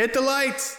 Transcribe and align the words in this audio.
Hit 0.00 0.14
the 0.14 0.20
lights. 0.22 0.78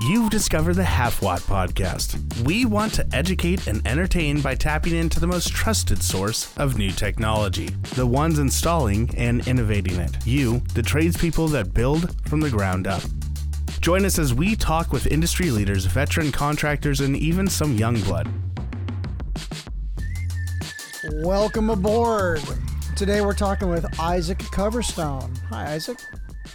You've 0.00 0.30
discovered 0.30 0.76
the 0.76 0.82
Half 0.82 1.20
Watt 1.20 1.40
Podcast. 1.40 2.16
We 2.44 2.64
want 2.64 2.94
to 2.94 3.06
educate 3.12 3.66
and 3.66 3.86
entertain 3.86 4.40
by 4.40 4.54
tapping 4.54 4.94
into 4.94 5.20
the 5.20 5.26
most 5.26 5.50
trusted 5.50 6.02
source 6.02 6.56
of 6.56 6.78
new 6.78 6.90
technology, 6.90 7.68
the 7.96 8.06
ones 8.06 8.38
installing 8.38 9.14
and 9.14 9.46
innovating 9.46 9.96
it. 9.96 10.26
You, 10.26 10.60
the 10.72 10.82
tradespeople 10.82 11.48
that 11.48 11.74
build 11.74 12.16
from 12.26 12.40
the 12.40 12.48
ground 12.48 12.86
up. 12.86 13.02
Join 13.82 14.06
us 14.06 14.18
as 14.18 14.32
we 14.32 14.56
talk 14.56 14.90
with 14.90 15.06
industry 15.06 15.50
leaders, 15.50 15.84
veteran 15.84 16.32
contractors, 16.32 17.00
and 17.00 17.14
even 17.14 17.46
some 17.46 17.76
young 17.76 18.00
blood. 18.00 18.26
Welcome 21.16 21.68
aboard. 21.68 22.40
Today 22.96 23.20
we're 23.20 23.34
talking 23.34 23.68
with 23.68 24.00
Isaac 24.00 24.38
Coverstone. 24.38 25.36
Hi, 25.50 25.74
Isaac. 25.74 25.98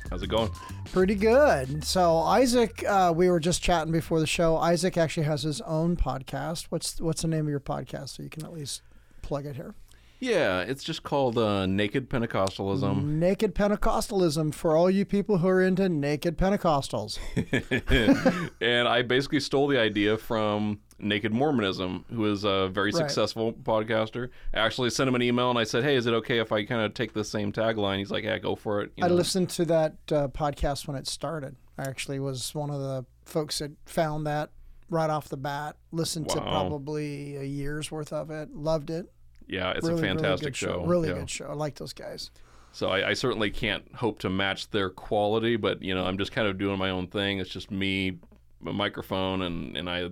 How's 0.10 0.24
it 0.24 0.28
going? 0.28 0.50
Pretty 0.92 1.16
good. 1.16 1.84
So 1.84 2.18
Isaac, 2.20 2.84
uh, 2.88 3.14
we 3.16 3.30
were 3.30 3.40
just 3.40 3.62
chatting 3.62 3.92
before 3.92 4.20
the 4.20 4.28
show. 4.28 4.58
Isaac 4.58 4.98
actually 4.98 5.24
has 5.24 5.44
his 5.44 5.60
own 5.62 5.98
podcast. 5.98 6.68
What's 6.70 7.02
what's 7.02 7.22
the 7.22 7.28
name 7.28 7.46
of 7.46 7.50
your 7.50 7.60
podcast? 7.60 8.10
So 8.10 8.24
you 8.24 8.30
can 8.30 8.46
at 8.46 8.54
least 8.54 8.82
plug 9.22 9.46
it 9.46 9.56
here. 9.58 9.76
Yeah, 10.20 10.62
it's 10.62 10.84
just 10.84 11.04
called 11.04 11.38
uh, 11.38 11.66
Naked 11.68 12.10
Pentecostalism. 12.10 13.04
Naked 13.04 13.54
Pentecostalism 13.54 14.54
for 14.54 14.76
all 14.76 14.90
you 14.90 15.06
people 15.06 15.38
who 15.38 15.48
are 15.48 15.62
into 15.62 15.88
naked 15.90 16.38
Pentecostals. 16.38 17.20
and 18.62 18.88
I 18.88 19.02
basically 19.04 19.40
stole 19.40 19.68
the 19.68 19.80
idea 19.80 20.18
from 20.18 20.80
Naked 21.00 21.32
Mormonism, 21.32 22.06
who 22.12 22.26
is 22.32 22.44
a 22.44 22.68
very 22.70 22.88
Right. 22.92 22.96
successful 22.96 23.54
podcaster. 23.54 24.30
I 24.54 24.60
actually 24.60 24.90
sent 24.90 25.08
him 25.08 25.14
an 25.16 25.22
email 25.22 25.50
and 25.52 25.60
I 25.60 25.64
said, 25.66 25.84
"Hey, 25.84 25.96
is 25.96 26.08
it 26.08 26.14
okay 26.16 26.40
if 26.40 26.52
I 26.52 26.66
kind 26.66 26.82
of 26.82 26.94
take 26.96 27.14
the 27.14 27.24
same 27.24 27.52
tagline?" 27.52 28.00
He's 28.00 28.10
like, 28.12 28.24
"Yeah, 28.24 28.40
go 28.40 28.56
for 28.56 28.82
it." 28.82 28.92
You 28.96 29.06
I 29.06 29.08
know? 29.10 29.14
listened 29.16 29.50
to 29.52 29.66
that 29.66 29.94
uh, 30.12 30.28
podcast 30.30 30.88
when 30.88 30.98
it 30.98 31.06
started. 31.08 31.56
I 31.78 31.84
actually 31.84 32.20
was 32.20 32.56
one 32.56 32.72
of 32.72 32.80
the 32.80 33.06
folks 33.26 33.60
that 33.60 33.72
found 33.86 34.26
that 34.26 34.50
right 34.90 35.10
off 35.12 35.30
the 35.30 35.38
bat. 35.38 35.76
Listened 35.92 36.30
to 36.30 36.42
probably 36.42 37.36
a 37.36 37.44
year's 37.44 37.92
worth 37.92 38.12
of 38.12 38.32
it. 38.32 38.56
Loved 38.56 38.90
it. 38.90 39.12
Yeah, 39.48 39.72
it's 39.72 39.88
really, 39.88 40.00
a 40.02 40.06
fantastic 40.06 40.28
really 40.28 40.38
good 40.52 40.56
show. 40.56 40.86
Really 40.86 41.10
Yeah. 41.10 41.16
good 41.16 41.30
show. 41.30 41.48
I 41.48 41.54
like 41.54 41.76
those 41.76 41.94
guys. 41.94 42.32
So 42.74 42.90
I, 42.90 43.10
I 43.10 43.14
certainly 43.14 43.50
can't 43.50 43.84
hope 43.96 44.20
to 44.20 44.30
match 44.30 44.70
their 44.70 44.90
quality, 44.90 45.56
but 45.56 45.82
you 45.82 45.96
know, 45.96 46.06
I'm 46.06 46.18
just 46.18 46.32
kind 46.32 46.48
of 46.48 46.58
doing 46.58 46.78
my 46.78 46.90
own 46.92 47.08
thing. 47.08 47.40
It's 47.40 47.50
just 47.50 47.72
me, 47.72 48.20
a 48.66 48.74
microphone, 48.74 49.42
and 49.44 49.76
and 49.78 49.90
I 49.90 50.10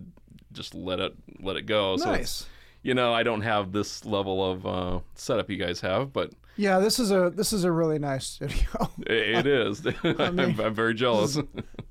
just 0.54 0.74
let 0.74 1.00
it 1.00 1.14
let 1.42 1.58
it 1.58 1.64
go. 1.64 1.98
So 1.98 2.12
Nice. 2.12 2.48
you 2.82 2.94
know, 2.94 3.14
I 3.14 3.24
don't 3.24 3.42
have 3.42 3.72
this 3.72 4.06
level 4.06 4.52
of 4.52 4.66
uh, 4.66 5.00
setup 5.16 5.50
you 5.50 5.58
guys 5.58 5.82
have, 5.82 6.12
but 6.14 6.32
Yeah, 6.58 6.80
this 6.80 7.00
is 7.00 7.12
a 7.12 7.32
this 7.34 7.52
is 7.52 7.64
a 7.64 7.72
really 7.72 8.00
nice 8.00 8.26
studio. 8.26 8.90
it, 9.06 9.46
is. 9.46 9.86
I'm, 10.04 10.36
mean, 10.36 10.60
I'm 10.60 10.74
very 10.74 10.94
jealous. 10.94 11.36
this 11.36 11.46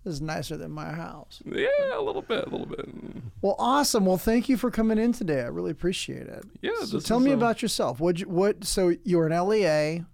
is 0.05 0.21
nicer 0.21 0.57
than 0.57 0.71
my 0.71 0.93
house. 0.93 1.43
yeah, 1.47 1.69
a 1.95 2.01
little 2.01 2.23
bit, 2.23 2.47
a 2.47 2.51
little 2.51 2.67
bit. 2.67 2.89
Well, 3.43 3.57
awesome. 3.59 4.07
Well, 4.07 4.17
thank 4.17 4.49
you 4.49 4.57
for 4.57 4.71
coming 4.71 4.99
in 4.99 5.13
today. 5.13 5.41
I 5.41 5.47
really 5.47 5.71
appreciate 5.71 6.27
it. 6.27 6.45
Yeah. 6.63 6.85
So 6.85 7.01
tell 7.01 7.21
me 7.21 7.33
uh, 7.33 7.35
about 7.35 7.63
yourself. 7.63 8.01
What 8.01 8.21
you, 8.21 8.29
what? 8.29 8.65
So 8.65 8.95
you're 9.05 9.27
an 9.27 9.49
LEA, 9.49 10.05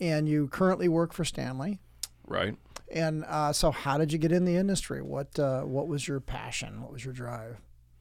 and 0.00 0.28
you 0.28 0.48
currently 0.48 0.88
work 0.88 1.12
for 1.12 1.24
Stanley. 1.24 1.80
right. 2.26 2.56
And 2.88 3.24
uh, 3.24 3.52
so, 3.52 3.72
how 3.72 3.98
did 3.98 4.12
you 4.12 4.18
get 4.18 4.30
in 4.30 4.44
the 4.44 4.54
industry? 4.54 5.02
What 5.02 5.36
uh, 5.40 5.62
what 5.62 5.88
was 5.88 6.06
your 6.06 6.20
passion? 6.20 6.82
What 6.82 6.92
was 6.92 7.04
your 7.04 7.14
drive? 7.14 7.56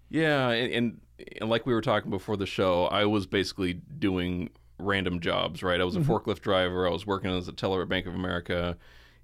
Yeah, 0.10 0.50
and, 0.50 0.72
and 0.72 1.02
and 1.42 1.50
like 1.50 1.66
we 1.66 1.74
were 1.74 1.82
talking 1.82 2.12
before 2.12 2.38
the 2.38 2.46
show, 2.46 2.86
I 2.86 3.06
was 3.06 3.26
basically 3.26 3.74
doing 3.74 4.52
random 4.80 5.20
jobs. 5.20 5.64
Right. 5.64 5.80
I 5.80 5.84
was 5.84 5.96
a 5.96 6.00
Mm-hmm. 6.00 6.12
forklift 6.12 6.42
driver. 6.42 6.88
I 6.88 6.92
was 6.92 7.06
working 7.08 7.32
as 7.32 7.48
a 7.48 7.52
teller 7.54 7.82
at 7.82 7.90
Bank 7.90 8.06
of 8.06 8.16
America, 8.16 8.78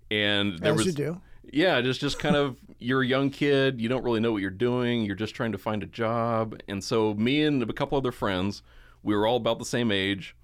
and 0.09 0.57
there 0.59 0.71
As 0.73 0.77
was 0.77 0.85
you 0.87 0.93
do. 0.93 1.21
Yeah, 1.51 1.81
just 1.81 1.99
just 1.99 2.19
kind 2.19 2.35
of 2.35 2.57
you're 2.79 3.01
a 3.01 3.07
young 3.07 3.29
kid, 3.29 3.81
you 3.81 3.89
don't 3.89 4.03
really 4.03 4.19
know 4.19 4.31
what 4.31 4.41
you're 4.41 4.49
doing, 4.51 5.03
you're 5.03 5.15
just 5.15 5.35
trying 5.35 5.51
to 5.51 5.57
find 5.57 5.83
a 5.83 5.87
job. 5.87 6.59
And 6.67 6.83
so 6.83 7.13
me 7.15 7.43
and 7.43 7.61
a 7.63 7.73
couple 7.73 7.97
other 7.97 8.11
friends, 8.11 8.61
we 9.03 9.15
were 9.15 9.25
all 9.27 9.37
about 9.37 9.59
the 9.59 9.65
same 9.65 9.91
age 9.91 10.35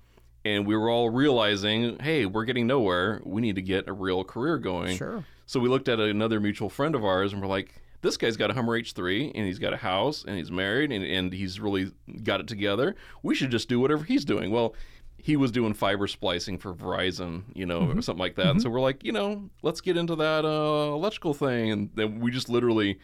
and 0.43 0.65
we 0.65 0.75
were 0.75 0.89
all 0.89 1.09
realizing, 1.09 1.99
hey, 1.99 2.25
we're 2.25 2.45
getting 2.45 2.67
nowhere. 2.67 3.21
We 3.25 3.41
need 3.41 3.55
to 3.55 3.61
get 3.61 3.87
a 3.87 3.93
real 3.93 4.23
career 4.23 4.57
going. 4.57 4.97
Sure. 4.97 5.23
So 5.45 5.59
we 5.59 5.69
looked 5.69 5.87
at 5.87 5.99
another 5.99 6.39
mutual 6.39 6.69
friend 6.69 6.93
of 6.95 7.05
ours 7.05 7.31
and 7.31 7.41
we're 7.41 7.47
like, 7.47 7.73
this 8.01 8.17
guy's 8.17 8.35
got 8.37 8.49
a 8.51 8.53
Hummer 8.53 8.79
H3 8.79 9.31
and 9.33 9.45
he's 9.45 9.59
got 9.59 9.73
a 9.73 9.77
house 9.77 10.25
and 10.27 10.35
he's 10.37 10.51
married 10.51 10.91
and, 10.91 11.03
and 11.05 11.31
he's 11.31 11.59
really 11.59 11.91
got 12.23 12.39
it 12.41 12.47
together. 12.47 12.95
We 13.23 13.33
should 13.35 13.51
just 13.51 13.69
do 13.69 13.79
whatever 13.79 14.03
he's 14.03 14.25
doing. 14.25 14.51
Well, 14.51 14.73
he 15.17 15.35
was 15.35 15.51
doing 15.51 15.73
fiber 15.73 16.07
splicing 16.07 16.57
for 16.57 16.73
Verizon, 16.73 17.43
you 17.53 17.65
know, 17.65 17.89
or 17.91 18.01
something 18.01 18.19
like 18.19 18.35
that. 18.35 18.47
And 18.47 18.61
so 18.61 18.69
we're 18.69 18.79
like, 18.79 19.03
you 19.03 19.11
know, 19.11 19.49
let's 19.61 19.81
get 19.81 19.97
into 19.97 20.15
that 20.15 20.45
uh, 20.45 20.93
electrical 20.93 21.33
thing. 21.33 21.71
And 21.71 21.89
then 21.95 22.19
we 22.19 22.31
just 22.31 22.49
literally 22.49 22.99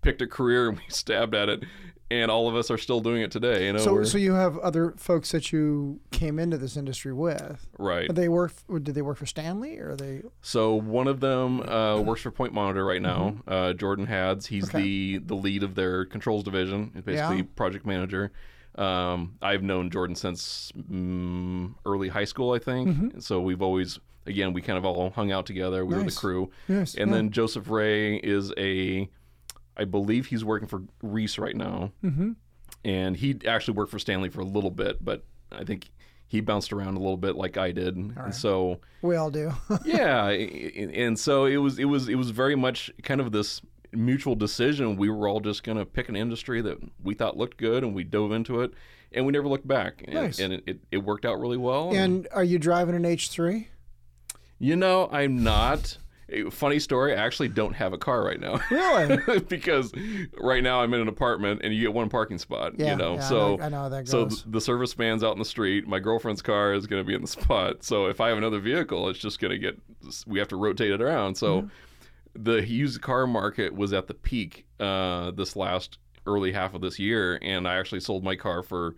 picked 0.00 0.22
a 0.22 0.26
career 0.26 0.68
and 0.70 0.78
we 0.78 0.84
stabbed 0.88 1.34
at 1.34 1.48
it. 1.48 1.62
And 2.10 2.30
all 2.30 2.46
of 2.46 2.54
us 2.54 2.70
are 2.70 2.76
still 2.76 3.00
doing 3.00 3.22
it 3.22 3.30
today. 3.30 3.66
You 3.66 3.72
know, 3.72 3.78
So 3.78 3.94
we're- 3.94 4.04
so 4.04 4.18
you 4.18 4.34
have 4.34 4.58
other 4.58 4.92
folks 4.98 5.30
that 5.32 5.50
you 5.50 5.98
came 6.10 6.38
into 6.38 6.58
this 6.58 6.76
industry 6.76 7.12
with. 7.14 7.66
right. 7.78 8.06
Did 8.06 8.16
they 8.16 8.28
work? 8.28 8.52
Did 8.68 8.94
they 8.94 9.00
work 9.00 9.16
for 9.16 9.24
Stanley 9.24 9.78
or 9.78 9.92
are 9.92 9.96
they? 9.96 10.20
So 10.42 10.74
one 10.74 11.06
of 11.08 11.20
them 11.20 11.60
uh, 11.62 12.00
works 12.02 12.20
for 12.20 12.30
Point 12.30 12.52
Monitor 12.52 12.84
right 12.84 13.00
now. 13.00 13.36
Uh, 13.48 13.72
Jordan 13.72 14.06
Hads. 14.06 14.44
He's 14.46 14.66
Mm-hmm. 14.68 14.76
Okay. 14.76 14.84
the 14.84 15.18
the 15.18 15.34
lead 15.36 15.62
of 15.62 15.74
their 15.74 16.04
controls 16.04 16.44
division. 16.44 16.90
He's 16.92 17.02
basically 17.02 17.36
Yeah. 17.38 17.42
project 17.56 17.86
manager. 17.86 18.30
Um, 18.74 19.36
I've 19.42 19.62
known 19.62 19.90
Jordan 19.90 20.16
since 20.16 20.72
mm, 20.76 21.74
early 21.84 22.08
high 22.08 22.24
school, 22.24 22.52
I 22.52 22.58
think. 22.58 22.88
Mm-hmm. 22.88 23.20
So 23.20 23.40
we've 23.40 23.62
always, 23.62 23.98
again, 24.26 24.52
we 24.52 24.62
kind 24.62 24.78
of 24.78 24.84
all 24.84 25.10
hung 25.10 25.30
out 25.30 25.46
together. 25.46 25.84
We 25.84 25.94
were 25.94 26.04
the 26.04 26.12
crew. 26.12 26.50
Yes. 26.68 26.94
And 26.94 27.10
yeah. 27.10 27.16
then 27.16 27.30
Joseph 27.30 27.68
Ray 27.68 28.16
is 28.16 28.52
a, 28.56 29.08
I 29.76 29.84
believe 29.84 30.26
he's 30.26 30.44
working 30.44 30.68
for 30.68 30.82
Reese 31.02 31.38
right 31.38 31.56
now. 31.56 31.92
Mm-hmm. 32.02 32.32
And 32.84 33.16
he 33.16 33.38
actually 33.46 33.74
worked 33.74 33.90
for 33.90 33.98
Stanley 33.98 34.28
for 34.28 34.40
a 34.40 34.46
little 34.46 34.70
bit, 34.70 35.04
but 35.04 35.24
I 35.52 35.64
think 35.64 35.90
he 36.26 36.40
bounced 36.40 36.72
around 36.72 36.96
a 36.96 36.98
little 36.98 37.18
bit 37.18 37.36
like 37.36 37.58
I 37.58 37.72
did. 37.72 37.94
And 37.94 38.34
so 38.34 38.80
we 39.02 39.16
all 39.16 39.30
do. 39.30 39.52
yeah 39.84 40.28
and 40.28 41.18
so 41.18 41.44
it 41.44 41.58
was 41.58 41.78
it 41.78 41.84
was 41.84 42.08
it 42.08 42.14
was 42.14 42.30
very 42.30 42.56
much 42.56 42.90
kind 43.02 43.20
of 43.20 43.32
this 43.32 43.60
mutual 43.92 44.34
decision 44.34 44.96
we 44.96 45.08
were 45.10 45.28
all 45.28 45.40
just 45.40 45.62
going 45.64 45.76
to 45.78 45.84
pick 45.84 46.08
an 46.08 46.16
industry 46.16 46.60
that 46.62 46.78
we 47.02 47.14
thought 47.14 47.36
looked 47.36 47.56
good 47.58 47.84
and 47.84 47.94
we 47.94 48.02
dove 48.04 48.32
into 48.32 48.60
it 48.60 48.72
and 49.12 49.26
we 49.26 49.32
never 49.32 49.46
looked 49.48 49.68
back 49.68 50.02
and, 50.06 50.14
Nice. 50.14 50.38
and 50.38 50.52
it, 50.54 50.62
it, 50.66 50.80
it 50.90 50.98
worked 50.98 51.24
out 51.26 51.38
really 51.38 51.58
well 51.58 51.92
and 51.94 52.26
are 52.32 52.44
you 52.44 52.58
driving 52.58 52.94
an 52.94 53.04
H 53.04 53.28
three? 53.28 53.68
you 54.58 54.76
know 54.76 55.08
i'm 55.12 55.42
not 55.42 55.98
funny 56.50 56.78
story 56.78 57.12
i 57.12 57.16
actually 57.16 57.48
don't 57.48 57.74
have 57.74 57.92
a 57.92 57.98
car 57.98 58.24
right 58.24 58.40
now 58.40 58.58
Really? 58.70 59.40
because 59.48 59.92
right 60.38 60.62
now 60.62 60.80
i'm 60.80 60.94
in 60.94 61.00
an 61.02 61.08
apartment 61.08 61.60
and 61.62 61.74
you 61.74 61.82
get 61.82 61.92
one 61.92 62.08
parking 62.08 62.38
spot 62.38 62.78
Yeah. 62.78 62.92
you 62.92 62.96
know 62.96 63.14
yeah, 63.16 63.26
I 63.26 63.28
so 63.28 63.56
know- 63.56 63.62
I 63.64 63.68
know 63.68 63.76
how 63.82 63.88
that 63.90 64.08
So 64.08 64.24
goes. 64.24 64.42
th- 64.42 64.52
the 64.52 64.60
service 64.62 64.96
man's 64.96 65.22
out 65.22 65.32
in 65.32 65.38
the 65.38 65.44
street. 65.44 65.86
My 65.86 65.98
girlfriend's 65.98 66.40
car 66.40 66.72
is 66.72 66.86
going 66.86 67.02
to 67.02 67.06
be 67.06 67.14
in 67.14 67.20
the 67.20 67.26
spot. 67.28 67.84
So 67.84 68.06
if 68.06 68.20
I 68.22 68.28
have 68.30 68.38
another 68.38 68.60
vehicle, 68.60 69.10
it's 69.10 69.18
just 69.18 69.40
going 69.40 69.50
to 69.50 69.58
get. 69.58 69.78
We 70.26 70.38
have 70.38 70.48
to 70.48 70.56
rotate 70.56 70.90
it 70.92 71.02
around. 71.02 71.34
So 71.34 71.62
Mm-hmm. 71.62 71.66
The 72.34 72.66
used 72.66 73.00
car 73.02 73.26
market 73.26 73.74
was 73.74 73.92
at 73.92 74.06
the 74.06 74.14
peak 74.14 74.66
uh, 74.80 75.30
this 75.32 75.56
last 75.56 75.98
early 76.26 76.52
half 76.52 76.74
of 76.74 76.80
this 76.80 76.98
year, 76.98 77.38
and 77.42 77.66
I 77.66 77.76
actually 77.76 78.00
sold 78.00 78.22
my 78.24 78.36
car 78.36 78.62
for, 78.62 78.94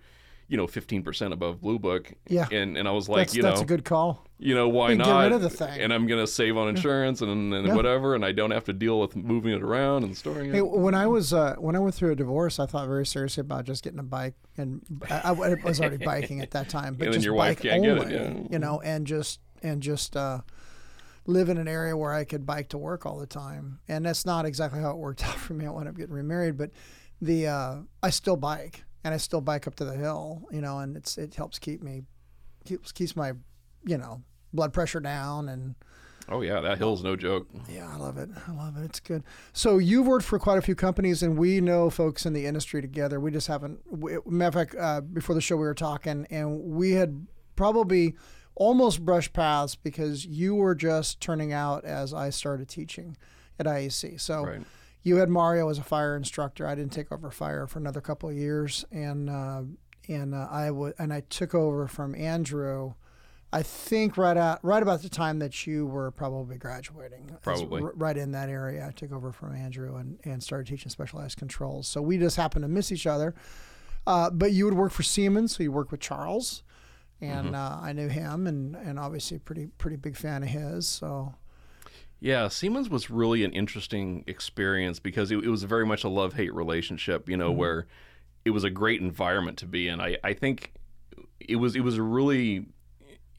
you 0.49 0.57
know, 0.57 0.67
fifteen 0.67 1.03
percent 1.03 1.33
above 1.33 1.61
Blue 1.61 1.79
Book. 1.79 2.13
Yeah. 2.29 2.47
And 2.53 2.77
and 2.77 2.87
I 2.87 2.91
was 2.93 3.09
like, 3.09 3.27
that's 3.29 3.35
you 3.37 3.43
that's 3.43 3.55
know, 3.55 3.61
that's 3.61 3.63
a 3.63 3.67
good 3.67 3.85
call. 3.85 4.27
you 4.39 4.55
know, 4.55 4.69
why 4.69 4.93
not? 4.95 5.07
get 5.07 5.19
rid 5.25 5.33
of 5.33 5.41
the 5.43 5.49
thing. 5.51 5.81
And 5.81 5.93
I'm 5.93 6.07
going 6.07 6.21
to 6.21 6.27
save 6.31 6.57
on 6.59 6.69
insurance 6.69 7.23
and, 7.23 7.55
and 7.55 7.67
Yeah. 7.67 7.75
whatever, 7.75 8.15
and 8.15 8.25
I 8.25 8.33
don't 8.33 8.51
have 8.51 8.65
to 8.65 8.73
deal 8.75 9.01
with 9.01 9.17
moving 9.17 9.53
it 9.55 9.63
around 9.63 10.05
and 10.05 10.15
storing 10.17 10.51
it. 10.51 10.55
Hey, 10.57 10.61
when 10.61 10.95
I 10.95 11.07
was 11.07 11.33
uh, 11.33 11.55
when 11.59 11.75
I 11.75 11.79
went 11.79 11.95
through 11.95 12.13
a 12.13 12.17
divorce, 12.17 12.61
I 12.61 12.67
thought 12.67 12.87
very 12.87 13.07
seriously 13.07 13.41
about 13.41 13.65
just 13.65 13.83
getting 13.83 13.99
a 13.99 14.03
bike, 14.05 14.35
and 14.59 14.83
I, 15.11 15.31
I 15.31 15.33
was 15.33 15.81
already 15.81 15.97
biking 16.05 16.41
at 16.41 16.51
that 16.51 16.69
time, 16.69 16.95
but 16.99 17.07
And 17.07 17.15
then 17.15 17.21
just 17.21 17.25
your 17.25 17.35
wife 17.35 17.57
bike 17.57 17.63
can't 17.71 17.83
get 17.83 17.99
only, 17.99 18.15
it, 18.15 18.37
yeah. 18.37 18.43
you 18.51 18.59
know, 18.59 18.81
and 18.83 19.07
just 19.07 19.41
and 19.63 19.83
just 19.83 20.15
uh, 20.15 20.41
live 21.27 21.49
in 21.49 21.59
an 21.59 21.69
area 21.69 21.97
where 21.97 22.13
I 22.13 22.25
could 22.25 22.45
bike 22.47 22.69
to 22.71 22.79
work 22.79 23.07
all 23.07 23.19
the 23.19 23.27
time, 23.27 23.81
and 23.89 24.05
that's 24.07 24.27
not 24.27 24.45
exactly 24.45 24.81
how 24.81 24.91
it 24.91 24.99
worked 24.99 25.25
out 25.27 25.37
for 25.37 25.55
me. 25.55 25.67
I 25.67 25.71
wound 25.71 25.89
up 25.89 25.97
getting 25.97 26.15
remarried, 26.15 26.57
but 26.57 26.71
the 27.21 27.47
uh, 27.47 27.77
I 28.03 28.11
still 28.11 28.37
bike, 28.37 28.85
and 29.03 29.15
I 29.15 29.17
still 29.17 29.41
bike 29.41 29.67
up 29.67 29.75
to 29.77 29.85
the 29.85 29.95
hill, 29.95 30.43
you 30.51 30.61
know, 30.61 30.79
and 30.79 30.97
it's 30.97 31.19
it 31.19 31.35
helps 31.35 31.59
keep 31.59 31.83
me 31.83 32.03
keeps 32.65 32.93
keeps 32.93 33.15
my 33.15 33.33
you 33.85 33.99
know 33.99 34.23
blood 34.53 34.73
pressure 34.73 35.01
down 35.01 35.49
and 35.49 35.75
oh 36.29 36.41
yeah, 36.41 36.61
that 36.61 36.79
hill's 36.79 37.03
no 37.03 37.17
joke. 37.17 37.47
yeah, 37.69 37.91
I 37.93 37.97
love 37.97 38.17
it. 38.19 38.31
I 38.49 38.53
love 38.53 38.77
it. 38.77 38.85
It's 38.85 39.01
good. 39.01 39.23
So 39.53 39.79
you've 39.79 40.07
worked 40.07 40.25
for 40.25 40.39
quite 40.39 40.59
a 40.59 40.63
few 40.63 40.75
companies, 40.75 41.23
and 41.23 41.39
we 41.39 41.61
know 41.61 41.91
folks 41.91 42.25
in 42.27 42.33
the 42.33 42.47
industry 42.47 42.81
together. 42.81 43.21
We 43.21 43.31
just 43.31 43.47
haven't. 43.47 43.81
We, 43.87 44.17
matter 44.27 44.49
of 44.49 44.55
fact, 44.55 44.75
uh, 44.79 45.01
before 45.01 45.35
the 45.35 45.41
show, 45.41 45.57
we 45.57 45.65
were 45.65 45.75
talking, 45.75 46.27
and 46.31 46.61
we 46.61 46.93
had 46.93 47.27
probably 47.57 48.15
almost 48.55 49.05
brushed 49.05 49.33
paths 49.33 49.75
because 49.75 50.25
you 50.27 50.55
were 50.55 50.75
just 50.75 51.21
turning 51.21 51.53
out 51.53 51.85
as 51.85 52.15
I 52.15 52.31
started 52.31 52.69
teaching 52.69 53.17
at 53.59 53.67
IEC. 53.67 54.21
So 54.21 54.45
Right. 54.45 54.63
you 55.03 55.17
had 55.17 55.29
Mario 55.29 55.69
as 55.69 55.79
a 55.79 55.83
fire 55.83 56.17
instructor. 56.17 56.67
I 56.67 56.75
didn't 56.75 56.93
take 56.93 57.11
over 57.13 57.31
fire 57.31 57.67
for 57.67 57.79
another 57.79 58.01
couple 58.01 58.29
of 58.29 58.37
years, 58.37 58.85
and 58.91 59.29
uh, 59.31 59.63
and 60.09 60.35
uh, 60.35 60.49
I 60.51 60.71
would 60.71 60.95
and 60.99 61.13
I 61.13 61.21
took 61.21 61.55
over 61.55 61.87
from 61.87 62.15
Andrew. 62.15 62.95
I 63.53 63.63
think 63.63 64.17
right 64.17 64.37
at 64.37 64.59
right 64.65 64.83
about 64.83 65.03
the 65.03 65.09
time 65.09 65.39
that 65.39 65.65
you 65.65 65.87
were 65.87 66.11
probably 66.11 66.57
graduating. 66.59 67.31
Probably. 67.41 67.83
r- 67.83 67.93
right 67.95 68.17
in 68.17 68.33
that 68.33 68.49
area. 68.49 68.85
I 68.85 68.91
took 68.91 69.13
over 69.13 69.31
from 69.31 69.55
Andrew 69.55 69.95
and, 69.95 70.19
and 70.25 70.43
started 70.43 70.67
teaching 70.67 70.91
specialized 70.91 71.39
controls. 71.39 71.87
So 71.87 72.03
we 72.03 72.19
just 72.19 72.37
happened 72.37 72.65
to 72.65 72.69
miss 72.69 72.91
each 72.91 73.07
other. 73.07 73.33
Uh, 74.09 74.29
but 74.31 74.51
you 74.51 74.65
would 74.65 74.75
work 74.75 74.91
for 74.91 75.05
Siemens, 75.05 75.57
so 75.57 75.63
you 75.63 75.71
worked 75.71 75.93
with 75.93 76.01
Charles, 76.01 76.64
and 77.25 77.49
Mm-hmm. 77.49 77.55
uh, 77.55 77.81
I 77.83 77.93
knew 77.93 78.09
him, 78.09 78.47
and 78.47 78.77
and 78.77 78.99
obviously 78.99 79.39
pretty 79.39 79.67
pretty 79.79 79.97
big 79.97 80.17
fan 80.17 80.43
of 80.43 80.49
his. 80.51 80.87
So 80.89 81.35
Yeah, 82.21 82.49
Siemens 82.49 82.89
was 82.89 83.11
really 83.11 83.45
an 83.45 83.53
interesting 83.53 84.25
experience 84.27 84.99
because 85.01 85.31
it, 85.31 85.45
it 85.45 85.49
was 85.49 85.63
very 85.65 85.85
much 85.87 86.05
a 86.05 86.09
love 86.09 86.35
hate 86.35 86.55
relationship, 86.55 87.29
you 87.29 87.37
know, 87.37 87.53
where 87.53 87.87
it 88.45 88.51
was 88.51 88.65
a 88.65 88.71
great 88.71 89.01
environment 89.01 89.59
to 89.59 89.67
be 89.67 89.89
in. 89.89 90.01
I, 90.01 90.17
I 90.23 90.33
think 90.35 90.73
it 91.41 91.57
was 91.57 91.75
it 91.77 91.81
was 91.81 91.99
a 91.99 92.03
really 92.03 92.67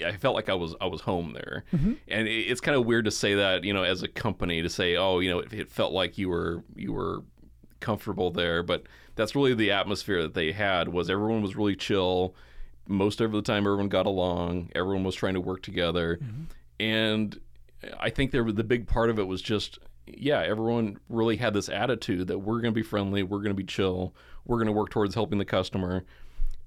I 0.05 0.17
felt 0.17 0.35
like 0.35 0.49
I 0.49 0.53
was 0.53 0.75
I 0.81 0.87
was 0.87 1.01
home 1.01 1.33
there, 1.33 1.63
and 1.71 2.27
it, 2.27 2.31
it's 2.31 2.59
kind 2.61 2.77
of 2.77 2.85
weird 2.85 3.05
to 3.05 3.11
say 3.11 3.35
that 3.35 3.63
you 3.63 3.73
know 3.73 3.83
as 3.83 4.03
a 4.03 4.07
company 4.07 4.61
to 4.61 4.69
say 4.69 4.95
oh 4.97 5.19
you 5.19 5.29
know 5.29 5.39
it, 5.39 5.53
it 5.53 5.69
felt 5.71 5.93
like 5.93 6.17
you 6.17 6.29
were 6.29 6.63
you 6.75 6.91
were 6.93 7.23
comfortable 7.79 8.29
there, 8.31 8.61
but 8.63 8.83
that's 9.15 9.35
really 9.35 9.53
the 9.53 9.71
atmosphere 9.71 10.21
that 10.23 10.33
they 10.33 10.51
had 10.51 10.89
was 10.89 11.09
everyone 11.09 11.41
was 11.41 11.55
really 11.55 11.75
chill. 11.75 12.35
Most 12.87 13.21
of 13.21 13.31
the 13.31 13.41
time, 13.41 13.65
everyone 13.65 13.89
got 13.89 14.05
along. 14.05 14.71
Everyone 14.75 15.03
was 15.03 15.15
trying 15.15 15.33
to 15.33 15.41
work 15.41 15.61
together, 15.63 16.19
and 16.79 17.39
I 17.99 18.09
think 18.09 18.31
there 18.31 18.43
the 18.51 18.63
big 18.63 18.87
part 18.87 19.09
of 19.09 19.19
it 19.19 19.27
was 19.27 19.41
just 19.41 19.79
yeah, 20.07 20.41
everyone 20.41 20.99
really 21.09 21.37
had 21.37 21.53
this 21.53 21.69
attitude 21.69 22.27
that 22.27 22.39
we're 22.39 22.61
going 22.61 22.73
to 22.73 22.79
be 22.79 22.83
friendly, 22.83 23.23
we're 23.23 23.39
going 23.39 23.49
to 23.49 23.53
be 23.55 23.63
chill, 23.63 24.13
we're 24.45 24.57
going 24.57 24.67
to 24.67 24.71
work 24.71 24.89
towards 24.89 25.15
helping 25.15 25.39
the 25.39 25.45
customer. 25.45 26.03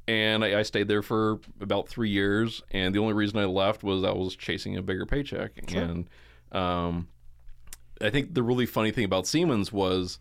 And 0.09 0.45
I, 0.45 0.61
I 0.61 0.63
stayed 0.63 0.89
there 0.89 1.03
for 1.03 1.39
about 1.61 1.89
three 1.89 2.09
years, 2.09 2.63
and 2.71 2.95
the 2.95 2.99
only 2.99 3.13
reason 3.13 3.39
I 3.39 3.45
left 3.45 3.83
was 3.83 4.05
I 4.05 4.11
was 4.11 4.35
chasing 4.35 4.77
a 4.77 4.83
bigger 4.83 5.07
paycheck. 5.07 5.53
And 5.83 6.09
um, 6.51 7.09
I 8.01 8.11
think 8.11 8.35
the 8.35 8.43
really 8.43 8.67
funny 8.67 8.91
thing 8.91 9.05
about 9.05 9.27
Siemens 9.27 9.73
was 9.73 10.19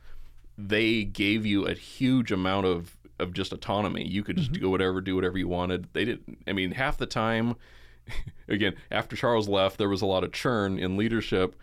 they 0.58 1.04
gave 1.04 1.46
you 1.46 1.66
a 1.66 1.74
huge 1.74 2.32
amount 2.32 2.66
of 2.66 2.97
of 3.20 3.34
just 3.34 3.54
autonomy. 3.54 4.06
You 4.08 4.24
could 4.24 4.38
just 4.38 4.52
mm-hmm. 4.52 4.64
go 4.64 4.70
whatever, 4.70 5.02
do 5.02 5.16
whatever 5.16 5.38
you 5.38 5.48
wanted. 5.48 5.88
They 5.94 6.06
didn't. 6.06 6.40
I 6.48 6.54
mean, 6.54 6.72
half 6.72 6.98
the 6.98 7.06
time, 7.06 7.56
again, 8.48 8.76
after 8.92 9.16
Charles 9.16 9.48
left, 9.48 9.78
there 9.78 9.90
was 9.90 10.02
a 10.02 10.06
lot 10.06 10.24
of 10.24 10.32
churn 10.32 10.80
in 10.80 10.98
leadership, 10.98 11.56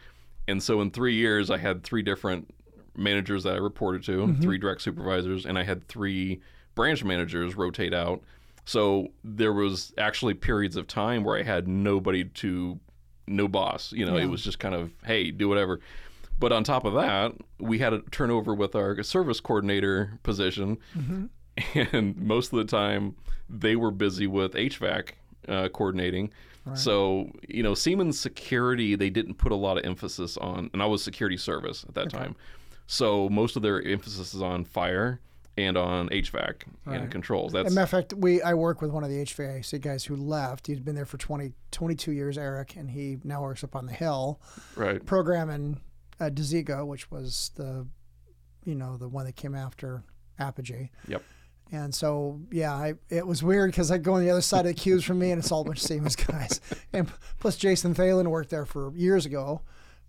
and 0.46 0.62
so 0.62 0.80
in 0.80 0.90
three 0.90 1.14
years, 1.14 1.50
I 1.50 1.58
had 1.58 1.82
three 1.82 2.02
different 2.02 2.52
managers 2.96 3.44
that 3.44 3.54
I 3.54 3.58
reported 3.58 4.04
to, 4.04 4.26
mm-hmm. 4.26 4.40
three 4.40 4.58
direct 4.58 4.82
supervisors, 4.82 5.46
and 5.46 5.58
I 5.58 5.64
had 5.64 5.86
three 5.88 6.40
branch 6.74 7.04
managers 7.04 7.56
rotate 7.56 7.94
out. 7.94 8.22
So 8.64 9.08
there 9.22 9.52
was 9.52 9.92
actually 9.98 10.34
periods 10.34 10.76
of 10.76 10.86
time 10.86 11.22
where 11.24 11.38
I 11.38 11.42
had 11.42 11.68
nobody 11.68 12.24
to, 12.24 12.78
no 13.26 13.48
boss. 13.48 13.92
You 13.92 14.06
know, 14.06 14.16
it 14.16 14.26
was 14.26 14.42
just 14.42 14.58
kind 14.58 14.74
of 14.74 14.92
hey, 15.04 15.30
do 15.30 15.48
whatever. 15.48 15.80
But 16.38 16.52
on 16.52 16.64
top 16.64 16.84
of 16.84 16.94
that, 16.94 17.32
we 17.60 17.78
had 17.78 17.92
a 17.92 18.00
turnover 18.10 18.54
with 18.54 18.74
our 18.74 19.02
service 19.02 19.40
coordinator 19.40 20.18
position, 20.22 20.78
mm-hmm. 20.96 21.26
and 21.92 22.16
most 22.16 22.52
of 22.52 22.58
the 22.58 22.64
time 22.64 23.16
they 23.48 23.76
were 23.76 23.90
busy 23.90 24.26
with 24.26 24.52
HVAC 24.54 25.10
uh, 25.48 25.68
coordinating. 25.68 26.30
So 26.74 27.30
you 27.46 27.62
know, 27.62 27.74
Siemens 27.74 28.18
security 28.18 28.94
they 28.94 29.10
didn't 29.10 29.34
put 29.34 29.52
a 29.52 29.54
lot 29.54 29.76
of 29.76 29.84
emphasis 29.84 30.38
on, 30.38 30.70
and 30.72 30.82
I 30.82 30.86
was 30.86 31.04
security 31.04 31.36
service 31.36 31.84
at 31.86 31.94
that 31.94 32.08
time. 32.08 32.36
So 32.86 33.28
most 33.28 33.56
of 33.56 33.62
their 33.62 33.82
emphasis 33.82 34.32
is 34.32 34.40
on 34.40 34.64
fire 34.64 35.20
and 35.56 35.76
on 35.76 36.08
HVAC 36.08 36.62
and 36.86 37.10
controls. 37.10 37.52
That's 37.52 37.66
As 37.66 37.72
a 37.72 37.74
matter 37.74 37.84
of 37.84 37.90
fact, 37.90 38.14
we 38.14 38.42
I 38.42 38.54
work 38.54 38.82
with 38.82 38.90
one 38.90 39.04
of 39.04 39.10
the 39.10 39.22
HVAC 39.22 39.80
guys 39.80 40.04
who 40.04 40.16
left. 40.16 40.66
He'd 40.66 40.84
been 40.84 40.94
there 40.94 41.04
for 41.04 41.18
20, 41.18 41.52
22 41.70 42.12
years, 42.12 42.38
Eric, 42.38 42.76
and 42.76 42.90
he 42.90 43.18
now 43.24 43.42
works 43.42 43.62
up 43.62 43.76
on 43.76 43.86
the 43.86 43.92
hill 43.92 44.40
right. 44.74 45.04
programming 45.04 45.80
uh, 46.20 46.30
Desigo, 46.30 46.86
which 46.86 47.10
was 47.10 47.50
the, 47.56 47.86
you 48.64 48.74
know, 48.74 48.96
the 48.96 49.08
one 49.08 49.26
that 49.26 49.36
came 49.36 49.54
after 49.54 50.02
Apogee. 50.38 50.90
Yep. 51.08 51.22
And 51.72 51.94
so, 51.94 52.40
yeah, 52.52 52.72
I, 52.72 52.94
it 53.08 53.26
was 53.26 53.42
weird 53.42 53.70
because 53.70 53.90
I 53.90 53.98
go 53.98 54.14
on 54.14 54.22
the 54.22 54.30
other 54.30 54.40
side 54.42 54.60
of 54.60 54.66
the 54.66 54.74
queues 54.74 55.02
from 55.04 55.18
me, 55.18 55.30
and 55.32 55.40
it's 55.40 55.50
all 55.50 55.62
a 55.62 55.64
bunch 55.64 55.78
of 55.78 55.86
Siemens 55.86 56.14
guys. 56.16 56.60
And 56.92 57.10
plus, 57.40 57.56
Jason 57.56 57.94
Thalen 57.94 58.28
worked 58.28 58.50
there 58.50 58.66
for 58.66 58.92
years 58.94 59.26
ago. 59.26 59.62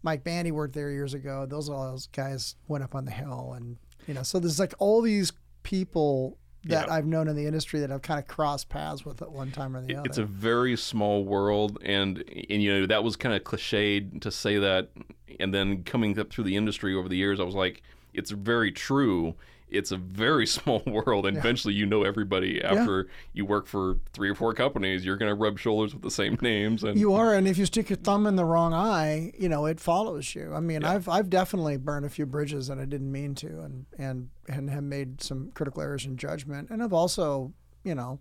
Mike 0.04 0.24
Bandy 0.24 0.52
worked 0.52 0.76
there 0.76 0.92
years 0.92 1.16
ago. 1.16 1.48
Those 1.48 1.68
all 1.70 1.90
those 1.92 2.08
guys 2.08 2.56
went 2.68 2.84
up 2.84 2.94
on 2.94 3.06
the 3.06 3.12
hill, 3.12 3.54
and 3.58 3.78
you 4.08 4.14
know, 4.14 4.22
so 4.22 4.40
there's 4.40 4.60
like 4.60 4.74
all 4.78 5.02
these 5.02 5.34
people 5.64 6.38
that 6.66 6.88
Yeah. 6.88 6.94
I've 6.94 7.08
known 7.08 7.28
in 7.28 7.36
the 7.36 7.48
industry 7.48 7.80
that 7.80 7.92
I've 7.92 8.04
kind 8.04 8.20
of 8.20 8.28
crossed 8.28 8.70
paths 8.70 9.04
with 9.04 9.22
at 9.24 9.32
one 9.32 9.52
time 9.52 9.76
or 9.76 9.82
the 9.82 9.96
other. 9.96 10.04
It's 10.06 10.20
a 10.20 10.26
very 10.26 10.78
small 10.78 11.24
world, 11.26 11.80
and 11.84 12.24
and 12.50 12.62
you 12.62 12.72
know 12.82 12.86
that 12.86 13.04
was 13.04 13.16
kind 13.16 13.34
of 13.34 13.44
cliched 13.44 14.22
to 14.22 14.30
say 14.32 14.60
that, 14.60 14.92
and 15.40 15.52
then 15.52 15.84
coming 15.84 16.20
up 16.20 16.30
through 16.32 16.44
the 16.44 16.56
industry 16.56 16.94
over 16.94 17.10
the 17.10 17.18
years, 17.18 17.40
I 17.40 17.44
was 17.44 17.56
like, 17.56 17.82
it's 18.14 18.30
very 18.30 18.72
true. 18.72 19.34
It's 19.68 19.92
a 19.92 19.98
very 19.98 20.46
small 20.58 20.82
world, 20.86 21.26
and 21.26 21.38
eventually 21.38 21.74
you 21.74 21.86
know 21.86 22.04
everybody. 22.04 22.64
After 22.64 23.08
you 23.34 23.46
work 23.46 23.68
for 23.68 23.98
three 24.14 24.30
or 24.30 24.36
four 24.36 24.54
companies, 24.54 25.06
you're 25.06 25.18
going 25.18 25.30
to 25.30 25.36
rub 25.36 25.60
shoulders 25.60 25.94
with 25.94 26.04
the 26.04 26.12
same 26.12 26.38
names, 26.42 26.84
and 26.84 27.00
You 27.00 27.14
are, 27.14 27.34
and 27.34 27.48
if 27.48 27.58
you 27.58 27.66
stick 27.66 27.90
your 27.90 27.98
thumb 27.98 28.28
in 28.28 28.36
the 28.36 28.46
wrong 28.46 28.74
eye, 28.74 29.34
you 29.38 29.50
know 29.50 29.66
it 29.66 29.80
follows 29.80 30.36
you. 30.36 30.54
I 30.54 30.60
mean, 30.60 30.84
I've 30.84 31.10
I've 31.10 31.30
definitely 31.30 31.78
burned 31.78 32.06
a 32.06 32.10
few 32.10 32.26
bridges 32.26 32.68
that 32.68 32.80
I 32.80 32.86
didn't 32.86 33.12
mean 33.12 33.36
to, 33.36 33.48
and 33.62 33.86
and 33.98 34.30
and 34.48 34.70
have 34.70 34.84
made 34.84 35.22
some 35.22 35.52
critical 35.54 35.82
errors 35.82 36.06
in 36.06 36.18
judgment, 36.18 36.70
and 36.70 36.84
I've 36.84 36.94
also, 36.94 37.54
you 37.84 37.96
know, 37.96 38.20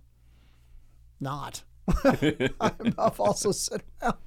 not. 1.20 1.62
I've 2.61 3.20
also 3.20 3.52
said, 3.52 3.82
well, 4.00 4.19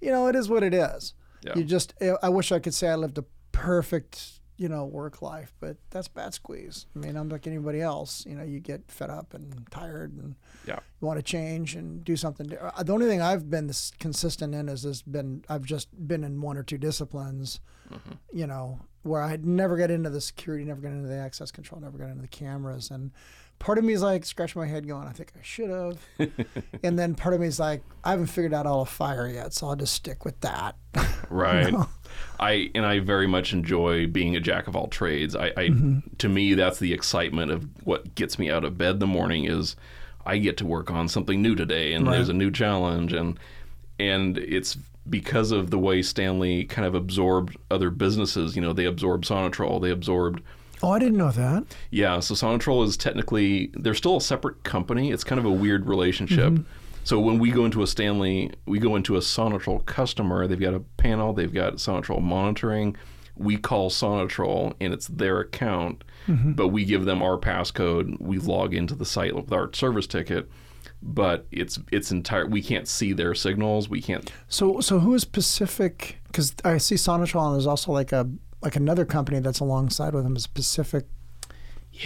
you 0.00 0.10
know, 0.10 0.26
it 0.28 0.36
is 0.36 0.48
what 0.48 0.62
it 0.62 0.74
is. 0.74 1.14
Yeah. 1.44 1.54
You 1.56 1.64
just, 1.64 1.94
I 2.22 2.28
wish 2.28 2.52
I 2.52 2.58
could 2.58 2.74
say 2.74 2.88
I 2.88 2.94
lived 2.94 3.18
a 3.18 3.24
perfect, 3.50 4.40
you 4.58 4.68
know, 4.68 4.84
work 4.84 5.22
life, 5.22 5.54
but 5.60 5.76
that's 5.90 6.08
bad 6.08 6.34
squeeze. 6.34 6.86
I 6.94 6.98
mean, 7.00 7.16
I'm 7.16 7.28
like 7.28 7.46
anybody 7.46 7.80
else. 7.80 8.24
You 8.26 8.34
know, 8.36 8.44
you 8.44 8.60
get 8.60 8.82
fed 8.90 9.10
up 9.10 9.34
and 9.34 9.66
tired 9.70 10.12
and 10.16 10.34
yeah, 10.66 10.78
you 11.00 11.06
want 11.06 11.18
to 11.18 11.22
change 11.22 11.74
and 11.74 12.04
do 12.04 12.16
something. 12.16 12.46
di- 12.46 12.56
uh, 12.58 12.82
The 12.82 12.92
only 12.92 13.06
thing 13.06 13.20
I've 13.22 13.50
been 13.50 13.66
this 13.66 13.90
consistent 13.98 14.54
in 14.54 14.68
is 14.68 14.82
has 14.84 15.02
been 15.02 15.44
I've 15.48 15.64
just 15.64 15.88
been 16.06 16.22
in 16.22 16.40
one 16.40 16.56
or 16.56 16.62
two 16.62 16.78
disciplines, 16.78 17.60
you 18.32 18.46
know, 18.46 18.80
where 19.02 19.22
I 19.22 19.36
never 19.42 19.76
got 19.76 19.90
into 19.90 20.10
the 20.10 20.20
security, 20.20 20.64
never 20.64 20.80
got 20.80 20.92
into 20.92 21.08
the 21.08 21.16
access 21.16 21.50
control, 21.50 21.80
never 21.80 21.98
got 21.98 22.08
into 22.10 22.22
the 22.22 22.28
cameras, 22.28 22.90
and 22.90 23.10
part 23.62 23.78
of 23.78 23.84
me 23.84 23.92
is 23.92 24.02
like 24.02 24.24
scratching 24.24 24.60
my 24.60 24.66
head, 24.66 24.86
going, 24.88 25.06
I 25.06 25.12
think 25.12 25.32
I 25.38 25.42
should 25.42 25.70
have, 25.70 25.98
and 26.82 26.98
then 26.98 27.14
part 27.14 27.32
of 27.32 27.40
me 27.40 27.46
is 27.46 27.60
like, 27.60 27.82
I 28.02 28.10
haven't 28.10 28.26
figured 28.26 28.52
out 28.52 28.66
all 28.66 28.82
of 28.82 28.88
fire 28.88 29.28
yet, 29.28 29.54
so 29.54 29.68
I'll 29.68 29.76
just 29.76 29.94
stick 29.94 30.24
with 30.24 30.40
that. 30.40 30.76
right. 31.30 31.72
I 32.40 32.70
and 32.74 32.84
I 32.84 32.98
very 32.98 33.28
much 33.28 33.52
enjoy 33.52 34.08
being 34.08 34.36
a 34.36 34.40
jack 34.40 34.66
of 34.66 34.74
all 34.74 34.88
trades. 34.88 35.36
I, 35.36 35.46
I 35.46 35.68
mm-hmm. 35.68 36.00
to 36.18 36.28
me 36.28 36.54
that's 36.54 36.80
the 36.80 36.92
excitement 36.92 37.52
of 37.52 37.66
what 37.84 38.14
gets 38.16 38.38
me 38.38 38.50
out 38.50 38.64
of 38.64 38.76
bed 38.76 38.94
in 38.94 38.98
the 38.98 39.06
morning 39.06 39.44
is 39.44 39.76
I 40.26 40.38
get 40.38 40.56
to 40.58 40.66
work 40.66 40.90
on 40.90 41.08
something 41.08 41.40
new 41.40 41.54
today, 41.54 41.94
and 41.94 42.06
there's 42.06 42.28
a 42.28 42.34
new 42.34 42.50
challenge, 42.50 43.12
and 43.12 43.38
and 43.98 44.36
it's 44.38 44.76
because 45.08 45.52
of 45.52 45.70
the 45.70 45.78
way 45.78 46.02
Stanley 46.02 46.64
kind 46.64 46.86
of 46.86 46.94
absorbed 46.94 47.56
other 47.70 47.90
businesses. 47.90 48.56
You 48.56 48.62
know, 48.62 48.72
they 48.72 48.86
absorbed 48.86 49.24
Sonatrol, 49.24 49.80
they 49.80 49.90
absorbed. 49.90 50.42
Oh, 50.82 50.90
I 50.90 50.98
didn't 50.98 51.16
know 51.16 51.30
that. 51.30 51.64
Yeah, 51.90 52.20
so 52.20 52.34
Sonatrol 52.34 52.84
is 52.84 52.96
technically 52.96 53.70
they're 53.74 53.94
still 53.94 54.16
a 54.16 54.20
separate 54.20 54.64
company. 54.64 55.12
It's 55.12 55.24
kind 55.24 55.38
of 55.38 55.44
a 55.44 55.50
weird 55.50 55.86
relationship. 55.86 56.52
Mm-hmm. 56.52 56.62
So 57.04 57.18
when 57.18 57.38
we 57.38 57.50
go 57.50 57.64
into 57.64 57.82
a 57.82 57.86
Stanley, 57.86 58.52
we 58.66 58.78
go 58.78 58.96
into 58.96 59.16
a 59.16 59.20
Sonatrol 59.20 59.84
customer. 59.86 60.46
They've 60.46 60.58
got 60.58 60.74
a 60.74 60.80
panel. 60.80 61.32
They've 61.32 61.52
got 61.52 61.74
Sonatrol 61.74 62.22
monitoring. 62.22 62.96
We 63.36 63.56
call 63.56 63.90
Sonatrol, 63.90 64.74
and 64.80 64.92
it's 64.92 65.08
their 65.08 65.40
account, 65.40 66.04
mm-hmm. 66.28 66.52
but 66.52 66.68
we 66.68 66.84
give 66.84 67.06
them 67.06 67.22
our 67.22 67.38
passcode. 67.38 68.20
We 68.20 68.38
log 68.38 68.74
into 68.74 68.94
the 68.94 69.06
site 69.06 69.34
with 69.34 69.52
our 69.52 69.72
service 69.72 70.06
ticket, 70.06 70.50
but 71.00 71.46
it's 71.50 71.78
it's 71.90 72.12
entire. 72.12 72.46
We 72.46 72.62
can't 72.62 72.86
see 72.86 73.12
their 73.12 73.34
signals. 73.34 73.88
We 73.88 74.02
can't. 74.02 74.30
So, 74.48 74.80
so 74.80 74.98
who 74.98 75.14
is 75.14 75.24
Pacific? 75.24 76.18
Because 76.26 76.54
I 76.64 76.76
see 76.78 76.96
Sonatrol. 76.96 77.46
and 77.46 77.54
There's 77.54 77.66
also 77.66 77.90
like 77.90 78.12
a 78.12 78.28
like 78.62 78.76
another 78.76 79.04
company 79.04 79.40
that's 79.40 79.60
alongside 79.60 80.14
with 80.14 80.24
them 80.24 80.36
is 80.36 80.46
Pacific 80.46 81.06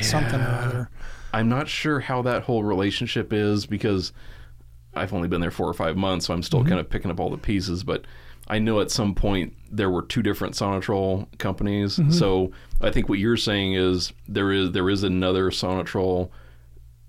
something 0.01 0.41
or 0.41 0.49
other. 0.49 0.91
I'm 1.33 1.49
not 1.49 1.69
sure 1.69 2.01
how 2.01 2.23
that 2.23 2.45
whole 2.45 2.65
relationship 2.65 3.33
is 3.33 3.67
because 3.67 4.13
I've 4.95 5.13
only 5.13 5.29
been 5.29 5.41
there 5.41 5.51
four 5.51 5.69
or 5.69 5.75
five 5.75 5.97
months, 5.97 6.27
so 6.27 6.35
I'm 6.35 6.43
still 6.43 6.61
mm-hmm. 6.61 6.69
kind 6.69 6.81
of 6.81 6.89
picking 6.89 7.11
up 7.11 7.21
all 7.21 7.31
the 7.31 7.37
pieces. 7.37 7.85
But 7.85 8.07
I 8.49 8.59
know 8.59 8.81
at 8.81 8.91
some 8.91 9.15
point 9.15 9.55
there 9.71 9.91
were 9.91 10.03
two 10.03 10.23
different 10.23 10.55
Sonatrol 10.55 11.27
companies. 11.39 11.99
Mm-hmm. 11.99 12.13
So 12.13 12.53
I 12.81 12.91
think 12.91 13.09
what 13.09 13.19
you're 13.19 13.37
saying 13.37 13.75
is 13.75 14.13
there 14.27 14.53
is 14.53 14.73
there 14.73 14.89
is 14.89 15.03
another 15.03 15.51
Sonatrol 15.51 16.31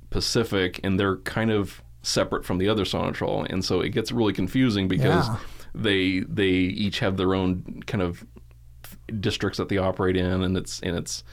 Pacific, 0.10 0.80
and 0.84 1.00
they're 1.00 1.18
kind 1.18 1.52
of 1.52 1.82
separate 2.02 2.46
from 2.46 2.58
the 2.58 2.70
other 2.70 2.84
Sonatrol, 2.84 3.46
and 3.50 3.64
so 3.64 3.82
it 3.82 3.90
gets 3.90 4.12
really 4.12 4.34
confusing 4.34 4.88
because 4.88 5.28
Yeah. 5.28 5.38
they 5.74 6.20
they 6.22 6.50
each 6.50 7.00
have 7.00 7.18
their 7.18 7.34
own 7.34 7.84
kind 7.86 8.02
of 8.02 8.26
districts 9.20 9.58
that 9.58 9.70
they 9.70 9.78
operate 9.78 10.18
in, 10.18 10.44
and 10.44 10.58
it's 10.58 10.80
and 10.82 10.96
it's 10.96 11.24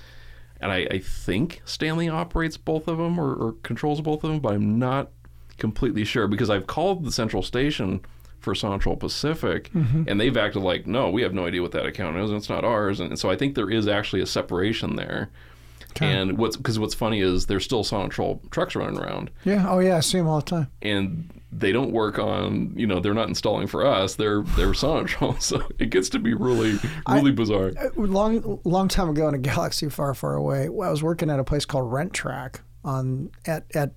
and 0.61 0.73
I, 0.73 0.87
I 0.91 0.99
think 0.99 1.63
Stanley 1.65 2.09
operates 2.09 2.57
both 2.57 2.89
of 2.89 2.99
them 2.99 3.19
or, 3.19 3.35
or 3.35 3.53
controls 3.63 4.01
both 4.01 4.25
of 4.25 4.31
them, 4.31 4.41
but 4.41 4.55
I'm 4.55 4.79
not 4.79 5.11
completely 5.59 6.05
sure 6.05 6.27
because 6.27 6.51
I've 6.51 6.67
called 6.67 7.05
the 7.05 7.13
central 7.13 7.43
station 7.43 8.01
for 8.41 8.55
Sonatrol 8.55 8.99
Pacific, 8.99 9.71
mm-hmm. 9.73 10.05
and 10.07 10.21
they've 10.21 10.37
acted 10.37 10.61
like, 10.61 10.87
no, 10.87 11.11
we 11.11 11.23
have 11.23 11.33
no 11.33 11.47
idea 11.47 11.63
what 11.63 11.73
that 11.73 11.87
account 11.87 12.19
is, 12.19 12.31
and 12.31 12.37
it's 12.37 12.49
not 12.49 12.65
ours. 12.65 13.01
And, 13.01 13.19
so 13.19 13.31
I 13.31 13.37
think 13.37 13.55
there 13.55 13.71
is 13.71 13.89
actually 13.89 14.21
a 14.21 14.27
separation 14.27 14.97
there. 14.97 15.31
And 16.01 16.39
what's 16.39 16.57
because 16.57 16.79
what's 16.79 16.95
funny 16.95 17.21
is 17.21 17.47
there's 17.47 17.65
still 17.65 17.85
Sonatrol 17.85 18.51
trucks 18.51 18.75
running 18.75 18.99
around, 18.99 19.31
Yeah. 19.45 19.67
Oh 19.69 19.79
yeah, 19.79 19.97
I 19.97 20.01
see 20.01 20.19
them 20.19 20.27
all 20.27 20.41
the 20.41 20.47
time. 20.47 20.71
and 20.83 21.41
they 21.57 21.73
don't 21.73 21.93
work 21.93 22.19
on 22.19 22.73
you 22.77 22.87
know 22.87 23.01
they're 23.01 23.15
not 23.15 23.29
installing 23.29 23.67
for 23.67 23.87
us. 23.87 24.17
They're 24.17 24.43
they're 24.57 24.73
Sonatrol, 24.73 25.41
so 25.43 25.63
it 25.79 25.91
gets 25.91 26.09
to 26.11 26.19
be 26.19 26.35
really 26.35 26.79
really 27.09 27.33
bizarre. 27.33 27.73
Long 27.97 28.61
long 28.65 28.89
time 28.89 29.09
ago 29.09 29.29
in 29.29 29.35
a 29.35 29.39
galaxy 29.39 29.89
far 29.89 30.15
far 30.15 30.35
away 30.35 30.65
i 30.65 30.69
was 30.69 31.03
working 31.03 31.31
at 31.31 31.39
a 31.39 31.45
place 31.45 31.65
called 31.65 31.91
Rentrak 31.91 32.61
on 32.85 33.31
at 33.47 33.65
at 33.75 33.93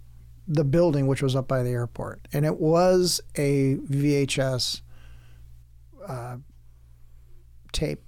the 0.47 0.63
building 0.63 1.07
which 1.07 1.21
was 1.21 1.35
up 1.35 1.47
by 1.47 1.61
the 1.61 1.69
airport 1.69 2.25
and 2.31 2.45
it 2.45 2.57
was 2.57 3.19
a 3.35 3.75
vhs 3.75 4.81
uh, 6.07 6.37
tape 7.73 8.01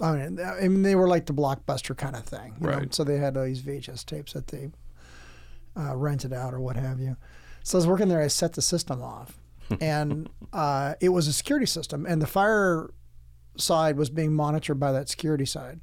I 0.00 0.12
mean, 0.12 0.40
I 0.40 0.68
mean, 0.68 0.82
they 0.82 0.94
were 0.94 1.08
like 1.08 1.26
the 1.26 1.34
blockbuster 1.34 1.96
kind 1.96 2.14
of 2.14 2.22
thing, 2.22 2.54
you 2.60 2.66
know? 2.68 2.76
Right. 2.76 2.94
So 2.94 3.02
they 3.02 3.16
had 3.16 3.36
all 3.36 3.44
these 3.44 3.62
VHS 3.62 4.04
tapes 4.06 4.32
that 4.32 4.46
they 4.46 4.70
uh, 5.76 5.96
rented 5.96 6.32
out 6.32 6.54
or 6.54 6.60
what 6.60 6.76
have 6.76 7.00
you. 7.00 7.16
So 7.68 7.76
I 7.76 7.80
was 7.80 7.86
working 7.86 8.08
there. 8.08 8.22
I 8.22 8.28
set 8.28 8.54
the 8.54 8.62
system 8.62 9.02
off, 9.02 9.38
and 9.80 10.30
uh, 10.54 10.94
it 11.02 11.10
was 11.10 11.28
a 11.28 11.34
security 11.34 11.66
system, 11.66 12.06
and 12.06 12.22
the 12.22 12.26
fire 12.26 12.88
side 13.58 13.98
was 13.98 14.08
being 14.08 14.32
monitored 14.32 14.80
by 14.80 14.90
that 14.92 15.10
security 15.10 15.44
side. 15.44 15.80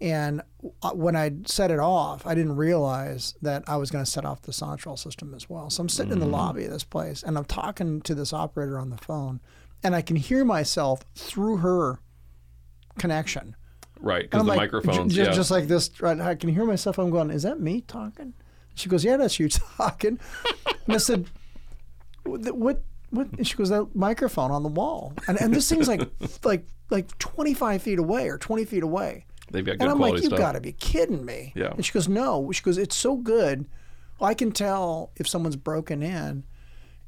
And 0.00 0.40
uh, 0.82 0.92
when 0.92 1.14
I 1.14 1.32
set 1.44 1.70
it 1.70 1.78
off, 1.78 2.26
I 2.26 2.34
didn't 2.34 2.56
realize 2.56 3.34
that 3.42 3.62
I 3.66 3.76
was 3.76 3.90
going 3.90 4.02
to 4.02 4.10
set 4.10 4.24
off 4.24 4.40
the 4.40 4.52
Sonatrol 4.52 4.98
system 4.98 5.34
as 5.34 5.50
well. 5.50 5.68
So 5.68 5.82
I'm 5.82 5.90
sitting 5.90 6.12
in 6.12 6.18
the 6.18 6.26
lobby 6.26 6.64
of 6.64 6.72
this 6.72 6.82
place, 6.82 7.22
and 7.22 7.36
I'm 7.36 7.44
talking 7.44 8.00
to 8.02 8.14
this 8.14 8.32
operator 8.32 8.78
on 8.78 8.88
the 8.88 8.96
phone, 8.96 9.42
and 9.82 9.94
I 9.94 10.00
can 10.00 10.16
hear 10.16 10.46
myself 10.46 11.04
through 11.14 11.58
her 11.58 12.00
connection. 12.98 13.54
Right, 14.00 14.22
because 14.22 14.44
the 14.44 14.48
like, 14.48 14.56
microphones, 14.56 15.14
j- 15.14 15.24
yeah. 15.24 15.32
just 15.32 15.50
like 15.50 15.68
this. 15.68 16.00
Right, 16.00 16.18
I 16.18 16.36
can 16.36 16.48
hear 16.48 16.64
myself. 16.64 16.98
I'm 16.98 17.10
going, 17.10 17.30
is 17.30 17.42
that 17.42 17.60
me 17.60 17.82
talking? 17.82 18.32
She 18.74 18.88
goes, 18.88 19.04
yeah, 19.04 19.16
that's 19.16 19.38
you 19.38 19.48
talking. 19.76 20.18
and 20.86 20.94
I 20.94 20.98
said, 20.98 21.26
what? 22.24 22.56
What? 22.56 22.82
what? 23.10 23.26
And 23.32 23.46
she 23.46 23.56
goes, 23.56 23.68
that 23.68 23.94
microphone 23.94 24.50
on 24.50 24.62
the 24.62 24.68
wall. 24.68 25.12
And, 25.28 25.40
and 25.40 25.54
this 25.54 25.68
thing's 25.68 25.88
like, 25.88 26.08
like, 26.44 26.66
like 26.90 27.16
25 27.18 27.82
feet 27.82 27.98
away 27.98 28.28
or 28.28 28.38
20 28.38 28.64
feet 28.64 28.82
away. 28.82 29.26
They've 29.50 29.64
got 29.64 29.72
good 29.72 29.82
And 29.82 29.90
I'm 29.90 29.98
like, 29.98 30.22
"You've 30.22 30.36
got 30.36 30.52
to 30.52 30.60
be 30.60 30.72
kidding 30.72 31.24
me. 31.24 31.52
Yeah. 31.54 31.72
And 31.72 31.84
she 31.84 31.92
goes, 31.92 32.08
no. 32.08 32.50
She 32.52 32.62
goes, 32.62 32.78
it's 32.78 32.96
so 32.96 33.16
good. 33.16 33.66
I 34.20 34.34
can 34.34 34.52
tell 34.52 35.10
if 35.16 35.28
someone's 35.28 35.56
broken 35.56 36.02
in 36.02 36.44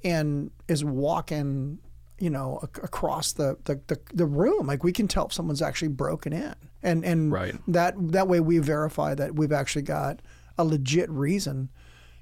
and 0.02 0.50
is 0.68 0.84
walking, 0.84 1.78
you 2.18 2.28
know, 2.28 2.58
across 2.62 3.32
the, 3.32 3.56
the, 3.64 3.80
the, 3.86 3.98
the 4.12 4.26
room. 4.26 4.66
Like 4.66 4.84
we 4.84 4.92
can 4.92 5.08
tell 5.08 5.26
if 5.26 5.32
someone's 5.32 5.62
actually 5.62 5.88
broken 5.88 6.32
in. 6.34 6.54
And 6.82 7.02
and 7.02 7.32
Right. 7.32 7.54
that 7.68 7.94
that 8.12 8.28
way 8.28 8.40
we 8.40 8.58
verify 8.58 9.14
that 9.14 9.34
we've 9.36 9.52
actually 9.52 9.82
got 9.82 10.20
a 10.58 10.64
legit 10.64 11.10
reason 11.10 11.70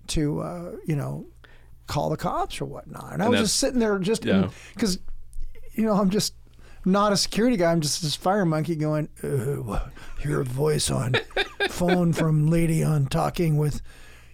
to 0.08 0.40
uh, 0.40 0.72
you 0.86 0.96
know 0.96 1.26
call 1.86 2.10
the 2.10 2.16
cops 2.16 2.60
or 2.60 2.64
whatnot. 2.64 3.12
And 3.12 3.22
I 3.22 3.28
was 3.28 3.40
just 3.40 3.56
sitting 3.56 3.78
there 3.78 3.98
just 3.98 4.24
Yeah. 4.24 4.48
because 4.74 4.98
you 5.72 5.84
know 5.84 5.94
I'm 5.94 6.10
just 6.10 6.34
not 6.84 7.12
a 7.12 7.16
security 7.16 7.56
guy. 7.56 7.70
I'm 7.72 7.80
just 7.80 8.02
this 8.02 8.16
fire 8.16 8.44
monkey 8.44 8.74
going. 8.76 9.08
Hear 10.20 10.40
a 10.40 10.44
voice 10.44 10.90
on 10.90 11.14
phone 11.68 12.12
from 12.12 12.48
lady 12.48 12.82
on 12.82 13.06
talking 13.06 13.56
with. 13.56 13.82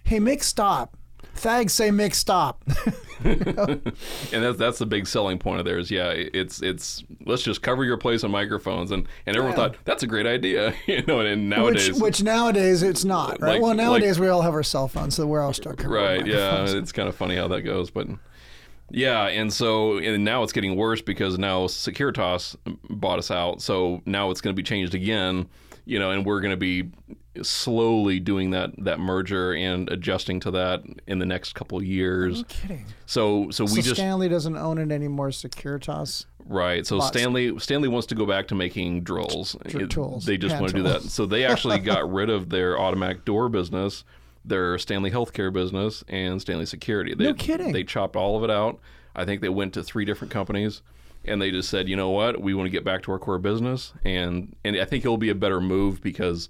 Hey, 0.03 0.19
Mick, 0.19 0.41
stop. 0.43 0.97
Thags 1.39 1.73
say 1.73 1.89
Mick, 1.89 2.13
stop. 2.13 2.63
and 3.23 3.93
that's 4.31 4.57
that's 4.57 4.79
the 4.79 4.85
big 4.85 5.07
selling 5.07 5.37
point 5.39 5.59
of 5.59 5.65
theirs. 5.65 5.89
Yeah, 5.91 6.09
it's 6.11 6.61
it's 6.61 7.03
let's 7.25 7.41
just 7.41 7.61
cover 7.61 7.83
your 7.83 7.97
place 7.97 8.23
on 8.23 8.31
microphones, 8.31 8.91
and 8.91 9.07
and 9.25 9.35
everyone 9.35 9.57
Yeah. 9.57 9.67
thought 9.69 9.75
that's 9.85 10.03
a 10.03 10.07
great 10.07 10.25
idea, 10.25 10.73
you 10.87 11.01
know. 11.03 11.19
And 11.19 11.49
nowadays, 11.49 11.89
which, 11.93 12.01
which 12.01 12.23
nowadays 12.23 12.83
it's 12.83 13.03
not, 13.05 13.41
right? 13.41 13.53
Like- 13.53 13.61
well, 13.61 13.69
like- 13.69 13.77
nowadays 13.77 14.19
we 14.19 14.27
all 14.27 14.41
have 14.41 14.53
our 14.53 14.63
cell 14.63 14.87
phones, 14.87 15.15
so 15.15 15.25
we're 15.27 15.41
all 15.41 15.53
stuck. 15.53 15.77
covering 15.77 16.03
right? 16.03 16.25
Yeah, 16.27 16.65
it's 16.67 16.91
kind 16.91 17.09
of 17.09 17.15
funny 17.15 17.35
how 17.35 17.47
that 17.49 17.61
goes, 17.61 17.89
but 17.89 18.07
yeah, 18.91 19.27
and 19.27 19.51
so 19.51 19.97
and 19.97 20.23
now 20.23 20.43
it's 20.43 20.53
getting 20.53 20.75
worse 20.75 21.01
because 21.01 21.37
now 21.37 21.67
Securitas 21.67 22.55
bought 22.89 23.19
us 23.19 23.31
out, 23.31 23.61
so 23.61 24.01
now 24.05 24.31
it's 24.31 24.41
going 24.41 24.55
to 24.55 24.57
be 24.59 24.63
changed 24.63 24.95
again, 24.95 25.47
you 25.89 25.97
know, 25.99 26.11
and 26.11 26.25
we're 26.25 26.39
going 26.39 26.51
to 26.51 26.57
be 26.57 26.89
slowly 27.41 28.19
doing 28.19 28.51
that 28.51 28.71
that 28.83 28.99
merger 28.99 29.53
and 29.53 29.89
adjusting 29.89 30.39
to 30.41 30.51
that 30.51 30.81
in 31.07 31.19
the 31.19 31.25
next 31.25 31.53
couple 31.53 31.77
of 31.77 31.83
years. 31.83 32.39
No 32.39 32.43
kidding. 32.47 32.85
So 33.05 33.49
so 33.49 33.63
we 33.63 33.69
so 33.69 33.81
just 33.81 33.95
Stanley 33.95 34.29
doesn't 34.29 34.55
own 34.55 34.77
it 34.77 34.91
anymore. 34.91 35.29
Securitas. 35.29 36.25
Right. 36.45 36.85
So 36.85 36.97
Lots. 36.97 37.07
Stanley 37.07 37.57
Stanley 37.59 37.87
wants 37.87 38.07
to 38.07 38.15
go 38.15 38.25
back 38.25 38.47
to 38.49 38.55
making 38.55 39.01
drills. 39.03 39.55
Dr- 39.67 39.83
It- 39.83 39.89
tools, 39.89 40.25
They 40.25 40.37
just 40.37 40.53
hand 40.53 40.61
want 40.61 40.73
to 40.73 40.77
do 40.77 40.83
that. 40.83 41.03
So 41.03 41.25
they 41.25 41.45
actually 41.45 41.79
got 41.79 42.11
rid 42.11 42.29
of 42.29 42.49
their 42.49 42.79
automatic 42.79 43.25
door 43.25 43.49
business, 43.49 44.03
their 44.45 44.77
Stanley 44.77 45.11
Healthcare 45.11 45.51
business, 45.51 46.03
and 46.07 46.39
Stanley 46.41 46.65
Security. 46.65 47.15
They, 47.15 47.25
No 47.25 47.33
kidding. 47.33 47.71
They 47.73 47.83
chopped 47.83 48.15
all 48.15 48.37
of 48.37 48.43
it 48.43 48.51
out. 48.51 48.79
I 49.15 49.25
think 49.25 49.41
they 49.41 49.49
went 49.49 49.73
to 49.73 49.83
three 49.83 50.05
different 50.05 50.31
companies, 50.31 50.81
and 51.25 51.41
they 51.41 51.51
just 51.51 51.69
said, 51.69 51.87
you 51.89 51.95
know 51.95 52.09
what, 52.09 52.41
we 52.41 52.53
want 52.53 52.65
to 52.67 52.71
get 52.71 52.83
back 52.83 53.03
to 53.03 53.11
our 53.11 53.19
core 53.19 53.39
business, 53.39 53.93
and 54.03 54.55
and 54.63 54.75
I 54.77 54.85
think 54.85 55.03
it'll 55.05 55.17
be 55.17 55.29
a 55.29 55.35
better 55.35 55.59
move 55.61 56.01
because 56.01 56.49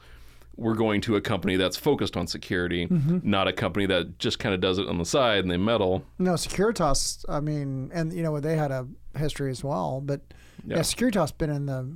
we're 0.55 0.75
going 0.75 0.99
to 0.99 1.15
a 1.15 1.21
company 1.21 1.55
that's 1.55 1.77
focused 1.77 2.17
on 2.17 2.27
security, 2.27 2.85
Mm-hmm. 2.88 3.19
not 3.23 3.47
a 3.47 3.53
company 3.53 3.85
that 3.85 4.19
just 4.19 4.39
kind 4.39 4.53
of 4.53 4.59
does 4.59 4.77
it 4.77 4.89
on 4.89 4.97
the 4.97 5.05
side 5.05 5.39
and 5.43 5.49
they 5.49 5.55
meddle. 5.57 6.03
No, 6.17 6.33
Securitas. 6.33 7.23
I 7.29 7.39
mean, 7.39 7.91
and 7.93 8.11
you 8.13 8.23
know 8.23 8.39
they 8.39 8.57
had 8.57 8.69
a 8.71 8.85
history 9.17 9.51
as 9.51 9.63
well, 9.63 10.01
but 10.01 10.21
yeah, 10.65 10.75
Yeah. 10.77 10.81
Securitas 10.81 11.38
been 11.38 11.49
in 11.49 11.65
the. 11.65 11.95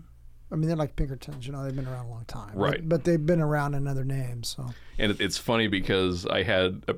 I 0.52 0.56
mean, 0.56 0.68
they're 0.68 0.78
like 0.78 0.96
Pinkertons. 0.96 1.48
You 1.48 1.52
know, 1.52 1.64
they've 1.64 1.76
been 1.76 1.88
around 1.88 2.06
a 2.06 2.10
long 2.12 2.26
time. 2.26 2.56
Right. 2.56 2.88
But, 2.88 3.06
they've 3.06 3.26
been 3.26 3.42
around 3.42 3.74
in 3.74 3.88
other 3.88 4.04
names. 4.06 4.50
So 4.56 4.68
And 5.00 5.20
it's 5.20 5.36
funny 5.40 5.68
because 5.68 6.28
I 6.28 6.44
had 6.44 6.84
a 6.88 6.94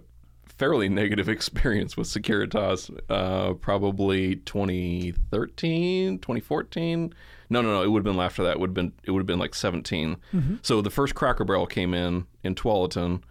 fairly 0.45 0.89
negative 0.89 1.27
experience 1.37 1.97
with 1.97 2.07
Securitas 2.07 2.89
uh, 3.09 3.53
probably 3.55 4.37
2013, 4.37 6.19
2014. 6.19 7.13
No, 7.49 7.61
no, 7.61 7.69
no. 7.69 7.83
It 7.83 7.89
would 7.89 7.99
have 8.05 8.13
been 8.15 8.19
after 8.21 8.43
that. 8.43 8.51
It 8.51 8.59
would 8.59 8.69
have 8.69 8.73
been 8.75 8.93
it 9.03 9.11
would 9.11 9.19
have 9.19 9.27
been 9.27 9.39
like 9.39 9.53
17. 9.55 10.17
So 10.61 10.81
the 10.81 10.89
first 10.89 11.15
Cracker 11.15 11.43
Barrel 11.43 11.67
came 11.67 11.93
in 11.93 12.25
in 12.43 12.55
Tualatin 12.55 13.21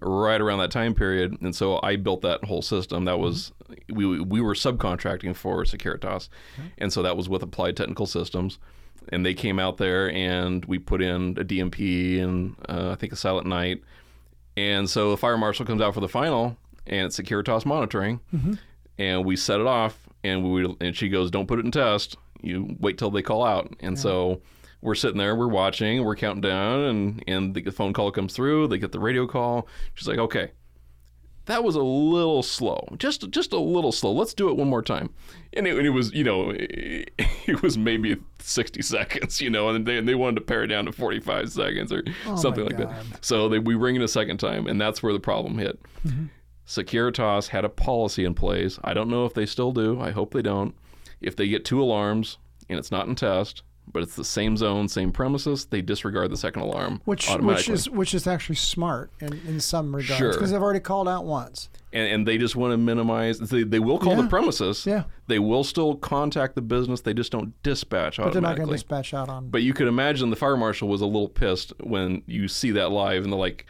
right 0.00 0.40
around 0.40 0.58
that 0.58 0.72
time 0.72 0.94
period, 0.94 1.36
and 1.40 1.54
so 1.54 1.78
I 1.84 1.94
built 1.94 2.22
that 2.22 2.42
whole 2.44 2.62
system. 2.62 3.04
That 3.04 3.20
was 3.20 3.52
we 3.88 4.20
we 4.20 4.40
were 4.40 4.54
subcontracting 4.54 5.36
for 5.36 5.62
Securitas, 5.64 6.28
and 6.78 6.92
so 6.92 7.02
that 7.02 7.16
was 7.16 7.28
with 7.28 7.42
Applied 7.42 7.76
Technical 7.76 8.06
Systems. 8.06 8.58
And 9.12 9.24
they 9.24 9.32
came 9.34 9.58
out 9.58 9.76
there, 9.78 10.10
and 10.10 10.64
we 10.66 10.78
put 10.78 11.00
in 11.00 11.36
a 11.38 11.44
DMP 11.44 12.20
and 12.22 12.54
uh, 12.68 12.90
I 12.90 12.94
think 12.96 13.12
a 13.12 13.16
Silent 13.16 13.46
Knight, 13.46 13.82
and 14.60 14.90
so 14.90 15.10
the 15.10 15.16
fire 15.16 15.38
marshal 15.38 15.64
comes 15.64 15.80
out 15.80 15.94
for 15.94 16.00
the 16.00 16.08
final, 16.08 16.56
and 16.86 17.06
it's 17.06 17.18
Securitas 17.18 17.64
monitoring, 17.64 18.20
mm-hmm. 18.34 18.54
and 18.98 19.24
we 19.24 19.34
set 19.34 19.58
it 19.58 19.66
off, 19.66 20.06
and 20.22 20.52
we 20.52 20.76
and 20.80 20.94
she 20.94 21.08
goes, 21.08 21.30
"Don't 21.30 21.46
put 21.46 21.58
it 21.58 21.64
in 21.64 21.70
test. 21.70 22.16
You 22.42 22.76
wait 22.78 22.98
till 22.98 23.10
they 23.10 23.22
call 23.22 23.42
out." 23.42 23.74
And 23.80 23.98
so 23.98 24.42
we're 24.82 24.94
sitting 24.94 25.16
there, 25.16 25.34
we're 25.34 25.48
watching, 25.48 26.04
we're 26.04 26.16
counting 26.16 26.42
down, 26.42 26.80
and 26.80 27.24
and 27.26 27.54
the 27.54 27.70
phone 27.72 27.94
call 27.94 28.10
comes 28.10 28.34
through. 28.34 28.68
They 28.68 28.78
get 28.78 28.92
the 28.92 29.00
radio 29.00 29.26
call. 29.26 29.66
She's 29.94 30.08
like, 30.08 30.18
"Okay." 30.18 30.50
That 31.46 31.64
was 31.64 31.74
a 31.74 31.82
little 31.82 32.42
slow, 32.42 32.86
just 32.98 33.28
just 33.30 33.52
a 33.52 33.58
little 33.58 33.92
slow. 33.92 34.12
Let's 34.12 34.34
do 34.34 34.50
it 34.50 34.56
one 34.56 34.68
more 34.68 34.82
time, 34.82 35.10
and 35.52 35.66
it, 35.66 35.76
and 35.76 35.86
it 35.86 35.90
was 35.90 36.12
you 36.12 36.22
know 36.22 36.50
it, 36.50 37.10
it 37.46 37.62
was 37.62 37.76
maybe 37.76 38.16
sixty 38.38 38.82
seconds, 38.82 39.40
you 39.40 39.50
know, 39.50 39.68
and 39.70 39.84
they 39.86 39.98
and 39.98 40.06
they 40.08 40.14
wanted 40.14 40.36
to 40.36 40.40
pare 40.42 40.62
it 40.62 40.68
down 40.68 40.84
to 40.84 40.92
forty 40.92 41.18
five 41.18 41.50
seconds 41.50 41.92
or 41.92 42.04
oh, 42.26 42.36
something 42.36 42.64
like 42.64 42.74
Oh 42.74 42.84
God. 42.84 42.90
that. 43.12 43.24
So 43.24 43.48
they, 43.48 43.58
we 43.58 43.74
ring 43.74 43.96
it 43.96 44.02
a 44.02 44.08
second 44.08 44.38
time, 44.38 44.66
and 44.66 44.80
that's 44.80 45.02
where 45.02 45.12
the 45.12 45.20
problem 45.20 45.58
hit. 45.58 45.80
Mm-hmm. 46.06 46.26
Securitas 46.66 47.48
had 47.48 47.64
a 47.64 47.68
policy 47.68 48.24
in 48.24 48.34
place. 48.34 48.78
I 48.84 48.94
don't 48.94 49.08
know 49.10 49.24
if 49.24 49.34
they 49.34 49.46
still 49.46 49.72
do. 49.72 50.00
I 50.00 50.10
hope 50.12 50.32
they 50.32 50.42
don't. 50.42 50.74
If 51.20 51.34
they 51.34 51.48
get 51.48 51.64
two 51.64 51.82
alarms 51.82 52.38
and 52.68 52.78
it's 52.78 52.92
not 52.92 53.08
in 53.08 53.16
test, 53.16 53.62
but 53.92 54.02
it's 54.02 54.14
the 54.14 54.24
same 54.24 54.56
zone, 54.56 54.88
same 54.88 55.10
premises, 55.12 55.64
they 55.66 55.82
disregard 55.82 56.30
the 56.30 56.36
second 56.36 56.62
alarm 56.62 57.00
which 57.04 57.28
which 57.40 57.68
is 57.68 57.88
which 57.90 58.14
is 58.14 58.26
actually 58.26 58.54
smart 58.56 59.10
in, 59.20 59.32
in 59.46 59.58
some 59.60 59.94
regards 59.94 60.18
Sure. 60.18 60.32
because 60.32 60.50
they've 60.52 60.62
already 60.62 60.80
called 60.80 61.08
out 61.08 61.24
once. 61.24 61.68
and, 61.92 62.06
and 62.06 62.28
they 62.28 62.38
just 62.38 62.54
want 62.54 62.72
to 62.72 62.76
minimize. 62.76 63.38
They, 63.40 63.64
they 63.64 63.80
will 63.80 63.98
call 63.98 64.14
the 64.14 64.28
premises. 64.28 64.86
Yeah. 64.86 65.04
They 65.26 65.40
will 65.40 65.64
still 65.64 65.96
contact 65.96 66.54
the 66.54 66.62
business. 66.62 67.00
They 67.00 67.14
just 67.14 67.32
don't 67.32 67.60
dispatch 67.64 68.18
But 68.18 68.32
they're 68.32 68.40
not 68.42 68.56
going 68.56 68.68
to 68.68 68.74
dispatch 68.74 69.12
out 69.12 69.28
on. 69.28 69.50
But 69.50 69.62
you 69.62 69.74
could 69.74 69.88
imagine 69.88 70.30
the 70.30 70.36
fire 70.36 70.56
marshal 70.56 70.88
was 70.88 71.00
a 71.00 71.06
little 71.06 71.28
pissed 71.28 71.72
when 71.80 72.22
you 72.26 72.46
see 72.46 72.70
that 72.72 72.90
live 72.92 73.24
and 73.24 73.32
they're 73.32 73.38
like, 73.40 73.66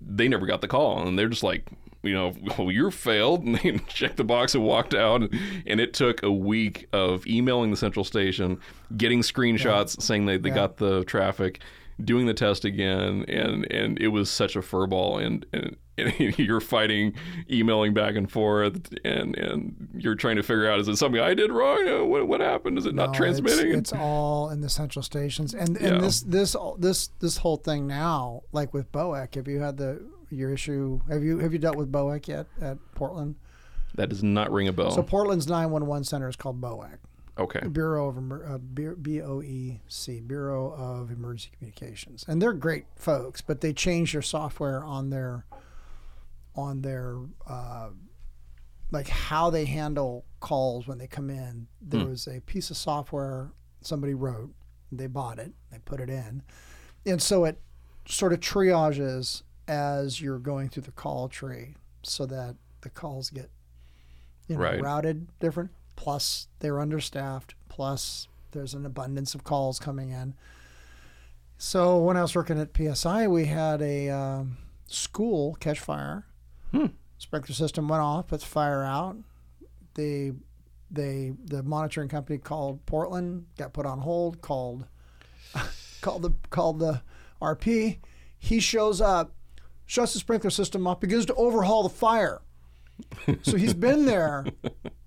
they 0.00 0.28
never 0.28 0.46
got 0.46 0.60
the 0.60 0.68
call. 0.68 1.04
And 1.06 1.18
they're 1.18 1.28
just 1.28 1.42
like, 1.42 1.66
you 2.04 2.14
know, 2.14 2.32
well, 2.58 2.70
you're 2.70 2.90
failed. 2.90 3.44
And 3.44 3.56
they 3.56 3.78
checked 3.88 4.16
the 4.16 4.24
box 4.24 4.54
and 4.54 4.64
walked 4.64 4.94
out. 4.94 5.22
And 5.66 5.80
it 5.80 5.94
took 5.94 6.22
a 6.22 6.30
week 6.32 6.86
of 6.92 7.26
emailing 7.26 7.70
the 7.70 7.76
central 7.76 8.04
station, 8.04 8.58
getting 8.96 9.20
screenshots 9.20 10.00
saying 10.02 10.26
they, 10.26 10.36
they 10.36 10.50
Yeah. 10.50 10.54
got 10.54 10.76
the 10.76 11.04
traffic, 11.04 11.60
doing 12.02 12.26
the 12.26 12.34
test 12.34 12.64
again. 12.64 13.24
And, 13.28 13.70
and 13.72 13.98
it 14.00 14.08
was 14.08 14.30
such 14.30 14.56
a 14.56 14.60
furball. 14.60 15.24
And, 15.24 15.44
and 15.52 15.76
and 15.96 16.12
you're 16.38 16.60
fighting, 16.60 17.14
emailing 17.48 17.94
back 17.94 18.16
and 18.16 18.28
forth, 18.28 18.92
and 19.04 19.36
and 19.38 19.88
you're 19.96 20.16
trying 20.16 20.34
to 20.34 20.42
figure 20.42 20.68
out 20.68 20.80
is 20.80 20.88
it 20.88 20.96
something 20.96 21.20
I 21.20 21.34
did 21.34 21.52
wrong? 21.52 22.10
What 22.10 22.26
what 22.26 22.40
happened? 22.40 22.78
Is 22.78 22.86
it 22.86 22.96
not 22.96 23.14
transmitting? 23.14 23.68
It's, 23.70 23.92
it's 23.92 23.92
all 23.92 24.50
in 24.50 24.60
the 24.60 24.68
central 24.68 25.04
stations, 25.04 25.54
and 25.54 25.78
Yeah. 25.80 25.86
and 25.90 26.00
this 26.02 26.22
this 26.22 26.56
this 26.78 27.10
this 27.20 27.36
whole 27.36 27.58
thing 27.58 27.86
now, 27.86 28.42
like 28.50 28.74
with 28.74 28.90
BOEC. 28.90 29.36
Have 29.36 29.46
you 29.46 29.60
had 29.60 29.76
the 29.76 30.04
your 30.34 30.50
issue? 30.50 31.00
Have 31.08 31.22
you 31.22 31.38
have 31.38 31.52
you 31.52 31.58
dealt 31.58 31.76
with 31.76 31.90
BOEC 31.90 32.28
yet 32.28 32.46
at 32.60 32.78
Portland? 32.94 33.36
that 33.94 34.08
does 34.08 34.22
not 34.22 34.50
ring 34.52 34.68
a 34.68 34.72
bell. 34.72 34.90
So 34.90 35.02
Portland's 35.02 35.46
nine 35.46 35.70
one 35.70 35.86
one 35.86 36.04
center 36.04 36.28
is 36.28 36.36
called 36.36 36.60
BOEC, 36.60 36.98
okay. 37.38 37.66
Bureau 37.68 38.08
of 38.08 38.16
uh, 38.16 38.58
B 38.58 39.20
O 39.22 39.40
E 39.40 39.80
C, 39.88 40.20
Bureau 40.20 40.72
of 40.74 41.10
Emergency 41.10 41.50
Communications, 41.56 42.24
and 42.26 42.42
they're 42.42 42.52
great 42.52 42.86
folks, 42.96 43.40
but 43.40 43.60
they 43.60 43.72
changed 43.72 44.14
their 44.14 44.22
software 44.22 44.84
on 44.84 45.10
their 45.10 45.46
on 46.56 46.82
their 46.82 47.18
uh, 47.48 47.90
like 48.90 49.08
how 49.08 49.50
they 49.50 49.64
handle 49.64 50.24
calls 50.40 50.86
when 50.86 50.98
they 50.98 51.06
come 51.06 51.30
in. 51.30 51.68
There 51.80 52.06
was 52.06 52.26
a 52.26 52.40
piece 52.40 52.70
of 52.70 52.76
software 52.76 53.52
somebody 53.80 54.14
wrote, 54.14 54.50
they 54.90 55.06
bought 55.06 55.38
it, 55.38 55.52
they 55.70 55.78
put 55.78 56.00
it 56.00 56.10
in, 56.10 56.42
and 57.06 57.22
so 57.22 57.44
it 57.44 57.60
sort 58.06 58.32
of 58.32 58.40
triages 58.40 59.42
as 59.66 60.20
you're 60.20 60.38
going 60.38 60.68
through 60.68 60.82
the 60.84 60.92
call 60.92 61.28
tree, 61.28 61.74
so 62.02 62.26
that 62.26 62.56
the 62.82 62.90
calls 62.90 63.30
get 63.30 63.50
you 64.48 64.56
know, 64.56 64.62
Right. 64.62 64.80
routed 64.80 65.28
different. 65.40 65.70
Plus, 65.96 66.48
they're 66.58 66.80
understaffed. 66.80 67.54
Plus, 67.68 68.28
there's 68.50 68.74
an 68.74 68.84
abundance 68.84 69.34
of 69.34 69.42
calls 69.44 69.78
coming 69.78 70.10
in. 70.10 70.34
So 71.56 71.98
when 71.98 72.16
I 72.16 72.22
was 72.22 72.34
working 72.34 72.58
at 72.60 72.76
PSI, 72.76 73.26
we 73.26 73.46
had 73.46 73.80
a 73.80 74.10
um, 74.10 74.58
school 74.86 75.54
catch 75.60 75.80
fire. 75.80 76.26
Hmm. 76.72 76.86
Sprinkler 77.18 77.54
system 77.54 77.88
went 77.88 78.02
off, 78.02 78.26
puts 78.28 78.44
fire 78.44 78.82
out. 78.82 79.16
They, 79.94 80.32
they, 80.90 81.32
the 81.44 81.62
monitoring 81.62 82.08
company 82.08 82.38
called 82.38 82.84
Portland, 82.86 83.46
got 83.56 83.72
put 83.72 83.86
on 83.86 84.00
hold. 84.00 84.42
Called, 84.42 84.86
called 86.00 86.22
the 86.22 86.32
called 86.50 86.80
the 86.80 87.02
RP. 87.40 87.98
He 88.36 88.60
shows 88.60 89.00
up, 89.00 89.32
shuts 89.86 90.14
the 90.14 90.18
sprinkler 90.18 90.50
system 90.50 90.86
off, 90.86 91.00
begins 91.00 91.26
to 91.26 91.34
overhaul 91.34 91.82
the 91.82 91.88
fire. 91.88 92.40
So 93.42 93.56
he's 93.56 93.74
been 93.74 94.06
there 94.06 94.46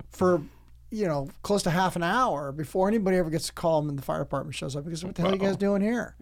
for 0.09 0.41
you 0.89 1.05
know 1.05 1.29
close 1.41 1.63
to 1.63 1.69
half 1.69 1.95
an 1.95 2.03
hour 2.03 2.51
before 2.51 2.87
anybody 2.87 3.17
ever 3.17 3.29
gets 3.29 3.47
to 3.47 3.53
call 3.53 3.79
him 3.79 3.89
and 3.89 3.97
the 3.97 4.03
fire 4.03 4.19
department 4.19 4.55
shows 4.55 4.75
up 4.75 4.85
because 4.85 5.03
what 5.03 5.15
the 5.15 5.21
hell 5.21 5.31
are 5.31 5.35
you 5.35 5.39
guys 5.39 5.57
doing 5.57 5.81
here? 5.81 6.15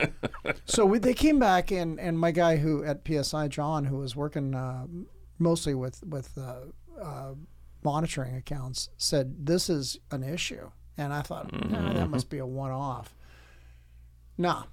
so 0.64 0.86
we, 0.86 0.98
they 0.98 1.14
came 1.14 1.38
back 1.38 1.70
and 1.70 1.98
and 1.98 2.18
my 2.18 2.30
guy 2.30 2.56
who 2.56 2.84
at 2.84 3.06
PSI 3.06 3.48
John 3.48 3.84
who 3.84 3.98
was 3.98 4.14
working 4.14 4.54
uh, 4.54 4.86
mostly 5.38 5.74
with 5.74 6.02
with 6.04 6.36
uh, 6.38 7.02
uh, 7.02 7.34
monitoring 7.82 8.36
accounts 8.36 8.90
said 8.96 9.46
this 9.46 9.68
is 9.68 9.98
an 10.10 10.22
issue 10.22 10.70
and 10.96 11.12
I 11.12 11.22
thought 11.22 11.52
nah, 11.70 11.92
that 11.92 12.08
must 12.08 12.30
be 12.30 12.38
a 12.38 12.46
one 12.46 12.70
off. 12.70 13.14
Nah, 14.38 14.64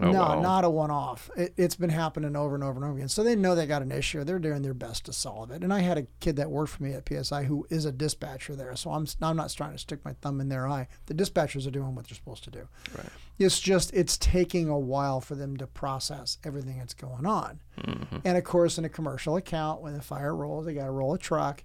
Oh, 0.00 0.10
no, 0.10 0.20
wow. 0.20 0.40
not 0.40 0.64
a 0.64 0.70
one-off. 0.70 1.30
It, 1.36 1.54
it's 1.56 1.76
been 1.76 1.90
happening 1.90 2.34
over 2.34 2.54
and 2.54 2.64
over 2.64 2.76
and 2.76 2.84
over 2.84 2.96
again. 2.96 3.08
So 3.08 3.22
they 3.22 3.36
know 3.36 3.54
they 3.54 3.66
got 3.66 3.82
an 3.82 3.92
issue. 3.92 4.24
They're 4.24 4.38
doing 4.38 4.62
their 4.62 4.74
best 4.74 5.04
to 5.06 5.12
solve 5.12 5.50
it. 5.50 5.62
And 5.62 5.72
I 5.72 5.80
had 5.80 5.98
a 5.98 6.06
kid 6.20 6.36
that 6.36 6.50
worked 6.50 6.72
for 6.72 6.82
me 6.82 6.92
at 6.94 7.08
PSI 7.08 7.44
who 7.44 7.66
is 7.70 7.84
a 7.84 7.92
dispatcher 7.92 8.56
there. 8.56 8.74
So 8.76 8.90
I'm 8.90 9.06
I'm 9.22 9.36
not 9.36 9.50
trying 9.50 9.72
to 9.72 9.78
stick 9.78 10.04
my 10.04 10.14
thumb 10.14 10.40
in 10.40 10.48
their 10.48 10.66
eye. 10.66 10.88
The 11.06 11.14
dispatchers 11.14 11.66
are 11.66 11.70
doing 11.70 11.94
what 11.94 12.08
they're 12.08 12.16
supposed 12.16 12.44
to 12.44 12.50
do. 12.50 12.68
Right. 12.96 13.06
It's 13.38 13.60
just 13.60 13.92
it's 13.94 14.16
taking 14.16 14.68
a 14.68 14.78
while 14.78 15.20
for 15.20 15.34
them 15.34 15.56
to 15.58 15.66
process 15.66 16.38
everything 16.44 16.78
that's 16.78 16.94
going 16.94 17.26
on. 17.26 17.60
Mm-hmm. 17.80 18.16
And 18.24 18.36
of 18.36 18.44
course, 18.44 18.78
in 18.78 18.84
a 18.84 18.88
commercial 18.88 19.36
account, 19.36 19.80
when 19.80 19.94
the 19.94 20.02
fire 20.02 20.34
rolls, 20.34 20.66
they 20.66 20.74
got 20.74 20.86
to 20.86 20.90
roll 20.90 21.14
a 21.14 21.18
truck. 21.18 21.62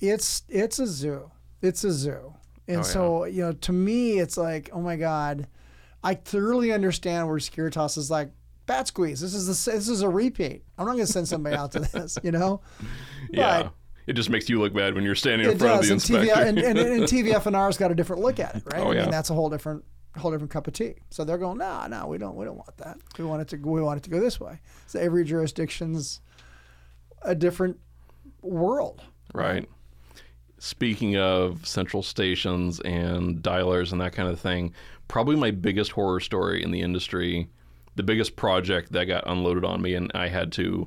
It's 0.00 0.42
it's 0.48 0.78
a 0.78 0.86
zoo. 0.86 1.30
It's 1.60 1.84
a 1.84 1.92
zoo. 1.92 2.34
And 2.68 2.80
Oh, 2.80 2.82
so 2.82 3.24
you 3.24 3.42
know, 3.42 3.52
to 3.52 3.72
me, 3.72 4.18
it's 4.18 4.36
like, 4.36 4.70
oh 4.72 4.80
my 4.80 4.96
god, 4.96 5.46
I 6.02 6.14
thoroughly 6.14 6.72
understand 6.72 7.28
where 7.28 7.38
Securitas 7.38 7.96
is 7.98 8.10
like. 8.10 8.30
Bat 8.64 8.86
squeeze. 8.86 9.20
This 9.20 9.34
is 9.34 9.46
the, 9.48 9.72
this 9.72 9.88
is 9.88 10.02
a 10.02 10.08
repeat. 10.08 10.62
I'm 10.78 10.86
not 10.86 10.92
going 10.92 11.04
to 11.04 11.12
send 11.12 11.26
somebody 11.26 11.56
out 11.56 11.72
to 11.72 11.80
this, 11.92 12.16
you 12.22 12.30
know. 12.30 12.60
yeah. 13.28 13.64
But 13.64 13.72
It 14.06 14.12
just 14.12 14.30
makes 14.30 14.48
you 14.48 14.60
look 14.60 14.72
bad 14.72 14.94
when 14.94 15.02
you're 15.02 15.16
standing 15.16 15.50
in 15.50 15.58
front 15.58 15.82
does, 15.82 15.90
of 15.90 16.06
the 16.06 16.14
and, 16.14 16.24
inspector. 16.28 16.40
TV, 16.40 16.48
and, 16.48 16.78
and, 16.78 16.78
and 16.78 17.02
TVF 17.02 17.46
and 17.46 17.56
R's 17.56 17.76
got 17.76 17.90
a 17.90 17.94
different 17.96 18.22
look 18.22 18.38
at 18.38 18.54
it, 18.54 18.62
right? 18.72 18.80
Oh, 18.80 18.92
yeah. 18.92 19.00
I 19.00 19.02
mean, 19.02 19.10
that's 19.10 19.30
a 19.30 19.34
whole 19.34 19.50
different, 19.50 19.84
whole 20.16 20.30
different 20.30 20.52
cup 20.52 20.68
of 20.68 20.74
tea. 20.74 20.94
So 21.10 21.24
they're 21.24 21.38
going, 21.38 21.58
no, 21.58 21.88
no, 21.88 22.06
we 22.06 22.18
don't, 22.18 22.36
we 22.36 22.44
don't 22.44 22.56
want 22.56 22.76
that. 22.76 22.98
We 23.18 23.24
want 23.24 23.42
it 23.42 23.48
to, 23.48 23.56
we 23.56 23.82
want 23.82 23.98
it 23.98 24.04
to 24.04 24.10
go 24.10 24.20
this 24.20 24.38
way. 24.38 24.60
So 24.86 25.00
every 25.00 25.24
jurisdiction's 25.24 26.20
a 27.22 27.34
different 27.34 27.78
world. 28.42 29.02
Right. 29.34 29.68
Speaking 30.64 31.16
of 31.16 31.66
central 31.66 32.04
stations 32.04 32.78
and 32.84 33.42
dialers 33.42 33.90
and 33.90 34.00
that 34.00 34.12
kind 34.12 34.28
of 34.28 34.38
thing, 34.38 34.72
probably 35.08 35.34
my 35.34 35.50
biggest 35.50 35.90
horror 35.90 36.20
story 36.20 36.62
in 36.62 36.70
the 36.70 36.82
industry, 36.82 37.48
the 37.96 38.04
biggest 38.04 38.36
project 38.36 38.92
that 38.92 39.06
got 39.06 39.24
unloaded 39.26 39.64
on 39.64 39.82
me 39.82 39.94
and 39.94 40.12
I 40.14 40.28
had 40.28 40.52
to 40.52 40.86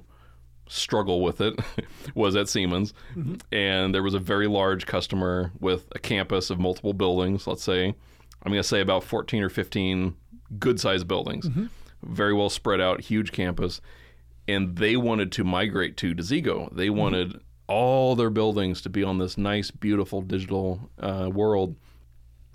struggle 0.70 1.20
with 1.22 1.42
it 1.42 1.60
was 2.16 2.38
at 2.38 2.48
Siemens. 2.48 2.94
Mm-hmm. 3.18 3.36
And 3.52 3.94
there 3.94 4.02
was 4.02 4.14
a 4.14 4.20
very 4.20 4.48
large 4.48 4.86
customer 4.86 5.52
with 5.60 5.88
a 5.92 6.00
campus 6.00 6.50
of 6.50 6.58
multiple 6.58 6.94
buildings, 6.94 7.46
let's 7.46 7.62
say. 7.62 7.88
I'm 7.88 8.52
going 8.54 8.64
to 8.64 8.64
say 8.64 8.80
about 8.80 9.04
14 9.04 9.44
or 9.44 9.50
15 9.50 10.16
good 10.58 10.80
sized 10.80 11.06
buildings, 11.06 11.50
mm-hmm. 11.50 11.66
very 12.02 12.34
well 12.34 12.50
spread 12.50 12.80
out, 12.80 13.02
huge 13.02 13.34
campus 13.34 13.82
and 14.48 14.78
they 14.78 14.96
wanted 14.96 15.32
to 15.34 15.44
migrate 15.44 15.98
to 15.98 16.14
Desigo. 16.14 16.74
They 16.74 16.88
mm-hmm. 16.88 16.98
wanted 16.98 17.40
all 17.67 18.15
their 18.15 18.30
buildings 18.30 18.82
to 18.82 18.89
be 18.89 19.04
on 19.04 19.17
this 19.17 19.38
nice, 19.38 19.71
beautiful 19.71 20.21
digital 20.21 20.89
uh, 20.99 21.30
world, 21.34 21.75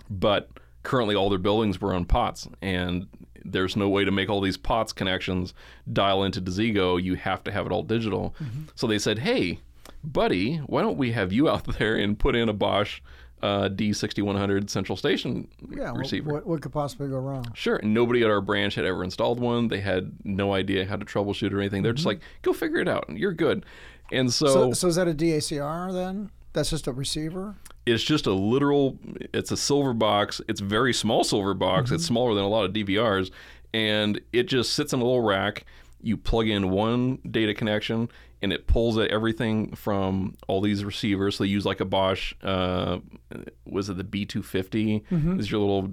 but 0.09 0.49
currently 0.83 1.15
all 1.15 1.29
their 1.29 1.39
buildings 1.39 1.79
were 1.79 1.93
on 1.93 2.05
POTS, 2.05 2.47
and 2.61 3.07
there's 3.43 3.75
no 3.75 3.89
way 3.89 4.05
to 4.05 4.11
make 4.11 4.29
all 4.29 4.41
these 4.41 4.57
POTS 4.57 4.93
connections 4.93 5.53
dial 5.91 6.23
into 6.23 6.41
Desigo. 6.41 7.01
You 7.01 7.15
have 7.15 7.43
to 7.45 7.51
have 7.51 7.65
it 7.65 7.71
all 7.71 7.83
digital. 7.83 8.35
So 8.75 8.87
they 8.87 8.99
said, 8.99 9.19
"Hey, 9.19 9.59
buddy, 10.03 10.57
why 10.57 10.81
don't 10.81 10.97
we 10.97 11.11
have 11.11 11.31
you 11.33 11.49
out 11.53 11.65
there 11.77 11.95
and 11.95 12.17
put 12.17 12.35
in 12.35 12.49
a 12.49 12.53
Bosch 12.53 13.01
uh, 13.41 13.69
D6100 13.69 14.69
central 14.69 14.95
station 14.95 15.47
Yeah. 15.75 15.93
Receiver?" 15.95 16.31
what, 16.31 16.45
what 16.45 16.61
could 16.61 16.71
possibly 16.71 17.09
go 17.09 17.17
wrong? 17.17 17.45
Sure. 17.55 17.77
And 17.77 17.93
nobody 17.93 18.23
at 18.23 18.29
our 18.29 18.41
branch 18.41 18.75
had 18.75 18.85
ever 18.85 19.03
installed 19.03 19.39
one. 19.39 19.67
They 19.69 19.81
had 19.81 20.11
no 20.23 20.53
idea 20.53 20.85
how 20.85 20.95
to 20.97 21.05
troubleshoot 21.05 21.51
or 21.51 21.59
anything. 21.59 21.81
They're 21.81 21.93
just 21.93 22.05
like, 22.05 22.19
go 22.43 22.53
figure 22.53 22.79
it 22.79 22.87
out. 22.87 23.05
You're 23.09 23.33
good. 23.33 23.65
And 24.11 24.31
so, 24.33 24.47
So, 24.47 24.73
so 24.73 24.87
is 24.87 24.95
that 24.95 25.07
a 25.07 25.13
DACR 25.13 25.93
then? 25.93 26.31
That's 26.53 26.69
just 26.69 26.87
a 26.87 26.91
receiver? 26.91 27.55
it's 27.87 28.03
just 28.03 28.27
a 28.27 28.31
literal, 28.33 28.99
it's 29.33 29.51
a 29.51 29.57
silver 29.57 29.91
box. 29.93 30.39
It's 30.47 30.61
a 30.61 30.63
very 30.63 30.93
small 30.93 31.23
silver 31.23 31.55
box. 31.55 31.89
It's 31.89 32.05
smaller 32.05 32.35
than 32.35 32.43
a 32.43 32.47
lot 32.47 32.63
of 32.63 32.73
DVRs. 32.73 33.31
And 33.73 34.21
it 34.31 34.43
just 34.43 34.73
sits 34.73 34.93
in 34.93 34.99
a 34.99 35.03
little 35.03 35.21
rack. 35.21 35.65
You 35.99 36.15
plug 36.15 36.47
in 36.47 36.69
one 36.69 37.17
data 37.29 37.55
connection 37.55 38.07
and 38.43 38.53
it 38.53 38.67
pulls 38.67 38.99
at 38.99 39.09
everything 39.09 39.73
from 39.75 40.35
all 40.47 40.61
these 40.61 40.85
receivers. 40.85 41.37
So 41.37 41.43
they 41.43 41.49
use 41.49 41.65
like 41.65 41.79
a 41.79 41.85
Bosch, 41.85 42.33
uh, 42.43 42.99
was 43.65 43.89
it 43.89 43.97
the 43.97 44.03
B250? 44.03 45.39
Is 45.39 45.49
your 45.51 45.61
little, 45.61 45.91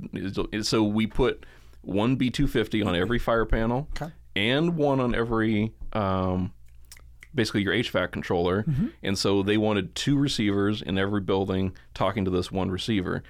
is, 0.53 0.69
so 0.69 0.83
we 0.83 1.07
put 1.07 1.47
one 1.81 2.19
B250 2.19 2.85
on 2.87 2.97
every 2.97 3.19
fire 3.19 3.47
panel 3.47 3.89
Okay. 4.01 4.13
and 4.37 4.77
one 4.77 5.01
on 5.01 5.15
every 5.15 5.73
um, 5.95 6.53
basically 7.35 7.63
your 7.63 7.75
HVAC 7.75 8.13
controller. 8.13 8.63
Mm-hmm. 8.65 8.87
And 9.03 9.19
so 9.19 9.43
they 9.43 9.57
wanted 9.57 9.95
two 9.95 10.17
receivers 10.17 10.83
in 10.83 10.99
every 10.99 11.21
building 11.21 11.75
talking 11.95 12.25
to 12.25 12.31
this 12.31 12.51
one 12.51 12.71
receiver. 12.71 13.23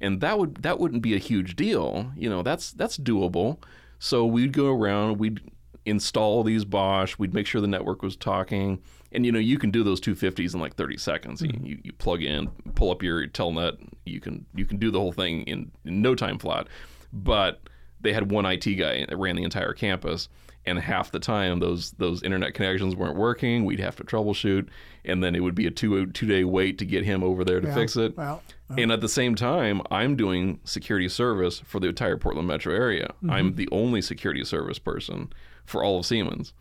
And 0.00 0.20
that 0.20 0.38
would 0.38 0.56
that 0.62 0.78
wouldn't 0.78 1.02
be 1.02 1.14
a 1.14 1.18
huge 1.18 1.56
deal. 1.56 2.12
You 2.16 2.28
know, 2.28 2.42
that's 2.42 2.72
that's 2.72 2.96
doable. 2.98 3.58
So 3.98 4.26
we'd 4.26 4.52
go 4.52 4.72
around, 4.72 5.18
we'd 5.18 5.40
install 5.86 6.42
these 6.42 6.64
Bosch, 6.64 7.16
we'd 7.18 7.32
make 7.32 7.46
sure 7.46 7.60
the 7.60 7.66
network 7.66 8.02
was 8.02 8.16
talking. 8.16 8.82
And 9.12 9.24
you 9.24 9.32
know, 9.32 9.38
you 9.38 9.58
can 9.58 9.70
do 9.70 9.82
those 9.82 10.00
250s 10.00 10.52
in 10.52 10.60
like 10.60 10.74
30 10.74 10.98
seconds. 10.98 11.40
You, 11.40 11.48
mm-hmm. 11.48 11.64
you, 11.64 11.78
you 11.84 11.92
plug 11.92 12.22
in, 12.22 12.48
pull 12.74 12.90
up 12.90 13.02
your 13.02 13.26
telnet, 13.28 13.78
you 14.04 14.20
can 14.20 14.44
you 14.54 14.66
can 14.66 14.78
do 14.78 14.90
the 14.90 14.98
whole 14.98 15.12
thing 15.12 15.42
in, 15.42 15.70
in 15.84 16.02
no 16.02 16.14
time 16.14 16.38
flat. 16.38 16.66
But 17.12 17.60
they 18.00 18.12
had 18.12 18.30
one 18.30 18.44
IT 18.44 18.64
guy 18.74 19.06
that 19.08 19.16
ran 19.16 19.36
the 19.36 19.44
entire 19.44 19.72
campus, 19.72 20.28
and 20.66 20.78
half 20.78 21.10
the 21.12 21.20
time 21.20 21.60
those 21.60 21.92
those 21.92 22.22
internet 22.22 22.54
connections 22.54 22.96
weren't 22.96 23.16
working. 23.16 23.64
We'd 23.64 23.80
have 23.80 23.96
to 23.96 24.04
troubleshoot, 24.04 24.68
and 25.04 25.22
then 25.22 25.34
it 25.34 25.40
would 25.40 25.54
be 25.54 25.66
a 25.66 25.70
two 25.70 26.06
two 26.06 26.26
day 26.26 26.44
wait 26.44 26.78
to 26.78 26.84
get 26.84 27.04
him 27.04 27.22
over 27.22 27.44
there 27.44 27.60
to 27.60 27.68
Yeah. 27.68 27.74
fix 27.74 27.96
it. 27.96 28.16
Well, 28.16 28.42
And 28.76 28.90
at 28.90 29.00
the 29.00 29.08
same 29.08 29.34
time, 29.36 29.80
I'm 29.90 30.16
doing 30.16 30.58
security 30.64 31.08
service 31.08 31.60
for 31.60 31.78
the 31.80 31.88
entire 31.88 32.16
Portland 32.16 32.48
metro 32.48 32.74
area. 32.74 33.08
Mm-hmm. 33.18 33.30
I'm 33.30 33.54
the 33.54 33.68
only 33.70 34.02
security 34.02 34.44
service 34.44 34.78
person 34.80 35.32
for 35.64 35.84
all 35.84 35.98
of 36.00 36.06
Siemens. 36.06 36.52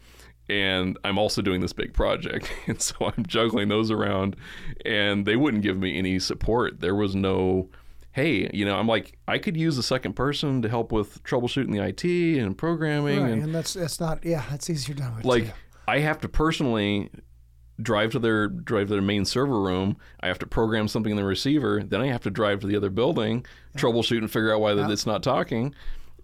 And 0.47 0.95
I'm 1.03 1.17
also 1.17 1.41
doing 1.41 1.61
this 1.61 1.73
big 1.73 1.93
project. 1.93 2.51
And 2.67 2.79
so 2.79 3.11
I'm 3.17 3.25
juggling 3.25 3.69
those 3.69 3.89
around. 3.89 4.35
And 4.85 5.25
they 5.25 5.35
wouldn't 5.35 5.63
give 5.63 5.77
me 5.79 5.97
any 5.97 6.19
support. 6.19 6.81
There 6.81 6.93
was 6.95 7.15
no, 7.15 7.69
hey, 8.15 8.49
you 8.53 8.63
know, 8.63 8.77
I'm 8.77 8.87
like, 8.87 9.17
I 9.27 9.37
could 9.39 9.57
use 9.57 9.77
a 9.77 9.83
second 9.83 10.13
person 10.13 10.61
to 10.61 10.69
help 10.69 10.93
with 10.93 11.21
troubleshooting 11.23 11.73
the 11.73 11.83
IT 11.85 12.39
and 12.41 12.57
programming. 12.57 13.21
right. 13.21 13.31
And 13.33 13.43
And 13.43 13.53
that's, 13.55 13.73
that's 13.73 13.99
not, 13.99 14.23
yeah, 14.23 14.43
that's 14.49 14.69
easier 14.69 14.95
done 14.95 15.17
with. 15.17 15.25
like, 15.25 15.45
too. 15.47 15.51
I 15.85 15.99
have 15.99 16.21
to 16.21 16.29
personally 16.29 17.09
drive 17.81 18.11
to 18.11 18.19
their 18.19 18.47
drive 18.47 18.87
to 18.87 18.93
their 18.93 19.01
main 19.01 19.25
server 19.25 19.59
room. 19.61 19.97
I 20.21 20.27
have 20.29 20.39
to 20.39 20.47
program 20.47 20.87
something 20.87 21.11
in 21.11 21.17
the 21.17 21.25
receiver. 21.25 21.83
Then 21.83 21.99
I 21.99 22.07
have 22.07 22.21
to 22.23 22.29
drive 22.31 22.61
to 22.61 22.67
the 22.67 22.77
other 22.77 22.89
building, 22.89 23.45
troubleshoot 23.75 24.19
and 24.19 24.31
figure 24.31 24.53
out 24.53 24.61
why 24.61 24.71
Yeah. 24.71 24.89
it's 24.89 25.05
not 25.05 25.21
talking. 25.21 25.75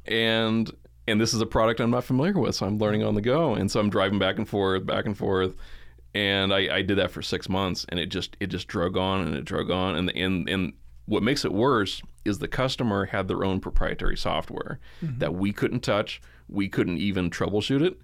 And 0.08 0.72
and 1.08 1.20
this 1.20 1.34
is 1.34 1.42
a 1.42 1.46
product 1.46 1.82
I'm 1.82 1.92
not 1.92 2.06
familiar 2.06 2.40
with, 2.40 2.56
so 2.56 2.66
I'm 2.66 2.78
learning 2.78 3.04
on 3.04 3.16
the 3.16 3.22
go. 3.22 3.54
And 3.54 3.70
so 3.70 3.80
I'm 3.82 3.90
driving 3.90 4.18
back 4.18 4.38
and 4.38 4.48
forth, 4.48 4.86
back 4.86 5.06
and 5.06 5.18
forth. 5.18 5.56
And 6.14 6.54
I, 6.54 6.78
I 6.78 6.82
did 6.84 6.98
that 7.00 7.12
for 7.12 7.22
six 7.22 7.50
months, 7.50 7.86
and 7.90 8.00
it 8.00 8.08
just 8.08 8.38
it 8.40 8.48
just 8.48 8.68
drug 8.68 8.98
on 8.98 9.22
and 9.28 9.36
it 9.36 9.46
drug 9.46 9.70
on. 9.72 9.96
And 9.96 10.08
the, 10.10 10.16
and 10.18 10.48
and 10.50 10.74
what 11.12 11.24
makes 11.24 11.44
it 11.44 11.52
worse 11.52 12.02
is 12.24 12.40
the 12.40 12.48
customer 12.48 13.06
had 13.06 13.28
their 13.28 13.44
own 13.44 13.60
proprietary 13.60 14.16
software 14.16 14.80
mm-hmm. 15.04 15.20
that 15.20 15.34
we 15.34 15.52
couldn't 15.52 15.82
touch. 15.82 16.22
We 16.48 16.70
couldn't 16.70 16.98
even 16.98 17.30
troubleshoot 17.30 17.86
it 17.86 18.00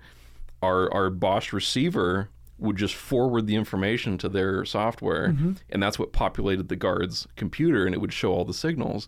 our 0.61 0.93
our 0.93 1.09
Bosch 1.09 1.53
receiver 1.53 2.29
would 2.59 2.75
just 2.75 2.95
forward 2.95 3.45
the 3.45 3.55
information 3.55 4.17
to 4.17 4.29
their 4.29 4.65
software, 4.65 5.29
mm-hmm. 5.29 5.53
and 5.69 5.83
that's 5.83 5.99
what 5.99 6.11
populated 6.11 6.69
the 6.69 6.75
guard's 6.75 7.27
computer, 7.35 7.85
and 7.85 7.93
it 7.93 7.99
would 7.99 8.13
show 8.13 8.33
all 8.33 8.45
the 8.45 8.53
signals. 8.53 9.07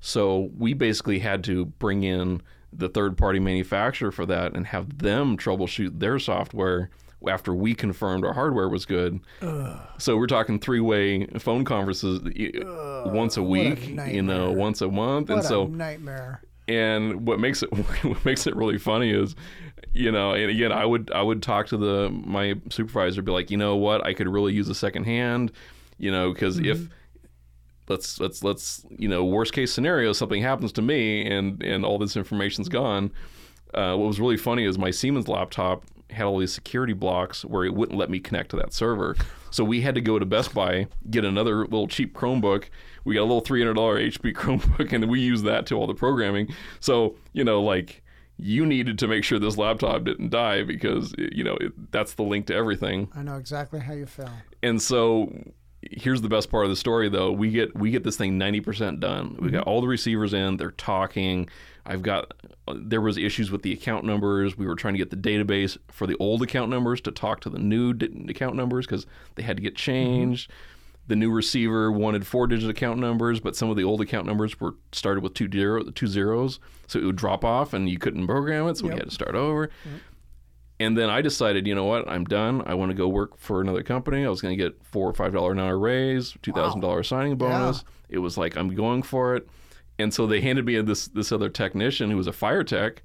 So 0.00 0.50
we 0.56 0.74
basically 0.74 1.20
had 1.20 1.44
to 1.44 1.66
bring 1.66 2.02
in 2.02 2.42
the 2.72 2.88
third 2.88 3.16
party 3.16 3.38
manufacturer 3.38 4.10
for 4.10 4.26
that 4.26 4.54
and 4.54 4.66
have 4.66 4.98
them 4.98 5.36
troubleshoot 5.36 6.00
their 6.00 6.18
software 6.18 6.90
after 7.28 7.54
we 7.54 7.74
confirmed 7.74 8.24
our 8.24 8.32
hardware 8.32 8.68
was 8.68 8.84
good. 8.86 9.20
So 9.98 10.16
we're 10.16 10.26
talking 10.26 10.58
three 10.58 10.80
way 10.80 11.26
phone 11.38 11.64
conferences 11.64 12.20
y- 12.24 12.52
once 13.10 13.36
a 13.36 13.42
what 13.42 13.58
a 13.66 13.70
week, 13.70 13.88
you 14.12 14.22
know, 14.22 14.52
once 14.52 14.80
a 14.80 14.88
month, 14.88 15.28
What 15.28 15.38
and 15.38 15.44
so 15.44 15.62
a 15.64 15.68
nightmare. 15.68 16.42
and 16.68 17.26
what 17.26 17.38
makes 17.40 17.62
it 17.62 17.72
what 18.04 18.24
makes 18.24 18.46
it 18.46 18.54
really 18.56 18.78
funny 18.78 19.10
is 19.10 19.34
you 19.92 20.10
know 20.12 20.32
and 20.32 20.50
again 20.50 20.72
i 20.72 20.84
would 20.84 21.10
i 21.14 21.22
would 21.22 21.42
talk 21.42 21.66
to 21.68 21.76
the 21.76 22.10
my 22.10 22.54
supervisor 22.70 23.22
be 23.22 23.32
like 23.32 23.50
you 23.50 23.56
know 23.56 23.76
what? 23.76 24.04
I 24.04 24.12
could 24.14 24.28
really 24.28 24.52
use 24.52 24.68
a 24.68 24.74
second 24.74 25.04
hand 25.04 25.52
you 25.98 26.10
know 26.10 26.32
because 26.32 26.58
if 26.58 26.88
let's 27.88 28.18
let's 28.20 28.42
let's 28.42 28.84
you 28.98 29.08
know 29.08 29.24
worst 29.24 29.52
case 29.52 29.72
scenario 29.72 30.12
something 30.12 30.42
happens 30.42 30.72
to 30.72 30.82
me 30.82 31.24
and 31.26 31.62
and 31.62 31.84
all 31.84 31.98
this 31.98 32.16
information's 32.16 32.68
gone. 32.68 33.10
Uh, 33.74 33.94
what 33.96 34.06
was 34.06 34.18
really 34.20 34.36
funny 34.36 34.64
is 34.64 34.78
my 34.78 34.90
siemens 34.90 35.28
laptop 35.28 35.84
had 36.10 36.24
all 36.24 36.38
these 36.38 36.52
security 36.52 36.92
blocks 36.92 37.44
where 37.44 37.64
it 37.64 37.74
wouldn't 37.74 37.98
let 37.98 38.10
me 38.10 38.18
connect 38.20 38.50
to 38.50 38.56
that 38.56 38.72
server 38.72 39.16
so 39.50 39.64
we 39.64 39.80
had 39.80 39.94
to 39.94 40.00
go 40.00 40.18
to 40.18 40.26
best 40.26 40.54
buy 40.54 40.86
get 41.10 41.24
another 41.24 41.60
little 41.60 41.88
cheap 41.88 42.14
chromebook 42.14 42.64
we 43.04 43.14
got 43.14 43.22
a 43.22 43.28
little 43.28 43.42
$300 43.42 43.74
hp 43.74 44.32
chromebook 44.34 44.92
and 44.92 45.08
we 45.10 45.20
use 45.20 45.42
that 45.42 45.66
to 45.66 45.74
all 45.74 45.86
the 45.86 45.94
programming 45.94 46.48
so 46.80 47.16
you 47.32 47.44
know 47.44 47.62
like 47.62 48.02
you 48.38 48.66
needed 48.66 48.98
to 48.98 49.08
make 49.08 49.24
sure 49.24 49.38
this 49.38 49.56
laptop 49.56 50.04
didn't 50.04 50.30
die 50.30 50.62
because 50.62 51.14
you 51.18 51.42
know 51.42 51.56
it, 51.60 51.72
that's 51.90 52.14
the 52.14 52.22
link 52.22 52.46
to 52.46 52.54
everything 52.54 53.08
I 53.14 53.22
know 53.22 53.36
exactly 53.36 53.80
how 53.80 53.94
you 53.94 54.06
feel. 54.06 54.30
and 54.62 54.80
so 54.80 55.32
here's 55.90 56.20
the 56.20 56.28
best 56.28 56.50
part 56.50 56.64
of 56.64 56.70
the 56.70 56.76
story 56.76 57.08
though. 57.08 57.32
We 57.32 57.50
get 57.50 57.76
we 57.76 57.90
get 57.90 58.04
this 58.04 58.16
thing 58.16 58.38
90% 58.38 59.00
done. 59.00 59.36
We 59.38 59.48
mm-hmm. 59.48 59.56
got 59.56 59.66
all 59.66 59.80
the 59.80 59.86
receivers 59.86 60.34
in, 60.34 60.56
they're 60.56 60.70
talking. 60.72 61.48
I've 61.86 62.02
got 62.02 62.34
there 62.74 63.00
was 63.00 63.16
issues 63.16 63.50
with 63.50 63.62
the 63.62 63.72
account 63.72 64.04
numbers. 64.04 64.58
We 64.58 64.66
were 64.66 64.74
trying 64.74 64.94
to 64.94 64.98
get 64.98 65.10
the 65.10 65.16
database 65.16 65.78
for 65.88 66.06
the 66.06 66.16
old 66.18 66.42
account 66.42 66.70
numbers 66.70 67.00
to 67.02 67.12
talk 67.12 67.40
to 67.42 67.50
the 67.50 67.58
new 67.58 67.90
account 68.28 68.56
numbers 68.56 68.86
cuz 68.86 69.06
they 69.36 69.42
had 69.42 69.56
to 69.56 69.62
get 69.62 69.76
changed. 69.76 70.50
The 71.08 71.14
new 71.14 71.30
receiver 71.30 71.92
wanted 71.92 72.26
four 72.26 72.48
digit 72.48 72.68
account 72.68 72.98
numbers, 72.98 73.38
but 73.38 73.54
some 73.54 73.70
of 73.70 73.76
the 73.76 73.84
old 73.84 74.00
account 74.00 74.26
numbers 74.26 74.58
were 74.58 74.74
started 74.90 75.22
with 75.22 75.34
two, 75.34 75.48
zero, 75.48 75.84
two 75.84 76.08
zeros, 76.08 76.58
so 76.88 76.98
it 76.98 77.04
would 77.04 77.14
drop 77.14 77.44
off 77.44 77.72
and 77.72 77.88
you 77.88 77.96
couldn't 77.98 78.26
program 78.26 78.66
it, 78.66 78.76
so 78.78 78.84
we 78.88 78.90
had 78.90 79.04
to 79.04 79.14
start 79.14 79.36
over. 79.36 79.70
And 80.78 80.98
then 80.98 81.08
I 81.08 81.22
decided, 81.22 81.66
you 81.66 81.74
know 81.76 81.84
what, 81.84 82.06
I'm 82.10 82.24
done. 82.24 82.62
I 82.66 82.74
want 82.74 82.90
to 82.90 82.94
go 82.96 83.06
work 83.08 83.38
for 83.38 83.60
another 83.60 83.82
company. 83.84 84.26
I 84.26 84.28
was 84.28 84.42
going 84.42 84.58
to 84.58 84.62
get 84.62 84.84
four 84.84 85.08
or 85.08 85.14
five 85.14 85.32
dollar 85.32 85.52
an 85.52 85.60
hour 85.60 85.78
raise, 85.78 86.34
two 86.42 86.52
thousand 86.52 86.80
dollar 86.80 87.02
signing 87.04 87.36
bonus. 87.36 87.84
It 88.08 88.18
was 88.18 88.36
like 88.36 88.56
I'm 88.56 88.74
going 88.74 89.02
for 89.02 89.36
it. 89.36 89.48
And 89.98 90.12
so 90.12 90.26
they 90.26 90.40
handed 90.40 90.66
me 90.66 90.80
this 90.82 91.08
this 91.08 91.32
other 91.32 91.48
technician 91.48 92.10
who 92.10 92.16
was 92.16 92.26
a 92.26 92.32
fire 92.32 92.64
tech, 92.64 93.02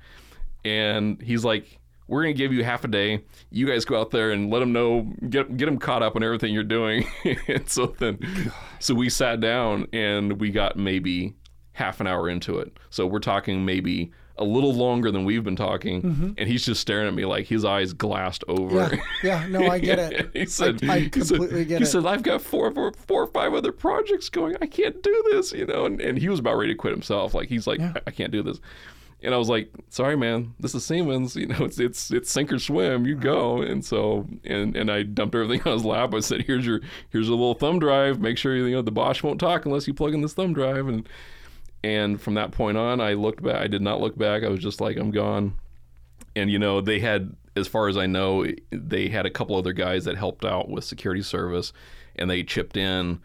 and 0.65 1.21
he's 1.21 1.45
like, 1.45 1.79
"We're 2.07 2.23
to 2.25 2.33
give 2.33 2.51
you 2.51 2.63
half 2.63 2.83
a 2.83 2.87
day. 2.87 3.23
You 3.49 3.65
guys 3.65 3.85
go 3.85 3.99
out 3.99 4.11
there 4.11 4.31
and 4.31 4.49
let 4.49 4.59
them 4.59 4.73
know, 4.73 5.13
get 5.29 5.55
get 5.55 5.65
them 5.65 5.77
caught 5.77 6.03
up 6.03 6.15
on 6.15 6.23
everything 6.23 6.53
you're 6.53 6.63
doing." 6.63 7.05
and 7.47 7.69
so 7.69 7.95
then, 7.99 8.19
so 8.79 8.93
we 8.93 9.09
sat 9.09 9.39
down 9.39 9.87
and 9.93 10.39
we 10.39 10.51
got 10.51 10.77
maybe 10.77 11.33
half 11.73 12.01
an 12.01 12.07
hour 12.07 12.29
into 12.29 12.59
it. 12.59 12.77
So 12.89 13.07
we're 13.07 13.19
talking 13.19 13.65
maybe 13.65 14.11
a 14.41 14.43
little 14.43 14.73
longer 14.73 15.11
than 15.11 15.23
we've 15.23 15.43
been 15.43 15.55
talking, 15.55 16.01
mm-hmm. 16.01 16.31
and 16.37 16.49
he's 16.49 16.65
just 16.65 16.81
staring 16.81 17.07
at 17.07 17.13
me 17.13 17.25
like 17.25 17.45
his 17.45 17.63
eyes 17.63 17.93
glassed 17.93 18.43
over. 18.47 18.89
Yeah, 18.93 19.01
yeah, 19.23 19.47
no, 19.47 19.67
I 19.67 19.77
get 19.77 19.99
it. 19.99 20.31
he 20.33 20.47
said, 20.47 20.83
I 20.89 20.99
he 20.99 21.03
said- 21.11 21.11
completely 21.11 21.65
get 21.65 21.69
he 21.69 21.75
it. 21.75 21.79
He 21.79 21.85
said, 21.85 22.05
I've 22.05 22.23
got 22.23 22.41
four, 22.41 22.71
four, 22.71 22.91
four 22.93 23.23
or 23.23 23.27
five 23.27 23.53
other 23.53 23.71
projects 23.71 24.29
going. 24.29 24.57
I 24.59 24.65
can't 24.65 25.01
do 25.03 25.23
this, 25.31 25.51
you 25.51 25.67
know. 25.67 25.85
And, 25.85 26.01
and 26.01 26.17
he 26.17 26.27
was 26.27 26.39
about 26.39 26.55
ready 26.55 26.73
to 26.73 26.77
quit 26.77 26.91
himself. 26.91 27.35
Like 27.35 27.49
he's 27.49 27.67
like, 27.67 27.79
Yeah. 27.79 27.93
I, 27.95 28.01
I 28.07 28.11
can't 28.11 28.31
do 28.31 28.41
this. 28.41 28.59
And 29.23 29.35
I 29.35 29.37
was 29.37 29.49
like, 29.49 29.69
sorry, 29.89 30.17
man, 30.17 30.55
this 30.59 30.73
is 30.73 30.83
Siemens. 30.83 31.35
You 31.35 31.45
know, 31.47 31.63
it's 31.65 31.79
it's 31.79 32.09
it's 32.09 32.31
sink 32.31 32.51
or 32.51 32.57
swim. 32.57 33.05
You 33.05 33.15
go. 33.15 33.61
And 33.61 33.85
so 33.85 34.27
and 34.43 34.75
and 34.75 34.91
I 34.91 35.03
dumped 35.03 35.35
everything 35.35 35.61
on 35.67 35.73
his 35.73 35.85
lap. 35.85 36.15
I 36.15 36.19
said, 36.21 36.41
here's 36.41 36.65
your 36.65 36.81
here's 37.09 37.27
a 37.27 37.31
little 37.31 37.53
thumb 37.53 37.77
drive. 37.77 38.19
Make 38.19 38.39
sure 38.39 38.55
you 38.55 38.71
know 38.71 38.81
the 38.81 38.91
Bosch 38.91 39.21
won't 39.21 39.39
talk 39.39 39.65
unless 39.65 39.87
you 39.87 39.93
plug 39.93 40.15
in 40.15 40.21
this 40.21 40.33
thumb 40.33 40.53
drive. 40.53 40.87
And 40.87 41.07
and 41.83 42.21
from 42.21 42.35
that 42.35 42.51
point 42.51 42.77
on, 42.77 43.01
I 43.01 43.13
looked 43.13 43.41
back. 43.41 43.55
I 43.55 43.67
did 43.67 43.81
not 43.81 43.99
look 43.99 44.17
back. 44.17 44.43
I 44.43 44.49
was 44.49 44.59
just 44.59 44.81
like, 44.81 44.97
I'm 44.97 45.11
gone. 45.11 45.55
And 46.35 46.51
you 46.51 46.59
know, 46.59 46.79
they 46.81 46.99
had, 46.99 47.35
as 47.55 47.67
far 47.67 47.87
as 47.87 47.97
I 47.97 48.05
know, 48.05 48.45
they 48.71 49.09
had 49.09 49.25
a 49.25 49.31
couple 49.31 49.55
other 49.55 49.73
guys 49.73 50.05
that 50.05 50.17
helped 50.17 50.45
out 50.45 50.69
with 50.69 50.83
security 50.83 51.23
service, 51.23 51.73
and 52.15 52.29
they 52.29 52.43
chipped 52.43 52.77
in. 52.77 53.19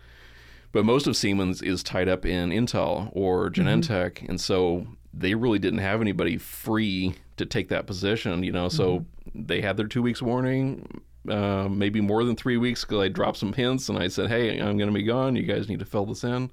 But 0.73 0.85
most 0.85 1.07
of 1.07 1.17
Siemens 1.17 1.63
is 1.63 1.83
tied 1.83 2.09
up 2.09 2.27
in 2.27 2.51
Intel 2.51 3.11
or 3.13 3.51
Genentech, 3.51 4.27
and 4.29 4.41
so 4.41 4.87
they 5.13 5.35
really 5.35 5.59
didn't 5.59 5.79
have 5.79 6.01
anybody 6.01 6.37
free 6.37 7.15
to 7.37 7.47
take 7.47 7.69
that 7.69 7.87
position. 7.87 8.43
You 8.43 8.53
know, 8.53 8.69
so 8.69 9.05
they 9.35 9.61
had 9.61 9.77
their 9.77 9.87
two 9.87 10.03
weeks 10.03 10.23
warning. 10.23 11.03
Uh, 11.29 11.69
maybe 11.69 12.01
more 12.01 12.23
than 12.23 12.37
three 12.37 12.57
weeks 12.57 12.85
because 12.85 13.01
I 13.01 13.09
dropped 13.09 13.37
some 13.37 13.53
hints 13.53 13.89
and 13.89 13.99
I 13.99 14.09
said, 14.09 14.29
"Hey, 14.29 14.59
I'm 14.61 14.77
going 14.77 14.89
to 14.89 14.95
be 14.95 15.03
gone. 15.03 15.35
You 15.37 15.43
guys 15.43 15.69
need 15.69 15.81
to 15.81 15.85
fill 15.85 16.07
this 16.07 16.25
in." 16.25 16.51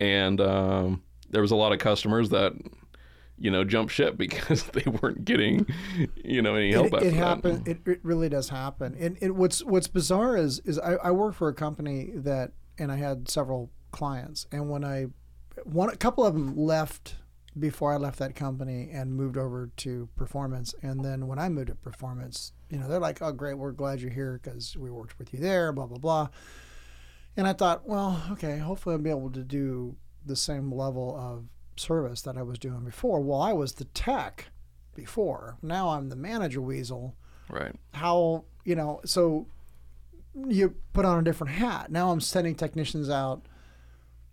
And 0.00 0.40
um, 0.40 1.02
there 1.30 1.42
was 1.42 1.50
a 1.50 1.56
lot 1.56 1.72
of 1.72 1.78
customers 1.78 2.30
that 2.30 2.52
you 3.40 3.50
know 3.50 3.64
jumped 3.64 3.92
ship 3.92 4.16
because 4.18 4.64
they 4.64 4.84
weren't 5.02 5.24
getting 5.24 5.66
you 6.22 6.42
know 6.42 6.54
any 6.54 6.72
help 6.72 6.88
it, 6.88 6.94
after 6.94 7.06
it 7.06 7.14
that. 7.14 7.68
It, 7.68 7.78
it 7.86 8.00
really 8.02 8.28
does 8.28 8.50
happen. 8.50 8.96
And, 8.98 9.16
and 9.20 9.36
what's 9.36 9.64
what's 9.64 9.88
bizarre 9.88 10.36
is 10.36 10.60
is 10.60 10.78
I, 10.78 10.94
I 10.94 11.10
work 11.10 11.34
for 11.34 11.48
a 11.48 11.54
company 11.54 12.10
that, 12.14 12.52
and 12.78 12.92
I 12.92 12.96
had 12.96 13.28
several 13.28 13.70
clients, 13.90 14.46
and 14.52 14.70
when 14.70 14.84
I, 14.84 15.06
one 15.64 15.88
a 15.88 15.96
couple 15.96 16.24
of 16.24 16.34
them 16.34 16.56
left 16.56 17.16
before 17.58 17.92
I 17.92 17.96
left 17.96 18.20
that 18.20 18.36
company 18.36 18.90
and 18.92 19.12
moved 19.12 19.36
over 19.36 19.70
to 19.78 20.08
Performance, 20.14 20.72
and 20.82 21.04
then 21.04 21.26
when 21.26 21.40
I 21.40 21.48
moved 21.48 21.68
to 21.68 21.74
Performance, 21.74 22.52
you 22.68 22.78
know, 22.78 22.88
they're 22.88 23.00
like, 23.00 23.20
"Oh, 23.22 23.32
great, 23.32 23.54
we're 23.54 23.72
glad 23.72 24.00
you're 24.00 24.10
here 24.10 24.38
because 24.42 24.76
we 24.76 24.90
worked 24.90 25.18
with 25.18 25.32
you 25.32 25.40
there." 25.40 25.72
Blah 25.72 25.86
blah 25.86 25.98
blah. 25.98 26.28
And 27.36 27.46
I 27.46 27.52
thought, 27.52 27.88
well, 27.88 28.20
okay, 28.32 28.58
hopefully 28.58 28.94
I'll 28.94 29.00
be 29.00 29.08
able 29.08 29.30
to 29.30 29.44
do 29.44 29.96
the 30.24 30.36
same 30.36 30.72
level 30.72 31.16
of 31.16 31.44
service 31.76 32.22
that 32.22 32.36
I 32.36 32.42
was 32.42 32.58
doing 32.58 32.84
before. 32.84 33.20
Well, 33.20 33.40
I 33.40 33.52
was 33.52 33.74
the 33.74 33.84
tech 33.86 34.46
before. 34.94 35.56
Now 35.62 35.90
I'm 35.90 36.08
the 36.08 36.16
manager 36.16 36.60
weasel. 36.60 37.16
right. 37.48 37.74
How, 37.94 38.44
you 38.64 38.74
know, 38.74 39.00
so 39.04 39.46
you 40.48 40.74
put 40.92 41.04
on 41.04 41.18
a 41.18 41.22
different 41.22 41.54
hat. 41.54 41.90
Now 41.90 42.10
I'm 42.10 42.20
sending 42.20 42.54
technicians 42.54 43.10
out, 43.10 43.42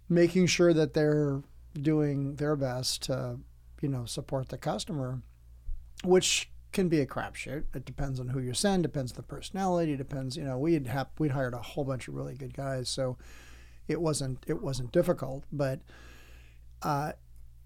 making 0.09 0.47
sure 0.47 0.73
that 0.73 0.93
they're 0.93 1.41
doing 1.81 2.35
their 2.35 2.55
best 2.55 3.03
to, 3.03 3.39
you 3.81 3.89
know, 3.89 4.05
support 4.05 4.49
the 4.49 4.57
customer, 4.57 5.21
which 6.03 6.49
can 6.71 6.89
be 6.89 6.99
a 6.99 7.05
crapshoot. 7.05 7.63
It 7.73 7.85
depends 7.85 8.19
on 8.19 8.29
who 8.29 8.39
you 8.39 8.53
send, 8.53 8.83
depends 8.83 9.11
on 9.13 9.17
the 9.17 9.23
personality, 9.23 9.95
depends, 9.95 10.37
you 10.37 10.43
know, 10.43 10.57
we'd 10.57 10.87
have 10.87 11.07
we'd 11.17 11.31
hired 11.31 11.53
a 11.53 11.61
whole 11.61 11.83
bunch 11.83 12.07
of 12.07 12.13
really 12.13 12.35
good 12.35 12.53
guys, 12.53 12.89
so 12.89 13.17
it 13.87 14.01
wasn't 14.01 14.43
it 14.47 14.61
wasn't 14.61 14.91
difficult. 14.91 15.43
But 15.51 15.79
uh, 16.81 17.13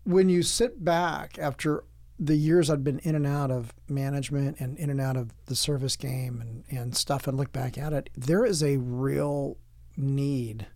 when 0.03 0.29
you 0.29 0.43
sit 0.43 0.83
back 0.83 1.37
after 1.39 1.83
the 2.19 2.35
years 2.35 2.69
I'd 2.69 2.83
been 2.83 2.99
in 2.99 3.15
and 3.15 3.25
out 3.25 3.49
of 3.49 3.73
management 3.89 4.59
and 4.59 4.77
in 4.77 4.89
and 4.91 5.01
out 5.01 5.17
of 5.17 5.33
the 5.47 5.55
service 5.55 5.95
game 5.95 6.39
and, 6.39 6.63
and 6.79 6.95
stuff 6.95 7.27
and 7.27 7.35
look 7.37 7.51
back 7.51 7.77
at 7.77 7.93
it, 7.93 8.09
there 8.15 8.45
is 8.45 8.61
a 8.61 8.77
real 8.77 9.57
need 9.97 10.67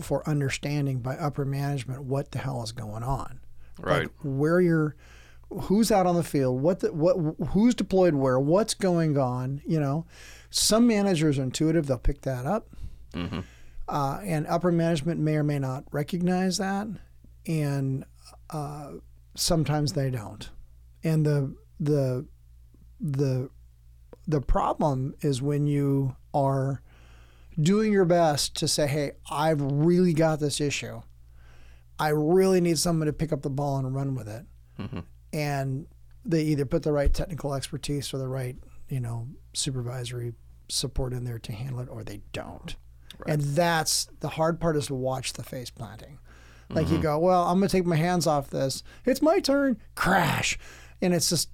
for 0.00 0.28
understanding 0.28 1.00
by 1.00 1.16
upper 1.16 1.44
management 1.44 2.04
what 2.04 2.30
the 2.30 2.38
hell 2.38 2.62
is 2.62 2.70
going 2.72 3.02
on. 3.02 3.40
Right. 3.80 4.02
Like 4.02 4.10
where 4.22 4.60
you're 4.60 4.94
who's 5.50 5.90
out 5.92 6.06
on 6.06 6.16
the 6.16 6.22
field, 6.24 6.60
what 6.60 6.80
the, 6.80 6.92
what 6.92 7.16
who's 7.48 7.74
deployed 7.74 8.14
where, 8.14 8.38
what's 8.38 8.74
going 8.74 9.16
on, 9.18 9.62
you 9.66 9.78
know. 9.80 10.06
Some 10.50 10.86
managers 10.86 11.38
are 11.38 11.42
intuitive, 11.44 11.86
they'll 11.86 11.98
pick 11.98 12.22
that 12.22 12.46
up. 12.46 12.68
Mhm. 13.12 13.44
Uh, 13.88 14.18
and 14.24 14.46
upper 14.48 14.72
management 14.72 15.20
may 15.20 15.36
or 15.36 15.44
may 15.44 15.58
not 15.58 15.84
recognize 15.92 16.58
that. 16.58 16.88
And 17.46 18.04
uh, 18.50 18.92
sometimes 19.36 19.92
they 19.92 20.10
don't. 20.10 20.50
And 21.04 21.24
the 21.24 21.54
the 21.78 22.26
the 23.00 23.50
the 24.26 24.40
problem 24.40 25.14
is 25.20 25.40
when 25.40 25.66
you 25.68 26.16
are 26.34 26.82
doing 27.60 27.92
your 27.92 28.04
best 28.04 28.56
to 28.56 28.66
say, 28.68 28.88
"Hey, 28.88 29.12
I've 29.30 29.60
really 29.60 30.12
got 30.14 30.40
this 30.40 30.60
issue. 30.60 31.02
I 31.98 32.08
really 32.08 32.60
need 32.60 32.78
someone 32.78 33.06
to 33.06 33.12
pick 33.12 33.32
up 33.32 33.42
the 33.42 33.50
ball 33.50 33.78
and 33.78 33.94
run 33.94 34.14
with 34.16 34.28
it." 34.28 34.44
And 35.32 35.86
they 36.24 36.42
either 36.42 36.66
put 36.66 36.82
the 36.82 36.92
right 36.92 37.12
technical 37.14 37.54
expertise 37.54 38.12
or 38.12 38.18
the 38.18 38.26
right, 38.28 38.56
you 38.88 38.98
know, 39.00 39.28
supervisory 39.54 40.32
support 40.68 41.12
in 41.12 41.22
there 41.24 41.38
to 41.38 41.52
handle 41.52 41.80
it, 41.80 41.88
or 41.88 42.02
they 42.02 42.22
don't. 42.32 42.74
And 43.26 43.40
that's 43.40 44.08
the 44.20 44.28
hard 44.30 44.60
part 44.60 44.76
is 44.76 44.86
to 44.88 44.94
watch 44.94 45.34
the 45.34 45.42
face 45.42 45.70
planting. 45.70 46.18
Like 46.68 46.88
you 46.88 46.94
mm-hmm. 46.94 47.02
go, 47.02 47.18
well, 47.18 47.44
I'm 47.44 47.58
going 47.58 47.68
to 47.68 47.76
take 47.76 47.86
my 47.86 47.96
hands 47.96 48.26
off 48.26 48.50
this. 48.50 48.82
It's 49.04 49.22
my 49.22 49.38
turn. 49.38 49.78
Crash. 49.94 50.58
And 51.00 51.14
it's 51.14 51.28
just, 51.28 51.48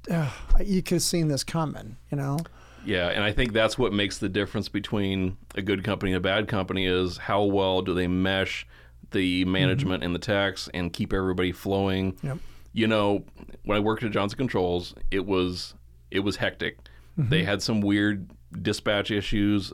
you 0.64 0.82
could 0.82 0.96
have 0.96 1.02
seen 1.02 1.28
this 1.28 1.44
coming, 1.44 1.96
you 2.10 2.16
know? 2.16 2.38
Yeah, 2.84 3.08
and 3.08 3.22
I 3.22 3.32
think 3.32 3.52
that's 3.52 3.78
what 3.78 3.92
makes 3.92 4.18
the 4.18 4.28
difference 4.28 4.68
between 4.68 5.36
a 5.54 5.62
good 5.62 5.84
company 5.84 6.12
and 6.12 6.16
a 6.16 6.20
bad 6.20 6.48
company 6.48 6.86
is 6.86 7.16
how 7.16 7.44
well 7.44 7.82
do 7.82 7.94
they 7.94 8.06
mesh 8.06 8.66
the 9.10 9.42
mm-hmm. 9.42 9.52
management 9.52 10.02
and 10.02 10.14
the 10.14 10.18
techs 10.18 10.68
and 10.74 10.92
keep 10.92 11.12
everybody 11.12 11.52
flowing. 11.52 12.16
Yep. 12.22 12.38
You 12.72 12.86
know, 12.86 13.24
when 13.64 13.76
I 13.76 13.80
worked 13.80 14.02
at 14.02 14.10
Johnson 14.12 14.38
Controls, 14.38 14.94
it 15.10 15.26
was 15.26 15.74
it 16.10 16.20
was 16.20 16.36
hectic. 16.36 16.78
Mm-hmm. 17.18 17.28
They 17.28 17.44
had 17.44 17.62
some 17.62 17.82
weird 17.82 18.30
dispatch 18.62 19.10
issues. 19.10 19.72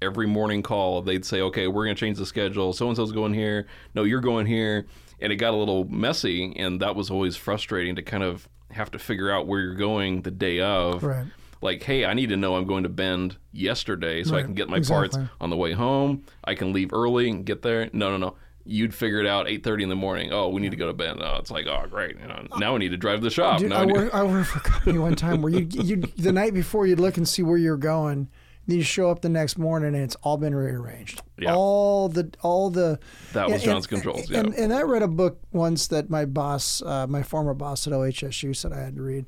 Every 0.00 0.26
morning 0.26 0.62
call, 0.62 1.02
they'd 1.02 1.24
say, 1.24 1.40
"Okay, 1.42 1.68
we're 1.68 1.84
going 1.84 1.96
to 1.96 2.00
change 2.00 2.18
the 2.18 2.26
schedule. 2.26 2.72
So 2.72 2.88
and 2.88 2.96
so's 2.96 3.12
going 3.12 3.34
here. 3.34 3.66
No, 3.94 4.04
you're 4.04 4.20
going 4.20 4.46
here." 4.46 4.86
And 5.20 5.32
it 5.32 5.36
got 5.36 5.54
a 5.54 5.56
little 5.56 5.84
messy, 5.88 6.52
and 6.56 6.80
that 6.80 6.96
was 6.96 7.10
always 7.10 7.36
frustrating 7.36 7.94
to 7.96 8.02
kind 8.02 8.24
of 8.24 8.48
have 8.72 8.90
to 8.90 8.98
figure 8.98 9.30
out 9.30 9.46
where 9.46 9.60
you're 9.60 9.74
going 9.74 10.22
the 10.22 10.30
day 10.32 10.58
of 10.60 11.04
Right. 11.04 11.26
like, 11.60 11.82
hey, 11.84 12.04
I 12.04 12.14
need 12.14 12.30
to 12.30 12.36
know 12.36 12.56
I'm 12.56 12.66
going 12.66 12.82
to 12.82 12.88
Bend 12.88 13.36
yesterday 13.52 14.24
so 14.24 14.34
I 14.34 14.42
can 14.42 14.54
get 14.54 14.68
my 14.68 14.80
parts 14.80 15.16
on 15.40 15.50
the 15.50 15.56
way 15.56 15.72
home. 15.74 16.24
I 16.42 16.54
can 16.56 16.72
leave 16.72 16.92
early 16.92 17.30
and 17.30 17.44
get 17.46 17.62
there. 17.62 17.88
No, 17.92 18.10
no, 18.10 18.16
no. 18.16 18.34
You'd 18.64 18.94
figure 18.94 19.20
it 19.20 19.26
out 19.26 19.46
8:30 19.46 19.82
in 19.84 19.88
the 19.88 19.96
morning. 19.96 20.30
Oh, 20.32 20.48
we 20.48 20.60
need 20.60 20.70
to 20.70 20.76
go 20.76 20.86
to 20.86 20.92
Bend. 20.92 21.20
Oh, 21.22 21.36
it's 21.38 21.50
like, 21.50 21.66
oh, 21.66 21.84
great. 21.90 22.16
You 22.20 22.26
know, 22.28 22.46
now 22.58 22.72
we 22.74 22.78
need 22.80 22.90
to 22.92 22.96
drive 22.96 23.18
to 23.20 23.24
the 23.24 23.30
shop. 23.30 23.58
Dude, 23.60 23.70
Now 23.70 23.78
I, 23.82 23.84
we 23.84 23.92
need- 23.92 23.98
work, 23.98 24.14
I 24.14 24.22
worked 24.24 24.48
for 24.48 24.58
a 24.58 24.62
company 24.62 24.98
one 24.98 25.14
time 25.16 25.42
where 25.42 25.52
you 25.52 25.66
you 25.70 25.96
the 26.16 26.32
night 26.32 26.54
before 26.54 26.86
you'd 26.86 27.00
look 27.00 27.16
and 27.16 27.28
see 27.28 27.42
where 27.42 27.58
you're 27.58 27.76
going. 27.76 28.28
Then 28.66 28.76
you 28.76 28.82
show 28.84 29.10
up 29.10 29.22
the 29.22 29.28
next 29.28 29.58
morning 29.58 29.94
and 29.94 30.04
it's 30.04 30.14
all 30.22 30.36
been 30.36 30.54
rearranged. 30.54 31.20
Yeah. 31.38 31.54
All 31.54 32.08
the 32.08 32.30
all 32.42 32.70
the 32.70 33.00
That 33.32 33.46
was 33.46 33.54
and- 33.54 33.62
John's 33.62 33.84
and- 33.86 33.88
Controls, 34.02 34.30
And, 34.30 34.54
yeah. 34.54 34.62
and 34.62 34.72
I 34.72 34.82
read 34.82 35.02
a 35.02 35.08
book 35.08 35.40
once 35.52 35.88
that 35.88 36.08
my 36.10 36.24
boss, 36.26 36.80
uh, 36.82 37.06
my 37.08 37.22
former 37.24 37.54
boss 37.54 37.86
at 37.88 37.92
OHSU, 37.92 38.54
said 38.54 38.72
I 38.72 38.80
had 38.80 38.94
to 38.96 39.02
read, 39.02 39.26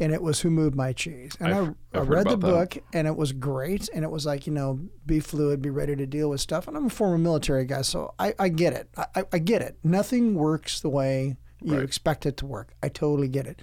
and 0.00 0.10
it 0.12 0.22
was 0.22 0.40
"Who 0.40 0.48
Moved 0.50 0.74
My 0.74 0.94
Cheese." 0.94 1.32
And 1.38 1.52
I've- 1.52 1.74
I, 1.92 1.98
I 1.98 2.00
I've 2.00 2.06
heard 2.08 2.14
read 2.16 2.26
the 2.28 2.32
about 2.32 2.46
that. 2.46 2.70
book, 2.76 2.84
and 2.94 3.06
it 3.06 3.14
was 3.14 3.32
great. 3.32 3.90
And 3.92 4.04
it 4.04 4.10
was 4.10 4.24
like 4.24 4.46
you 4.46 4.52
know, 4.54 4.80
be 5.04 5.20
fluid, 5.20 5.60
be 5.60 5.68
ready 5.70 5.94
to 5.94 6.06
deal 6.06 6.30
with 6.30 6.40
stuff. 6.40 6.66
And 6.66 6.74
I'm 6.74 6.86
a 6.86 6.90
former 6.90 7.18
military 7.18 7.66
guy, 7.66 7.82
so 7.82 8.14
I, 8.18 8.32
I 8.38 8.48
get 8.48 8.72
it. 8.72 8.88
I, 8.96 9.06
I- 9.16 9.24
I 9.34 9.38
get 9.38 9.60
it. 9.60 9.76
Nothing 9.84 10.34
works 10.34 10.80
the 10.80 10.88
way 10.88 11.36
you 11.60 11.74
Right. 11.74 11.82
expect 11.84 12.24
it 12.24 12.38
to 12.38 12.46
work. 12.46 12.72
I 12.82 12.88
totally 12.88 13.28
get 13.28 13.46
it. 13.46 13.60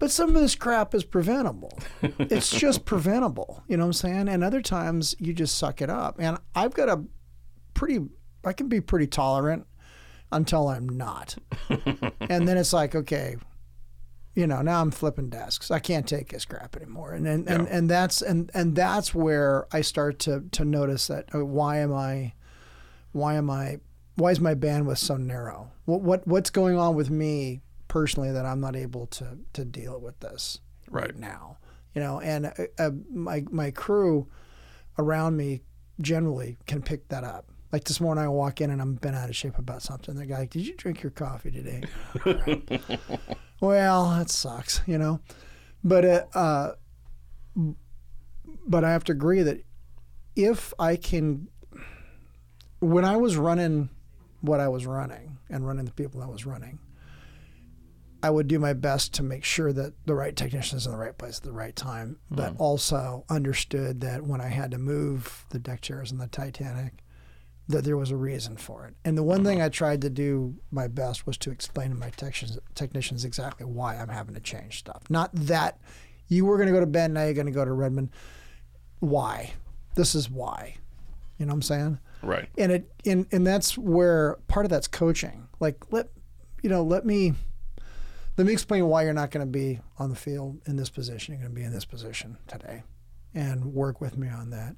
But 0.00 0.10
some 0.10 0.34
of 0.34 0.40
this 0.40 0.54
crap 0.56 0.94
is 0.94 1.04
preventable. 1.04 1.78
it's 2.02 2.50
just 2.50 2.86
preventable. 2.86 3.62
You 3.68 3.76
know 3.76 3.84
what 3.84 3.88
I'm 3.88 3.92
saying? 3.92 4.28
And 4.28 4.42
other 4.42 4.62
times 4.62 5.14
you 5.18 5.34
just 5.34 5.58
suck 5.58 5.82
it 5.82 5.90
up. 5.90 6.16
And 6.18 6.38
I've 6.54 6.72
got 6.72 6.88
a 6.88 7.04
pretty, 7.74 8.00
I 8.42 8.54
can 8.54 8.68
be 8.68 8.80
pretty 8.80 9.06
tolerant 9.06 9.66
until 10.32 10.68
I'm 10.68 10.88
not. 10.88 11.36
and 11.68 12.48
then 12.48 12.56
it's 12.56 12.72
like, 12.72 12.94
okay, 12.94 13.36
you 14.34 14.46
know, 14.46 14.62
now 14.62 14.80
I'm 14.80 14.90
flipping 14.90 15.28
desks. 15.28 15.70
I 15.70 15.80
can't 15.80 16.08
take 16.08 16.30
this 16.30 16.46
crap 16.46 16.76
anymore. 16.76 17.12
And 17.12 17.26
and, 17.26 17.46
and, 17.46 17.68
and 17.68 17.90
that's 17.90 18.22
and, 18.22 18.50
and 18.54 18.74
that's 18.74 19.14
where 19.14 19.66
I 19.70 19.82
start 19.82 20.18
to 20.20 20.44
to 20.52 20.64
notice 20.64 21.08
that 21.08 21.28
uh, 21.34 21.44
why 21.44 21.78
am 21.78 21.92
I 21.92 22.32
why 23.12 23.34
am 23.34 23.50
I 23.50 23.80
why 24.14 24.30
is 24.30 24.40
my 24.40 24.54
bandwidth 24.54 24.98
so 24.98 25.18
narrow? 25.18 25.72
What 25.84 26.00
what 26.00 26.26
what's 26.26 26.48
going 26.48 26.78
on 26.78 26.94
with 26.94 27.10
me 27.10 27.60
personally 27.90 28.32
that 28.32 28.46
I'm 28.46 28.60
not 28.60 28.74
able 28.76 29.06
to 29.08 29.36
to 29.52 29.64
deal 29.66 30.00
with 30.00 30.18
this 30.20 30.60
Right. 30.88 31.14
now? 31.14 31.58
You 31.94 32.00
know, 32.00 32.20
and 32.20 32.46
uh, 32.46 32.52
uh, 32.78 32.90
my 33.12 33.44
my 33.50 33.70
crew 33.72 34.28
around 34.98 35.36
me 35.36 35.62
generally 36.00 36.56
can 36.66 36.80
pick 36.82 37.08
that 37.08 37.24
up. 37.24 37.46
Like 37.72 37.84
this 37.84 38.00
morning, 38.00 38.24
I 38.24 38.28
walk 38.28 38.60
in 38.60 38.70
and 38.70 38.80
I'm 38.80 38.94
bent 38.94 39.14
out 39.16 39.28
of 39.28 39.36
shape 39.36 39.58
about 39.58 39.82
something. 39.82 40.14
The 40.14 40.26
guy, 40.26 40.38
like, 40.40 40.50
did 40.50 40.66
you 40.66 40.74
drink 40.76 41.02
your 41.02 41.10
coffee 41.10 41.50
today? 41.50 41.82
well, 43.60 44.10
that 44.18 44.30
sucks, 44.30 44.82
you 44.86 44.98
know. 44.98 45.20
But 45.84 46.04
uh, 46.04 46.24
uh, 46.34 46.72
but 48.66 48.84
I 48.84 48.90
have 48.92 49.04
to 49.04 49.12
agree 49.12 49.42
that 49.42 49.62
if 50.36 50.72
I 50.78 50.96
can, 50.96 51.48
when 52.80 53.04
I 53.04 53.16
was 53.16 53.36
running 53.36 53.90
what 54.40 54.60
I 54.60 54.68
was 54.68 54.86
running 54.86 55.38
and 55.48 55.66
running 55.66 55.84
the 55.84 55.92
people 55.92 56.22
I 56.22 56.26
was 56.26 56.46
running, 56.46 56.78
I 58.22 58.30
would 58.30 58.48
do 58.48 58.58
my 58.58 58.72
best 58.72 59.14
to 59.14 59.22
make 59.22 59.44
sure 59.44 59.72
that 59.72 59.94
the 60.06 60.14
right 60.14 60.34
technician 60.36 60.78
is 60.78 60.86
in 60.86 60.92
the 60.92 60.98
right 60.98 61.16
place 61.16 61.38
at 61.38 61.44
the 61.44 61.52
right 61.52 61.74
time, 61.74 62.18
but 62.30 62.54
mm. 62.54 62.60
also 62.60 63.24
understood 63.28 64.00
that 64.02 64.24
when 64.24 64.40
I 64.40 64.48
had 64.48 64.70
to 64.72 64.78
move 64.78 65.46
the 65.50 65.58
deck 65.58 65.80
chairs 65.80 66.12
in 66.12 66.18
the 66.18 66.26
Titanic, 66.26 67.02
that 67.68 67.84
there 67.84 67.96
was 67.96 68.10
a 68.10 68.16
reason 68.16 68.56
for 68.56 68.86
it. 68.86 68.94
And 69.04 69.16
the 69.16 69.22
one 69.22 69.44
thing 69.44 69.58
mm. 69.58 69.64
I 69.64 69.68
tried 69.68 70.02
to 70.02 70.10
do 70.10 70.56
my 70.70 70.88
best 70.88 71.26
was 71.26 71.38
to 71.38 71.50
explain 71.50 71.90
to 71.90 71.96
my 71.96 72.10
technicians, 72.10 72.58
technicians 72.74 73.24
exactly 73.24 73.64
why 73.64 73.96
I'm 73.96 74.08
having 74.08 74.34
to 74.34 74.40
change 74.40 74.78
stuff. 74.78 75.02
Not 75.08 75.30
that 75.34 75.78
you 76.28 76.44
were 76.44 76.56
going 76.56 76.68
to 76.68 76.74
go 76.74 76.80
to 76.80 76.86
Bend, 76.86 77.14
now 77.14 77.24
you're 77.24 77.34
going 77.34 77.46
to 77.46 77.52
go 77.52 77.64
to 77.64 77.72
Redmond. 77.72 78.10
Why? 78.98 79.52
This 79.94 80.14
is 80.14 80.28
why. 80.28 80.76
You 81.38 81.46
know 81.46 81.50
what 81.50 81.56
I'm 81.56 81.62
saying? 81.62 81.98
right. 82.22 82.48
and 82.58 82.72
it 82.72 82.90
and, 83.06 83.26
and 83.32 83.46
that's 83.46 83.76
where 83.78 84.38
part 84.48 84.66
of 84.66 84.70
that's 84.70 84.88
coaching 84.88 85.48
like 85.58 85.92
let 85.92 86.08
you 86.62 86.70
know 86.70 86.82
let 86.82 87.04
me 87.04 87.34
let 88.36 88.46
me 88.46 88.52
explain 88.52 88.86
why 88.86 89.02
you're 89.04 89.12
not 89.12 89.30
going 89.30 89.46
to 89.46 89.50
be 89.50 89.80
on 89.98 90.10
the 90.10 90.16
field 90.16 90.60
in 90.66 90.76
this 90.76 90.90
position. 90.90 91.34
You're 91.34 91.42
going 91.42 91.54
to 91.54 91.60
be 91.60 91.64
in 91.64 91.72
this 91.72 91.84
position 91.84 92.38
today 92.46 92.82
and 93.34 93.74
work 93.74 94.00
with 94.00 94.16
me 94.16 94.28
on 94.28 94.50
that. 94.50 94.76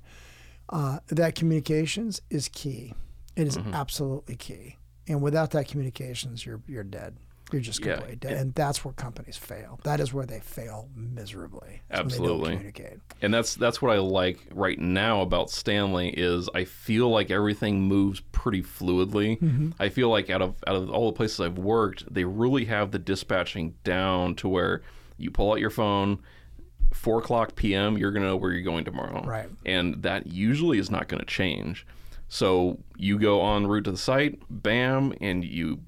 Uh, 0.69 0.99
that 1.09 1.35
communications 1.35 2.21
is 2.31 2.49
key. 2.49 2.95
It 3.37 3.47
is 3.47 3.57
absolutely 3.73 4.37
key. 4.37 4.77
And 5.09 5.23
without 5.23 5.51
that 5.53 5.69
communications 5.69 6.47
you're 6.47 6.63
you're 6.67 6.85
dead 6.85 7.17
you're 7.53 7.63
just 7.63 7.85
Yeah. 7.85 7.95
completely 7.95 8.17
dead 8.17 8.33
and 8.33 8.55
that's 8.55 8.85
where 8.85 8.95
companies 8.95 9.37
fail 9.37 9.79
that 9.85 10.01
is 10.01 10.13
where 10.13 10.27
they 10.27 10.41
fail 10.41 10.89
miserably 10.97 11.69
is 11.69 11.79
they 11.91 11.97
don't 11.97 12.07
Absolutely. 12.07 12.51
communicate 12.53 12.99
And 13.21 13.33
that's 13.35 13.55
that's 13.55 13.81
what 13.83 13.95
I 13.95 13.99
like 13.99 14.39
right 14.53 14.79
now 14.79 15.21
about 15.23 15.51
Stanley 15.51 16.11
is 16.11 16.49
I 16.55 16.65
feel 16.65 17.09
like 17.11 17.31
everything 17.31 17.83
moves 17.83 18.21
pretty 18.33 18.63
fluidly. 18.63 19.39
Mm-hmm. 19.41 19.71
I 19.79 19.89
feel 19.89 20.09
like 20.09 20.31
out 20.31 20.43
of 20.43 20.57
out 20.67 20.77
of 20.77 20.91
all 20.91 21.11
the 21.11 21.17
places 21.17 21.41
I've 21.41 21.59
worked, 21.59 22.13
they 22.13 22.25
really 22.25 22.65
have 22.67 22.91
the 22.91 22.99
dispatching 22.99 23.75
down 23.85 24.35
to 24.37 24.49
where 24.49 24.83
you 25.19 25.31
pull 25.31 25.53
out 25.53 25.61
your 25.61 25.71
phone, 25.71 26.19
four 26.93 27.19
o'clock 27.21 27.55
p.m. 27.55 27.97
You're 27.97 28.11
gonna 28.13 28.27
know 28.27 28.37
where 28.37 28.53
you're 28.53 28.63
going 28.63 28.85
tomorrow, 28.85 29.23
Right. 29.25 29.49
And 29.65 30.03
that 30.03 30.27
usually 30.27 30.79
is 30.79 30.91
not 30.91 31.09
going 31.09 31.21
to 31.21 31.27
change. 31.27 31.87
So 32.29 32.79
you 32.97 33.19
go 33.19 33.45
en 33.55 33.67
route 33.67 33.85
to 33.85 33.91
the 33.93 33.99
site, 33.99 34.41
bam, 34.49 35.13
and 35.21 35.45
you 35.45 35.81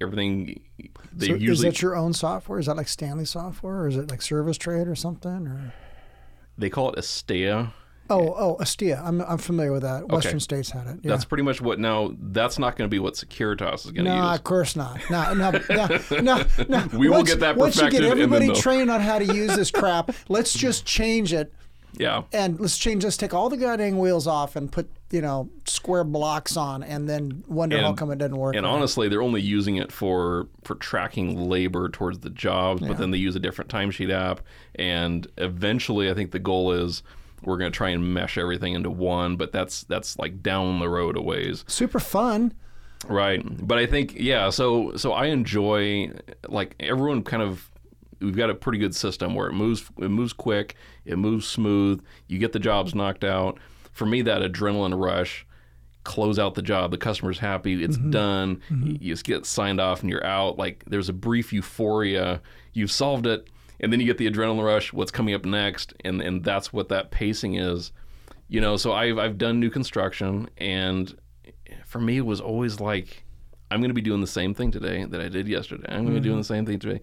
everything. 0.00 0.60
They 1.12 1.28
so 1.28 1.34
is 1.34 1.60
that 1.60 1.82
your 1.82 1.96
own 1.96 2.12
software 2.12 2.58
is 2.58 2.66
that 2.66 2.76
like 2.76 2.88
stanley 2.88 3.24
software 3.24 3.80
or 3.80 3.88
is 3.88 3.96
it 3.96 4.10
like 4.10 4.20
ServiceTrade 4.20 4.86
or 4.86 4.94
something 4.94 5.46
or 5.46 5.72
they 6.58 6.68
call 6.68 6.90
it 6.90 6.98
Astea. 6.98 7.72
Oh, 8.10 8.34
oh, 8.36 8.56
Astea. 8.60 9.00
I'm, 9.04 9.20
I'm 9.20 9.38
familiar 9.38 9.70
with 9.70 9.82
that. 9.82 10.08
Western 10.08 10.40
states 10.40 10.70
had 10.70 10.86
it. 10.86 11.00
Yeah. 11.02 11.10
That's 11.10 11.26
pretty 11.26 11.42
much 11.42 11.60
what 11.60 11.78
now. 11.78 12.12
That's 12.18 12.58
not 12.58 12.76
going 12.76 12.88
to 12.88 12.90
be 12.90 12.98
what 12.98 13.14
Securitas 13.14 13.84
is 13.84 13.92
going 13.92 14.06
to 14.06 14.10
no, 14.10 14.14
use. 14.14 14.24
No, 14.24 14.34
of 14.34 14.44
course 14.44 14.76
not. 14.76 14.98
No, 15.10 15.34
no, 15.34 15.50
no, 15.70 16.20
no, 16.20 16.44
no. 16.68 16.88
We 16.94 17.08
will 17.08 17.18
Once- 17.18 17.30
get 17.30 17.40
that 17.40 17.56
Once 17.56 17.76
you 17.76 17.90
get 17.90 18.02
everybody 18.02 18.52
trained 18.54 18.90
on 18.90 19.00
how 19.00 19.18
to 19.18 19.24
use 19.24 19.54
this 19.54 19.70
crap, 19.70 20.10
let's 20.28 20.54
just 20.54 20.86
change 20.86 21.32
it 21.34 21.52
Yeah, 21.98 22.22
and 22.32 22.58
let's 22.58 22.78
change. 22.78 23.04
Let's 23.04 23.18
take 23.18 23.34
all 23.34 23.50
the 23.50 23.58
goddamn 23.58 23.98
wheels 23.98 24.26
off 24.26 24.56
and 24.56 24.72
put 24.72 24.90
you 25.10 25.20
know 25.20 25.48
square 25.64 26.04
blocks 26.04 26.56
on, 26.56 26.82
and 26.82 27.08
then 27.08 27.44
wonder 27.48 27.80
how 27.80 27.92
come 27.94 28.10
it 28.10 28.18
doesn't 28.18 28.36
work. 28.36 28.54
and 28.54 28.64
right. 28.64 28.72
honestly, 28.72 29.08
they're 29.08 29.22
only 29.22 29.40
using 29.40 29.76
it 29.76 29.90
for 29.90 30.48
for 30.64 30.74
tracking 30.76 31.48
labor 31.48 31.88
towards 31.88 32.20
the 32.20 32.30
jobs. 32.30 32.82
But 32.86 32.98
then 32.98 33.10
they 33.10 33.18
use 33.18 33.36
a 33.36 33.40
different 33.40 33.70
timesheet 33.70 34.10
app, 34.10 34.40
and 34.74 35.26
eventually, 35.36 36.10
I 36.10 36.14
think 36.14 36.32
the 36.32 36.38
goal 36.38 36.72
is 36.72 37.02
we're 37.42 37.56
going 37.56 37.70
to 37.70 37.76
try 37.76 37.90
and 37.90 38.12
mesh 38.12 38.36
everything 38.36 38.74
into 38.74 38.90
one. 38.90 39.36
But 39.36 39.52
that's 39.52 39.84
that's 39.84 40.18
like 40.18 40.42
down 40.42 40.80
the 40.80 40.88
road 40.88 41.16
a 41.16 41.22
ways. 41.22 41.64
super 41.68 42.00
fun. 42.00 42.52
Right. 43.06 43.42
But 43.66 43.78
I 43.78 43.86
think 43.86 44.14
yeah, 44.16 44.50
so 44.50 44.96
so 44.96 45.12
I 45.12 45.26
enjoy 45.26 46.10
like 46.48 46.74
everyone 46.80 47.22
kind 47.22 47.42
of 47.42 47.70
we've 48.20 48.36
got 48.36 48.50
a 48.50 48.54
pretty 48.54 48.78
good 48.78 48.94
system 48.94 49.34
where 49.34 49.48
it 49.48 49.52
moves 49.52 49.88
it 49.98 50.08
moves 50.08 50.32
quick, 50.32 50.74
it 51.04 51.16
moves 51.16 51.46
smooth, 51.46 52.04
you 52.26 52.38
get 52.38 52.52
the 52.52 52.58
jobs 52.58 52.94
knocked 52.94 53.24
out. 53.24 53.58
For 53.98 54.06
me 54.06 54.22
that 54.22 54.42
adrenaline 54.42 54.98
rush 54.98 55.44
close 56.04 56.38
out 56.38 56.54
the 56.54 56.62
job, 56.62 56.92
the 56.92 56.96
customer's 56.96 57.38
happy, 57.38 57.82
it's 57.82 57.98
mm-hmm. 57.98 58.10
done, 58.10 58.62
mm-hmm. 58.70 58.92
you 58.92 59.12
just 59.12 59.24
get 59.24 59.44
signed 59.44 59.80
off 59.80 60.00
and 60.00 60.08
you're 60.08 60.24
out. 60.24 60.56
Like 60.56 60.84
there's 60.86 61.08
a 61.08 61.12
brief 61.12 61.52
euphoria. 61.52 62.40
You've 62.72 62.92
solved 62.92 63.26
it. 63.26 63.50
and 63.80 63.92
then 63.92 64.00
you 64.00 64.06
get 64.06 64.18
the 64.18 64.30
adrenaline 64.30 64.64
rush. 64.64 64.92
What's 64.92 65.10
coming 65.10 65.34
up 65.34 65.44
next? 65.44 65.94
And 66.04 66.20
and 66.20 66.44
that's 66.44 66.72
what 66.72 66.88
that 66.90 67.10
pacing 67.10 67.54
is. 67.56 67.92
You 68.48 68.60
know, 68.60 68.76
so 68.76 68.92
I've 68.92 69.18
I've 69.18 69.36
done 69.36 69.58
new 69.60 69.68
construction, 69.68 70.48
and 70.56 71.14
for 71.84 72.00
me 72.00 72.18
it 72.18 72.26
was 72.26 72.40
always 72.40 72.80
like 72.80 73.24
I'm 73.70 73.80
going 73.80 73.90
to 73.90 73.94
be 73.94 74.00
doing 74.00 74.20
the 74.20 74.26
same 74.26 74.54
thing 74.54 74.70
today 74.70 75.04
that 75.04 75.20
I 75.20 75.28
did 75.28 75.48
yesterday. 75.48 75.86
I'm 75.88 76.04
going 76.04 76.14
to 76.14 76.20
be 76.20 76.24
doing 76.24 76.34
mm-hmm. 76.34 76.38
the 76.38 76.44
same 76.44 76.66
thing 76.66 76.78
today. 76.78 77.00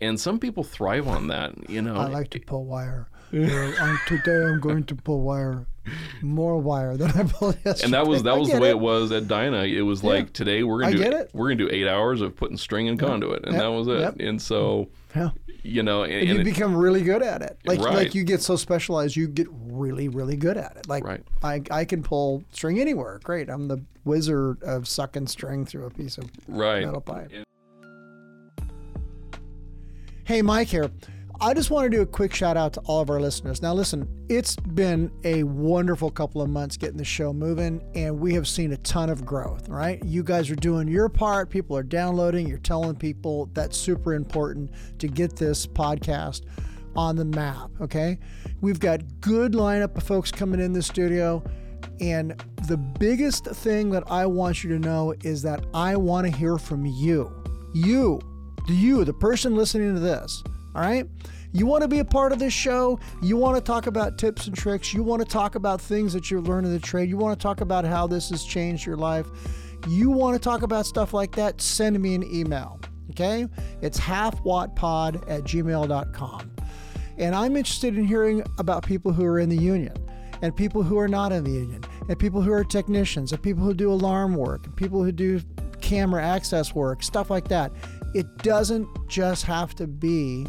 And 0.00 0.20
some 0.20 0.38
people 0.38 0.62
thrive 0.62 1.08
on 1.08 1.28
that, 1.28 1.70
you 1.70 1.80
know. 1.80 1.96
I 1.96 2.06
like 2.06 2.30
to 2.30 2.40
pull 2.40 2.64
wire. 2.64 3.08
Um, 3.32 4.00
today 4.06 4.44
I'm 4.44 4.60
going 4.60 4.84
to 4.84 4.94
pull 4.94 5.20
wire, 5.20 5.66
more 6.22 6.58
wire 6.58 6.96
than 6.96 7.10
I 7.12 7.22
pulled 7.24 7.56
yesterday. 7.64 7.84
and 7.84 7.94
that 7.94 8.06
was 8.06 8.22
that 8.24 8.36
was 8.38 8.50
the 8.50 8.58
way 8.60 8.68
it. 8.68 8.72
it 8.72 8.80
was 8.80 9.12
at 9.12 9.28
Dyna. 9.28 9.64
It 9.64 9.82
was 9.82 10.02
like 10.04 10.32
today 10.32 10.62
we're 10.62 10.80
gonna 10.80 10.92
do 10.96 10.98
get 11.02 11.12
it. 11.12 11.30
we're 11.32 11.46
gonna 11.48 11.56
do 11.56 11.68
eight 11.70 11.86
hours 11.88 12.20
of 12.20 12.36
putting 12.36 12.56
string 12.56 12.88
and 12.88 12.98
conduit, 12.98 13.44
and 13.44 13.52
Yep. 13.54 13.62
that 13.62 13.68
was 13.68 13.88
it. 13.88 14.00
Yep. 14.00 14.16
And 14.20 14.40
so 14.42 14.88
Yeah. 15.14 15.30
you 15.62 15.82
know, 15.82 16.02
and, 16.04 16.12
And 16.12 16.20
and 16.22 16.30
you 16.30 16.40
it- 16.40 16.44
become 16.44 16.76
really 16.76 17.02
good 17.02 17.22
at 17.22 17.42
it. 17.42 17.58
Like 17.64 17.80
Right. 17.80 17.94
like 17.94 18.14
you 18.14 18.24
get 18.24 18.40
so 18.42 18.56
specialized, 18.56 19.16
you 19.16 19.28
get 19.28 19.48
really 19.50 20.08
really 20.08 20.36
good 20.36 20.56
at 20.56 20.76
it. 20.76 20.88
Like 20.88 21.04
Right. 21.04 21.22
I 21.42 21.62
I 21.70 21.84
can 21.84 22.02
pull 22.02 22.42
string 22.52 22.80
anywhere. 22.80 23.20
Great, 23.22 23.48
I'm 23.48 23.68
the 23.68 23.82
wizard 24.04 24.62
of 24.62 24.86
sucking 24.86 25.26
string 25.26 25.64
through 25.66 25.84
a 25.86 25.90
piece 25.90 26.16
of 26.18 26.24
right. 26.46 26.84
metal 26.84 27.00
pipe. 27.00 27.30
Hey, 30.24 30.42
Mike 30.42 30.68
here. 30.68 30.90
I 31.38 31.52
just 31.52 31.70
want 31.70 31.84
to 31.84 31.94
do 31.94 32.00
a 32.00 32.06
quick 32.06 32.34
shout 32.34 32.56
out 32.56 32.72
to 32.74 32.80
all 32.86 33.02
of 33.02 33.10
our 33.10 33.20
listeners. 33.20 33.60
Now, 33.60 33.74
listen, 33.74 34.08
it's 34.30 34.56
been 34.56 35.12
a 35.22 35.42
wonderful 35.42 36.10
couple 36.10 36.40
of 36.40 36.48
months 36.48 36.78
getting 36.78 36.96
the 36.96 37.04
show 37.04 37.34
moving, 37.34 37.82
and 37.94 38.18
we 38.18 38.32
have 38.32 38.48
seen 38.48 38.72
a 38.72 38.78
ton 38.78 39.10
of 39.10 39.26
growth, 39.26 39.68
right? 39.68 40.02
You 40.02 40.22
guys 40.22 40.50
are 40.50 40.56
doing 40.56 40.88
your 40.88 41.10
part. 41.10 41.50
People 41.50 41.76
are 41.76 41.82
downloading, 41.82 42.48
you're 42.48 42.56
telling 42.56 42.96
people. 42.96 43.50
That's 43.52 43.76
super 43.76 44.14
important 44.14 44.70
to 44.98 45.08
get 45.08 45.36
this 45.36 45.66
podcast 45.66 46.42
on 46.96 47.16
the 47.16 47.26
map, 47.26 47.70
okay? 47.82 48.18
We've 48.62 48.80
got 48.80 49.02
good 49.20 49.52
lineup 49.52 49.94
of 49.94 50.04
folks 50.04 50.30
coming 50.30 50.60
in 50.60 50.72
the 50.72 50.82
studio. 50.82 51.44
And 52.00 52.42
the 52.66 52.78
biggest 52.78 53.44
thing 53.44 53.90
that 53.90 54.04
I 54.10 54.24
want 54.24 54.64
you 54.64 54.70
to 54.70 54.78
know 54.78 55.14
is 55.22 55.42
that 55.42 55.66
I 55.74 55.96
want 55.96 56.26
to 56.26 56.34
hear 56.34 56.56
from 56.56 56.86
you. 56.86 57.30
You, 57.74 58.20
you, 58.68 59.04
the 59.04 59.12
person 59.12 59.54
listening 59.54 59.92
to 59.92 60.00
this. 60.00 60.42
All 60.76 60.82
right? 60.82 61.08
You 61.52 61.64
want 61.64 61.80
to 61.82 61.88
be 61.88 62.00
a 62.00 62.04
part 62.04 62.32
of 62.32 62.38
this 62.38 62.52
show. 62.52 63.00
You 63.22 63.38
want 63.38 63.56
to 63.56 63.62
talk 63.62 63.86
about 63.86 64.18
tips 64.18 64.46
and 64.46 64.54
tricks. 64.54 64.92
You 64.92 65.02
want 65.02 65.22
to 65.22 65.26
talk 65.26 65.54
about 65.54 65.80
things 65.80 66.12
that 66.12 66.30
you're 66.30 66.42
learning 66.42 66.70
the 66.70 66.78
trade. 66.78 67.08
You 67.08 67.16
want 67.16 67.38
to 67.38 67.42
talk 67.42 67.62
about 67.62 67.86
how 67.86 68.06
this 68.06 68.28
has 68.28 68.44
changed 68.44 68.84
your 68.84 68.98
life. 68.98 69.26
You 69.88 70.10
want 70.10 70.34
to 70.34 70.38
talk 70.38 70.60
about 70.60 70.84
stuff 70.84 71.14
like 71.14 71.34
that, 71.36 71.62
send 71.62 71.98
me 71.98 72.14
an 72.14 72.22
email. 72.24 72.78
Okay? 73.10 73.46
It's 73.80 73.98
halfwattpod 73.98 75.30
at 75.30 75.44
gmail.com. 75.44 76.50
And 77.16 77.34
I'm 77.34 77.56
interested 77.56 77.96
in 77.96 78.04
hearing 78.04 78.42
about 78.58 78.84
people 78.84 79.12
who 79.12 79.24
are 79.24 79.38
in 79.38 79.48
the 79.48 79.56
union 79.56 79.94
and 80.42 80.54
people 80.54 80.82
who 80.82 80.98
are 80.98 81.08
not 81.08 81.32
in 81.32 81.42
the 81.42 81.52
union 81.52 81.82
and 82.06 82.18
people 82.18 82.42
who 82.42 82.52
are 82.52 82.64
technicians 82.64 83.32
and 83.32 83.42
people 83.42 83.64
who 83.64 83.72
do 83.72 83.90
alarm 83.90 84.34
work 84.34 84.66
and 84.66 84.76
people 84.76 85.02
who 85.02 85.10
do 85.10 85.40
camera 85.80 86.22
access 86.22 86.74
work, 86.74 87.02
stuff 87.02 87.30
like 87.30 87.48
that. 87.48 87.72
It 88.14 88.26
doesn't 88.38 88.86
just 89.08 89.44
have 89.44 89.74
to 89.76 89.86
be 89.86 90.46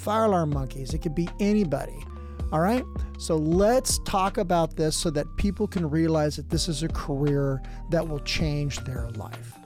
fire 0.00 0.24
alarm 0.24 0.50
monkeys, 0.50 0.94
it 0.94 0.98
could 0.98 1.14
be 1.14 1.28
anybody. 1.38 2.04
All 2.52 2.60
right? 2.60 2.84
So 3.18 3.36
let's 3.36 3.98
talk 4.00 4.38
about 4.38 4.76
this 4.76 4.96
so 4.96 5.10
that 5.10 5.26
people 5.36 5.68
can 5.68 5.88
realize 5.88 6.36
that 6.36 6.50
this 6.50 6.68
is 6.68 6.82
a 6.82 6.88
career 6.88 7.62
that 7.90 8.08
will 8.08 8.18
change 8.20 8.80
their 8.80 9.08
life. 9.10 9.60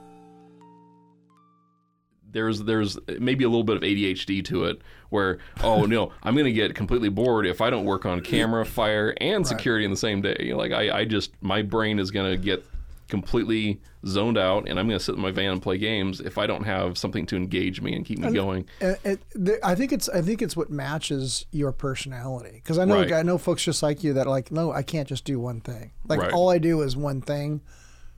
there's 2.35 2.63
there's 2.65 2.99
maybe 3.21 3.45
a 3.45 3.49
little 3.49 3.65
bit 3.65 3.77
of 3.77 3.83
ADHD 3.83 4.45
to 4.45 4.65
it 4.65 4.83
where 5.09 5.39
oh 5.63 5.87
no 5.87 6.13
I'm 6.23 6.37
gonna 6.37 6.53
get 6.53 6.75
completely 6.75 7.09
bored 7.09 7.47
if 7.47 7.61
I 7.61 7.71
don't 7.71 7.85
work 7.85 8.05
on 8.05 8.21
camera 8.21 8.67
fire 8.67 9.15
and 9.21 9.47
security 9.47 9.85
in 9.85 9.91
the 9.91 9.97
same 9.97 10.21
day 10.21 10.53
like 10.53 10.73
I, 10.73 10.99
I 10.99 11.05
just 11.05 11.31
my 11.41 11.63
brain 11.63 11.99
is 11.99 12.11
gonna 12.11 12.37
get 12.37 12.67
completely 13.09 13.81
zoned 14.07 14.37
out 14.39 14.69
and 14.69 14.79
I'm 14.79 14.87
gonna 14.87 14.99
sit 15.01 15.15
in 15.15 15.21
my 15.21 15.31
van 15.31 15.53
and 15.53 15.63
play 15.63 15.79
games 15.79 16.21
if 16.21 16.39
I 16.39 16.47
don't 16.47 16.65
have 16.65 16.97
something 16.99 17.27
to 17.27 17.37
engage 17.37 17.81
me 17.81 17.95
and 17.95 18.05
keep 18.05 18.19
me 18.19 18.33
going 18.33 18.67
uh, 18.83 18.87
It, 18.87 19.01
it, 19.05 19.21
th- 19.47 19.59
I 19.63 19.75
think 19.75 19.93
it's 19.93 20.09
I 20.09 20.23
think 20.23 20.41
it's 20.43 20.57
what 20.57 20.71
matches 20.71 21.47
your 21.53 21.73
personality 21.73 22.53
because 22.55 22.79
I 22.79 22.85
know 22.85 22.97
Right. 23.01 23.13
I 23.13 23.23
know 23.23 23.39
folks 23.39 23.63
just 23.63 23.83
like 23.83 24.03
you 24.03 24.13
that 24.15 24.27
are 24.27 24.31
like 24.31 24.51
no 24.51 24.73
I 24.73 24.83
can't 24.83 25.09
just 25.09 25.25
do 25.25 25.39
one 25.39 25.61
thing 25.61 25.93
like 26.09 26.21
Right. 26.21 26.33
all 26.33 26.51
I 26.51 26.59
do 26.59 26.83
is 26.83 26.97
one 26.97 27.21
thing 27.21 27.61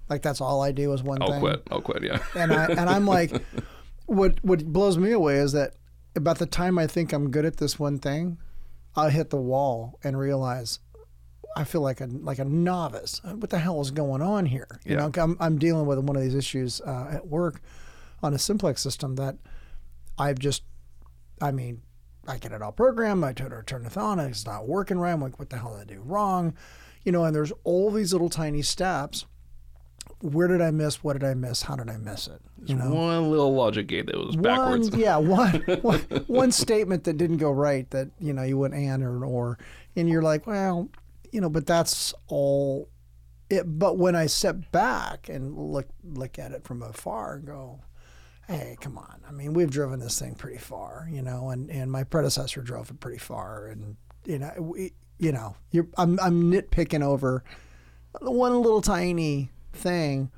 like 0.09 0.23
that's 0.23 0.41
all 0.41 0.63
I 0.63 0.71
do 0.73 0.93
is 0.93 1.03
one 1.03 1.19
thing. 1.19 1.33
I'll 1.33 1.41
quit 1.41 1.63
I'll 1.71 1.81
quit 1.83 2.03
yeah 2.05 2.19
and 2.37 2.53
I 2.53 2.67
and 2.67 2.89
I'm 2.89 3.07
like 3.07 3.33
what 4.07 4.39
what 4.45 4.65
blows 4.67 4.99
me 4.99 5.11
away 5.13 5.37
is 5.37 5.53
that 5.53 5.75
about 6.15 6.39
the 6.39 6.47
time 6.47 6.79
I 6.79 6.87
think 6.87 7.13
I'm 7.13 7.31
good 7.31 7.45
at 7.45 7.57
this 7.57 7.79
one 7.79 7.99
thing 7.99 8.39
I'll 8.95 9.11
hit 9.11 9.31
the 9.31 9.37
wall 9.37 9.99
and 10.03 10.19
realize 10.19 10.79
I 11.59 11.65
feel 11.65 11.81
like 11.81 12.01
a 12.03 12.07
like 12.07 12.39
a 12.39 12.45
novice. 12.45 13.21
What 13.25 13.51
the 13.51 13.59
hell 13.59 13.81
is 13.81 13.91
going 13.91 14.21
on 14.23 14.45
here? 14.47 14.69
You 14.85 14.97
Yeah. 14.97 15.09
know, 15.09 15.23
I'm 15.23 15.37
I'm 15.41 15.59
dealing 15.59 15.87
with 15.87 15.99
one 16.01 16.15
of 16.17 16.23
these 16.23 16.35
issues 16.35 16.81
uh, 16.83 17.09
at 17.13 17.27
work 17.27 17.61
on 18.23 18.35
a 18.35 18.39
simplex 18.39 18.83
system 18.83 19.17
that 19.17 19.37
I've 20.19 20.39
just, 20.39 20.63
I 21.41 21.51
mean, 21.53 21.83
I 22.29 22.39
get 22.39 22.53
it 22.53 22.61
all 22.63 22.73
programmed. 22.73 23.25
I 23.25 23.33
turn 23.33 23.51
turn 23.65 23.87
it 23.87 23.97
on. 23.97 24.21
It's 24.21 24.45
not 24.47 24.69
working 24.69 24.99
right. 24.99 25.13
I'm 25.13 25.21
like, 25.23 25.39
what 25.39 25.49
the 25.51 25.57
hell 25.59 25.73
did 25.79 25.91
I 25.91 25.95
do 25.95 26.01
wrong? 26.03 26.55
You 27.05 27.13
know, 27.13 27.25
and 27.25 27.35
there's 27.35 27.53
all 27.65 27.91
these 27.91 28.13
little 28.13 28.29
tiny 28.31 28.63
steps. 28.63 29.25
Where 30.21 30.49
did 30.49 30.61
I 30.61 30.71
miss? 30.71 31.03
What 31.05 31.13
did 31.15 31.25
I 31.25 31.35
miss? 31.35 31.63
How 31.63 31.77
did 31.77 31.89
I 31.91 31.97
miss 31.99 32.27
it? 32.27 32.41
You 32.65 32.75
know, 32.77 32.91
one 32.93 33.31
little 33.31 33.55
logic 33.55 33.87
gate 33.87 34.07
that 34.07 34.17
was 34.17 34.35
backwards 34.37 34.89
Yeah, 34.97 35.17
one, 35.19 35.63
yeah, 35.69 35.77
one, 35.81 35.81
one, 35.83 36.01
one 36.27 36.53
statement 36.53 37.05
that 37.05 37.17
didn't 37.19 37.37
go 37.37 37.51
right 37.51 37.89
that 37.91 38.09
you 38.19 38.33
know 38.33 38.43
you 38.43 38.59
went 38.59 38.75
and 38.75 39.03
or 39.03 39.25
or, 39.25 39.59
and 39.95 40.09
you're 40.09 40.23
like, 40.23 40.47
well, 40.47 40.89
you 41.33 41.41
know, 41.41 41.51
but 41.51 41.67
that's 41.67 42.15
all. 42.29 42.89
It. 43.49 43.79
But 43.79 43.99
when 43.99 44.17
I 44.17 44.27
step 44.27 44.73
back 44.73 45.29
and 45.29 45.57
look 45.57 45.89
look 46.03 46.39
at 46.39 46.53
it 46.53 46.65
from 46.65 46.83
afar 46.83 47.37
and 47.37 47.47
go, 47.47 47.81
hey, 48.49 48.77
come 48.81 48.99
on. 48.99 49.21
I 49.27 49.33
mean, 49.33 49.53
we've 49.55 49.71
driven 49.71 50.01
this 50.01 50.19
thing 50.19 50.35
pretty 50.35 50.59
far, 50.59 51.09
you 51.11 51.23
know, 51.23 51.51
and 51.51 51.71
and 51.71 51.91
my 51.91 52.05
predecessor 52.05 52.63
drove 52.63 52.91
it 52.91 53.01
pretty 53.01 53.19
far, 53.19 53.67
and 53.69 53.97
you 54.25 54.39
know, 54.39 54.53
we, 54.59 54.93
you 55.19 55.33
know, 55.33 55.57
you're 55.71 55.89
I'm 55.97 56.19
I'm 56.21 56.51
nitpicking 56.51 57.03
over 57.03 57.45
one 58.21 58.61
little 58.61 58.83
tiny 58.83 59.51
thing 59.73 60.31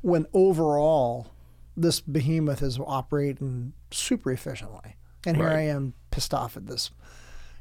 when 0.00 0.26
overall 0.32 1.28
this 1.76 2.00
behemoth 2.00 2.62
is 2.62 2.78
operating 2.78 3.72
super 3.90 4.30
efficiently. 4.30 4.96
And 5.26 5.36
here 5.36 5.48
I 5.48 5.62
am 5.62 5.94
pissed 6.10 6.34
off 6.34 6.56
at 6.56 6.66
this. 6.66 6.90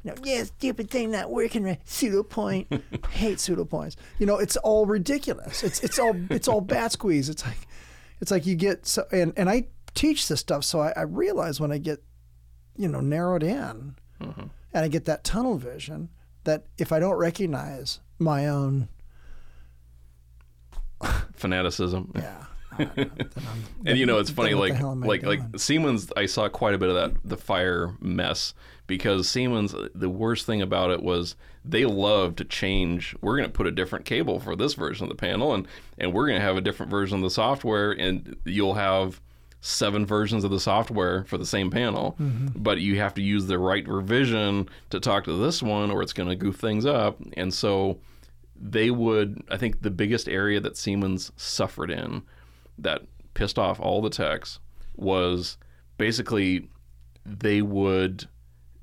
You 0.04 0.12
know, 0.12 0.18
yeah, 0.24 0.44
stupid 0.44 0.90
thing 0.90 1.12
not 1.12 1.32
working 1.32 1.64
right. 1.64 1.80
Pseudo 1.86 2.24
point. 2.24 2.68
Hate 3.12 3.40
pseudo 3.40 3.64
points. 3.64 3.96
You 4.20 4.26
know, 4.26 4.38
it's 4.38 4.58
all 4.58 4.86
ridiculous. 4.86 5.64
It's 5.64 5.82
it's 5.82 5.98
all 5.98 6.16
it's 6.30 6.48
all 6.48 6.62
bat 6.62 6.92
squeeze. 6.92 7.30
It's 7.30 7.46
like 7.46 7.68
it's 8.20 8.32
like 8.32 8.46
you 8.46 8.56
get 8.56 8.86
so 8.86 9.06
and, 9.12 9.34
and 9.38 9.50
I 9.50 9.68
teach 9.94 10.28
this 10.28 10.42
stuff 10.42 10.64
so 10.64 10.82
I, 10.82 10.94
I 10.96 11.02
realize 11.04 11.60
when 11.60 11.72
I 11.72 11.78
get, 11.78 12.04
you 12.76 12.88
know, 12.88 13.00
narrowed 13.00 13.44
in 13.44 13.96
mm-hmm. 14.22 14.42
and 14.74 14.86
I 14.86 14.88
get 14.88 15.06
that 15.06 15.24
tunnel 15.24 15.58
vision 15.58 16.10
that 16.44 16.66
if 16.78 16.92
I 16.92 17.00
don't 17.00 17.16
recognize 17.16 18.00
my 18.20 18.48
own 18.48 18.90
fanaticism 21.34 22.12
yeah. 22.16 22.46
I 22.72 22.84
don't 22.86 22.98
know, 22.98 23.04
then 23.18 23.48
I'm- 23.48 23.64
and 23.86 23.98
you 23.98 24.06
know 24.06 24.20
it's 24.20 24.30
funny 24.30 24.54
like 24.54 24.74
hell 24.74 24.92
am 24.92 25.04
I 25.04 25.08
like 25.08 25.24
like 25.24 25.42
Siemens 25.58 26.12
I 26.16 26.26
saw 26.26 26.50
quite 26.50 26.74
a 26.74 26.78
bit 26.78 26.90
of 26.90 26.96
that 26.96 27.12
the 27.24 27.38
fire 27.38 27.94
mess 28.00 28.54
because 28.88 29.30
Siemens 29.30 29.74
the 29.96 30.10
worst 30.10 30.46
thing 30.46 30.62
about 30.62 30.92
it 30.92 31.02
was 31.02 31.36
they 31.64 31.86
love 31.86 32.36
to 32.36 32.46
change. 32.46 33.16
We're 33.22 33.38
going 33.38 33.50
to 33.50 33.54
put 33.54 33.68
a 33.68 33.72
different 33.72 34.06
cable 34.06 34.40
for 34.40 34.56
this 34.56 34.74
version 34.74 35.06
of 35.06 35.10
the 35.10 35.16
panel 35.16 35.54
and 35.54 35.68
and 35.98 36.14
we're 36.14 36.28
going 36.28 36.40
to 36.40 36.46
have 36.46 36.58
a 36.58 36.62
different 36.62 36.90
version 36.90 37.18
of 37.18 37.24
the 37.24 37.30
software 37.30 37.92
and 37.92 38.36
you'll 38.46 38.76
have 38.76 39.22
seven 39.62 40.06
versions 40.06 40.44
of 40.44 40.52
the 40.52 40.60
software 40.60 41.24
for 41.24 41.38
the 41.38 41.46
same 41.46 41.72
panel. 41.72 42.18
Mm-hmm. 42.20 42.62
But 42.62 42.82
you 42.82 43.00
have 43.00 43.14
to 43.14 43.22
use 43.22 43.46
the 43.46 43.58
right 43.58 43.88
revision 43.88 44.68
to 44.90 45.00
talk 45.00 45.24
to 45.24 45.42
this 45.42 45.64
one 45.64 45.90
or 45.90 46.02
it's 46.02 46.12
going 46.12 46.28
to 46.28 46.36
goof 46.36 46.58
things 46.58 46.86
up. 46.86 47.18
And 47.38 47.54
so 47.54 48.00
they 48.60 48.92
would 48.92 49.44
I 49.50 49.58
think 49.58 49.82
the 49.82 49.92
biggest 49.92 50.28
area 50.28 50.60
that 50.60 50.78
Siemens 50.78 51.32
suffered 51.38 51.90
in 51.90 52.24
that 52.78 53.04
pissed 53.34 53.58
off 53.58 53.80
all 53.80 54.02
the 54.02 54.10
techs 54.10 54.60
was 54.96 55.58
basically 55.98 56.68
they 57.26 57.62
would 57.62 58.28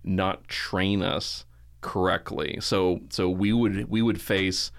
not 0.05 0.47
train 0.49 1.03
us 1.03 1.45
correctly. 1.81 2.59
So 2.61 3.01
so 3.11 3.29
we 3.29 3.53
would 3.53 3.89
we 3.91 4.03
would 4.03 4.21
face 4.21 4.71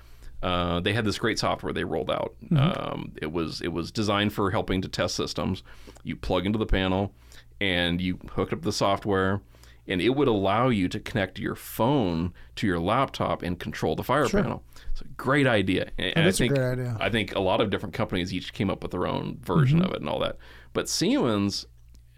uh, 0.44 0.80
they 0.80 0.94
had 0.94 1.06
this 1.06 1.20
great 1.20 1.38
software 1.38 1.72
they 1.72 1.84
rolled 1.84 2.10
out. 2.10 2.34
Um, 2.56 3.14
it 3.22 3.32
was 3.32 3.62
it 3.62 3.68
was 3.74 3.92
designed 3.92 4.34
for 4.34 4.50
helping 4.52 4.82
to 4.82 4.88
test 4.88 5.16
systems. 5.16 5.62
You 6.04 6.16
plug 6.16 6.46
into 6.48 6.58
the 6.58 6.66
panel 6.66 7.14
and 7.60 8.02
you 8.02 8.18
hook 8.32 8.52
up 8.52 8.64
the 8.64 8.72
software, 8.72 9.42
and 9.88 10.02
it 10.02 10.10
would 10.10 10.28
allow 10.28 10.70
you 10.70 10.88
to 10.90 11.00
connect 11.00 11.38
your 11.38 11.54
phone 11.54 12.34
to 12.56 12.66
your 12.66 12.80
laptop 12.80 13.44
and 13.44 13.60
control 13.60 13.96
the 13.96 14.04
fire 14.04 14.28
panel. 14.28 14.64
It's 14.92 15.02
a 15.02 15.08
great 15.16 15.46
idea. 15.46 15.92
And, 16.00 16.18
and 16.18 16.26
I 16.26 16.30
is 16.30 16.36
a 16.36 16.38
think 16.40 16.56
great 16.56 16.72
idea. 16.72 16.98
I 17.00 17.10
think 17.12 17.36
a 17.36 17.40
lot 17.40 17.62
of 17.62 17.70
different 17.70 17.94
companies 17.94 18.34
each 18.34 18.52
came 18.52 18.72
up 18.72 18.82
with 18.82 18.92
their 18.92 19.06
own 19.06 19.38
version 19.44 19.78
Mm-hmm. 19.78 19.88
of 19.90 19.94
it 19.94 20.00
and 20.02 20.10
all 20.10 20.18
that. 20.20 20.38
But 20.74 20.90
Siemens, 20.90 21.68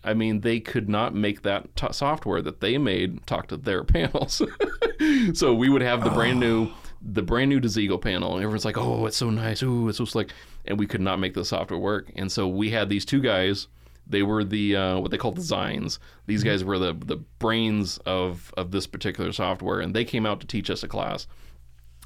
I 0.04 0.14
mean, 0.14 0.42
they 0.42 0.60
could 0.60 0.90
not 0.90 1.16
make 1.16 1.44
that 1.44 1.76
t- 1.76 1.92
software 1.92 2.42
that 2.42 2.60
they 2.60 2.78
made 2.78 3.26
talk 3.26 3.48
to 3.48 3.58
their 3.58 3.84
panels. 3.84 4.42
so 5.34 5.54
we 5.54 5.70
would 5.70 5.82
have 5.82 6.04
the 6.04 6.10
brand 6.10 6.40
new, 6.40 6.70
the 7.02 7.22
brand 7.22 7.50
new 7.50 7.60
Desigo 7.60 8.02
panel, 8.02 8.34
and 8.34 8.44
everyone's 8.44 8.66
like, 8.66 8.78
"Oh, 8.78 9.06
it's 9.06 9.18
so 9.18 9.30
nice! 9.30 9.64
Ooh, 9.64 9.90
it's 9.90 9.98
so 9.98 10.06
slick!" 10.06 10.30
And 10.66 10.80
we 10.80 10.88
could 10.88 11.02
not 11.02 11.20
make 11.20 11.34
the 11.34 11.46
software 11.46 11.80
work. 11.80 12.12
And 12.16 12.32
so 12.32 12.48
we 12.48 12.72
had 12.72 12.90
these 12.90 13.06
two 13.06 13.22
guys. 13.22 13.68
They 14.06 14.24
were 14.24 14.44
the 14.44 14.76
uh, 14.76 15.00
what 15.00 15.12
they 15.12 15.18
call 15.18 15.32
the 15.32 15.42
Zines. 15.42 16.00
These 16.26 16.44
guys 16.44 16.64
were 16.64 16.80
the 16.80 16.94
the 16.94 17.18
brains 17.40 17.98
of 18.06 18.54
of 18.58 18.72
this 18.72 18.88
particular 18.88 19.32
software, 19.32 19.80
and 19.80 19.94
they 19.96 20.06
came 20.06 20.26
out 20.26 20.42
to 20.42 20.48
teach 20.48 20.70
us 20.70 20.84
a 20.84 20.88
class. 20.88 21.28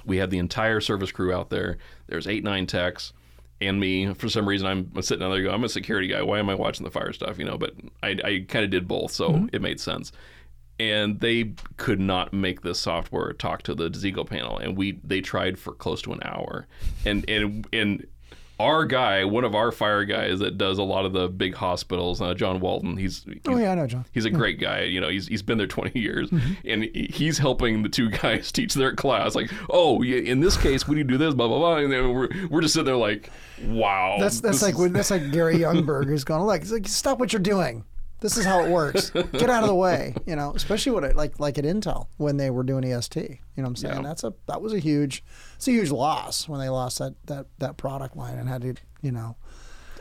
We 0.06 0.18
had 0.18 0.30
the 0.30 0.38
entire 0.38 0.80
service 0.80 1.12
crew 1.12 1.34
out 1.34 1.50
there. 1.50 1.78
There's 2.08 2.28
eight 2.28 2.44
nine 2.44 2.68
techs 2.68 3.14
and 3.62 3.80
me. 3.80 4.14
For 4.14 4.30
some 4.30 4.48
reason, 4.48 4.68
I'm 4.68 5.02
sitting 5.02 5.26
out 5.26 5.30
there. 5.30 5.44
Go, 5.44 5.52
I'm 5.52 5.64
a 5.64 5.70
security 5.70 6.08
guy. 6.08 6.22
Why 6.22 6.40
am 6.40 6.50
I 6.50 6.56
watching 6.56 6.84
the 6.84 6.92
fire 6.92 7.14
stuff? 7.14 7.40
You 7.40 7.46
know, 7.46 7.58
but 7.58 7.74
I, 8.04 8.18
I 8.24 8.46
kind 8.48 8.66
of 8.66 8.72
did 8.72 8.88
both, 8.88 9.12
so 9.12 9.30
mm-hmm. 9.30 9.48
it 9.54 9.62
made 9.62 9.80
sense. 9.80 10.12
And 10.80 11.20
they 11.20 11.54
could 11.78 12.00
not 12.00 12.34
make 12.34 12.62
this 12.62 12.80
software 12.80 13.34
talk 13.34 13.64
to 13.64 13.74
the 13.74 13.90
Desigo 13.90 14.28
panel, 14.28 14.58
and 14.58 14.78
we 14.78 15.00
they 15.04 15.22
tried 15.22 15.58
for 15.58 15.74
close 15.74 16.02
to 16.04 16.14
an 16.14 16.20
hour, 16.24 16.68
and 17.06 17.28
and 17.30 17.68
and 17.74 18.06
our 18.60 18.86
guy, 18.86 19.24
one 19.26 19.44
of 19.44 19.54
our 19.54 19.72
fire 19.72 20.04
guys 20.04 20.40
that 20.40 20.58
does 20.58 20.78
a 20.80 20.84
lot 20.84 21.06
of 21.06 21.14
the 21.14 21.28
big 21.28 21.54
hospitals, 21.54 22.22
uh, 22.22 22.34
John 22.34 22.60
Walton. 22.60 22.98
He's, 22.98 23.24
he's 23.24 23.40
Oh 23.48 23.58
yeah, 23.58 23.72
I 23.72 23.76
know, 23.76 23.86
John. 23.88 24.06
He's 24.14 24.26
a 24.26 24.30
great 24.32 24.60
guy. 24.60 24.82
You 24.84 25.00
know, 25.00 25.10
he's 25.10 25.28
he's 25.28 25.42
been 25.44 25.58
there 25.58 25.68
20 25.68 26.00
years, 26.00 26.30
Mm-hmm. 26.30 26.54
and 26.68 26.84
he's 26.96 27.38
helping 27.38 27.84
the 27.84 27.90
two 27.90 28.10
guys 28.22 28.52
teach 28.52 28.74
their 28.74 28.94
class. 28.96 29.36
Like, 29.36 29.52
oh, 29.70 30.02
yeah, 30.02 30.18
in 30.18 30.40
this 30.40 30.58
case, 30.58 30.88
we 30.88 30.96
need 30.96 31.08
to 31.08 31.14
do 31.14 31.18
this, 31.18 31.34
blah 31.34 31.48
blah 31.48 31.60
blah. 31.60 31.78
And 31.78 31.92
then 31.92 32.14
we're 32.14 32.30
we're 32.50 32.62
just 32.62 32.74
sitting 32.74 32.86
there 32.86 32.96
like, 32.98 33.30
wow. 33.64 34.18
That's 34.20 34.42
that's 34.42 34.62
like 34.62 34.76
is- 34.80 34.92
that's 34.92 35.12
like 35.12 35.32
Gary 35.32 35.58
Youngberg 35.60 36.06
who's 36.06 36.24
going 36.24 36.42
like, 36.42 36.70
like 36.72 36.88
stop 36.88 37.20
what 37.20 37.34
you're 37.34 37.42
doing. 37.42 37.84
This 38.20 38.36
is 38.38 38.46
how 38.46 38.64
it 38.66 38.70
works. 38.72 39.10
Get 39.12 39.50
out 39.50 39.64
of 39.64 39.70
the 39.70 39.76
way. 39.76 40.16
You 40.26 40.36
know, 40.36 40.54
especially 40.56 40.92
what 40.92 41.04
it, 41.04 41.16
like 41.16 41.40
like 41.40 41.58
at 41.58 41.66
Intel 41.66 42.08
when 42.18 42.38
they 42.38 42.50
were 42.50 42.64
doing 42.64 42.84
EST. 42.84 43.16
You 43.18 43.24
know 43.58 43.64
what 43.64 43.68
I'm 43.70 43.76
saying? 43.76 43.96
Yeah. 43.98 44.02
That's 44.02 44.24
a 44.24 44.34
that 44.48 44.62
was 44.62 44.74
a 44.74 44.80
huge 44.80 45.24
it's 45.56 45.68
a 45.68 45.72
huge 45.72 45.92
loss 45.92 46.50
when 46.50 46.60
they 46.60 46.70
lost 46.70 47.00
that 47.00 47.14
that 47.28 47.46
that 47.60 47.78
product 47.78 48.16
line 48.18 48.38
and 48.40 48.50
had 48.50 48.62
to 48.64 48.74
you 49.02 49.12
know 49.12 49.36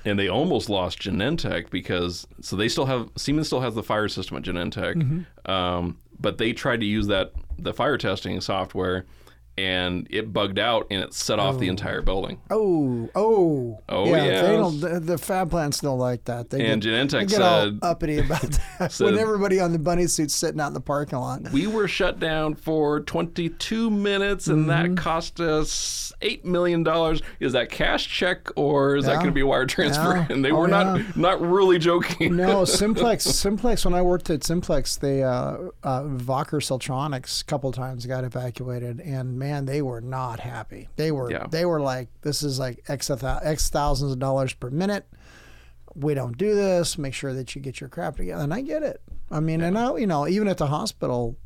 and 0.05 0.19
they 0.19 0.29
almost 0.29 0.71
lost 0.71 1.01
Genentech 1.01 1.69
because 1.71 2.27
so 2.41 2.55
they 2.57 2.69
still 2.69 2.87
have 2.87 3.09
Siemens 3.17 3.49
still 3.49 3.61
has 3.61 3.75
the 3.75 3.83
fire 3.83 4.09
system 4.09 4.37
at 4.37 4.45
Genentech, 4.45 4.95
Mm-hmm. 4.95 5.51
um, 5.51 5.99
but 6.19 6.39
they 6.39 6.53
tried 6.53 6.81
to 6.81 6.87
use 6.87 7.09
that 7.09 7.33
the 7.59 7.75
fire 7.75 7.99
testing 7.99 8.41
software, 8.41 9.05
and 9.59 10.07
it 10.11 10.33
bugged 10.33 10.59
out 10.59 10.87
and 10.91 11.03
it 11.03 11.15
set 11.15 11.39
off 11.39 11.59
the 11.59 11.69
entire 11.69 12.03
building. 12.03 12.41
Oh, 12.51 13.09
oh, 13.15 13.79
Oh, 13.89 14.05
yeah. 14.07 14.25
yeah. 14.25 14.43
They 14.43 14.57
don't. 14.57 14.81
The, 14.81 15.01
the 15.01 15.19
fab 15.19 15.51
plants 15.51 15.81
don't 15.81 15.99
like 15.99 16.25
that. 16.27 16.51
They 16.51 16.67
And 16.67 16.83
get, 16.83 16.91
Genentech 16.91 17.21
they 17.21 17.27
get 17.27 17.43
all 17.43 17.65
said- 17.65 17.79
uppity 17.83 18.19
about 18.19 18.43
that 18.79 18.93
said- 18.93 19.05
when 19.05 19.19
everybody 19.19 19.59
on 19.61 19.73
the 19.73 19.79
bunny 19.79 20.07
suits 20.07 20.35
sitting 20.35 20.61
out 20.61 20.69
in 20.69 20.75
the 20.75 20.81
parking 20.81 21.19
lot. 21.19 21.51
We 21.53 21.67
were 21.67 21.89
shut 21.89 22.19
down 22.21 22.55
for 22.55 23.01
22 23.01 23.91
minutes, 23.91 24.47
and 24.49 24.67
Mm-hmm. 24.67 24.95
that 24.95 25.01
cost 25.03 25.41
us 25.41 26.13
eight 26.23 26.45
million 26.45 26.83
dollars. 26.83 27.21
Is 27.41 27.53
that 27.53 27.71
cash 27.71 28.09
check 28.09 28.49
or 28.57 28.97
is 28.97 29.05
that 29.05 29.15
going 29.17 29.27
to 29.27 29.33
be 29.33 29.41
a 29.43 29.47
wire 29.47 29.67
transfer? 29.67 30.17
Yeah. 30.17 30.27
And 30.31 30.45
they 30.45 30.51
Oh, 30.51 30.57
were 30.61 30.69
yeah. 30.69 30.83
not 30.95 31.17
not 31.17 31.41
really 31.41 31.79
joking. 31.79 32.37
No, 32.37 32.65
Simplex. 32.67 33.25
Simplex. 33.25 33.85
When 33.85 33.95
I 33.95 34.03
worked 34.03 34.29
at 34.31 34.43
Simplex, 34.45 34.97
they 34.97 35.23
uh, 35.23 35.57
uh, 35.83 36.03
Wacker 36.03 36.61
Siltronics 36.61 37.43
a 37.43 37.45
couple 37.45 37.71
times 37.73 38.05
got 38.07 38.25
evacuated, 38.25 39.01
and 39.01 39.39
man, 39.47 39.67
they 39.67 39.83
were 39.83 40.01
not 40.01 40.41
happy. 40.41 40.89
They 40.97 41.13
were. 41.13 41.31
Yeah. 41.31 41.47
They 41.49 41.65
were 41.65 41.81
like, 41.81 42.09
"This 42.23 42.43
is 42.43 42.59
like 42.59 42.83
x 42.89 43.11
x 43.11 43.71
thousands 43.71 44.13
of 44.13 44.19
dollars 44.19 44.53
per 44.53 44.71
minute. 44.71 45.07
We 45.95 46.15
don't 46.15 46.37
do 46.37 46.55
this. 46.55 46.99
Make 46.99 47.15
sure 47.15 47.33
that 47.33 47.55
you 47.55 47.63
get 47.63 47.81
your 47.81 47.89
crap 47.89 48.17
together." 48.17 48.43
And 48.43 48.53
I 48.53 48.61
get 48.61 48.83
it. 48.83 49.01
I 49.31 49.41
mean, 49.41 49.61
and 49.61 49.79
I, 49.79 49.97
you 49.97 50.07
know, 50.07 50.27
even 50.27 50.49
at 50.49 50.59
the 50.59 50.67
hospital, 50.67 51.37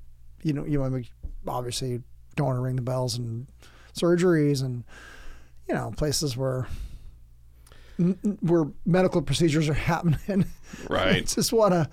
you 0.43 0.53
know, 0.53 0.65
you 0.65 1.05
obviously 1.47 2.03
don't 2.37 2.47
want 2.47 2.57
to 2.57 2.63
ring 2.63 2.77
the 2.77 2.83
bells 2.83 3.19
and 3.19 3.47
surgeries 3.95 4.63
and 4.63 4.85
you 5.69 5.75
know 5.75 5.93
places 5.97 6.37
where 6.37 6.69
where 8.41 8.67
medical 8.87 9.21
procedures 9.21 9.69
are 9.69 9.75
happening. 9.93 10.47
Right. 10.89 11.27
just 11.35 11.53
want 11.53 11.75
to 11.75 11.89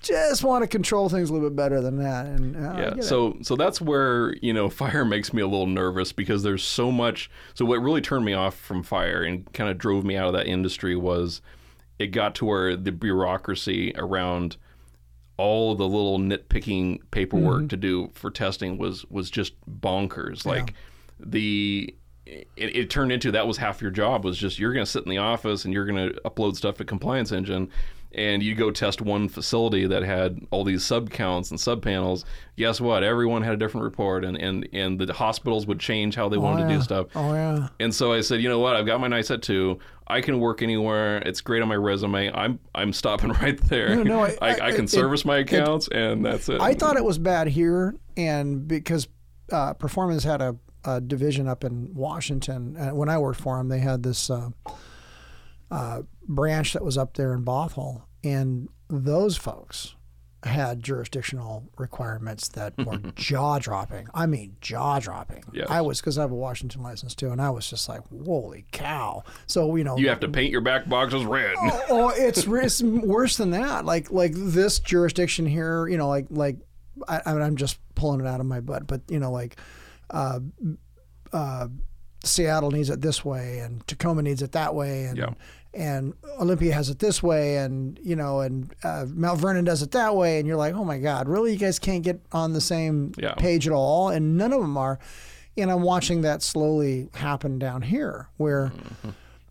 just 0.00 0.42
want 0.42 0.62
to 0.62 0.68
control 0.68 1.08
things 1.08 1.30
a 1.30 1.32
little 1.32 1.48
bit 1.48 1.56
better 1.56 1.80
than 1.80 1.96
that. 1.98 2.26
And 2.26 2.56
uh, 2.56 2.74
Yeah. 2.76 2.88
get 2.90 2.98
it. 2.98 3.04
So 3.04 3.36
so 3.42 3.56
that's 3.56 3.80
where 3.80 4.34
you 4.42 4.52
know 4.52 4.68
fire 4.82 5.04
makes 5.04 5.32
me 5.32 5.42
a 5.42 5.46
little 5.46 5.66
nervous 5.66 6.12
because 6.12 6.42
there's 6.42 6.62
so 6.64 6.90
much. 6.90 7.30
So 7.54 7.64
what 7.64 7.80
really 7.80 8.00
turned 8.00 8.24
me 8.24 8.32
off 8.32 8.54
from 8.56 8.82
fire 8.82 9.22
and 9.22 9.50
kind 9.52 9.70
of 9.70 9.78
drove 9.78 10.04
me 10.04 10.16
out 10.16 10.26
of 10.26 10.32
that 10.34 10.46
industry 10.46 10.96
was 10.96 11.40
it 11.98 12.08
got 12.08 12.34
to 12.36 12.46
where 12.46 12.76
the 12.76 12.92
bureaucracy 12.92 13.92
around 13.96 14.56
all 15.36 15.74
the 15.74 15.86
little 15.86 16.18
nitpicking 16.18 17.00
paperwork 17.10 17.68
to 17.70 17.76
do 17.76 18.10
for 18.14 18.30
testing 18.30 18.76
was 18.78 19.04
was 19.10 19.30
just 19.30 19.54
bonkers. 19.80 20.44
Like 20.46 20.74
the 21.18 21.94
it, 22.26 22.46
it 22.56 22.90
turned 22.90 23.10
into 23.10 23.32
that 23.32 23.46
was 23.46 23.56
half 23.56 23.82
your 23.82 23.90
job 23.90 24.24
was 24.24 24.38
just 24.38 24.58
you're 24.58 24.72
going 24.72 24.84
to 24.84 24.90
sit 24.90 25.02
in 25.04 25.10
the 25.10 25.18
office 25.18 25.64
and 25.64 25.74
you're 25.74 25.86
going 25.86 26.10
to 26.12 26.20
upload 26.22 26.56
stuff 26.56 26.76
to 26.76 26.84
compliance 26.84 27.32
engine 27.32 27.68
and 28.12 28.42
you 28.42 28.54
go 28.54 28.70
test 28.70 29.00
one 29.00 29.28
facility 29.28 29.86
that 29.86 30.02
had 30.02 30.40
all 30.50 30.64
these 30.64 30.84
sub 30.84 31.10
counts 31.10 31.50
and 31.50 31.60
sub 31.60 31.80
panels 31.82 32.24
guess 32.56 32.80
what 32.80 33.04
everyone 33.04 33.42
had 33.42 33.54
a 33.54 33.56
different 33.56 33.84
report 33.84 34.24
and 34.24 34.36
and 34.36 34.68
and 34.72 34.98
the 35.00 35.12
hospitals 35.12 35.66
would 35.66 35.78
change 35.78 36.14
how 36.16 36.28
they 36.28 36.36
wanted 36.36 36.68
to 36.68 36.74
do 36.74 36.82
stuff 36.82 37.06
oh 37.14 37.32
yeah, 37.34 37.68
and 37.78 37.94
so 37.94 38.12
I 38.12 38.20
said, 38.20 38.40
you 38.42 38.48
know 38.48 38.58
what? 38.58 38.74
I've 38.76 38.86
got 38.86 39.00
my 39.00 39.08
NICET 39.08 39.42
two. 39.42 39.78
I 40.06 40.20
can 40.20 40.40
work 40.40 40.60
anywhere. 40.60 41.18
It's 41.18 41.40
great 41.40 41.62
on 41.62 41.68
my 41.68 41.76
resume. 41.76 42.32
I'm 42.34 42.58
I'm 42.74 42.92
stopping 42.92 43.30
right 43.42 43.60
there. 43.68 43.94
No, 43.94 44.02
no, 44.02 44.20
I- 44.24 44.36
I, 44.42 44.48
I- 44.48 44.66
I 44.68 44.72
can 44.72 44.84
it- 44.84 44.90
service 44.90 45.24
my 45.24 45.38
accounts, 45.38 45.88
and 45.88 46.24
that's 46.24 46.48
it. 46.48 46.60
I 46.60 46.74
thought 46.74 46.96
it 46.96 47.04
was 47.04 47.18
bad 47.18 47.46
here, 47.46 47.94
and 48.16 48.66
because 48.66 49.06
uh, 49.52 49.72
Performance 49.74 50.24
had 50.24 50.42
a, 50.42 50.56
a 50.84 51.00
division 51.00 51.46
up 51.48 51.62
in 51.64 51.94
Washington, 51.94 52.74
when 52.96 53.08
I 53.08 53.18
worked 53.18 53.40
for 53.40 53.56
them, 53.58 53.68
they 53.68 53.78
had 53.78 54.02
this 54.02 54.30
uh, 54.30 54.50
uh, 55.70 56.02
branch 56.30 56.72
that 56.72 56.84
was 56.84 56.96
up 56.96 57.14
there 57.14 57.34
in 57.34 57.44
Bothell, 57.44 58.02
and 58.24 58.68
those 58.88 59.36
folks 59.36 59.94
had 60.44 60.82
jurisdictional 60.82 61.68
requirements 61.76 62.48
that 62.48 62.72
were 62.78 62.96
jaw 63.14 63.58
dropping. 63.58 64.08
I 64.14 64.24
mean, 64.24 64.56
jaw 64.62 64.98
dropping. 64.98 65.44
Yes. 65.52 65.66
I 65.68 65.82
was 65.82 66.00
because 66.00 66.16
I 66.16 66.22
have 66.22 66.30
a 66.30 66.34
Washington 66.34 66.82
license 66.82 67.14
too, 67.14 67.30
and 67.30 67.42
I 67.42 67.50
was 67.50 67.68
just 67.68 67.88
like, 67.88 68.00
"Holy 68.24 68.64
cow!" 68.72 69.22
So 69.46 69.76
you 69.76 69.84
know, 69.84 69.98
you 69.98 70.08
have 70.08 70.20
to 70.20 70.28
paint 70.28 70.50
your 70.50 70.62
back 70.62 70.88
boxes 70.88 71.24
red. 71.24 71.54
oh, 71.90 72.12
it's, 72.16 72.46
it's 72.46 72.82
worse 72.82 73.36
than 73.36 73.50
that. 73.50 73.84
Like 73.84 74.10
like 74.10 74.32
this 74.34 74.78
jurisdiction 74.78 75.44
here, 75.44 75.86
you 75.88 75.98
know, 75.98 76.08
like 76.08 76.26
like 76.30 76.56
I, 77.06 77.20
I 77.26 77.32
mean, 77.34 77.42
I'm 77.42 77.56
just 77.56 77.78
pulling 77.94 78.20
it 78.20 78.26
out 78.26 78.40
of 78.40 78.46
my 78.46 78.60
butt, 78.60 78.86
but 78.86 79.02
you 79.08 79.18
know, 79.18 79.30
like 79.30 79.56
uh, 80.08 80.40
uh, 81.32 81.68
Seattle 82.24 82.70
needs 82.70 82.88
it 82.90 83.00
this 83.00 83.24
way, 83.24 83.58
and 83.58 83.86
Tacoma 83.86 84.22
needs 84.22 84.42
it 84.42 84.52
that 84.52 84.74
way, 84.74 85.04
and 85.04 85.18
Yeah. 85.18 85.34
And 85.72 86.14
Olympia 86.40 86.74
has 86.74 86.90
it 86.90 86.98
this 86.98 87.22
way, 87.22 87.58
and 87.58 87.98
you 88.02 88.16
know, 88.16 88.40
and 88.40 88.74
uh, 88.82 89.06
Mount 89.08 89.40
Vernon 89.40 89.64
does 89.64 89.82
it 89.82 89.92
that 89.92 90.16
way, 90.16 90.38
and 90.38 90.48
you're 90.48 90.56
like, 90.56 90.74
oh 90.74 90.84
my 90.84 90.98
God, 90.98 91.28
really? 91.28 91.52
You 91.52 91.58
guys 91.58 91.78
can't 91.78 92.02
get 92.02 92.20
on 92.32 92.52
the 92.54 92.60
same 92.60 93.12
Yeah. 93.16 93.34
page 93.34 93.66
at 93.68 93.72
all, 93.72 94.08
and 94.08 94.36
none 94.36 94.52
of 94.52 94.60
them 94.60 94.76
are. 94.76 94.98
And 95.56 95.70
I'm 95.70 95.82
watching 95.82 96.22
that 96.22 96.42
slowly 96.42 97.08
happen 97.14 97.58
down 97.58 97.82
here, 97.82 98.28
where 98.36 98.72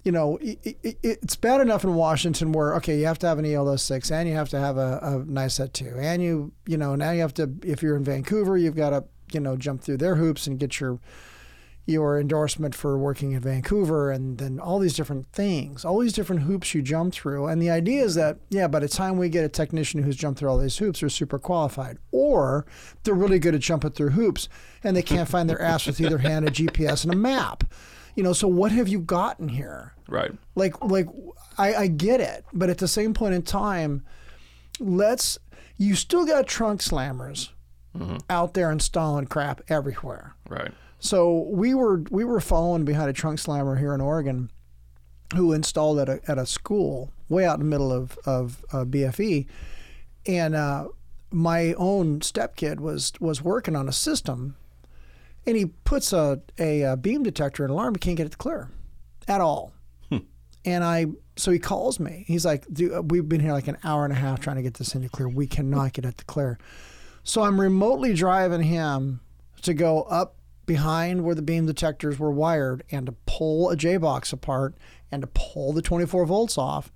you 0.04 0.12
know, 0.12 0.38
it, 0.42 0.78
it, 0.84 0.98
it's 1.04 1.36
bad 1.36 1.62
enough 1.62 1.84
in 1.84 1.94
Washington 1.94 2.52
where 2.52 2.76
okay, 2.78 2.98
you 3.00 3.06
have 3.06 3.20
to 3.20 3.28
have 3.28 3.38
an 3.40 3.46
ELO 3.46 3.76
six 3.76 4.12
and 4.12 4.28
you 4.28 4.34
have 4.36 4.50
to 4.50 4.60
have 4.60 4.78
a, 4.78 5.00
a 5.02 5.24
NICET 5.26 5.72
two, 5.74 5.94
and 6.00 6.22
you 6.24 6.52
you 6.66 6.78
know 6.78 6.96
now 6.96 7.12
you 7.12 7.22
have 7.22 7.34
to 7.36 7.50
if 7.64 7.82
you're 7.84 7.96
in 7.96 8.04
Vancouver, 8.04 8.58
you've 8.58 8.76
got 8.76 8.90
to 8.90 9.04
you 9.32 9.40
know 9.40 9.56
jump 9.56 9.82
through 9.84 9.98
their 9.98 10.16
hoops 10.16 10.48
and 10.48 10.58
get 10.60 10.80
your 10.80 11.00
your 11.90 12.20
endorsement 12.20 12.76
for 12.76 12.98
working 12.98 13.32
in 13.34 13.42
Vancouver, 13.42 14.12
and 14.12 14.38
then 14.38 14.60
all 14.60 14.80
these 14.80 14.96
different 14.96 15.28
things, 15.34 15.84
all 15.84 16.00
these 16.00 16.14
different 16.14 16.44
hoops 16.44 16.74
you 16.74 16.82
jump 16.82 17.14
through. 17.14 17.48
And 17.48 17.62
the 17.62 17.70
idea 17.70 18.04
is 18.04 18.16
that 18.16 18.38
yeah, 18.50 18.68
by 18.68 18.80
the 18.80 18.88
time 18.88 19.18
we 19.18 19.30
get 19.30 19.44
a 19.44 19.50
technician 19.50 20.04
who's 20.04 20.16
jumped 20.16 20.40
through 20.40 20.50
all 20.50 20.58
these 20.58 20.78
hoops, 20.78 21.00
they're 21.00 21.10
super 21.10 21.40
qualified, 21.40 21.98
or 22.12 22.66
they're 23.04 23.14
really 23.14 23.40
good 23.40 23.56
at 23.56 23.62
jumping 23.62 23.92
through 23.92 24.12
hoops, 24.12 24.48
and 24.84 24.96
they 24.96 25.02
can't 25.02 25.30
find 25.30 25.50
their 25.50 25.62
ass 25.62 25.86
with 25.86 26.00
either 26.00 26.20
hand, 26.20 26.48
a 26.48 26.52
GPS, 26.52 27.04
and 27.04 27.14
a 27.14 27.18
map. 27.18 27.64
You 28.16 28.24
know, 28.24 28.34
so 28.34 28.48
what 28.48 28.72
have 28.72 28.88
you 28.88 29.00
gotten 29.00 29.50
here? 29.50 29.94
right. 30.10 30.32
like 30.56 30.84
like 30.84 31.08
I, 31.58 31.76
I 31.76 31.88
get 31.88 32.20
it 32.22 32.46
but 32.54 32.70
at 32.70 32.78
the 32.80 32.88
same 32.88 33.14
point 33.14 33.34
in 33.34 33.44
time 33.44 34.04
let's 34.80 35.38
you 35.78 35.96
still 35.96 36.26
got 36.26 36.48
trunk 36.48 36.82
slammers 36.82 37.50
mm-hmm. 37.98 38.18
out 38.30 38.54
there 38.54 38.72
installing 38.72 39.28
crap 39.28 39.62
everywhere 39.70 40.36
Right. 40.50 40.72
So 41.00 41.48
we 41.52 41.74
were 41.74 42.04
we 42.10 42.24
were 42.24 42.40
following 42.40 42.86
behind 42.86 43.10
a 43.10 43.14
trunk 43.14 43.40
slammer 43.40 43.76
here 43.76 43.94
in 43.94 44.02
Oregon 44.02 44.52
who 45.36 45.54
installed 45.54 46.00
at 46.00 46.10
a, 46.10 46.20
at 46.28 46.38
a 46.38 46.46
school 46.46 47.12
way 47.30 47.46
out 47.46 47.60
in 47.60 47.60
the 47.60 47.70
middle 47.70 47.92
of, 47.92 48.18
of 48.26 48.66
uh, 48.74 48.84
BFE 48.84 49.46
and 50.26 50.56
uh, 50.56 50.88
my 51.32 51.74
own 51.74 52.20
stepkid 52.20 52.80
was 52.80 53.14
was 53.20 53.42
working 53.42 53.76
on 53.76 53.88
a 53.88 53.94
system 53.94 54.56
and 55.46 55.56
he 55.56 55.66
puts 55.66 56.12
a, 56.12 56.42
a, 56.58 56.84
uh 56.84 56.96
beam 56.96 57.24
detector 57.24 57.64
and 57.64 57.72
alarm 57.72 57.96
he 57.96 58.00
can't 58.00 58.18
get 58.18 58.26
it 58.28 58.32
to 58.32 58.38
clear 58.38 58.70
at 59.28 59.42
all 59.42 59.72
And 60.66 60.84
I, 60.84 61.08
so 61.36 61.52
he 61.52 61.60
calls 61.60 62.00
me. 62.00 62.26
He's 62.28 62.46
like, 62.46 62.66
Dude, 62.72 63.12
we've 63.12 63.28
been 63.28 63.40
here 63.40 63.54
like 63.54 63.68
an 63.68 63.78
hour 63.84 64.04
and 64.04 64.12
a 64.12 64.16
half 64.18 64.40
trying 64.40 64.58
to 64.58 64.62
get 64.62 64.74
this 64.76 64.94
into 64.94 65.10
clear. 65.10 65.28
We 65.30 65.48
cannot 65.48 65.94
get 65.94 66.06
it 66.06 66.18
to 66.18 66.26
clear. 66.26 66.60
So 67.24 67.44
I'm 67.44 67.60
remotely 67.60 68.14
driving 68.14 68.62
him 68.62 69.22
to 69.62 69.74
go 69.74 70.04
up 70.04 70.36
behind 70.70 71.24
where 71.26 71.34
the 71.36 71.42
beam 71.42 71.66
detectors 71.66 72.18
were 72.20 72.32
wired 72.32 72.84
and 72.92 73.08
to 73.08 73.12
pull 73.26 73.70
a 73.72 73.76
J 73.76 73.98
box 73.98 74.32
apart 74.32 74.76
and 75.12 75.22
to 75.24 75.28
pull 75.28 75.74
the 75.74 75.82
24 75.82 76.26
volts 76.26 76.58
off 76.58 76.92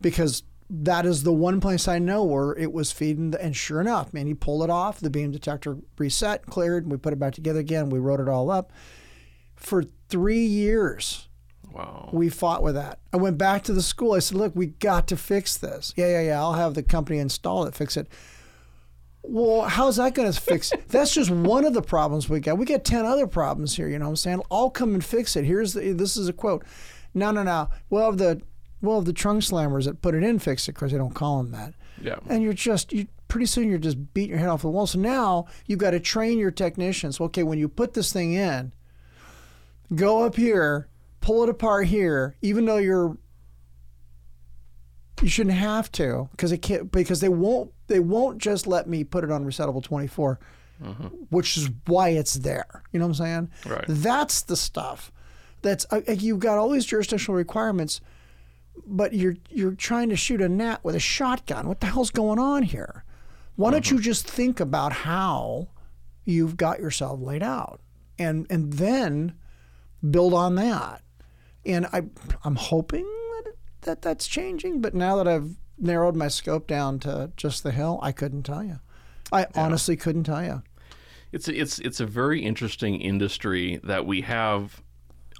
because 0.00 0.42
that 0.68 1.04
is 1.06 1.22
the 1.22 1.32
one 1.32 1.58
place 1.60 1.88
I 1.88 1.98
know 1.98 2.22
where 2.22 2.52
it 2.56 2.70
was 2.72 2.92
feeding. 2.92 3.30
The, 3.30 3.42
and 3.42 3.56
sure 3.56 3.80
enough, 3.80 4.12
man, 4.12 4.26
he 4.26 4.34
pulled 4.34 4.62
it 4.62 4.70
off. 4.70 5.00
The 5.00 5.10
beam 5.10 5.30
detector 5.30 5.78
reset, 5.98 6.44
cleared. 6.46 6.84
And 6.84 6.92
we 6.92 6.98
put 6.98 7.12
it 7.14 7.18
back 7.18 7.32
together 7.34 7.60
again. 7.60 7.88
We 7.90 7.98
wrote 7.98 8.20
it 8.20 8.28
all 8.28 8.50
up. 8.50 8.72
For 9.56 9.84
three 10.08 10.44
years, 10.44 11.28
Wow. 11.72 12.10
we 12.12 12.28
fought 12.28 12.62
with 12.62 12.74
that. 12.74 12.98
I 13.12 13.16
went 13.16 13.38
back 13.38 13.62
to 13.64 13.72
the 13.72 13.82
school. 13.82 14.12
I 14.12 14.18
said, 14.18 14.36
"Look, 14.36 14.54
we 14.54 14.66
got 14.66 15.06
to 15.08 15.16
fix 15.16 15.56
this." 15.56 15.94
Yeah, 15.96 16.08
yeah, 16.08 16.20
yeah. 16.22 16.40
I'll 16.40 16.52
have 16.54 16.74
the 16.74 16.82
company 16.82 17.18
install 17.18 17.64
it, 17.64 17.74
fix 17.74 17.96
it. 17.96 18.08
Well, 19.24 19.62
how's 19.68 19.96
that 19.96 20.14
going 20.14 20.30
to 20.30 20.40
fix? 20.40 20.72
That's 20.88 21.14
just 21.14 21.30
one 21.30 21.64
of 21.64 21.74
the 21.74 21.82
problems 21.82 22.28
we 22.28 22.40
got. 22.40 22.58
We 22.58 22.66
got 22.66 22.84
ten 22.84 23.04
other 23.04 23.26
problems 23.26 23.76
here. 23.76 23.88
You 23.88 23.98
know 23.98 24.06
what 24.06 24.10
I'm 24.10 24.16
saying? 24.16 24.42
I'll 24.50 24.70
come 24.70 24.94
and 24.94 25.04
fix 25.04 25.36
it. 25.36 25.44
Here's 25.44 25.74
the. 25.74 25.92
This 25.92 26.16
is 26.16 26.28
a 26.28 26.32
quote. 26.32 26.64
No, 27.14 27.30
no, 27.30 27.42
no. 27.42 27.70
We'll 27.88 28.04
have 28.04 28.18
the. 28.18 28.42
We'll 28.80 28.96
have 28.96 29.04
the 29.04 29.12
trunk 29.12 29.42
slammers 29.42 29.84
that 29.84 30.02
put 30.02 30.16
it 30.16 30.24
in 30.24 30.40
fix 30.40 30.68
it 30.68 30.72
because 30.74 30.90
they 30.90 30.98
don't 30.98 31.14
call 31.14 31.40
them 31.40 31.52
that. 31.52 31.74
Yeah. 32.00 32.16
And 32.28 32.42
you're 32.42 32.52
just 32.52 32.92
you. 32.92 33.06
Pretty 33.28 33.46
soon 33.46 33.70
you're 33.70 33.78
just 33.78 34.12
beating 34.12 34.30
your 34.30 34.38
head 34.40 34.50
off 34.50 34.60
the 34.60 34.68
wall. 34.68 34.86
So 34.86 34.98
now 34.98 35.46
you've 35.64 35.78
got 35.78 35.92
to 35.92 36.00
train 36.00 36.38
your 36.38 36.50
technicians. 36.50 37.18
Okay, 37.18 37.42
when 37.42 37.58
you 37.58 37.66
put 37.66 37.94
this 37.94 38.12
thing 38.12 38.34
in, 38.34 38.74
go 39.94 40.24
up 40.24 40.36
here, 40.36 40.88
pull 41.22 41.42
it 41.42 41.48
apart 41.48 41.86
here, 41.86 42.36
even 42.42 42.66
though 42.66 42.76
you're 42.76 43.16
you 45.22 45.28
shouldn't 45.28 45.56
have 45.56 45.90
to 45.92 46.28
because 46.32 46.52
it 46.52 46.58
can't 46.58 46.90
because 46.92 47.20
they 47.20 47.28
won't 47.28 47.72
they 47.92 48.00
won't 48.00 48.38
just 48.38 48.66
let 48.66 48.88
me 48.88 49.04
put 49.04 49.22
it 49.22 49.30
on 49.30 49.44
resettable 49.44 49.82
24 49.82 50.38
which 51.30 51.56
is 51.56 51.70
why 51.86 52.08
it's 52.08 52.34
there. 52.34 52.82
You 52.90 52.98
know 52.98 53.06
what 53.06 53.20
i'm 53.20 53.24
saying? 53.24 53.50
Right. 53.72 53.84
that's 53.86 54.42
the 54.42 54.56
stuff. 54.56 55.12
That's 55.60 55.86
uh, 55.92 56.00
you've 56.08 56.40
got 56.40 56.58
all 56.58 56.70
these 56.70 56.86
jurisdictional 56.86 57.36
requirements 57.36 58.00
but 58.86 59.12
you're 59.12 59.36
you're 59.50 59.74
trying 59.74 60.08
to 60.08 60.16
shoot 60.16 60.40
a 60.40 60.48
gnat 60.48 60.82
with 60.84 60.94
a 60.94 61.00
shotgun. 61.00 61.68
What 61.68 61.80
the 61.80 61.86
hell's 61.86 62.10
going 62.10 62.38
on 62.38 62.62
here? 62.62 63.04
Why 63.56 63.70
don't 63.70 63.90
you 63.90 64.00
just 64.00 64.28
think 64.28 64.60
about 64.60 64.92
how 64.92 65.68
you've 66.24 66.56
got 66.56 66.80
yourself 66.80 67.20
laid 67.20 67.42
out 67.42 67.80
and 68.18 68.46
and 68.50 68.72
then 68.72 69.34
build 70.10 70.34
on 70.34 70.54
that? 70.56 71.02
And 71.64 71.86
I 71.86 72.02
I'm 72.44 72.56
hoping 72.56 73.06
that 73.82 74.02
that's 74.02 74.26
changing. 74.26 74.80
But 74.80 74.94
now 74.94 75.16
that 75.16 75.28
I've 75.28 75.56
narrowed 75.82 76.16
my 76.16 76.28
scope 76.28 76.66
down 76.66 76.98
to 77.00 77.32
just 77.36 77.62
the 77.62 77.72
hill, 77.72 77.98
I 78.02 78.12
couldn't 78.12 78.44
tell 78.44 78.62
you. 78.62 78.80
I 79.32 79.46
honestly 79.54 79.96
couldn't 79.96 80.24
tell 80.24 80.44
you. 80.44 80.62
It's 81.32 81.48
a, 81.48 81.58
it's 81.58 81.78
it's 81.78 82.00
a 82.00 82.06
very 82.06 82.42
interesting 82.42 83.00
industry 83.00 83.80
that 83.84 84.06
we 84.06 84.20
have 84.22 84.82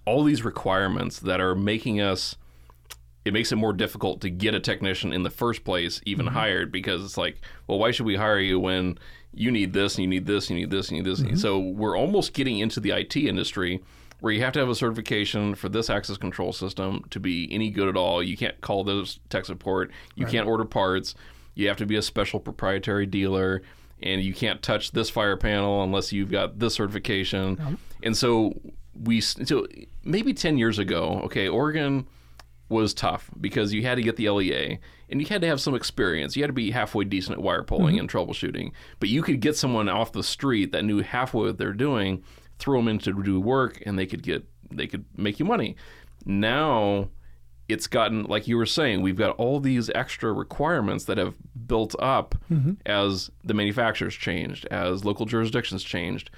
all 0.07 0.25
these 0.25 0.45
requirements 0.45 1.21
that 1.21 1.41
are 1.41 1.55
making 1.55 2.01
us 2.01 2.37
it 3.25 3.33
makes 3.33 3.53
it 3.53 3.57
more 3.57 3.73
difficult 3.73 4.21
to 4.23 4.31
get 4.31 4.55
a 4.55 4.59
technician 4.59 5.13
in 5.13 5.23
the 5.23 5.31
first 5.31 5.65
place 5.65 6.01
even 6.05 6.27
mm-hmm. 6.27 6.35
hired 6.35 6.73
because 6.73 7.05
it's 7.05 7.19
like 7.19 7.41
well 7.67 7.79
why 7.79 7.91
should 7.91 8.07
we 8.07 8.17
hire 8.17 8.39
you 8.39 8.59
when 8.59 8.99
you 9.35 9.51
need 9.51 9.73
this 9.75 9.95
and 9.97 10.03
you 10.03 10.09
need 10.09 10.27
this 10.27 10.49
and 10.49 10.59
you 10.59 10.67
need 10.67 10.71
this 10.71 10.89
and 10.89 10.97
you 10.97 11.03
need 11.03 11.11
this 11.11 11.21
mm-hmm. 11.21 11.37
so 11.37 11.59
we're 11.59 11.97
almost 11.97 12.33
getting 12.33 12.59
into 12.59 12.81
the 12.81 12.91
IT 12.91 13.15
industry 13.17 13.83
where 14.23 14.33
you 14.33 14.41
have 14.41 14.53
to 14.53 14.61
have 14.61 14.69
a 14.69 14.75
certification 14.75 15.55
for 15.55 15.69
this 15.69 15.91
access 15.91 16.17
control 16.17 16.53
system 16.53 17.05
to 17.11 17.21
be 17.21 17.53
any 17.53 17.71
good 17.71 17.89
at 17.89 17.97
all 17.97 18.23
you 18.23 18.37
can't 18.37 18.61
call 18.61 18.85
this 18.85 19.19
tech 19.29 19.45
support 19.45 19.91
you 20.15 20.25
can't 20.25 20.47
order 20.47 20.65
parts 20.65 21.15
you 21.55 21.69
have 21.69 21.77
to 21.77 21.87
be 21.87 21.97
a 21.97 22.03
special 22.03 22.41
proprietary 22.41 23.07
dealer 23.07 23.63
and 24.03 24.23
you 24.23 24.35
can't 24.35 24.63
touch 24.63 24.93
this 24.93 25.09
fire 25.09 25.37
panel 25.37 25.83
unless 25.83 26.13
you've 26.13 26.31
got 26.31 26.59
this 26.59 26.75
certification. 26.75 27.79
And 28.03 28.17
so 28.17 28.61
we 29.01 29.21
so 29.21 29.67
maybe 30.03 30.35
10 30.35 30.59
years 30.59 30.79
ago, 30.79 31.21
okay, 31.25 31.49
Oregon 31.49 32.07
was 32.69 32.95
tough 32.95 33.31
because 33.41 33.73
you 33.73 33.83
had 33.83 33.97
to 33.97 34.03
get 34.03 34.17
the 34.17 34.29
LEA 34.31 34.79
and 35.09 35.21
you 35.21 35.27
had 35.27 35.43
to 35.43 35.47
have 35.47 35.61
some 35.61 35.75
experience. 35.75 36.37
You 36.37 36.43
had 36.43 36.49
to 36.49 36.55
be 36.55 36.71
halfway 36.71 37.05
decent 37.05 37.37
at 37.39 37.43
wire 37.43 37.63
pulling 37.63 37.97
mm-hmm. 37.97 38.01
and 38.01 38.11
troubleshooting. 38.11 38.73
But 38.99 39.09
you 39.09 39.23
could 39.23 39.41
get 39.41 39.57
someone 39.57 39.89
off 39.89 40.13
the 40.13 40.23
street 40.23 40.73
that 40.73 40.85
knew 40.85 41.03
halfway 41.03 41.47
what 41.47 41.59
they're 41.59 41.73
doing, 41.73 42.25
throw 42.63 42.79
them 42.79 42.89
in 42.89 42.99
to 43.01 43.23
do 43.23 43.41
work 43.41 43.83
and 43.85 43.99
they 43.99 44.07
could 44.07 44.23
get 44.23 44.45
they 44.71 44.87
could 44.87 45.05
make 45.17 45.39
you 45.39 45.45
money. 45.45 45.77
Now 46.25 47.09
it's 47.69 47.87
gotten 47.87 48.25
like 48.25 48.47
you 48.47 48.57
were 48.57 48.67
saying 48.67 49.03
we've 49.03 49.17
got 49.17 49.37
all 49.37 49.59
these 49.59 49.91
extra 49.91 50.33
requirements 50.33 51.05
that 51.05 51.19
have 51.19 51.35
built 51.67 51.95
up 51.99 52.35
mm-hmm. 52.51 52.73
as 52.87 53.31
the 53.43 53.55
manufacturers 53.55 54.15
changed 54.15 54.67
as 54.71 55.05
local 55.05 55.27
jurisdictions 55.27 55.83
changed. 55.83 56.31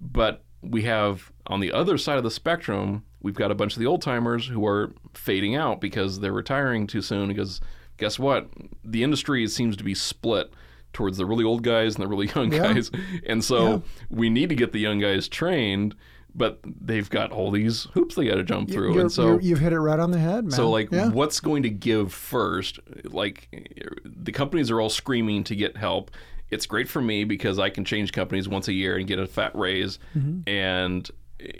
But 0.00 0.42
we 0.62 0.82
have 0.82 1.30
on 1.46 1.60
the 1.60 1.72
other 1.72 1.96
side 1.96 2.18
of 2.18 2.24
the 2.24 2.30
spectrum 2.30 3.04
we've 3.22 3.34
got 3.34 3.50
a 3.50 3.54
bunch 3.54 3.74
of 3.74 3.80
the 3.80 3.86
old 3.86 4.02
timers 4.02 4.46
who 4.48 4.66
are 4.66 4.92
fading 5.14 5.54
out 5.54 5.80
because 5.80 6.20
they're 6.20 6.32
retiring 6.32 6.86
too 6.86 7.02
soon 7.02 7.28
because 7.28 7.60
guess 7.96 8.18
what? 8.18 8.48
The 8.84 9.02
industry 9.02 9.46
seems 9.46 9.76
to 9.76 9.84
be 9.84 9.94
split 9.94 10.52
towards 10.92 11.16
the 11.18 11.26
really 11.26 11.44
old 11.44 11.62
guys 11.62 11.94
and 11.94 12.02
the 12.04 12.08
really 12.08 12.26
young 12.34 12.52
Yeah. 12.52 12.72
guys 12.72 12.90
and 13.26 13.42
so 13.44 13.82
we 14.08 14.28
need 14.30 14.48
to 14.48 14.54
get 14.54 14.72
the 14.72 14.78
young 14.80 14.98
guys 14.98 15.28
trained 15.28 15.94
but 16.34 16.60
they've 16.64 17.10
got 17.10 17.32
all 17.32 17.50
these 17.50 17.84
hoops 17.94 18.14
they 18.14 18.24
got 18.24 18.36
to 18.36 18.44
jump 18.44 18.70
through 18.70 18.90
You're- 18.90 19.00
and 19.02 19.10
so 19.12 19.26
you're- 19.32 19.44
you've 19.44 19.58
hit 19.58 19.72
it 19.72 19.80
right 19.80 19.98
on 19.98 20.12
the 20.12 20.18
head, 20.18 20.44
man. 20.44 20.50
so, 20.52 20.70
like, 20.70 20.92
yeah. 20.92 21.08
what's 21.08 21.40
going 21.40 21.64
to 21.64 21.70
give 21.70 22.12
first? 22.14 22.78
Like, 23.04 23.48
the 24.04 24.30
companies 24.30 24.70
are 24.70 24.80
all 24.80 24.90
screaming 24.90 25.42
to 25.44 25.56
get 25.56 25.76
help. 25.76 26.12
It's 26.48 26.66
great 26.66 26.88
for 26.88 27.00
me 27.02 27.24
because 27.24 27.58
I 27.58 27.68
can 27.68 27.84
change 27.84 28.12
companies 28.12 28.48
once 28.48 28.68
a 28.68 28.72
year 28.72 28.96
and 28.96 29.08
get 29.08 29.18
a 29.18 29.26
fat 29.26 29.56
raise, 29.56 29.98
Mm-hmm. 30.16 30.48
and 30.48 31.10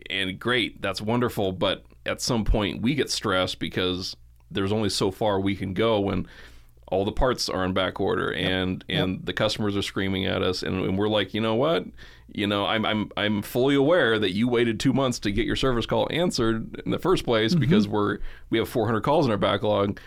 and 0.08 0.38
great, 0.38 0.80
that's 0.80 1.00
wonderful. 1.02 1.50
But 1.50 1.84
at 2.06 2.20
some 2.20 2.44
point, 2.44 2.80
we 2.80 2.94
get 2.94 3.10
stressed 3.10 3.58
because 3.58 4.14
there's 4.52 4.70
only 4.72 4.88
so 4.90 5.10
far 5.10 5.40
we 5.40 5.56
can 5.56 5.74
go 5.74 5.98
when 5.98 6.28
all 6.90 7.04
the 7.04 7.12
parts 7.12 7.48
are 7.48 7.64
in 7.64 7.72
back 7.72 8.00
order 8.00 8.32
and 8.32 8.84
and 8.88 9.24
the 9.24 9.32
customers 9.32 9.76
are 9.76 9.82
screaming 9.82 10.26
at 10.26 10.42
us 10.42 10.62
and, 10.62 10.84
and 10.84 10.98
we're 10.98 11.08
like 11.08 11.32
you 11.32 11.40
know 11.40 11.54
what? 11.54 11.84
You 12.32 12.46
know 12.46 12.64
I'm, 12.66 12.84
I'm 12.86 13.10
i'm 13.16 13.42
fully 13.42 13.74
aware 13.74 14.16
that 14.18 14.30
you 14.32 14.46
waited 14.46 14.78
two 14.78 14.92
months 14.92 15.18
to 15.20 15.32
get 15.32 15.46
your 15.46 15.56
service 15.56 15.84
call 15.86 16.06
answered 16.12 16.80
in 16.84 16.92
the 16.92 16.98
first 16.98 17.24
place 17.24 17.52
Mm-hmm. 17.52 17.60
because 17.60 17.88
we're 17.88 18.18
we 18.50 18.58
have 18.58 18.68
400 18.68 19.00
calls 19.00 19.24
in 19.26 19.32
our 19.32 19.36
backlog 19.38 19.98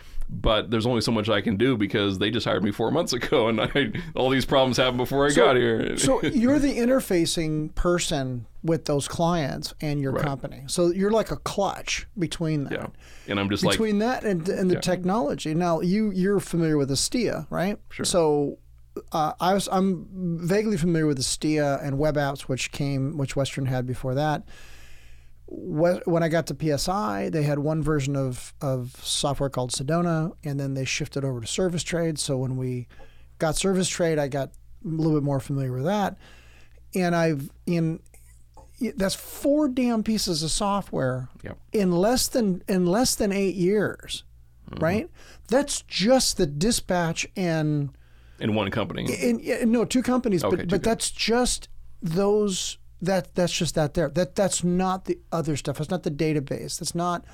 but 0.41 0.71
there's 0.71 0.85
only 0.85 1.01
so 1.01 1.11
much 1.11 1.29
i 1.29 1.41
can 1.41 1.57
do 1.57 1.77
because 1.77 2.19
they 2.19 2.29
just 2.29 2.45
hired 2.45 2.63
me 2.63 2.71
four 2.71 2.91
months 2.91 3.13
ago 3.13 3.47
and 3.47 3.61
I, 3.61 3.91
all 4.15 4.29
these 4.29 4.45
problems 4.45 4.77
happened 4.77 4.97
before 4.97 5.27
i 5.27 5.31
got 5.31 5.55
here 5.55 5.97
so 5.97 6.21
you're 6.23 6.59
the 6.59 6.77
interfacing 6.77 7.73
person 7.75 8.45
with 8.63 8.85
those 8.85 9.07
clients 9.07 9.73
and 9.81 10.01
your 10.01 10.13
company. 10.13 10.63
So 10.67 10.87
you're 10.87 11.11
like 11.11 11.31
a 11.31 11.35
clutch 11.37 12.07
between 12.17 12.63
that. 12.65 12.73
yeah 12.73 12.87
and 13.27 13.39
i'm 13.39 13.49
just 13.49 13.63
like 13.63 13.73
between 13.73 13.99
that 13.99 14.23
and, 14.23 14.47
and 14.49 14.71
the 14.71 14.79
technology. 14.79 15.53
Now 15.53 15.81
you 15.81 16.11
you're 16.11 16.39
familiar 16.39 16.77
with 16.77 16.89
Astea, 16.89 17.45
right? 17.49 17.77
Sure. 17.89 18.05
So 18.05 18.57
uh, 19.11 19.33
I 19.39 19.53
was 19.53 19.67
I'm 19.71 20.07
vaguely 20.41 20.77
familiar 20.77 21.07
with 21.07 21.19
Astea 21.19 21.83
and 21.83 21.97
web 21.97 22.15
apps, 22.15 22.41
which 22.41 22.71
came 22.71 23.17
which 23.17 23.35
Western 23.35 23.65
had 23.65 23.85
before 23.85 24.15
that. 24.15 24.43
Wh- 25.53 26.05
When 26.07 26.23
I 26.23 26.29
got 26.29 26.47
to 26.47 26.77
PSI, 26.77 27.29
they 27.29 27.43
had 27.43 27.59
one 27.59 27.83
version 27.83 28.15
of, 28.15 28.53
of 28.61 28.95
software 29.03 29.49
called 29.49 29.71
Sedona, 29.71 30.33
and 30.43 30.59
then 30.59 30.73
they 30.73 30.85
shifted 30.85 31.23
over 31.23 31.39
to 31.41 31.47
ServiceTrade. 31.47 32.17
So 32.17 32.37
when 32.37 32.57
we 32.57 32.87
got 33.39 33.55
ServiceTrade, 33.55 34.17
I 34.19 34.27
got 34.27 34.49
a 34.49 34.87
little 34.87 35.13
bit 35.13 35.23
more 35.23 35.39
familiar 35.39 35.71
with 35.71 35.85
that. 35.85 36.17
And 36.95 37.15
I've 37.15 37.49
in 37.65 37.99
that's 38.95 39.15
four 39.15 39.67
damn 39.69 40.03
pieces 40.03 40.43
of 40.43 40.51
software 40.51 41.29
Yep. 41.43 41.57
in 41.71 41.91
less 41.91 42.27
than 42.27 42.63
in 42.67 42.85
less 42.85 43.15
than 43.15 43.31
eight 43.31 43.55
years, 43.55 44.23
Mm-hmm. 44.69 44.83
right? 44.83 45.09
That's 45.49 45.81
just 45.83 46.37
the 46.37 46.45
dispatch 46.47 47.27
and, 47.35 47.89
in 48.39 48.55
one 48.55 48.71
company 48.71 49.05
and, 49.21 49.39
and 49.41 49.71
no 49.71 49.85
two 49.85 50.01
companies, 50.01 50.43
Okay, 50.43 50.55
but 50.55 50.61
two 50.63 50.67
but 50.67 50.83
that's 50.83 51.11
just 51.11 51.67
those 52.01 52.77
that 53.05 53.35
that's 53.35 53.53
just 53.53 53.75
that 53.75 53.93
there. 53.93 54.09
That 54.09 54.35
that's 54.35 54.63
not 54.63 55.05
the 55.05 55.19
other 55.31 55.55
stuff. 55.55 55.77
That's 55.77 55.89
not 55.89 56.03
the 56.03 56.11
database. 56.11 56.79
That's 56.79 56.95
not. 56.95 57.25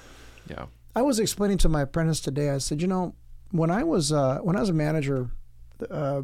yeah 0.49 0.65
I 0.95 1.01
was 1.01 1.19
explaining 1.19 1.59
to 1.59 1.69
my 1.69 1.81
apprentice 1.81 2.19
today. 2.19 2.49
I 2.49 2.57
said, 2.57 2.81
you 2.81 2.87
know, 2.87 3.15
when 3.51 3.69
I 3.71 3.83
was 3.83 4.11
uh, 4.11 4.39
when 4.39 4.55
I 4.55 4.59
was 4.59 4.69
a 4.69 4.73
manager, 4.73 5.29
uh, 5.89 6.21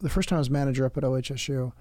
the 0.00 0.08
first 0.08 0.28
time 0.28 0.36
I 0.36 0.40
was 0.40 0.50
manager 0.50 0.84
up 0.84 0.96
at 0.96 1.04
OHSU, 1.04 1.72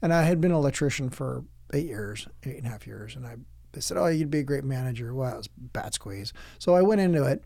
and 0.00 0.14
I 0.14 0.22
had 0.22 0.40
been 0.40 0.52
an 0.52 0.56
electrician 0.56 1.10
for 1.10 1.44
eight 1.74 1.86
years, 1.86 2.28
eight 2.44 2.56
and 2.56 2.66
a 2.66 2.70
half 2.70 2.86
years, 2.86 3.16
and 3.16 3.26
I 3.26 3.36
they 3.72 3.80
said, 3.80 3.96
oh, 3.96 4.06
you'd 4.06 4.30
be 4.30 4.38
a 4.38 4.44
great 4.44 4.64
manager. 4.64 5.14
Well, 5.14 5.34
it 5.34 5.36
was 5.36 5.48
bat 5.48 5.94
squeeze. 5.94 6.32
So 6.58 6.74
I 6.74 6.82
went 6.82 7.00
into 7.00 7.24
it, 7.24 7.44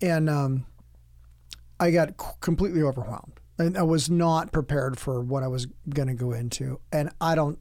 and 0.00 0.30
um, 0.30 0.64
I 1.78 1.90
got 1.90 2.10
c- 2.20 2.26
completely 2.40 2.82
overwhelmed. 2.82 3.40
And 3.58 3.76
I 3.76 3.82
was 3.82 4.08
not 4.08 4.52
prepared 4.52 4.98
for 4.98 5.20
what 5.20 5.42
I 5.42 5.48
was 5.48 5.66
going 5.90 6.08
to 6.08 6.14
go 6.14 6.32
into, 6.32 6.80
and 6.92 7.10
I 7.20 7.34
don't. 7.34 7.58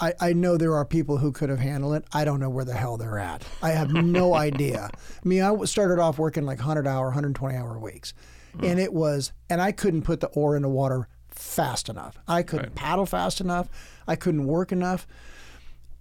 I, 0.00 0.14
I 0.20 0.32
know 0.32 0.56
there 0.56 0.74
are 0.74 0.84
people 0.84 1.18
who 1.18 1.32
could 1.32 1.48
have 1.48 1.58
handled 1.58 1.94
it. 1.94 2.04
I 2.12 2.24
don't 2.24 2.40
know 2.40 2.50
where 2.50 2.64
the 2.64 2.74
hell 2.74 2.96
they're 2.96 3.18
at. 3.18 3.42
I 3.62 3.70
have 3.70 3.92
no 3.92 4.34
idea. 4.46 4.90
I 4.92 5.28
mean, 5.28 5.42
I 5.42 5.64
started 5.64 5.98
off 6.00 6.18
working 6.18 6.44
like 6.44 6.58
100 6.58 6.86
hour, 6.86 7.06
120 7.06 7.56
hour 7.56 7.78
weeks. 7.78 8.14
Hmm. 8.56 8.64
And 8.64 8.80
it 8.80 8.92
was, 8.92 9.32
and 9.50 9.60
I 9.60 9.72
couldn't 9.72 10.02
put 10.02 10.20
the 10.20 10.28
oar 10.28 10.56
in 10.56 10.62
the 10.62 10.68
water 10.68 11.08
fast 11.30 11.88
enough. 11.88 12.18
I 12.26 12.42
couldn't 12.42 12.74
paddle 12.74 13.06
fast 13.06 13.40
enough. 13.40 13.68
I 14.06 14.16
couldn't 14.16 14.46
work 14.46 14.72
enough. 14.72 15.06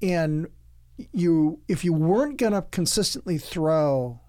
And 0.02 0.48
you, 1.12 1.60
if 1.68 1.84
you 1.84 1.94
weren't 1.94 2.38
going 2.38 2.54
to 2.54 2.64
consistently 2.72 3.38
throw 3.38 4.20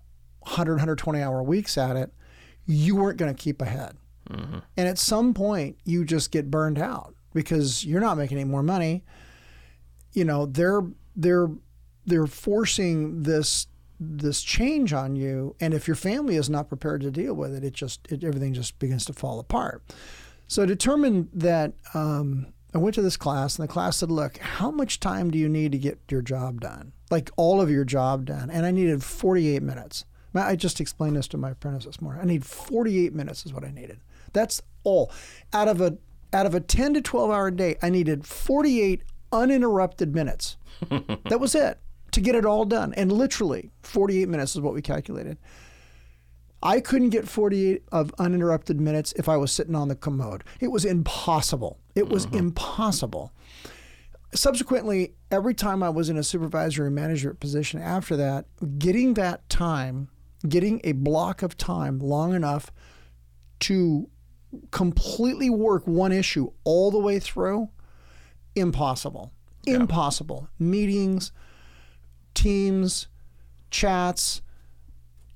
100, 0.40 0.74
120 0.74 1.22
hour 1.22 1.42
weeks 1.42 1.76
at 1.78 1.96
it, 1.96 2.12
you 2.66 2.96
weren't 2.96 3.18
going 3.18 3.34
to 3.34 3.40
keep 3.40 3.62
ahead. 3.62 3.96
Mm-hmm. 4.30 4.58
And 4.76 4.88
at 4.88 4.98
some 4.98 5.32
point, 5.34 5.78
you 5.84 6.04
just 6.04 6.30
get 6.30 6.50
burned 6.50 6.78
out 6.78 7.14
because 7.32 7.84
you're 7.84 8.00
not 8.00 8.18
making 8.18 8.38
any 8.38 8.48
more 8.48 8.62
money. 8.62 9.04
You 10.12 10.24
know, 10.24 10.46
they're 10.46 10.82
they're 11.16 11.48
they're 12.06 12.26
forcing 12.26 13.22
this 13.22 13.66
this 14.00 14.42
change 14.42 14.92
on 14.92 15.16
you, 15.16 15.56
and 15.60 15.74
if 15.74 15.88
your 15.88 15.96
family 15.96 16.36
is 16.36 16.48
not 16.48 16.68
prepared 16.68 17.00
to 17.02 17.10
deal 17.10 17.34
with 17.34 17.54
it, 17.54 17.64
it 17.64 17.74
just 17.74 18.06
it, 18.10 18.22
everything 18.22 18.54
just 18.54 18.78
begins 18.78 19.04
to 19.06 19.12
fall 19.12 19.38
apart. 19.40 19.82
So 20.46 20.62
I 20.62 20.66
determined 20.66 21.28
that 21.34 21.72
um, 21.94 22.46
I 22.74 22.78
went 22.78 22.94
to 22.94 23.02
this 23.02 23.16
class, 23.16 23.58
and 23.58 23.68
the 23.68 23.72
class 23.72 23.98
said, 23.98 24.10
"Look, 24.10 24.38
how 24.38 24.70
much 24.70 25.00
time 25.00 25.30
do 25.30 25.38
you 25.38 25.48
need 25.48 25.72
to 25.72 25.78
get 25.78 25.98
your 26.10 26.22
job 26.22 26.60
done? 26.60 26.92
Like 27.10 27.30
all 27.36 27.60
of 27.60 27.70
your 27.70 27.84
job 27.84 28.26
done?" 28.26 28.50
And 28.50 28.64
I 28.64 28.70
needed 28.70 29.02
48 29.02 29.62
minutes. 29.62 30.04
I 30.34 30.56
just 30.56 30.80
explained 30.80 31.16
this 31.16 31.28
to 31.28 31.36
my 31.36 31.50
apprentice 31.50 31.84
this 31.84 32.00
morning. 32.00 32.22
I 32.22 32.26
need 32.26 32.44
48 32.44 33.12
minutes 33.12 33.44
is 33.44 33.52
what 33.52 33.64
I 33.64 33.70
needed. 33.70 34.00
That's 34.32 34.62
all. 34.84 35.10
Out 35.52 35.68
of 35.68 35.80
a 35.80 35.98
out 36.32 36.46
of 36.46 36.54
a 36.54 36.60
10 36.60 36.94
to 36.94 37.00
12 37.00 37.30
hour 37.30 37.50
day, 37.50 37.76
I 37.82 37.88
needed 37.88 38.26
48 38.26 39.02
uninterrupted 39.32 40.14
minutes. 40.14 40.56
that 41.28 41.40
was 41.40 41.54
it 41.54 41.78
to 42.12 42.20
get 42.20 42.34
it 42.34 42.44
all 42.44 42.64
done. 42.64 42.94
And 42.94 43.12
literally 43.12 43.70
48 43.82 44.28
minutes 44.28 44.54
is 44.54 44.60
what 44.60 44.74
we 44.74 44.82
calculated. 44.82 45.38
I 46.62 46.80
couldn't 46.80 47.10
get 47.10 47.28
48 47.28 47.84
of 47.92 48.12
uninterrupted 48.18 48.80
minutes 48.80 49.12
if 49.16 49.28
I 49.28 49.36
was 49.36 49.52
sitting 49.52 49.76
on 49.76 49.88
the 49.88 49.94
commode. 49.94 50.42
It 50.60 50.68
was 50.68 50.84
impossible. 50.84 51.78
It 51.94 52.08
was 52.08 52.26
mm-hmm. 52.26 52.38
impossible. 52.38 53.32
Subsequently, 54.34 55.14
every 55.30 55.54
time 55.54 55.82
I 55.82 55.88
was 55.88 56.10
in 56.10 56.18
a 56.18 56.22
supervisory 56.22 56.90
management 56.90 57.40
position 57.40 57.80
after 57.80 58.16
that, 58.16 58.46
getting 58.78 59.14
that 59.14 59.48
time, 59.48 60.08
getting 60.48 60.80
a 60.84 60.92
block 60.92 61.42
of 61.42 61.56
time 61.56 61.98
long 62.00 62.34
enough 62.34 62.72
to 63.60 64.08
completely 64.70 65.50
work 65.50 65.86
one 65.86 66.12
issue 66.12 66.50
all 66.64 66.90
the 66.90 66.98
way 66.98 67.18
through, 67.18 67.68
impossible. 68.58 69.32
Impossible. 69.66 70.48
Meetings, 70.58 71.32
teams, 72.34 73.08
chats, 73.70 74.40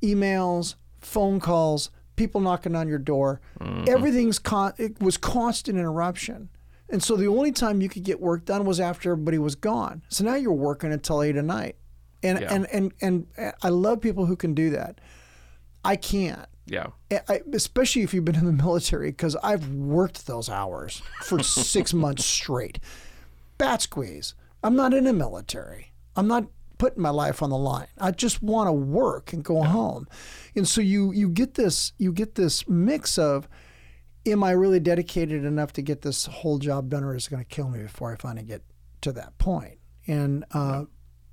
emails, 0.03 0.75
phone 1.01 1.41
calls, 1.41 1.91
people 2.17 2.41
knocking 2.41 2.75
on 2.77 2.89
your 2.89 2.99
door. 2.99 3.41
Mm-hmm. 3.61 3.85
Everything's 3.89 4.39
con- 4.39 4.75
it 4.79 5.01
was 5.01 5.17
constant 5.17 5.79
interruption. 5.79 6.49
And 6.89 7.03
so 7.03 7.17
the 7.17 7.27
only 7.27 7.53
time 7.53 7.81
you 7.81 7.89
could 7.89 8.05
get 8.05 8.21
work 8.21 8.45
done 8.45 8.65
was 8.65 8.79
after 8.79 9.13
everybody 9.13 9.39
was 9.39 9.55
gone. 9.55 10.03
So 10.09 10.25
now 10.25 10.35
you're 10.35 10.53
working 10.53 10.93
until 10.93 11.23
eight 11.23 11.37
at 11.37 11.45
night. 11.45 11.77
And 12.23 12.41
Yeah. 12.41 12.55
and, 12.55 12.67
and 12.73 12.93
and 13.01 13.27
uh, 13.37 13.53
I 13.63 13.69
love 13.71 14.01
people 14.01 14.27
who 14.27 14.37
can 14.37 14.55
do 14.55 14.71
that. 14.71 15.01
I 15.85 15.97
can't. 15.97 16.47
Yeah. 16.67 16.87
I, 17.29 17.41
especially 17.53 18.03
if 18.03 18.15
you've 18.15 18.25
been 18.25 18.37
in 18.37 18.47
the 18.47 18.53
military, 18.53 19.11
because 19.11 19.35
I've 19.43 19.69
worked 19.71 20.27
those 20.29 20.49
hours 20.49 21.03
for 21.25 21.43
six 21.43 21.93
months 22.05 22.25
straight. 22.25 22.79
Bat 23.59 23.83
squeeze. 23.83 24.35
I'm 24.63 24.77
not 24.77 24.95
in 24.95 25.05
the 25.05 25.13
military. 25.13 25.93
I'm 26.17 26.29
not 26.29 26.47
putting 26.79 27.03
my 27.03 27.11
life 27.11 27.43
on 27.43 27.51
the 27.51 27.57
line. 27.57 27.87
I 27.99 28.11
just 28.11 28.43
want 28.43 28.69
to 28.69 28.73
work 28.73 29.33
and 29.33 29.45
go 29.45 29.63
home. 29.63 30.09
And 30.57 30.67
so 30.67 30.81
you 30.81 31.13
you 31.13 31.29
get 31.29 31.55
this 31.55 31.93
you 31.99 32.13
get 32.13 32.35
this 32.35 32.69
mix 32.69 33.19
of, 33.19 33.49
am 34.27 34.43
I 34.43 34.51
really 34.51 34.81
dedicated 34.81 35.45
enough 35.45 35.73
to 35.75 35.83
get 35.83 36.03
this 36.03 36.27
whole 36.27 36.59
job 36.59 36.91
done, 36.91 37.05
or 37.05 37.15
is 37.15 37.27
it 37.27 37.31
going 37.31 37.45
to 37.45 37.49
kill 37.49 37.69
me 37.69 37.83
before 37.83 38.13
I 38.13 38.17
finally 38.17 38.45
get 38.45 38.63
to 39.03 39.13
that 39.13 39.39
point? 39.39 39.79
And 40.07 40.45
uh, 40.53 40.85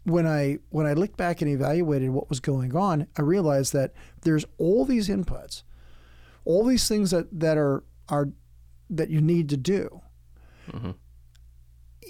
when 0.03 0.27
I 0.27 0.59
when 0.69 0.85
I 0.85 0.93
looked 0.93 1.17
back 1.17 1.41
and 1.41 1.49
evaluated 1.49 2.11
what 2.11 2.29
was 2.29 2.39
going 2.39 2.75
on, 2.75 3.07
I 3.17 3.21
realized 3.21 3.73
that 3.73 3.93
there's 4.21 4.45
all 4.57 4.85
these 4.85 5.09
inputs, 5.09 5.63
all 6.45 6.63
these 6.63 6.87
things 6.87 7.11
that, 7.11 7.27
that 7.39 7.57
are 7.57 7.83
are 8.07 8.29
that 8.89 9.09
you 9.09 9.21
need 9.21 9.49
to 9.49 9.57
do. 9.57 10.01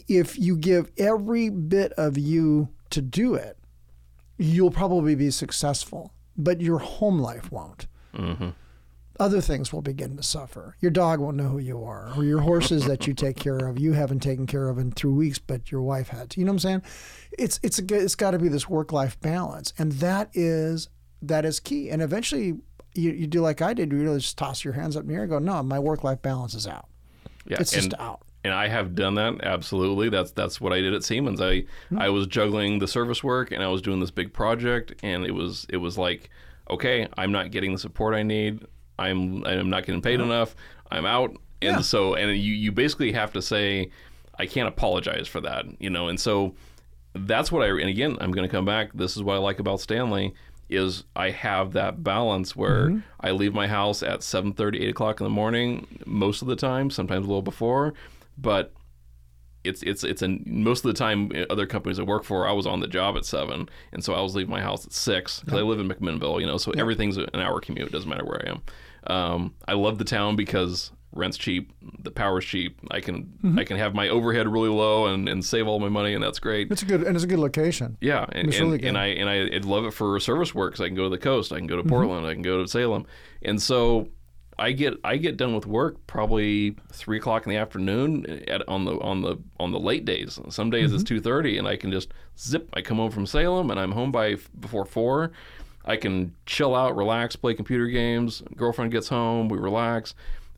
If 0.07 0.37
you 0.37 0.55
give 0.55 0.91
every 0.97 1.49
bit 1.49 1.93
of 1.93 2.17
you 2.17 2.69
to 2.91 3.01
do 3.01 3.35
it, 3.35 3.57
you'll 4.37 4.71
probably 4.71 5.15
be 5.15 5.31
successful, 5.31 6.13
but 6.37 6.61
your 6.61 6.79
home 6.79 7.19
life 7.19 7.51
won't. 7.51 7.87
Mm-hmm. 8.15 8.49
Other 9.19 9.41
things 9.41 9.73
will 9.73 9.81
begin 9.81 10.15
to 10.15 10.23
suffer. 10.23 10.77
Your 10.79 10.91
dog 10.91 11.19
won't 11.19 11.35
know 11.35 11.49
who 11.49 11.57
you 11.57 11.83
are, 11.83 12.13
or 12.15 12.23
your 12.23 12.39
horses 12.39 12.85
that 12.85 13.05
you 13.05 13.13
take 13.13 13.35
care 13.35 13.57
of, 13.57 13.77
you 13.77 13.91
haven't 13.91 14.21
taken 14.21 14.47
care 14.47 14.69
of 14.69 14.79
in 14.79 14.91
three 14.91 15.11
weeks, 15.11 15.39
but 15.39 15.71
your 15.71 15.81
wife 15.81 16.07
had. 16.07 16.29
to. 16.29 16.39
You 16.39 16.45
know 16.45 16.53
what 16.53 16.63
I'm 16.65 16.81
saying? 16.81 16.81
It's 17.37 17.59
it's 17.61 17.79
a, 17.79 17.83
it's 17.91 18.15
got 18.15 18.31
to 18.31 18.39
be 18.39 18.47
this 18.47 18.69
work 18.69 18.93
life 18.93 19.19
balance, 19.19 19.73
and 19.77 19.91
that 19.93 20.29
is 20.33 20.87
that 21.21 21.43
is 21.43 21.59
key. 21.59 21.89
And 21.89 22.01
eventually, 22.01 22.59
you, 22.95 23.11
you 23.11 23.27
do 23.27 23.41
like 23.41 23.61
I 23.61 23.73
did. 23.73 23.91
You 23.91 23.99
really 24.01 24.19
just 24.19 24.37
toss 24.37 24.63
your 24.63 24.73
hands 24.73 24.95
up 24.95 25.03
in 25.03 25.09
the 25.09 25.15
air 25.15 25.23
and 25.23 25.29
go, 25.29 25.39
"No, 25.39 25.61
my 25.63 25.79
work 25.79 26.05
life 26.05 26.21
balance 26.21 26.53
is 26.53 26.65
out. 26.65 26.87
Yeah. 27.45 27.57
It's 27.59 27.71
just 27.71 27.93
out." 27.99 28.21
And 28.43 28.53
I 28.53 28.67
have 28.67 28.95
done 28.95 29.15
that 29.15 29.43
absolutely. 29.43 30.09
That's 30.09 30.31
that's 30.31 30.61
what 30.61 30.71
I 30.73 30.79
did 30.81 30.93
at 30.93 31.03
Siemens. 31.03 31.41
I 31.41 31.65
Hmm. 31.89 31.99
I 31.99 32.09
was 32.09 32.27
juggling 32.27 32.79
the 32.79 32.87
service 32.87 33.23
work 33.23 33.51
and 33.51 33.61
I 33.63 33.67
was 33.67 33.81
doing 33.81 33.99
this 33.99 34.11
big 34.11 34.33
project, 34.33 34.93
and 35.03 35.25
it 35.25 35.31
was 35.31 35.65
it 35.69 35.77
was 35.77 35.97
like, 35.97 36.29
okay, 36.69 37.07
I'm 37.17 37.31
not 37.31 37.51
getting 37.51 37.73
the 37.73 37.79
support 37.79 38.15
I 38.15 38.23
need. 38.23 38.65
I'm 38.97 39.45
I'm 39.45 39.69
not 39.69 39.85
getting 39.85 40.01
paid 40.01 40.19
enough. 40.19 40.55
I'm 40.91 41.05
out, 41.05 41.31
and 41.61 41.77
Yeah. 41.77 41.81
so 41.81 42.15
and 42.15 42.31
you 42.37 42.53
you 42.53 42.71
basically 42.71 43.11
have 43.13 43.33
to 43.33 43.41
say, 43.41 43.89
I 44.37 44.45
can't 44.45 44.67
apologize 44.67 45.27
for 45.27 45.41
that, 45.41 45.65
you 45.79 45.89
know. 45.89 46.07
And 46.07 46.19
so 46.19 46.55
that's 47.13 47.51
what 47.51 47.63
I 47.63 47.69
and 47.69 47.89
again 47.89 48.17
I'm 48.21 48.31
going 48.31 48.47
to 48.47 48.51
come 48.51 48.65
back. 48.65 48.91
This 48.93 49.17
is 49.17 49.23
what 49.23 49.35
I 49.35 49.39
like 49.39 49.59
about 49.59 49.81
Stanley 49.81 50.33
is 50.69 51.03
I 51.15 51.31
have 51.31 51.73
that 51.73 52.03
balance 52.03 52.55
where 52.55 53.01
I 53.19 53.31
leave 53.31 53.53
my 53.55 53.67
house 53.67 54.03
at 54.03 54.19
7:30, 54.19 54.81
8 54.83 54.89
o'clock 54.89 55.19
in 55.19 55.23
the 55.23 55.29
morning 55.31 55.87
most 56.05 56.43
of 56.43 56.47
the 56.47 56.55
time, 56.55 56.91
sometimes 56.91 57.25
a 57.25 57.27
little 57.27 57.41
before, 57.41 57.95
but 58.39 58.73
it's 59.63 59.83
it's 59.83 60.03
it's 60.05 60.21
a 60.21 60.29
most 60.45 60.85
of 60.85 60.89
the 60.89 60.97
time 60.97 61.31
uh, 61.35 61.45
other 61.49 61.65
companies 61.65 61.99
I 61.99 62.03
work 62.03 62.23
for 62.23 62.47
I 62.47 62.53
was 62.53 62.65
on 62.65 62.79
the 62.79 62.87
job 62.87 63.17
at 63.17 63.25
seven 63.25 63.67
and 63.91 64.01
so 64.03 64.13
I 64.13 64.21
was 64.21 64.33
leaving 64.33 64.51
my 64.51 64.61
house 64.61 64.85
at 64.85 64.93
six 64.93 65.41
because 65.41 65.59
I 65.59 65.63
live 65.63 65.79
in 65.79 65.89
McMinnville 65.89 66.39
you 66.39 66.47
know 66.47 66.57
so 66.57 66.71
everything's 66.77 67.17
an 67.17 67.27
hour 67.35 67.59
commute 67.59 67.87
it 67.87 67.91
doesn't 67.91 68.09
matter 68.09 68.23
where 68.25 68.41
I 68.45 68.51
am. 68.51 68.61
Um, 69.07 69.55
I 69.67 69.73
love 69.73 69.97
the 69.97 70.05
town 70.05 70.35
because 70.37 70.91
rent's 71.11 71.37
cheap 71.37 71.73
the 72.03 72.11
power's 72.11 72.45
cheap 72.45 72.79
I 72.91 73.01
can 73.01 73.57
I 73.57 73.65
can 73.65 73.75
have 73.77 73.93
my 73.93 74.07
overhead 74.07 74.47
really 74.47 74.69
low 74.69 75.07
and, 75.07 75.27
and 75.27 75.43
save 75.43 75.67
all 75.67 75.79
my 75.79 75.89
money 75.89 76.13
and 76.13 76.23
that's 76.23 76.39
great. 76.39 76.71
It's 76.71 76.83
a 76.83 76.85
good 76.85 77.03
and 77.03 77.15
it's 77.17 77.25
a 77.25 77.27
good 77.27 77.39
location. 77.39 77.97
yeah, 77.99 78.25
and, 78.31 78.53
and, 78.53 78.71
really 78.71 78.83
and 78.87 78.97
I 78.97 79.07
and 79.07 79.29
I 79.29 79.41
I'd 79.53 79.65
love 79.65 79.83
it 79.85 79.91
for 79.91 80.17
service 80.21 80.55
work 80.55 80.71
because 80.73 80.85
I 80.85 80.87
can 80.87 80.95
go 80.95 81.03
to 81.03 81.09
the 81.09 81.17
coast, 81.17 81.51
I 81.51 81.57
can 81.57 81.67
go 81.67 81.75
Mm-hmm. 81.77 81.87
to 81.89 81.93
Portland, 81.93 82.25
I 82.27 82.33
can 82.33 82.43
go 82.43 82.61
to 82.61 82.67
Salem, 82.69 83.05
and 83.41 83.61
so 83.61 84.07
I 84.59 84.71
get 84.73 84.93
I 85.03 85.17
get 85.17 85.37
done 85.37 85.55
with 85.55 85.65
work 85.65 85.95
probably 86.07 86.75
three 86.91 87.17
o'clock 87.17 87.45
in 87.45 87.49
the 87.51 87.57
afternoon 87.57 88.43
at, 88.47 88.67
on 88.67 88.85
the 88.85 88.99
on 88.99 89.21
the 89.21 89.37
on 89.59 89.71
the 89.71 89.79
late 89.79 90.05
days. 90.05 90.39
Some 90.49 90.69
days 90.69 90.87
Mm-hmm. 90.89 90.95
it's 90.95 91.03
two 91.03 91.19
thirty, 91.21 91.57
and 91.57 91.67
I 91.67 91.75
can 91.77 91.91
just 91.91 92.09
zip. 92.37 92.69
I 92.73 92.81
come 92.81 92.97
home 92.97 93.11
from 93.11 93.25
Salem, 93.25 93.71
and 93.71 93.79
I'm 93.79 93.91
home 93.93 94.11
by 94.11 94.35
before 94.59 94.85
four. 94.85 95.31
I 95.85 95.95
can 95.95 96.35
chill 96.45 96.75
out, 96.75 96.95
relax, 96.95 97.35
play 97.35 97.53
computer 97.55 97.87
games. 97.87 98.43
Girlfriend 98.55 98.91
gets 98.91 99.07
home, 99.07 99.49
we 99.49 99.57
relax, 99.57 100.13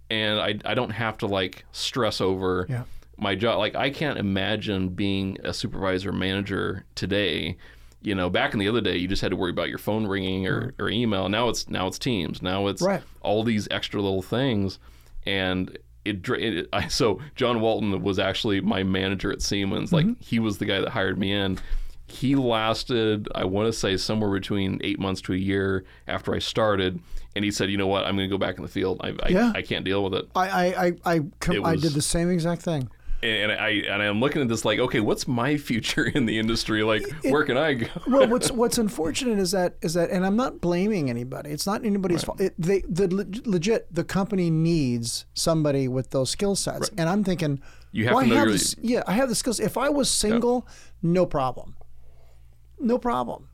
and 0.10 0.40
I 0.40 0.60
I 0.66 0.74
don't 0.74 0.90
have 0.90 1.18
to 1.20 1.28
like 1.28 1.64
stress 1.72 2.20
over 2.20 2.66
Yeah. 2.70 2.84
my 3.18 3.36
job 3.36 3.60
like 3.60 3.76
i 3.76 3.90
can't 3.92 4.18
imagine 4.18 4.90
being 4.90 5.38
a 5.44 5.54
supervisor 5.54 6.12
manager 6.12 6.86
today 6.96 7.56
you 8.02 8.16
know 8.16 8.30
back 8.30 8.54
in 8.54 8.60
the 8.60 8.68
other 8.68 8.82
day 8.82 8.98
you 8.98 9.08
just 9.08 9.22
had 9.22 9.32
to 9.32 9.38
worry 9.38 9.52
about 9.52 9.70
your 9.70 9.78
phone 9.78 10.08
ringing 10.08 10.48
or, 10.48 10.74
or 10.80 10.90
email. 10.90 11.30
Now 11.30 11.50
it's 11.50 11.70
now 11.70 11.88
it's 11.88 12.00
teams. 12.00 12.42
Now 12.42 12.68
it's 12.68 12.82
Right. 12.82 13.04
all 13.22 13.44
these 13.44 13.68
extra 13.72 14.02
little 14.02 14.22
things. 14.22 14.80
And 15.26 15.78
it, 16.04 16.28
it 16.30 16.68
I, 16.74 16.88
so 16.88 17.20
john 17.36 17.62
walton 17.62 18.02
was 18.02 18.18
actually 18.18 18.60
my 18.62 18.84
manager 18.84 19.32
at 19.32 19.42
siemens. 19.42 19.94
Like 19.94 20.06
mm-hmm. 20.06 20.22
he 20.22 20.40
was 20.40 20.58
the 20.58 20.66
guy 20.66 20.80
that 20.82 20.90
hired 20.90 21.18
me 21.20 21.32
in. 21.32 21.60
He 22.08 22.36
lasted 22.36 23.28
i 23.36 23.46
want 23.46 23.68
to 23.68 23.74
say 23.74 23.96
somewhere 23.98 24.32
between 24.32 24.80
eight 24.84 25.00
months 25.00 25.22
to 25.22 25.34
a 25.34 25.38
year 25.38 25.84
after 26.08 26.34
i 26.34 26.40
started. 26.40 27.00
And 27.36 27.46
he 27.46 27.52
said 27.52 27.70
you 27.70 27.78
know 27.78 27.88
what? 27.88 28.04
I'm 28.04 28.18
going 28.18 28.28
to 28.30 28.34
go 28.34 28.38
back 28.38 28.58
in 28.58 28.64
the 28.64 28.68
field. 28.70 29.00
I, 29.02 29.10
I, 29.24 29.30
Yeah. 29.30 29.52
I 29.56 29.62
can't 29.62 29.86
deal 29.86 30.04
with 30.04 30.16
it. 30.16 30.28
I 30.36 30.50
I 30.50 30.86
I 30.86 30.94
I, 31.06 31.20
com- 31.40 31.56
It 31.56 31.64
I 31.64 31.76
did 31.76 31.94
the 31.94 32.02
same 32.02 32.30
exact 32.30 32.64
thing. 32.64 32.90
And 33.24 33.52
I 33.52 33.70
and 33.70 34.02
I'm 34.02 34.20
looking 34.20 34.42
at 34.42 34.48
this 34.48 34.66
like, 34.66 34.80
okay, 34.80 35.00
what's 35.00 35.28
my 35.28 35.58
future 35.70 36.06
in 36.06 36.26
the 36.26 36.40
industry? 36.40 36.84
Like, 36.84 37.04
where 37.24 37.44
can 37.44 37.58
I 37.58 37.74
go? 37.76 37.88
well, 38.08 38.28
what's 38.28 38.52
what's 38.62 38.78
unfortunate 38.78 39.40
is 39.40 39.52
that 39.52 39.76
is 39.82 39.94
that, 39.94 40.10
and 40.10 40.26
I'm 40.26 40.36
not 40.36 40.62
blaming 40.62 41.10
anybody. 41.10 41.52
It's 41.52 41.66
not 41.66 41.86
anybody's 41.86 42.24
fault. 42.24 42.42
It, 42.42 42.54
they 42.58 42.82
the 42.88 43.08
leg- 43.08 43.46
legit 43.46 43.94
the 43.94 44.04
company 44.04 44.50
needs 44.50 45.26
somebody 45.34 45.88
with 45.88 46.10
those 46.12 46.30
skill 46.30 46.56
sets, 46.56 46.90
and 46.98 47.08
I'm 47.10 47.24
thinking, 47.24 47.62
You 47.92 48.06
have 48.06 48.16
Well, 48.16 48.24
to 48.24 48.30
know 48.30 48.36
I 48.36 48.40
have 48.40 48.48
your 48.50 48.58
the, 48.58 48.76
yeah, 48.82 49.04
I 49.08 49.14
have 49.14 49.30
the 49.30 49.36
skills. 49.36 49.60
If 49.60 49.78
I 49.78 49.90
was 49.90 50.10
single, 50.10 50.68
no 51.02 51.26
problem, 51.26 51.76
no 52.80 52.98
problem. 52.98 53.50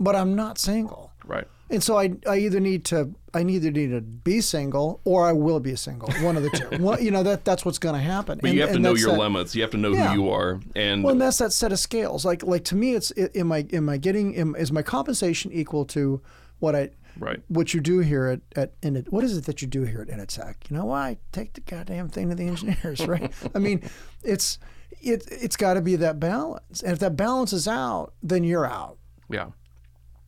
But 0.00 0.16
I'm 0.16 0.34
not 0.34 0.58
single, 0.58 1.12
right. 1.24 1.46
And 1.70 1.82
so 1.82 1.98
I, 1.98 2.12
I 2.28 2.38
either 2.38 2.60
need 2.60 2.84
to 2.86 3.14
I 3.32 3.40
either 3.42 3.70
need 3.70 3.90
to 3.90 4.00
be 4.00 4.40
single 4.40 5.00
or 5.04 5.26
I 5.26 5.32
will 5.32 5.60
be 5.60 5.74
single. 5.76 6.10
One 6.24 6.36
of 6.36 6.42
the 6.42 6.50
two. 6.50 6.82
One, 6.82 7.02
you 7.04 7.10
know 7.10 7.22
that 7.24 7.44
that's 7.44 7.64
what's 7.64 7.78
going 7.78 7.94
to 7.96 8.00
happen. 8.00 8.38
But 8.40 8.52
you 8.52 8.60
have 8.60 8.72
to 8.72 8.78
know 8.78 8.94
your 8.94 9.16
limits. 9.16 9.54
You 9.56 9.62
have 9.62 9.72
to 9.72 9.76
know 9.76 9.92
Yeah. 9.92 10.08
who 10.12 10.22
you 10.22 10.30
are. 10.30 10.60
And 10.76 11.02
Well, 11.02 11.12
and 11.12 11.20
that's 11.20 11.38
that 11.38 11.52
set 11.52 11.72
of 11.72 11.78
scales. 11.78 12.24
Like 12.24 12.42
like 12.42 12.64
to 12.64 12.76
me, 12.76 12.94
it's 12.94 13.10
am 13.34 13.50
I 13.50 13.66
am 13.72 13.88
I 13.88 13.96
getting 13.96 14.36
am, 14.36 14.54
is 14.56 14.70
my 14.70 14.82
compensation 14.82 15.50
equal 15.52 15.84
to 15.86 16.20
what 16.60 16.76
I 16.76 16.90
right. 17.18 17.40
what 17.48 17.74
you 17.74 17.80
do 17.80 17.98
here 18.00 18.26
at 18.26 18.40
at 18.56 18.74
in 18.82 18.96
it, 18.96 19.12
what 19.12 19.24
is 19.24 19.36
it 19.36 19.44
that 19.46 19.60
you 19.62 19.68
do 19.68 19.82
here 19.82 20.00
at 20.02 20.08
Initech? 20.08 20.70
You 20.70 20.76
know 20.76 20.84
why? 20.84 21.16
Take 21.32 21.54
the 21.54 21.60
goddamn 21.60 22.08
thing 22.08 22.28
to 22.28 22.34
the 22.36 22.46
engineers, 22.46 23.06
right? 23.06 23.32
I 23.54 23.58
mean, 23.58 23.82
it's 24.22 24.58
it 25.00 25.24
it's 25.30 25.56
got 25.56 25.74
to 25.74 25.80
be 25.80 25.96
that 25.96 26.20
balance, 26.20 26.82
and 26.82 26.92
if 26.92 26.98
that 27.00 27.16
balance 27.16 27.52
is 27.52 27.66
out, 27.66 28.12
then 28.22 28.44
you're 28.44 28.66
out. 28.66 28.98
Yeah. 29.28 29.48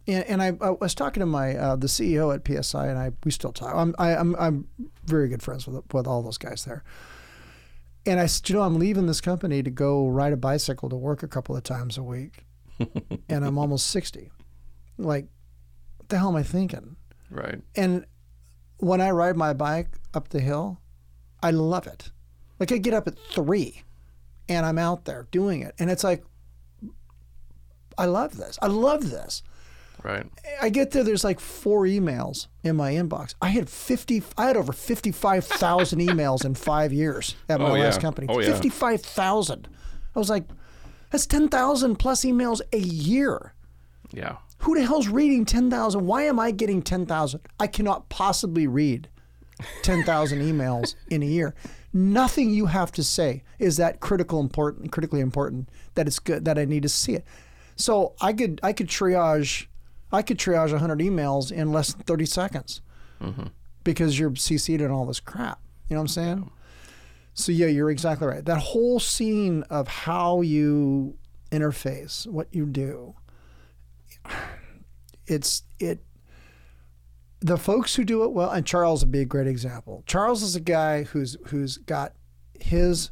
And, 0.08 0.24
and 0.24 0.42
I, 0.42 0.52
I 0.60 0.70
was 0.70 0.94
talking 0.94 1.20
to 1.20 1.26
my 1.26 1.56
uh, 1.56 1.76
the 1.76 1.86
CEO 1.86 2.34
at 2.34 2.46
PSI, 2.46 2.88
and 2.88 2.98
I 2.98 3.12
we 3.24 3.30
still 3.30 3.52
talk. 3.52 3.74
I'm 3.74 3.94
I, 3.98 4.14
I'm 4.14 4.36
I'm 4.36 4.68
very 5.04 5.28
good 5.28 5.42
friends 5.42 5.66
with 5.66 5.82
with 5.92 6.06
all 6.06 6.22
those 6.22 6.38
guys 6.38 6.64
there. 6.64 6.84
And 8.04 8.20
I 8.20 8.26
said, 8.26 8.48
you 8.48 8.54
know, 8.54 8.62
I'm 8.62 8.78
leaving 8.78 9.06
this 9.06 9.20
company 9.20 9.64
to 9.64 9.70
go 9.70 10.06
ride 10.06 10.32
a 10.32 10.36
bicycle 10.36 10.88
to 10.90 10.96
work 10.96 11.24
a 11.24 11.28
couple 11.28 11.56
of 11.56 11.64
times 11.64 11.98
a 11.98 12.02
week, 12.02 12.44
and 13.28 13.44
I'm 13.44 13.58
almost 13.58 13.88
sixty. 13.88 14.30
Like, 14.98 15.26
what 15.96 16.08
the 16.08 16.18
hell 16.18 16.28
am 16.28 16.36
I 16.36 16.42
thinking? 16.42 16.96
Right. 17.30 17.60
And 17.74 18.06
when 18.78 19.00
I 19.00 19.10
ride 19.10 19.36
my 19.36 19.52
bike 19.52 19.98
up 20.14 20.28
the 20.28 20.40
hill, 20.40 20.80
I 21.42 21.50
love 21.50 21.86
it. 21.86 22.10
Like 22.58 22.72
I 22.72 22.78
get 22.78 22.94
up 22.94 23.06
at 23.06 23.18
three 23.30 23.82
and 24.48 24.64
I'm 24.64 24.78
out 24.78 25.04
there 25.04 25.26
doing 25.30 25.62
it. 25.62 25.74
And 25.78 25.90
it's 25.90 26.04
like, 26.04 26.24
I 27.98 28.06
love 28.06 28.36
this. 28.36 28.58
I 28.62 28.66
love 28.66 29.10
this. 29.10 29.42
Right. 30.02 30.26
I 30.62 30.68
get 30.68 30.92
there, 30.92 31.02
there's 31.02 31.24
like 31.24 31.40
four 31.40 31.82
emails 31.84 32.46
in 32.62 32.76
my 32.76 32.92
inbox. 32.92 33.34
I 33.42 33.48
had 33.48 33.68
50, 33.68 34.22
I 34.38 34.46
had 34.46 34.56
over 34.56 34.72
55,000 34.72 35.98
emails 36.08 36.44
in 36.44 36.54
five 36.54 36.92
years 36.92 37.34
at 37.48 37.60
my 37.60 37.70
Oh, 37.70 37.74
yeah. 37.74 37.84
last 37.84 38.00
company. 38.00 38.26
Oh, 38.30 38.38
yeah. 38.40 38.52
55,000. 38.52 39.68
I 40.14 40.18
was 40.18 40.30
like, 40.30 40.44
that's 41.10 41.26
10,000 41.26 41.96
plus 41.96 42.24
emails 42.24 42.60
a 42.72 42.78
year. 42.78 43.54
Yeah. 44.12 44.36
Who 44.60 44.74
the 44.74 44.84
hell's 44.86 45.08
reading 45.08 45.44
10,000? 45.44 46.06
Why 46.06 46.22
am 46.22 46.38
I 46.38 46.50
getting 46.50 46.82
10,000? 46.82 47.40
I 47.58 47.66
cannot 47.66 48.08
possibly 48.08 48.66
read 48.66 49.08
10,000 49.82 50.38
emails 50.42 50.94
in 51.10 51.22
a 51.22 51.26
year. 51.26 51.54
Nothing 51.92 52.50
you 52.50 52.66
have 52.66 52.92
to 52.92 53.02
say 53.04 53.42
is 53.58 53.76
that 53.78 54.00
critical 54.00 54.38
important 54.40 54.92
critically 54.92 55.20
important 55.20 55.70
that 55.94 56.06
it's 56.06 56.18
good 56.18 56.44
that 56.44 56.58
I 56.58 56.64
need 56.66 56.82
to 56.82 56.88
see 56.90 57.14
it. 57.14 57.24
So 57.76 58.14
I 58.20 58.34
could 58.34 58.60
I 58.62 58.74
could 58.74 58.88
triage 58.88 59.66
I 60.16 60.22
could 60.22 60.38
triage 60.38 60.72
100 60.72 60.98
emails 60.98 61.52
in 61.52 61.72
less 61.72 61.92
than 61.92 62.02
30 62.02 62.26
seconds. 62.26 62.80
Mm-hmm. 63.22 63.48
Because 63.84 64.18
you're 64.18 64.30
CC'd 64.30 64.80
in 64.80 64.90
all 64.90 65.06
this 65.06 65.20
crap. 65.20 65.60
You 65.88 65.94
know 65.94 66.00
what 66.00 66.04
I'm 66.04 66.08
saying? 66.08 66.50
So 67.34 67.52
yeah, 67.52 67.66
you're 67.66 67.90
exactly 67.90 68.26
right. 68.26 68.44
That 68.44 68.58
whole 68.58 68.98
scene 68.98 69.62
of 69.64 69.86
how 69.86 70.40
you 70.40 71.16
interface, 71.52 72.26
what 72.26 72.48
you 72.50 72.66
do, 72.66 73.14
it's 75.26 75.62
it 75.78 76.00
the 77.40 77.58
folks 77.58 77.94
who 77.94 78.04
do 78.04 78.24
it 78.24 78.32
well 78.32 78.50
and 78.50 78.64
Charles 78.64 79.04
would 79.04 79.12
be 79.12 79.20
a 79.20 79.26
great 79.26 79.46
example. 79.46 80.02
Charles 80.06 80.42
is 80.42 80.56
a 80.56 80.60
guy 80.60 81.04
who's 81.04 81.36
who's 81.48 81.76
got 81.76 82.14
his 82.58 83.10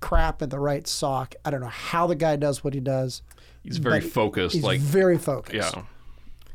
crap 0.00 0.40
in 0.40 0.50
the 0.50 0.60
right 0.60 0.86
sock. 0.86 1.34
I 1.44 1.50
don't 1.50 1.60
know 1.60 1.66
how 1.66 2.06
the 2.06 2.14
guy 2.14 2.36
does 2.36 2.62
what 2.62 2.74
he 2.74 2.80
does. 2.80 3.22
He's 3.62 3.78
very 3.78 4.00
focused. 4.00 4.54
He's 4.54 4.62
like 4.64 4.80
very 4.80 5.18
focused. 5.18 5.74
yeah. 5.74 5.82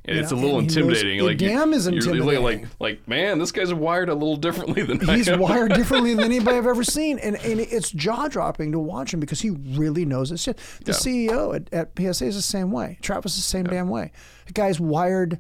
And 0.10 0.18
You 0.18 0.24
it's 0.24 0.32
a 0.32 0.36
little 0.36 0.58
and 0.60 0.70
he 0.70 0.76
knows- 0.82 0.88
intimidating. 1.02 1.26
like 1.26 1.38
damn 1.38 1.72
is 1.74 1.88
you're- 1.88 2.18
you're 2.18 2.40
like 2.42 2.66
like 2.80 3.08
man, 3.08 3.38
this 3.40 3.52
guy's 3.52 3.74
wired 3.74 4.10
a 4.10 4.14
little 4.14 4.36
differently 4.36 4.82
than 4.84 5.00
He's 5.00 5.30
wired 5.30 5.74
differently 5.74 6.14
than 6.16 6.26
anybody 6.26 6.58
I've 6.58 6.66
ever 6.66 6.84
seen, 7.00 7.20
and 7.20 7.36
and 7.38 7.60
it's 7.60 7.92
jaw 7.92 8.28
dropping 8.28 8.72
to 8.72 8.80
watch 8.80 9.14
him 9.14 9.20
because 9.20 9.42
he 9.42 9.52
really 9.52 10.06
knows 10.06 10.30
his 10.32 10.42
shit. 10.42 10.58
The 10.84 10.92
Yeah. 10.92 10.98
CEO 11.32 11.56
at, 11.56 11.72
at 11.74 11.92
PSA 11.96 12.26
is 12.26 12.36
the 12.36 12.42
same 12.42 12.72
way. 12.72 12.98
Travis 13.02 13.34
is 13.38 13.44
the 13.44 13.50
same 13.50 13.66
damn 13.66 13.88
way. 13.90 14.12
The 14.48 14.54
guy's 14.54 14.80
wired 14.80 15.38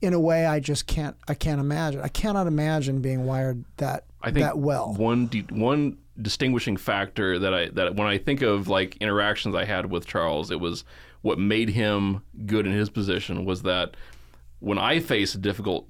in 0.00 0.14
a 0.14 0.20
way 0.20 0.46
I 0.46 0.60
just 0.60 0.86
can't 0.86 1.16
I 1.28 1.34
can't 1.34 1.60
imagine. 1.60 2.00
I 2.00 2.08
cannot 2.08 2.46
imagine 2.46 3.00
being 3.00 3.26
wired 3.26 3.64
that 3.78 4.04
I 4.22 4.26
think 4.30 4.44
that 4.44 4.58
well. 4.58 4.94
One 4.94 5.26
di- 5.26 5.46
one 5.50 5.96
distinguishing 6.22 6.76
factor 6.76 7.38
that 7.38 7.52
I 7.52 7.68
that 7.70 7.96
when 7.96 8.06
I 8.06 8.18
think 8.18 8.42
of 8.42 8.68
like 8.68 8.96
interactions 8.96 9.54
I 9.54 9.64
had 9.64 9.90
with 9.90 10.06
Charles, 10.06 10.50
it 10.50 10.60
was 10.60 10.84
what 11.22 11.38
made 11.38 11.70
him 11.70 12.22
good 12.46 12.66
in 12.66 12.72
his 12.72 12.90
position 12.90 13.44
was 13.44 13.62
that 13.62 13.96
when 14.58 14.78
I 14.78 15.00
face 15.00 15.34
a 15.34 15.38
difficult 15.38 15.88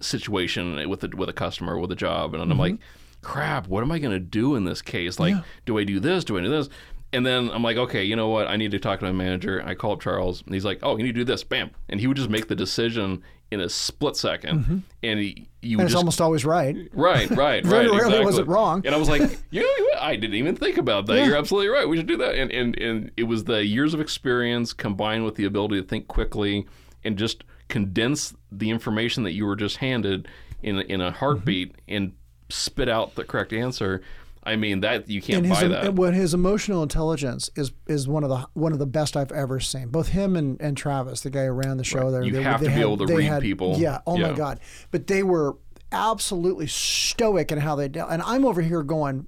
situation 0.00 0.88
with 0.88 1.04
a, 1.04 1.08
with 1.16 1.28
a 1.28 1.32
customer 1.32 1.78
with 1.78 1.90
a 1.92 1.96
job, 1.96 2.34
and 2.34 2.42
I'm 2.42 2.50
mm-hmm. 2.50 2.60
like, 2.60 2.78
crap, 3.22 3.68
what 3.68 3.82
am 3.82 3.90
I 3.90 3.98
going 3.98 4.12
to 4.12 4.20
do 4.20 4.54
in 4.54 4.64
this 4.64 4.82
case? 4.82 5.18
Like, 5.18 5.34
do 5.64 5.78
I 5.78 5.84
do 5.84 6.00
this? 6.00 6.24
Do 6.24 6.36
I 6.38 6.42
do 6.42 6.48
this? 6.48 6.68
And 7.12 7.24
then 7.24 7.50
I'm 7.50 7.62
like, 7.62 7.76
okay, 7.76 8.04
you 8.04 8.16
know 8.16 8.28
what? 8.28 8.48
I 8.48 8.56
need 8.56 8.72
to 8.72 8.78
talk 8.78 8.98
to 8.98 9.06
my 9.06 9.12
manager. 9.12 9.62
I 9.64 9.74
call 9.74 9.92
up 9.92 10.00
Charles, 10.00 10.42
and 10.42 10.52
he's 10.52 10.64
like, 10.64 10.80
oh, 10.82 10.96
you 10.96 11.04
need 11.04 11.14
to 11.14 11.20
do 11.20 11.24
this, 11.24 11.44
bam, 11.44 11.70
and 11.88 12.00
he 12.00 12.06
would 12.06 12.16
just 12.16 12.30
make 12.30 12.48
the 12.48 12.56
decision 12.56 13.22
in 13.50 13.60
a 13.60 13.68
split 13.68 14.14
2nd 14.14 14.82
and 15.04 15.20
he, 15.20 15.48
you 15.62 15.78
and 15.78 15.82
it's 15.84 15.92
just 15.92 15.96
almost 15.96 16.20
always 16.20 16.44
right. 16.44 16.76
Right, 16.92 17.30
right, 17.36 17.64
Very 17.64 17.86
right. 17.88 17.90
rarely 17.92 17.96
exactly. 17.96 18.24
was 18.26 18.38
it 18.38 18.46
wrong. 18.48 18.82
And 18.84 18.94
I 18.94 18.98
was 18.98 19.08
like, 19.08 19.22
you 19.50 19.60
know? 19.62 20.00
I 20.00 20.16
didn't 20.16 20.34
even 20.34 20.56
think 20.56 20.78
about 20.78 21.06
that. 21.06 21.16
Yeah. 21.18 21.26
You're 21.26 21.36
absolutely 21.36 21.68
right. 21.68 21.88
We 21.88 21.96
should 21.96 22.06
do 22.08 22.16
that. 22.18 22.34
And, 22.34 22.50
and 22.50 22.76
and 22.78 23.10
it 23.16 23.24
was 23.24 23.44
the 23.44 23.64
years 23.64 23.94
of 23.94 24.00
experience 24.00 24.72
combined 24.72 25.24
with 25.24 25.36
the 25.36 25.44
ability 25.44 25.80
to 25.80 25.86
think 25.86 26.08
quickly 26.08 26.66
and 27.04 27.16
just 27.16 27.44
condense 27.68 28.34
the 28.50 28.70
information 28.70 29.22
that 29.24 29.32
you 29.32 29.46
were 29.46 29.56
just 29.56 29.76
handed 29.78 30.28
in 30.62 30.78
a, 30.78 30.82
in 30.82 31.00
a 31.00 31.10
heartbeat 31.12 31.72
Mm-hmm. 31.72 31.94
and 31.94 32.12
spit 32.48 32.88
out 32.88 33.14
the 33.16 33.24
correct 33.24 33.52
answer. 33.52 34.02
I 34.46 34.56
mean 34.56 34.80
that 34.80 35.08
you 35.10 35.20
can't 35.20 35.38
and 35.38 35.46
his 35.46 35.60
buy 35.60 35.68
that. 35.68 35.94
what 35.94 36.14
his 36.14 36.32
emotional 36.32 36.82
intelligence 36.82 37.50
is 37.56 37.72
is 37.88 38.06
one 38.08 38.22
of 38.24 38.30
the 38.30 38.46
one 38.54 38.72
of 38.72 38.78
the 38.78 38.86
best 38.86 39.16
I've 39.16 39.32
ever 39.32 39.58
seen. 39.60 39.88
Both 39.88 40.08
him 40.08 40.36
and, 40.36 40.60
and 40.60 40.76
Travis, 40.76 41.20
the 41.22 41.30
guy 41.30 41.44
who 41.46 41.50
ran 41.50 41.76
the 41.76 41.84
show 41.84 42.10
there, 42.10 42.22
You 42.22 42.32
they, 42.32 42.42
have 42.42 42.60
they 42.60 42.66
to 42.66 42.70
be 42.70 42.74
had- 42.74 42.82
able 42.82 42.96
to 42.98 43.06
read 43.16 43.24
had- 43.26 43.42
people. 43.42 43.74
Yeah. 43.78 43.98
Oh 44.06 44.16
my 44.16 44.32
God. 44.32 44.60
But 44.92 45.08
they 45.08 45.22
were 45.22 45.56
absolutely 45.92 46.66
stoic 46.68 47.50
in 47.52 47.58
how 47.58 47.74
they 47.76 47.88
dealt. 47.88 48.10
And 48.10 48.22
I'm 48.22 48.44
over 48.44 48.60
here 48.62 48.82
going, 48.82 49.26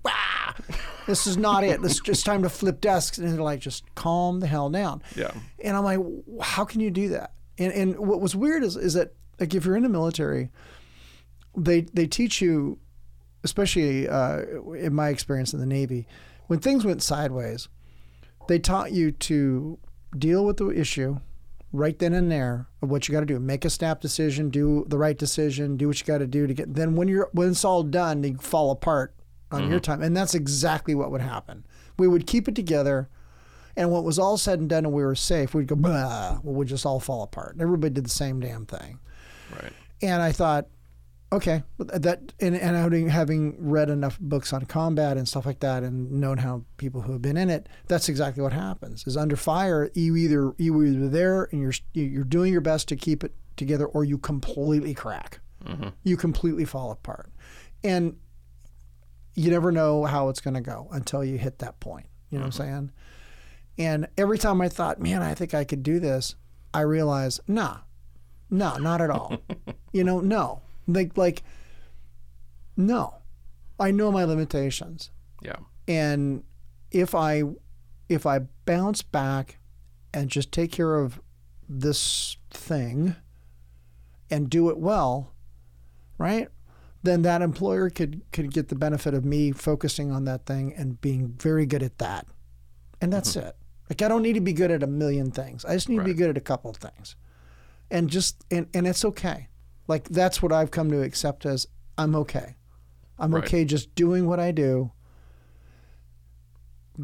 this 1.06 1.26
is 1.26 1.36
not 1.36 1.64
it. 1.64 1.80
This 1.82 1.92
is 1.92 2.00
just 2.00 2.24
time 2.26 2.42
to 2.42 2.48
flip 2.48 2.80
desks. 2.80 3.18
And 3.18 3.28
they're 3.28 3.42
like, 3.42 3.60
just 3.60 3.84
calm 3.94 4.40
the 4.40 4.46
hell 4.46 4.68
down. 4.70 5.02
Yeah. 5.16 5.30
And 5.64 5.76
I'm 5.76 5.84
like, 5.84 6.00
how 6.42 6.64
can 6.64 6.80
you 6.80 6.90
do 6.90 7.08
that? 7.10 7.32
And 7.58 7.72
and 7.72 7.98
what 7.98 8.20
was 8.20 8.36
weird 8.36 8.62
is 8.62 8.76
is 8.76 8.94
that 8.94 9.14
like 9.40 9.52
if 9.54 9.64
you're 9.64 9.76
in 9.76 9.82
the 9.82 9.88
military, 9.88 10.50
they 11.56 11.80
they 11.92 12.06
teach 12.06 12.40
you, 12.40 12.78
especially 13.45 14.09
uh, 14.09 14.43
in 14.74 14.95
my 14.95 15.09
experience 15.09 15.53
in 15.53 15.61
the 15.61 15.66
Navy, 15.66 16.07
when 16.47 16.59
things 16.59 16.84
went 16.84 17.03
sideways, 17.03 17.68
they 18.49 18.59
taught 18.59 18.93
you 18.93 19.12
to 19.12 19.78
deal 20.16 20.45
with 20.45 20.57
the 20.57 20.70
issue 20.70 21.20
right 21.72 21.99
then 21.99 22.14
and 22.14 22.30
there 22.32 22.66
of 22.80 22.91
what 22.91 23.07
you 23.07 23.12
got 23.12 23.20
to 23.20 23.26
do. 23.26 23.39
Make 23.39 23.64
a 23.64 23.70
snap 23.70 24.01
decision, 24.01 24.49
do 24.49 24.86
the 24.89 24.99
right 24.99 25.18
decision, 25.18 25.76
do 25.76 25.89
what 25.89 26.01
you 26.01 26.07
got 26.07 26.18
to 26.18 26.26
do 26.26 26.47
to 26.47 26.55
get. 26.55 26.74
Then 26.74 26.97
when 26.97 27.09
you're 27.09 27.28
when 27.32 27.51
it's 27.51 27.64
all 27.64 27.82
done, 27.82 28.22
you 28.24 28.36
fall 28.39 28.70
apart 28.70 29.14
on 29.51 29.70
your 29.70 29.80
time, 29.80 30.03
and 30.03 30.16
that's 30.16 30.34
exactly 30.34 30.95
what 30.95 31.11
would 31.11 31.20
happen. 31.22 31.64
We 31.99 32.09
would 32.09 32.26
keep 32.26 32.49
it 32.49 32.55
together. 32.55 33.09
And 33.76 33.93
when 33.93 34.03
it 34.03 34.05
was 34.05 34.18
all 34.18 34.36
said 34.36 34.59
and 34.59 34.68
done 34.68 34.84
and 34.84 34.93
we 34.93 35.05
were 35.05 35.14
safe, 35.14 35.55
we'd 35.55 35.68
go, 35.68 35.76
bah, 35.76 36.39
well, 36.43 36.55
we'd 36.55 36.68
just 36.68 36.84
all 36.84 36.99
fall 36.99 37.22
apart. 37.22 37.53
And 37.53 37.62
everybody 37.62 37.95
did 37.95 38.05
the 38.05 38.11
same 38.11 38.41
damn 38.41 38.66
thing. 38.66 38.99
right. 39.53 39.72
And 40.03 40.20
I 40.20 40.32
thought, 40.32 40.66
okay, 41.32 41.62
that 41.78 42.32
and, 42.40 42.56
and 42.56 42.76
having 42.76 43.08
having 43.08 43.56
read 43.58 43.90
enough 43.90 44.18
books 44.20 44.52
on 44.52 44.64
combat 44.64 45.16
and 45.16 45.28
stuff 45.28 45.46
like 45.46 45.60
that, 45.60 45.82
and 45.82 46.10
known 46.10 46.38
how 46.38 46.64
people 46.76 47.02
who 47.02 47.12
have 47.12 47.22
been 47.22 47.36
in 47.36 47.50
it, 47.50 47.68
that's 47.86 48.08
exactly 48.08 48.42
what 48.42 48.52
happens. 48.52 49.06
Is 49.06 49.16
under 49.16 49.36
fire, 49.36 49.90
you 49.94 50.16
either 50.16 50.54
you 50.58 50.72
were 50.72 50.84
either 50.84 51.08
there 51.08 51.44
and 51.52 51.60
you're 51.60 51.74
you're 51.92 52.24
doing 52.24 52.52
your 52.52 52.60
best 52.60 52.88
to 52.88 52.96
keep 52.96 53.24
it 53.24 53.34
together, 53.56 53.86
or 53.86 54.04
you 54.04 54.18
completely 54.18 54.94
crack. 54.94 55.40
Mm-hmm. 55.64 55.88
You 56.04 56.16
completely 56.16 56.64
fall 56.64 56.90
apart, 56.90 57.30
and 57.82 58.16
you 59.34 59.50
never 59.50 59.70
know 59.70 60.04
how 60.04 60.28
it's 60.28 60.40
going 60.40 60.54
to 60.54 60.60
go 60.60 60.88
until 60.90 61.24
you 61.24 61.38
hit 61.38 61.58
that 61.60 61.78
point. 61.80 62.06
You 62.30 62.38
know 62.38 62.46
what 62.46 62.60
I'm 62.60 62.66
mm-hmm. 62.66 62.72
saying? 62.74 62.92
And 63.78 64.08
every 64.18 64.38
time 64.38 64.60
I 64.60 64.68
thought, 64.68 65.00
man, 65.00 65.22
I 65.22 65.34
think 65.34 65.54
I 65.54 65.62
could 65.62 65.84
do 65.84 66.00
this, 66.00 66.34
I 66.74 66.80
realized, 66.80 67.40
nah, 67.46 67.78
no, 68.50 68.76
not 68.78 69.00
at 69.00 69.10
all. 69.10 69.38
you 69.92 70.02
know, 70.02 70.20
no. 70.20 70.62
Like 70.89 71.16
like 71.16 71.43
no. 72.76 73.14
I 73.78 73.93
know 73.93 74.11
my 74.11 74.24
limitations. 74.24 75.12
Yeah. 75.43 75.59
And 75.86 76.43
if 76.91 77.14
I 77.14 77.45
if 78.09 78.26
I 78.26 78.41
bounce 78.64 79.03
back 79.03 79.59
and 80.12 80.28
just 80.30 80.51
take 80.51 80.72
care 80.72 80.97
of 80.97 81.20
this 81.68 82.36
thing 82.51 83.14
and 84.30 84.51
do 84.51 84.70
it 84.70 84.78
well, 84.78 85.34
right? 86.16 86.49
then 87.03 87.22
that 87.22 87.43
employer 87.43 87.91
could 87.91 88.22
could 88.32 88.53
get 88.53 88.68
the 88.68 88.74
benefit 88.74 89.14
of 89.14 89.24
me 89.24 89.53
focusing 89.53 90.11
on 90.11 90.24
that 90.24 90.47
thing 90.47 90.74
and 90.74 91.01
being 91.01 91.28
very 91.39 91.66
good 91.66 91.82
at 91.82 91.99
that. 91.99 92.26
And 93.01 93.12
that's 93.12 93.36
mm-hmm. 93.36 93.49
it. 93.49 93.57
Like 93.89 94.03
I 94.03 94.09
don't 94.09 94.22
need 94.22 94.34
to 94.34 94.41
be 94.41 94.53
good 94.53 94.70
at 94.70 94.82
a 94.82 94.86
million 94.86 95.30
things. 95.30 95.64
I 95.64 95.74
just 95.74 95.89
need 95.89 95.99
to 95.99 96.05
be 96.05 96.14
good 96.14 96.30
at 96.30 96.36
a 96.36 96.43
couple 96.43 96.70
of 96.70 96.76
things. 96.76 97.16
And 97.91 98.11
just 98.11 98.45
and, 98.51 98.66
and 98.74 98.86
it's 98.86 99.05
okay. 99.05 99.49
Like 99.89 100.09
that's 100.09 100.41
what 100.41 100.53
I've 100.53 100.70
come 100.70 100.91
to 100.91 101.03
accept 101.03 101.45
as 101.45 101.66
I'm 101.97 102.14
okay. 102.14 102.55
I'm 103.18 103.34
Right. 103.34 103.45
okay 103.45 103.64
just 103.64 103.95
doing 103.97 104.26
what 104.28 104.39
I 104.39 104.53
do. 104.53 104.93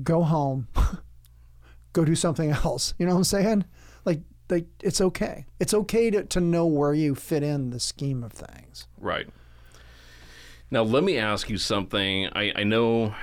Go 0.03 0.22
home. 0.22 0.68
go 1.93 2.05
do 2.05 2.14
something 2.14 2.51
else. 2.51 2.95
You 2.99 3.07
know 3.07 3.12
what 3.12 3.18
I'm 3.18 3.24
saying? 3.24 3.64
Like 4.05 4.20
like 4.51 4.66
it's 4.82 5.01
okay. 5.01 5.47
It's 5.59 5.74
okay 5.74 6.11
to, 6.11 6.24
to 6.24 6.41
know 6.41 6.66
where 6.66 6.95
you 6.95 7.14
fit 7.14 7.43
in 7.43 7.70
the 7.70 7.80
scheme 7.80 8.22
of 8.22 8.32
things. 8.32 8.87
Right. 9.01 9.26
Now, 10.70 10.82
let 10.82 11.05
me 11.05 11.18
ask 11.18 11.49
you 11.49 11.57
something. 11.57 12.28
I, 12.35 12.53
I 12.57 12.64
know 12.64 13.14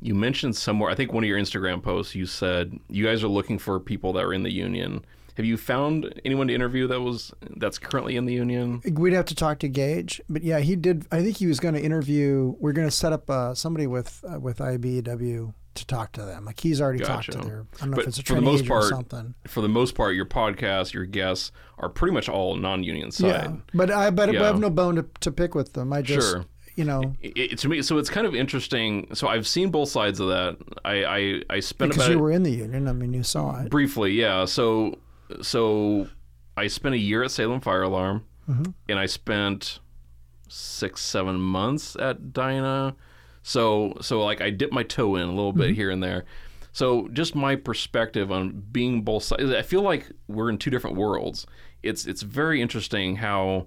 you 0.00 0.14
mentioned 0.14 0.54
somewhere, 0.56 0.90
I 0.90 0.94
think 0.94 1.12
one 1.12 1.24
of 1.24 1.28
your 1.28 1.38
Instagram 1.38 1.82
posts, 1.82 2.14
you 2.14 2.26
said 2.26 2.78
you 2.88 3.04
guys 3.04 3.24
are 3.24 3.28
looking 3.28 3.58
for 3.58 3.80
people 3.80 4.12
that 4.12 4.24
are 4.24 4.32
in 4.32 4.42
the 4.42 4.52
union. 4.52 5.04
Have 5.38 5.46
you 5.46 5.56
found 5.56 6.20
anyone 6.24 6.48
to 6.48 6.54
interview 6.54 6.86
that 6.88 7.00
was 7.00 7.32
that's 7.56 7.78
currently 7.78 8.16
in 8.16 8.24
the 8.26 8.34
union? 8.34 8.82
We'd 8.92 9.12
have 9.12 9.24
to 9.26 9.34
talk 9.36 9.60
to 9.60 9.68
Gage, 9.68 10.20
but 10.28 10.42
yeah, 10.42 10.58
he 10.58 10.74
did. 10.76 11.06
I 11.12 11.22
think 11.22 11.36
he 11.36 11.46
was 11.46 11.60
going 11.60 11.74
to 11.74 11.80
interview. 11.80 12.54
We're 12.58 12.72
going 12.72 12.88
to 12.88 12.94
set 12.94 13.12
up 13.12 13.30
uh, 13.30 13.54
somebody 13.54 13.86
with 13.86 14.22
uh, 14.28 14.40
with 14.40 14.58
IBEW 14.58 15.54
to 15.74 15.86
talk 15.86 16.10
to 16.12 16.22
them. 16.22 16.44
Like 16.44 16.58
he's 16.58 16.80
already 16.80 17.04
talked 17.04 17.26
to 17.30 17.38
Gotcha. 17.38 17.46
their. 17.48 17.66
I 17.76 17.80
don't 17.82 17.90
know 17.90 17.94
But 17.94 18.02
if 18.02 18.08
it's 18.08 18.18
a 18.18 18.22
for 18.24 18.34
the 18.34 18.40
most 18.40 18.54
agent 18.64 18.70
or 18.72 18.80
part, 18.80 18.90
something. 18.90 19.34
For 19.46 19.60
the 19.60 19.68
most 19.68 19.94
part, 19.94 20.16
your 20.16 20.26
podcast, 20.26 20.92
your 20.92 21.04
guests 21.06 21.52
are 21.78 21.88
pretty 21.88 22.12
much 22.14 22.28
all 22.28 22.56
non-union 22.56 23.12
side. 23.12 23.28
Yeah, 23.28 23.52
but 23.72 23.92
I 23.92 24.10
but 24.10 24.32
Yeah. 24.32 24.42
I 24.42 24.46
have 24.46 24.58
no 24.58 24.70
bone 24.70 24.96
to, 24.96 25.06
to 25.20 25.30
pick 25.30 25.54
with 25.54 25.72
them. 25.74 25.92
I 25.92 26.02
just 26.02 26.28
Sure. 26.30 26.44
you 26.74 26.82
know 26.84 27.14
It, 27.20 27.52
it- 27.52 27.58
to 27.58 27.68
me, 27.68 27.80
so 27.82 27.98
it's 27.98 28.10
kind 28.10 28.26
of 28.26 28.34
interesting. 28.34 29.06
So 29.14 29.28
I've 29.28 29.46
seen 29.46 29.70
both 29.70 29.88
sides 29.88 30.18
of 30.18 30.26
that. 30.30 30.56
I 30.84 31.04
I, 31.04 31.42
I 31.50 31.60
spent 31.60 31.92
because 31.92 32.08
you 32.08 32.18
were 32.18 32.32
in 32.32 32.42
the 32.42 32.50
union. 32.50 32.88
I 32.88 32.92
mean, 32.92 33.12
you 33.12 33.22
saw 33.22 33.60
it. 33.62 33.70
briefly, 33.70 34.14
yeah. 34.14 34.44
So 34.46 34.98
so 35.42 36.08
I 36.56 36.66
spent 36.68 36.94
a 36.94 36.98
year 36.98 37.22
at 37.22 37.30
Salem 37.30 37.60
Fire 37.60 37.82
Alarm, 37.82 38.24
Mm-hmm. 38.48 38.70
and 38.88 38.98
I 38.98 39.04
spent 39.04 39.78
six 40.48 41.02
seven 41.02 41.38
months 41.40 41.96
at 41.96 42.32
Dyna. 42.32 42.96
So 43.42 43.94
so 44.00 44.24
like 44.24 44.40
I 44.40 44.48
dipped 44.50 44.72
my 44.72 44.82
toe 44.84 45.16
in 45.16 45.22
a 45.22 45.26
little 45.34 45.52
Mm-hmm. 45.52 45.60
bit 45.60 45.74
here 45.74 45.90
and 45.90 46.02
there. 46.02 46.24
So 46.72 47.08
just 47.08 47.34
my 47.34 47.56
perspective 47.56 48.30
on 48.32 48.62
being 48.72 49.02
both 49.02 49.24
sides. 49.24 49.50
I 49.52 49.62
feel 49.62 49.82
like 49.82 50.10
we're 50.28 50.48
in 50.48 50.58
two 50.58 50.70
different 50.70 50.96
worlds. 50.96 51.46
It's 51.82 52.06
it's 52.06 52.22
very 52.22 52.62
interesting 52.62 53.16
how 53.16 53.66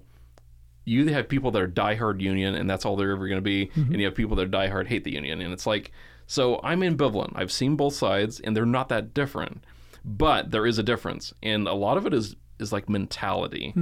you 0.84 1.06
have 1.12 1.28
people 1.28 1.52
that 1.52 1.62
are 1.62 1.68
diehard 1.68 2.20
union 2.20 2.56
and 2.56 2.68
that's 2.68 2.84
all 2.84 2.96
they're 2.96 3.12
ever 3.12 3.28
going 3.28 3.38
to 3.38 3.42
be, 3.42 3.70
and 3.76 3.94
you 4.00 4.04
have 4.06 4.16
people 4.16 4.34
that 4.36 4.42
are 4.42 4.48
diehard 4.48 4.88
hate 4.88 5.04
the 5.04 5.12
union, 5.12 5.40
and 5.40 5.52
it's 5.52 5.66
like 5.66 5.92
so 6.26 6.58
I'm 6.64 6.80
ambivalent. 6.80 7.32
I've 7.36 7.52
seen 7.52 7.76
both 7.76 7.94
sides, 7.94 8.40
and 8.40 8.56
they're 8.56 8.66
not 8.66 8.88
that 8.88 9.14
different, 9.14 9.62
but 10.04 10.50
there 10.50 10.66
is 10.66 10.78
a 10.78 10.82
difference, 10.82 11.32
and 11.42 11.66
a 11.68 11.74
lot 11.74 11.96
of 11.96 12.06
it 12.06 12.14
is 12.14 12.36
is 12.58 12.72
like 12.72 12.88
mentality. 12.88 13.72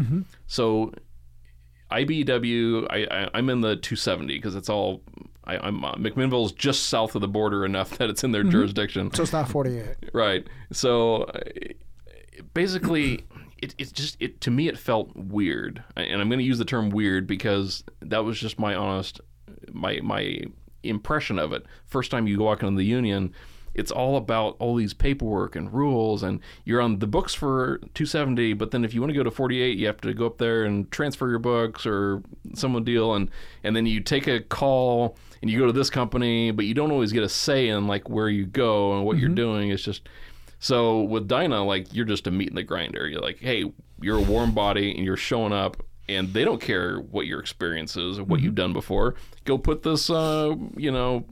So 0.47 0.93
IBEW, 1.91 2.87
I, 2.91 3.29
I'm 3.35 3.51
in 3.51 3.61
the 3.61 3.77
270 3.77 4.35
because 4.35 4.55
it's 4.55 4.69
all. 4.69 5.03
I, 5.45 5.57
I'm 5.59 5.85
uh, 5.85 5.95
McMinnville's 5.95 6.53
just 6.53 6.85
south 6.85 7.15
of 7.15 7.23
the 7.23 7.29
border 7.29 7.65
enough 7.65 7.91
that 7.99 8.11
it's 8.11 8.23
in 8.23 8.33
their 8.33 8.45
jurisdiction. 8.45 9.13
So 9.13 9.23
it's 9.23 9.33
not 9.33 9.49
48. 9.49 10.11
Right. 10.13 10.47
So 10.71 11.25
uh, 11.25 11.41
basically, 12.55 13.25
it, 13.59 13.75
it 13.79 13.93
just 13.93 14.17
it 14.21 14.41
to 14.43 14.51
me 14.51 14.69
it 14.69 14.79
felt 14.79 15.15
weird, 15.17 15.83
and 15.97 16.21
I'm 16.21 16.29
going 16.29 16.39
to 16.39 16.45
use 16.45 16.59
the 16.59 16.65
term 16.65 16.91
weird 16.91 17.27
because 17.27 17.83
that 18.01 18.25
was 18.25 18.39
just 18.39 18.59
my 18.59 18.75
honest 18.75 19.21
my 19.73 20.01
my 20.03 20.41
impression 20.83 21.39
of 21.39 21.53
it. 21.53 21.65
First 21.87 22.11
time 22.11 22.27
you 22.27 22.39
walk 22.39 22.63
into 22.63 22.77
the 22.77 22.85
union. 22.85 23.33
It's 23.75 23.91
all 23.91 24.17
about 24.17 24.57
all 24.59 24.75
these 24.75 24.95
paperwork 24.95 25.55
and 25.57 25.73
rules, 25.73 26.23
and 26.23 26.41
you're 26.65 26.81
on 26.81 26.99
the 26.99 27.07
books 27.07 27.35
for 27.35 27.79
270. 27.95 28.55
But 28.55 28.71
then, 28.71 28.85
if 28.85 28.95
you 28.95 29.01
want 29.01 29.11
to 29.11 29.17
go 29.17 29.23
to 29.23 29.31
48, 29.31 29.79
you 29.79 29.87
have 29.87 30.01
to 30.01 30.13
go 30.13 30.27
up 30.27 30.39
there 30.39 30.65
and 30.65 30.91
transfer 30.91 31.29
your 31.29 31.39
books 31.39 31.87
or 31.87 32.23
some 32.55 32.83
deal, 32.85 33.15
and 33.15 33.31
and 33.63 33.77
then 33.77 33.87
you 33.87 34.01
take 34.01 34.27
a 34.27 34.41
call 34.41 35.17
and 35.43 35.51
you 35.51 35.59
go 35.59 35.67
to 35.67 35.73
this 35.73 35.91
company, 35.91 36.51
but 36.51 36.65
you 36.65 36.75
don't 36.75 36.91
always 36.91 37.13
get 37.13 37.23
a 37.23 37.29
say 37.29 37.69
in 37.69 37.87
like 37.87 38.09
where 38.09 38.29
you 38.29 38.47
go 38.47 38.97
and 38.97 39.05
what 39.05 39.19
you're 39.19 39.29
doing. 39.29 39.71
It's 39.71 39.83
just 39.83 40.09
so 40.59 41.03
with 41.03 41.27
Dyna, 41.27 41.65
like 41.65 41.95
you're 41.95 42.05
just 42.05 42.27
a 42.27 42.31
meat 42.31 42.49
in 42.49 42.55
the 42.55 42.63
grinder. 42.63 43.09
You're 43.09 43.23
like, 43.23 43.39
hey, 43.39 43.73
you're 44.01 44.19
a 44.19 44.23
warm 44.23 44.53
body 44.53 44.95
and 44.95 45.05
you're 45.05 45.17
showing 45.17 45.53
up, 45.53 45.83
and 46.09 46.33
they 46.35 46.45
don't 46.45 46.61
care 46.61 46.99
what 46.99 47.27
your 47.27 47.41
experience 47.41 47.97
is 47.97 48.19
or 48.19 48.25
what 48.25 48.41
you've 48.41 48.55
done 48.55 48.73
before. 48.73 49.15
Go 49.45 49.57
put 49.57 49.83
this, 49.83 50.11
uh, 50.11 50.55
you 50.77 50.91
know, 50.91 51.25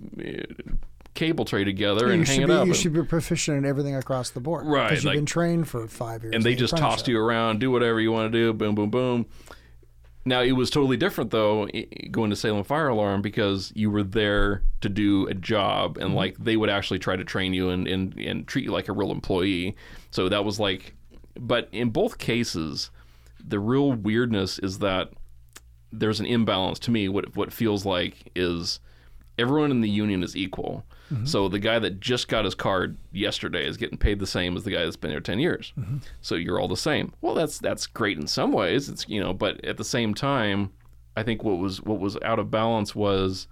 cable 1.18 1.44
tray 1.44 1.64
together 1.64 2.06
you 2.06 2.12
and 2.12 2.28
hang 2.28 2.42
it 2.42 2.46
be 2.46 2.52
up. 2.52 2.66
you 2.66 2.72
and- 2.72 2.76
should 2.76 2.92
be 2.92 3.02
proficient 3.02 3.58
in 3.58 3.64
everything 3.64 3.96
across 3.96 4.30
the 4.30 4.40
board. 4.40 4.66
Right, 4.66 4.90
Because 4.90 5.02
you've 5.02 5.10
like- 5.10 5.18
been 5.18 5.26
trained 5.26 5.68
for 5.68 5.88
five 5.88 6.22
years. 6.22 6.34
and 6.34 6.44
they 6.44 6.54
just 6.54 6.76
tossed 6.76 7.08
you 7.08 7.18
around, 7.18 7.58
do 7.58 7.70
whatever 7.72 8.00
you 8.00 8.12
want 8.12 8.32
to 8.32 8.38
do, 8.38 8.52
boom, 8.52 8.76
boom, 8.76 8.90
boom. 8.90 9.26
Now 10.24 10.42
it 10.42 10.52
was 10.52 10.70
totally 10.70 10.96
different 10.96 11.30
though 11.30 11.68
going 12.10 12.30
to 12.30 12.36
Salem 12.36 12.62
Fire 12.62 12.88
Alarm 12.88 13.22
because 13.22 13.72
you 13.74 13.90
were 13.90 14.02
there 14.02 14.62
to 14.82 14.88
do 14.88 15.26
a 15.26 15.34
job 15.34 15.96
and 15.96 16.08
mm-hmm. 16.08 16.16
like 16.16 16.36
they 16.38 16.56
would 16.56 16.68
actually 16.70 16.98
try 16.98 17.16
to 17.16 17.24
train 17.24 17.54
you 17.54 17.70
and, 17.70 17.88
and, 17.88 18.16
and 18.18 18.46
treat 18.46 18.64
you 18.64 18.70
like 18.70 18.88
a 18.88 18.92
real 18.92 19.10
employee. 19.10 19.74
So 20.10 20.28
that 20.28 20.44
was 20.44 20.60
like, 20.60 20.94
but 21.38 21.68
in 21.72 21.90
both 21.90 22.18
cases, 22.18 22.90
the 23.42 23.58
real 23.58 23.92
weirdness 23.92 24.58
is 24.58 24.80
that 24.80 25.10
there's 25.90 26.20
an 26.20 26.26
imbalance 26.26 26.78
to 26.80 26.90
me. 26.90 27.08
What 27.08 27.34
what 27.34 27.52
feels 27.52 27.86
like 27.86 28.30
is 28.36 28.80
everyone 29.38 29.70
in 29.70 29.80
the 29.80 29.90
union 29.90 30.22
is 30.22 30.36
equal. 30.36 30.84
Mm-hmm. 31.12 31.26
So 31.26 31.48
the 31.48 31.58
guy 31.58 31.78
that 31.78 32.00
just 32.00 32.28
got 32.28 32.44
his 32.44 32.54
card 32.54 32.96
yesterday 33.12 33.66
is 33.66 33.76
getting 33.76 33.98
paid 33.98 34.18
the 34.18 34.26
same 34.26 34.56
as 34.56 34.64
the 34.64 34.70
guy 34.70 34.84
that's 34.84 34.96
been 34.96 35.10
there 35.10 35.20
ten 35.20 35.38
years. 35.38 35.72
Mm-hmm. 35.78 35.98
So 36.20 36.34
you're 36.34 36.60
all 36.60 36.68
the 36.68 36.76
same. 36.76 37.12
Well, 37.20 37.34
that's 37.34 37.58
that's 37.58 37.86
great 37.86 38.18
in 38.18 38.26
some 38.26 38.52
ways. 38.52 38.88
It's 38.88 39.08
you 39.08 39.20
know, 39.20 39.32
but 39.32 39.64
at 39.64 39.76
the 39.76 39.84
same 39.84 40.14
time, 40.14 40.72
I 41.16 41.22
think 41.22 41.42
what 41.42 41.58
was 41.58 41.82
what 41.82 41.98
was 41.98 42.16
out 42.22 42.38
of 42.38 42.50
balance 42.50 42.94
was 42.94 43.48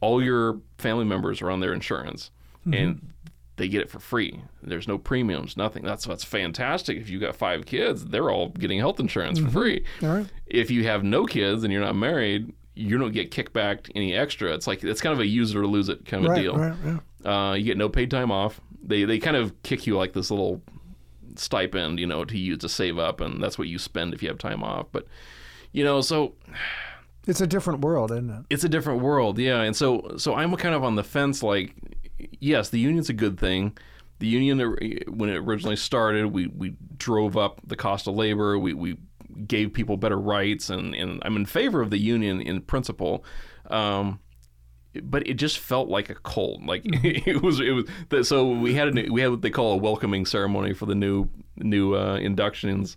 all 0.00 0.22
your 0.22 0.60
family 0.78 1.04
members 1.04 1.40
are 1.42 1.50
on 1.50 1.60
their 1.60 1.72
insurance 1.72 2.30
mm-hmm. 2.66 2.74
and 2.74 3.12
they 3.56 3.68
get 3.68 3.82
it 3.82 3.90
for 3.90 4.00
free. 4.00 4.42
There's 4.62 4.88
no 4.88 4.98
premiums, 4.98 5.56
nothing. 5.56 5.84
That's 5.84 6.06
what's 6.06 6.24
fantastic. 6.24 6.98
If 6.98 7.08
you 7.08 7.20
got 7.20 7.36
five 7.36 7.66
kids, 7.66 8.06
they're 8.06 8.30
all 8.30 8.48
getting 8.48 8.78
health 8.78 8.98
insurance 8.98 9.38
for 9.38 9.50
free. 9.50 9.84
All 10.02 10.08
right. 10.08 10.26
If 10.46 10.70
you 10.70 10.84
have 10.84 11.04
no 11.04 11.26
kids 11.26 11.62
and 11.62 11.72
you're 11.72 11.82
not 11.82 11.94
married, 11.94 12.52
you 12.74 12.96
don't 12.98 13.12
get 13.12 13.30
kickback 13.30 13.90
any 13.94 14.14
extra. 14.14 14.52
It's 14.54 14.66
like 14.66 14.82
it's 14.82 15.00
kind 15.00 15.12
of 15.12 15.20
a 15.20 15.26
use 15.26 15.54
it 15.54 15.58
or 15.58 15.66
lose 15.66 15.88
it 15.88 16.04
kind 16.06 16.24
of 16.24 16.30
Right, 16.30 16.42
deal. 16.42 16.56
right, 16.56 16.74
yeah. 16.84 16.98
Uh, 17.50 17.52
you 17.54 17.64
get 17.64 17.76
no 17.76 17.88
paid 17.88 18.10
time 18.10 18.30
off. 18.30 18.60
They 18.82 19.04
they 19.04 19.18
kind 19.18 19.36
of 19.36 19.60
kick 19.62 19.86
you 19.86 19.96
like 19.96 20.12
this 20.12 20.30
little 20.30 20.62
stipend, 21.36 21.98
you 21.98 22.06
know, 22.06 22.24
to 22.24 22.38
use 22.38 22.58
to 22.58 22.68
save 22.68 22.98
up, 22.98 23.20
and 23.20 23.42
that's 23.42 23.58
what 23.58 23.68
you 23.68 23.78
spend 23.78 24.14
if 24.14 24.22
you 24.22 24.28
have 24.28 24.38
time 24.38 24.62
off. 24.62 24.86
But 24.92 25.06
you 25.72 25.84
know, 25.84 26.00
so 26.00 26.34
It's 27.26 27.40
a 27.40 27.46
different 27.46 27.80
world, 27.80 28.10
isn't 28.10 28.30
it? 28.30 28.44
it's 28.50 28.64
a 28.64 28.68
different 28.68 29.00
world, 29.02 29.38
yeah. 29.38 29.62
And 29.62 29.76
so 29.76 30.14
so 30.16 30.34
I'm 30.34 30.54
kind 30.56 30.74
of 30.74 30.82
on 30.84 30.96
the 30.96 31.04
fence. 31.04 31.42
Like, 31.42 31.74
yes, 32.40 32.68
the 32.70 32.78
union's 32.80 33.08
a 33.08 33.14
good 33.14 33.38
thing. 33.38 33.76
The 34.18 34.28
union, 34.28 34.58
when 35.08 35.28
it 35.30 35.36
originally 35.36 35.76
started, 35.76 36.26
we 36.26 36.46
we 36.46 36.74
drove 36.96 37.36
up 37.36 37.60
the 37.66 37.76
cost 37.76 38.06
of 38.06 38.14
labor. 38.14 38.58
We 38.58 38.72
we 38.74 38.96
gave 39.46 39.72
people 39.72 39.96
better 39.96 40.18
rights, 40.18 40.70
and 40.70 40.94
and 40.94 41.22
I'm 41.24 41.36
in 41.36 41.46
favor 41.46 41.80
of 41.80 41.90
the 41.90 41.98
union 41.98 42.40
in 42.40 42.60
principle. 42.62 43.24
Um, 43.68 44.20
but 45.02 45.26
it 45.26 45.34
just 45.34 45.58
felt 45.58 45.88
like 45.88 46.10
a 46.10 46.14
cult. 46.14 46.62
Like 46.62 46.82
it 46.86 47.42
was, 47.42 47.60
it 47.60 47.72
was. 48.10 48.28
So 48.28 48.48
we 48.48 48.74
had 48.74 48.96
a, 48.96 49.08
we 49.10 49.20
had 49.20 49.30
what 49.30 49.42
they 49.42 49.50
call 49.50 49.72
a 49.72 49.76
welcoming 49.76 50.26
ceremony 50.26 50.74
for 50.74 50.86
the 50.86 50.94
new 50.94 51.28
new 51.56 51.94
uh, 51.96 52.16
inductions 52.16 52.96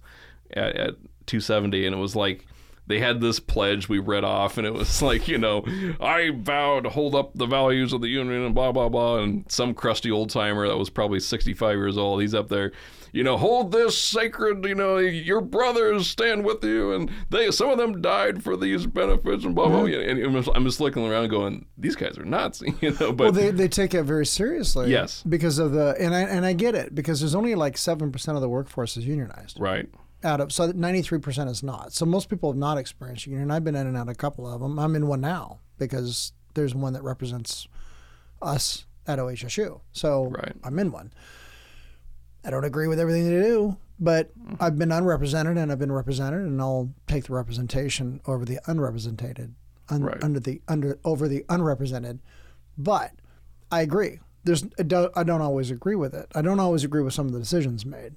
at, 0.51 0.75
at 0.75 0.95
270, 1.27 1.85
and 1.85 1.95
it 1.95 1.99
was 1.99 2.15
like 2.15 2.45
they 2.87 2.99
had 2.99 3.21
this 3.21 3.39
pledge 3.39 3.89
we 3.89 3.99
read 3.99 4.23
off, 4.23 4.57
and 4.57 4.65
it 4.67 4.73
was 4.73 5.01
like 5.01 5.27
you 5.27 5.37
know, 5.37 5.63
I 5.99 6.31
vow 6.31 6.79
to 6.79 6.89
hold 6.89 7.15
up 7.15 7.33
the 7.33 7.45
values 7.45 7.93
of 7.93 8.01
the 8.01 8.09
union, 8.09 8.43
and 8.43 8.55
blah 8.55 8.71
blah 8.71 8.89
blah, 8.89 9.19
and 9.19 9.49
some 9.51 9.73
crusty 9.73 10.11
old 10.11 10.29
timer 10.29 10.67
that 10.67 10.77
was 10.77 10.89
probably 10.89 11.19
65 11.19 11.75
years 11.75 11.97
old, 11.97 12.21
he's 12.21 12.33
up 12.35 12.49
there. 12.49 12.71
You 13.11 13.23
know, 13.23 13.37
hold 13.37 13.71
this 13.71 13.97
sacred. 13.97 14.65
You 14.65 14.75
know, 14.75 14.97
your 14.97 15.39
brothers 15.39 16.05
stand 16.05 16.43
with 16.43 16.61
you, 16.65 16.91
and 16.91 17.09
they 17.29 17.49
some 17.49 17.69
of 17.69 17.77
them 17.77 18.01
died 18.01 18.43
for 18.43 18.57
these 18.57 18.85
benefits, 18.85 19.45
and 19.45 19.55
blah 19.55 19.69
blah. 19.69 19.85
blah. 19.85 19.87
And 19.87 20.21
I'm 20.21 20.33
just, 20.33 20.49
I'm 20.53 20.65
just 20.65 20.81
looking 20.81 21.07
around, 21.09 21.29
going, 21.29 21.65
these 21.77 21.95
guys 21.95 22.17
are 22.17 22.25
nuts, 22.25 22.61
you 22.81 22.91
know. 22.99 23.13
But 23.13 23.23
well, 23.23 23.31
they, 23.31 23.51
they 23.51 23.69
take 23.69 23.93
it 23.93 24.03
very 24.03 24.25
seriously. 24.25 24.91
Yes. 24.91 25.23
Because 25.27 25.59
of 25.59 25.71
the 25.71 25.95
and 25.97 26.13
I 26.13 26.23
and 26.23 26.45
I 26.45 26.51
get 26.51 26.75
it 26.75 26.93
because 26.93 27.21
there's 27.21 27.35
only 27.35 27.55
like 27.55 27.77
seven 27.77 28.11
percent 28.11 28.35
of 28.35 28.41
the 28.41 28.49
workforce 28.49 28.97
is 28.97 29.07
unionized. 29.07 29.61
right, 29.61 29.87
Out 30.25 30.41
of 30.41 30.51
so 30.51 30.71
ninety 30.71 31.01
three 31.01 31.19
percent 31.19 31.49
is 31.49 31.61
not. 31.63 31.93
So 31.93 32.05
most 32.05 32.29
people 32.29 32.51
have 32.51 32.57
not 32.57 32.77
experienced 32.77 33.27
union. 33.27 33.51
I've 33.51 33.63
been 33.63 33.75
in 33.75 33.85
and 33.87 33.95
out 33.95 34.09
a 34.09 34.15
couple 34.15 34.51
of 34.51 34.59
them. 34.59 34.79
I'm 34.79 34.95
in 34.95 35.07
one 35.07 35.21
now 35.21 35.59
because 35.77 36.33
there's 36.55 36.73
one 36.73 36.93
that 36.93 37.03
represents 37.03 37.67
us 38.41 38.85
at 39.07 39.19
OHSU. 39.19 39.81
So 39.91 40.25
Right. 40.25 40.53
I'm 40.63 40.79
in 40.79 40.91
one. 40.91 41.13
I 42.43 42.49
don't 42.49 42.63
agree 42.63 42.87
with 42.87 42.99
everything 42.99 43.25
they 43.25 43.41
do, 43.41 43.77
but 43.99 44.37
mm-hmm. 44.37 44.55
I've 44.59 44.77
been 44.77 44.91
unrepresented 44.91 45.57
and 45.57 45.71
I've 45.71 45.79
been 45.79 45.91
represented, 45.91 46.41
and 46.41 46.61
I'll 46.61 46.91
take 47.07 47.25
the 47.25 47.33
representation 47.33 48.21
over 48.25 48.45
the 48.45 48.59
unrepresented, 48.67 49.53
un, 49.89 50.03
Right. 50.03 50.23
under 50.23 50.39
the 50.39 50.61
under 50.67 50.99
over 51.03 51.27
the 51.27 51.45
unrepresented. 51.49 52.19
But 52.77 53.11
I 53.71 53.81
agree. 53.81 54.19
There's 54.43 54.63
I 54.79 54.83
don't, 54.83 55.11
I 55.15 55.23
don't 55.23 55.41
always 55.41 55.71
agree 55.71 55.95
with 55.95 56.13
it. 56.13 56.31
I 56.35 56.41
don't 56.41 56.59
always 56.59 56.83
agree 56.83 57.01
with 57.01 57.13
some 57.13 57.25
of 57.27 57.33
the 57.33 57.39
decisions 57.39 57.85
made, 57.85 58.13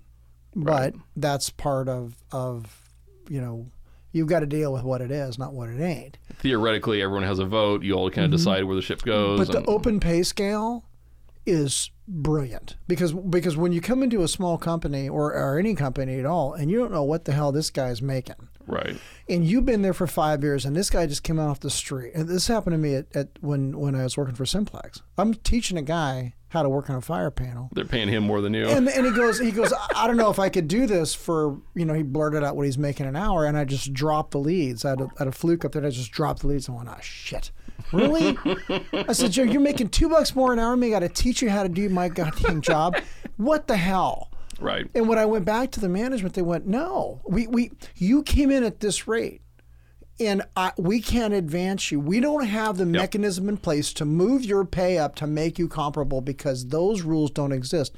Right. 0.54 0.92
but 0.92 1.02
that's 1.16 1.50
part 1.50 1.88
of 1.88 2.16
of 2.32 2.90
you 3.28 3.40
know 3.40 3.70
you've 4.12 4.28
got 4.28 4.40
to 4.40 4.46
deal 4.46 4.72
with 4.72 4.82
what 4.82 5.00
it 5.00 5.10
is, 5.10 5.38
not 5.38 5.52
what 5.52 5.68
it 5.68 5.80
ain't. 5.80 6.18
Theoretically, 6.34 7.02
everyone 7.02 7.24
has 7.24 7.38
a 7.38 7.44
vote. 7.44 7.82
You 7.82 7.94
all 7.94 8.10
kind 8.10 8.24
of 8.24 8.30
decide 8.30 8.64
where 8.64 8.76
the 8.76 8.82
ship 8.82 9.02
goes. 9.02 9.40
Mm-hmm. 9.40 9.52
But 9.52 9.64
the 9.64 9.70
open 9.70 10.00
pay 10.00 10.22
scale 10.22 10.84
is 11.46 11.90
brilliant 12.06 12.76
because 12.86 13.12
because 13.12 13.56
when 13.56 13.72
you 13.72 13.80
come 13.80 14.02
into 14.02 14.22
a 14.22 14.28
small 14.28 14.58
company 14.58 15.08
or, 15.08 15.34
or 15.34 15.58
any 15.58 15.74
company 15.74 16.18
at 16.18 16.26
all 16.26 16.54
and 16.54 16.70
you 16.70 16.78
don't 16.78 16.92
know 16.92 17.02
what 17.02 17.24
the 17.24 17.32
hell 17.32 17.52
this 17.52 17.70
guy's 17.70 18.00
making 18.00 18.48
right. 18.66 18.98
and 19.28 19.46
you've 19.46 19.66
been 19.66 19.82
there 19.82 19.94
for 19.94 20.06
five 20.06 20.42
years 20.42 20.64
and 20.64 20.74
this 20.74 20.88
guy 20.90 21.06
just 21.06 21.22
came 21.22 21.38
out 21.38 21.48
off 21.48 21.60
the 21.60 21.70
street 21.70 22.12
and 22.14 22.28
this 22.28 22.48
happened 22.48 22.72
to 22.72 22.78
me 22.78 22.94
at, 22.94 23.06
at 23.14 23.28
when 23.40 23.78
when 23.78 23.94
I 23.94 24.04
was 24.04 24.16
working 24.16 24.34
for 24.34 24.46
Simplex 24.46 25.02
I'm 25.16 25.34
teaching 25.34 25.76
a 25.76 25.82
guy 25.82 26.34
how 26.50 26.62
to 26.62 26.68
work 26.68 26.88
on 26.88 26.96
a 26.96 27.00
fire 27.00 27.30
panel 27.30 27.68
They're 27.72 27.84
paying 27.84 28.08
him 28.08 28.24
more 28.24 28.40
than 28.40 28.54
you. 28.54 28.66
and, 28.68 28.88
and 28.88 29.06
he 29.06 29.12
goes, 29.12 29.38
he 29.38 29.50
goes, 29.50 29.72
I 29.96 30.06
don't 30.06 30.16
know 30.16 30.30
if 30.30 30.38
I 30.38 30.48
could 30.48 30.68
do 30.68 30.86
this 30.86 31.14
for, 31.14 31.58
you 31.74 31.84
know, 31.84 31.94
he 31.94 32.02
blurted 32.02 32.42
out 32.42 32.56
what 32.56 32.64
he's 32.66 32.78
making 32.78 33.06
an 33.06 33.16
hour, 33.16 33.44
and 33.44 33.56
I 33.56 33.64
just 33.64 33.92
dropped 33.92 34.30
the 34.30 34.38
leads. 34.38 34.84
I 34.84 34.90
had 34.90 35.00
a, 35.00 35.08
had 35.18 35.28
a 35.28 35.32
fluke 35.32 35.64
up 35.64 35.72
there, 35.72 35.80
and 35.80 35.86
I 35.86 35.90
just 35.90 36.10
dropped 36.10 36.40
the 36.40 36.46
leads 36.48 36.68
and 36.68 36.76
went, 36.76 36.88
oh 36.88 36.98
shit, 37.02 37.50
really? 37.92 38.36
I 38.92 39.12
said, 39.12 39.32
Joe, 39.32 39.42
you're 39.42 39.60
making 39.60 39.88
two 39.90 40.08
bucks 40.08 40.34
more 40.34 40.52
an 40.52 40.58
hour. 40.58 40.72
And 40.72 40.80
me, 40.80 40.90
got 40.90 41.00
to 41.00 41.08
teach 41.08 41.42
you 41.42 41.50
how 41.50 41.62
to 41.62 41.68
do 41.68 41.88
my 41.88 42.08
goddamn 42.08 42.60
job. 42.60 42.96
What 43.36 43.66
the 43.68 43.76
hell? 43.76 44.30
right. 44.60 44.86
And 44.94 45.08
when 45.08 45.18
I 45.18 45.26
went 45.26 45.44
back 45.44 45.70
to 45.72 45.80
the 45.80 45.88
management, 45.88 46.34
they 46.34 46.42
went, 46.42 46.66
no, 46.66 47.20
we, 47.28 47.46
we, 47.46 47.70
you 47.94 48.22
came 48.22 48.50
in 48.50 48.64
at 48.64 48.80
this 48.80 49.06
rate. 49.06 49.42
And 50.20 50.42
I, 50.56 50.72
we 50.76 51.00
can't 51.00 51.32
advance 51.32 51.92
you. 51.92 52.00
We 52.00 52.18
don't 52.20 52.46
have 52.46 52.76
the 52.76 52.86
mechanism 52.86 53.48
in 53.48 53.56
place 53.56 53.92
to 53.94 54.04
move 54.04 54.44
your 54.44 54.64
pay 54.64 54.98
up 54.98 55.14
to 55.16 55.26
make 55.26 55.58
you 55.58 55.68
comparable 55.68 56.20
because 56.20 56.68
those 56.68 57.02
rules 57.02 57.30
don't 57.30 57.52
exist. 57.52 57.94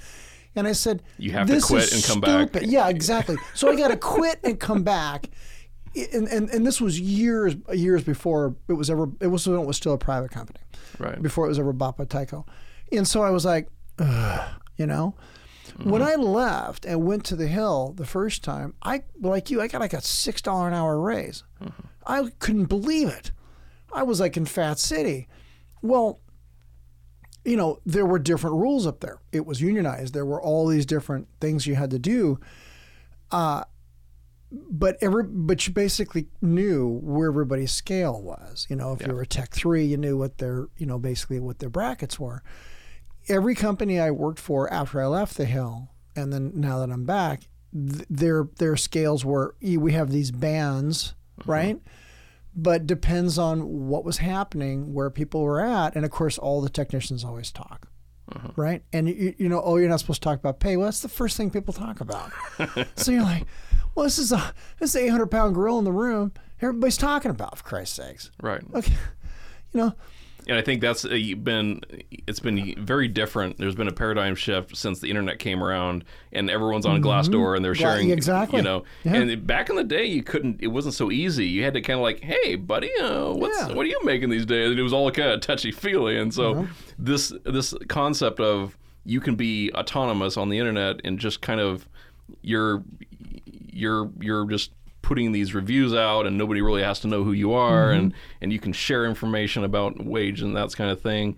And 0.54 0.66
I 0.66 0.72
said, 0.72 1.02
You 1.16 1.32
have 1.32 1.46
to 1.46 1.52
"This 1.54 1.66
quit 1.66 1.92
and 1.92 2.04
come 2.04 2.20
back." 2.20 2.50
Yeah, 2.62 2.88
exactly. 2.88 3.36
So 3.54 3.70
I 3.70 3.76
got 3.76 3.88
to 3.88 3.96
quit 3.96 4.40
and 4.44 4.58
come 4.58 4.82
back. 4.82 5.30
And, 6.12 6.28
and 6.28 6.48
and 6.50 6.66
this 6.66 6.80
was 6.80 7.00
years 7.00 7.56
years 7.72 8.04
before 8.04 8.54
it 8.68 8.74
was 8.74 8.90
ever 8.90 9.08
it 9.20 9.26
was 9.26 9.48
when 9.48 9.58
it 9.58 9.66
was 9.66 9.76
still 9.76 9.92
a 9.92 9.98
private 9.98 10.30
company 10.30 10.60
Right. 11.00 11.20
before 11.20 11.46
it 11.46 11.48
was 11.48 11.58
ever 11.58 11.72
bought 11.72 11.96
by 11.96 12.04
Tyco. 12.04 12.46
And 12.92 13.08
so 13.08 13.22
I 13.22 13.30
was 13.30 13.44
like, 13.44 13.68
Ugh, 13.98 14.50
you 14.76 14.86
know, 14.86 15.16
mm-hmm. 15.68 15.90
when 15.90 16.00
I 16.02 16.14
left 16.14 16.84
and 16.84 17.04
went 17.04 17.24
to 17.26 17.36
the 17.36 17.48
Hill 17.48 17.92
the 17.96 18.06
first 18.06 18.44
time, 18.44 18.74
I 18.82 19.02
like 19.20 19.50
you, 19.50 19.60
I 19.60 19.66
got 19.66 19.80
like 19.80 19.92
a 19.92 20.00
six 20.00 20.40
dollar 20.42 20.68
an 20.68 20.74
hour 20.74 21.00
raise. 21.00 21.42
Mm-hmm. 21.60 21.86
I 22.10 22.30
couldn't 22.40 22.66
believe 22.66 23.08
it. 23.08 23.30
I 23.92 24.02
was 24.02 24.20
like 24.20 24.36
in 24.36 24.46
Fat 24.46 24.78
City. 24.78 25.28
Well, 25.82 26.20
you 27.44 27.56
know, 27.56 27.78
there 27.86 28.04
were 28.04 28.18
different 28.18 28.56
rules 28.56 28.86
up 28.86 29.00
there. 29.00 29.20
It 29.32 29.46
was 29.46 29.60
unionized. 29.60 30.12
There 30.12 30.26
were 30.26 30.42
all 30.42 30.66
these 30.66 30.86
different 30.86 31.28
things 31.40 31.66
you 31.66 31.74
had 31.76 31.90
to 31.90 31.98
do. 31.98 32.38
Uh, 33.30 33.64
but 34.52 34.96
every 35.00 35.22
but 35.24 35.66
you 35.66 35.72
basically 35.72 36.26
knew 36.42 37.00
where 37.02 37.28
everybody's 37.28 37.70
scale 37.70 38.20
was. 38.20 38.66
You 38.68 38.76
know, 38.76 38.92
if 38.92 39.06
you 39.06 39.12
were 39.14 39.22
a 39.22 39.26
Tech 39.26 39.50
Three, 39.52 39.84
you 39.84 39.96
knew 39.96 40.18
what 40.18 40.38
their 40.38 40.66
you 40.76 40.86
know 40.86 40.98
basically 40.98 41.38
what 41.38 41.60
their 41.60 41.70
brackets 41.70 42.18
were. 42.18 42.42
Every 43.28 43.54
company 43.54 44.00
I 44.00 44.10
worked 44.10 44.40
for 44.40 44.70
after 44.72 45.00
I 45.00 45.06
left 45.06 45.36
the 45.36 45.44
Hill, 45.44 45.90
and 46.16 46.32
then 46.32 46.50
now 46.54 46.80
that 46.80 46.90
I'm 46.90 47.04
back, 47.04 47.42
th- 47.72 48.06
their 48.10 48.48
their 48.58 48.76
scales 48.76 49.24
were 49.24 49.54
we 49.62 49.92
have 49.92 50.10
these 50.10 50.32
bands, 50.32 51.14
right? 51.46 51.80
But 52.54 52.86
depends 52.86 53.38
on 53.38 53.88
what 53.88 54.04
was 54.04 54.18
happening, 54.18 54.92
where 54.92 55.08
people 55.08 55.42
were 55.42 55.60
at, 55.60 55.94
and 55.94 56.04
of 56.04 56.10
course, 56.10 56.36
all 56.36 56.60
the 56.60 56.68
technicians 56.68 57.24
always 57.24 57.52
talk. 57.52 57.88
Mm-hmm. 58.30 58.60
Right, 58.60 58.82
and 58.92 59.08
you, 59.08 59.34
you 59.38 59.48
know, 59.48 59.60
oh, 59.64 59.76
you're 59.76 59.88
not 59.88 60.00
supposed 60.00 60.22
to 60.22 60.28
talk 60.28 60.38
about 60.38 60.60
pay. 60.60 60.76
Well, 60.76 60.86
that's 60.86 61.00
the 61.00 61.08
first 61.08 61.36
thing 61.36 61.50
people 61.50 61.74
talk 61.74 62.00
about. 62.00 62.30
so 62.96 63.10
you're 63.10 63.22
like, 63.22 63.44
well, 63.94 64.04
this 64.04 64.18
is 64.18 64.30
a 64.30 64.54
this 64.78 64.90
is 64.90 64.96
an 64.96 65.06
800 65.06 65.26
pound 65.26 65.54
gorilla 65.54 65.78
in 65.78 65.84
the 65.84 65.92
room. 65.92 66.32
Everybody's 66.60 66.96
talking 66.96 67.30
about, 67.30 67.58
for 67.58 67.64
Christ's 67.64 67.96
sakes. 67.96 68.30
Right. 68.40 68.62
Okay, 68.74 68.92
you 69.72 69.80
know, 69.80 69.94
And 70.48 70.56
I 70.58 70.62
think 70.62 70.80
that's 70.80 71.04
uh, 71.04 71.10
been 71.42 71.82
it's 72.26 72.40
been 72.40 72.74
very 72.84 73.08
different. 73.08 73.58
There's 73.58 73.74
been 73.74 73.88
a 73.88 73.92
paradigm 73.92 74.34
shift 74.34 74.76
since 74.76 74.98
the 75.00 75.08
internet 75.08 75.38
came 75.38 75.62
around, 75.62 76.04
and 76.32 76.48
everyone's 76.50 76.86
on 76.86 77.02
Glassdoor 77.02 77.56
and 77.56 77.64
they're 77.64 77.74
sharing. 77.74 78.10
exactly. 78.10 78.58
You 78.58 78.62
know, 78.64 78.84
Yeah. 79.04 79.14
and 79.16 79.46
back 79.46 79.70
in 79.70 79.76
the 79.76 79.84
day, 79.84 80.04
you 80.06 80.22
couldn't. 80.22 80.60
It 80.62 80.68
wasn't 80.68 80.94
so 80.94 81.10
easy. 81.10 81.46
You 81.46 81.64
had 81.64 81.74
to 81.74 81.80
kind 81.80 81.98
of 81.98 82.02
like, 82.02 82.20
hey, 82.22 82.56
buddy, 82.56 82.90
uh, 83.00 83.32
what's 83.32 83.58
Yeah. 83.58 83.74
what 83.74 83.84
are 83.84 83.88
you 83.88 84.00
making 84.04 84.30
these 84.30 84.46
days? 84.46 84.70
And 84.70 84.78
it 84.78 84.82
was 84.82 84.92
all 84.92 85.10
kind 85.10 85.30
of 85.30 85.40
touchy 85.40 85.72
feely. 85.72 86.16
And 86.18 86.32
so 86.32 86.52
Uh-huh. 86.52 86.64
this 86.98 87.32
this 87.44 87.74
concept 87.88 88.40
of 88.40 88.76
you 89.04 89.20
can 89.20 89.34
be 89.36 89.70
autonomous 89.74 90.36
on 90.36 90.48
the 90.48 90.58
internet 90.58 91.00
and 91.04 91.18
just 91.18 91.40
kind 91.40 91.60
of 91.60 91.88
you're 92.42 92.82
you're 93.72 94.10
you're 94.20 94.46
just 94.46 94.72
putting 95.02 95.32
these 95.32 95.54
reviews 95.54 95.94
out 95.94 96.26
and 96.26 96.36
nobody 96.36 96.60
really 96.60 96.82
has 96.82 97.00
to 97.00 97.08
know 97.08 97.24
who 97.24 97.32
you 97.32 97.52
are 97.52 97.90
and 97.90 98.12
mm-hmm. 98.12 98.38
and 98.40 98.52
you 98.52 98.58
can 98.58 98.72
share 98.72 99.06
information 99.06 99.64
about 99.64 100.04
wage 100.04 100.42
and 100.42 100.56
that 100.56 100.74
kind 100.74 100.90
of 100.90 101.00
thing. 101.00 101.36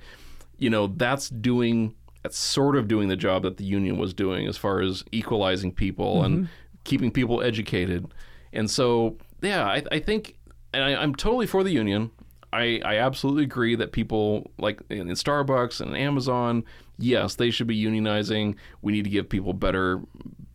You 0.59 0.71
know 0.71 0.87
that's 0.89 1.29
doing 1.29 1.95
that's 2.23 2.39
sort 2.39 2.77
of 2.77 2.87
doing 2.87 3.09
the 3.09 3.17
job 3.17 3.43
that 3.43 3.57
the 3.57 3.65
union 3.65 3.99
was 3.99 4.15
doing 4.15 4.47
as 4.47 4.57
far 4.57 4.81
as 4.81 5.05
equalizing 5.11 5.73
people 5.73 6.23
and 6.23 6.37
mm-hmm. 6.37 6.47
keeping 6.85 7.11
people 7.11 7.43
educated. 7.43 8.07
And 8.53 8.71
so 8.71 9.17
yeah 9.41 9.65
i, 9.65 9.83
I 9.91 9.99
think 9.99 10.37
and 10.73 10.85
I, 10.85 10.95
i'm 11.03 11.15
totally 11.15 11.47
for 11.47 11.65
the 11.65 11.73
union. 11.73 12.11
I, 12.53 12.83
I 12.85 12.99
absolutely 12.99 13.45
agree 13.45 13.77
that 13.77 13.93
people 13.93 14.51
like 14.59 14.81
in, 14.91 15.09
in 15.09 15.17
Starbucks 15.17 15.81
and 15.81 15.97
Amazon, 15.97 16.65
yes, 16.99 17.37
they 17.37 17.51
should 17.51 17.67
be 17.67 17.83
unionizing. 17.83 18.57
We 18.83 18.93
need 18.93 19.05
to 19.05 19.11
give 19.11 19.29
people 19.29 19.55
better 19.55 20.03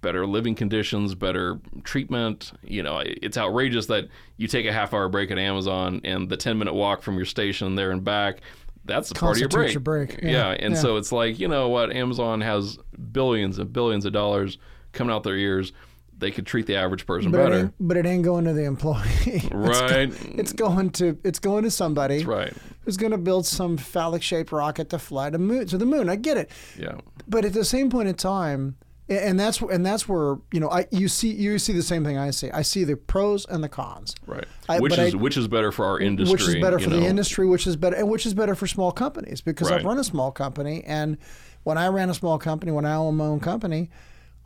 better 0.01 0.25
living 0.27 0.55
conditions, 0.55 1.15
better 1.15 1.59
treatment. 1.83 2.51
You 2.63 2.83
know, 2.83 3.01
it's 3.05 3.37
outrageous 3.37 3.87
that 3.87 4.07
you 4.37 4.47
take 4.47 4.65
a 4.65 4.71
half 4.73 4.93
hour 4.93 5.09
break 5.09 5.31
at 5.31 5.37
Amazon 5.37 6.01
and 6.03 6.29
the 6.29 6.37
10 6.37 6.57
minute 6.57 6.73
walk 6.73 7.01
from 7.01 7.15
your 7.15 7.25
station 7.25 7.75
there 7.75 7.91
and 7.91 8.03
back, 8.03 8.41
that's 8.85 9.11
a 9.11 9.13
part 9.15 9.35
of 9.35 9.39
your 9.39 9.49
break. 9.49 9.73
Your 9.73 9.81
break. 9.81 10.19
Yeah. 10.21 10.29
Yeah, 10.31 10.49
And 10.51 10.73
yeah. 10.75 10.79
so 10.79 10.97
it's 10.97 11.11
like, 11.11 11.39
you 11.39 11.47
know 11.47 11.67
what? 11.69 11.91
Amazon 11.91 12.41
has 12.41 12.77
billions 13.11 13.59
and 13.59 13.71
billions 13.73 14.05
of 14.05 14.13
dollars 14.13 14.57
coming 14.93 15.13
out 15.13 15.23
their 15.23 15.35
ears. 15.35 15.73
They 16.19 16.31
could 16.31 16.47
treat 16.47 16.65
the 16.65 16.75
average 16.77 17.05
person 17.05 17.29
but 17.31 17.37
better. 17.37 17.59
ain't, 17.59 17.73
but 17.79 17.95
it 17.95 18.05
ain't 18.07 18.23
going 18.23 18.45
to 18.45 18.53
the 18.53 18.63
employee. 18.63 19.03
It's 19.25 19.49
go- 19.49 19.57
Right. 19.57 20.11
It's 20.39 20.53
going 20.53 20.89
to 20.91 21.17
it's 21.23 21.37
going 21.39 21.63
to 21.63 21.69
somebody 21.71 22.17
That's 22.17 22.27
right. 22.27 22.53
who's 22.85 22.97
going 22.97 23.11
to 23.11 23.17
build 23.19 23.45
some 23.45 23.77
phallic 23.77 24.23
shaped 24.23 24.51
rocket 24.51 24.89
to 24.91 24.99
fly 24.99 25.29
to 25.29 25.37
moon 25.37 25.67
to 25.67 25.77
the 25.77 25.85
moon. 25.85 26.09
I 26.09 26.15
get 26.15 26.37
it. 26.37 26.49
Yeah. 26.79 26.95
but 27.27 27.45
at 27.45 27.53
the 27.53 27.63
same 27.65 27.89
point 27.91 28.07
in 28.09 28.15
time 28.15 28.77
and 29.09 29.39
that's 29.39 29.61
and 29.61 29.85
that's 29.85 30.07
where 30.09 30.37
you 30.51 30.59
know 30.59 30.69
I 30.69 30.85
you 30.91 31.07
see 31.07 31.31
you 31.33 31.57
see 31.59 31.73
the 31.73 31.83
same 31.83 32.03
thing 32.03 32.17
I 32.17 32.31
see. 32.31 32.51
I 32.51 32.61
see 32.61 32.83
the 32.83 32.97
pros 32.97 33.45
and 33.45 33.63
the 33.63 33.69
cons. 33.69 34.15
Right. 34.25 34.45
I- 34.67 34.79
which 34.79 34.97
is 34.97 35.13
I- 35.13 35.17
which 35.17 35.37
is 35.37 35.47
better 35.47 35.71
for 35.71 35.85
our 35.85 35.99
industry. 35.99 36.31
which 36.33 36.41
is 36.47 36.55
better 36.55 36.79
for 36.79 36.89
the 36.89 37.05
industry 37.05 37.47
which 37.47 37.65
is 37.67 37.75
better 37.75 37.95
and 37.95 38.09
which 38.09 38.25
is 38.25 38.33
better 38.33 38.55
for 38.55 38.67
small 38.67 38.91
companies 38.91 39.41
because 39.41 39.71
I've 39.71 39.85
run 39.85 39.97
a 39.97 40.03
small 40.03 40.31
company 40.31 40.83
and 40.85 41.17
when 41.63 41.77
I 41.77 41.87
ran 41.87 42.09
a 42.09 42.13
small 42.13 42.37
company 42.37 42.71
when 42.71 42.85
I 42.85 42.95
owned 42.95 43.17
my 43.17 43.25
own 43.25 43.39
company 43.39 43.89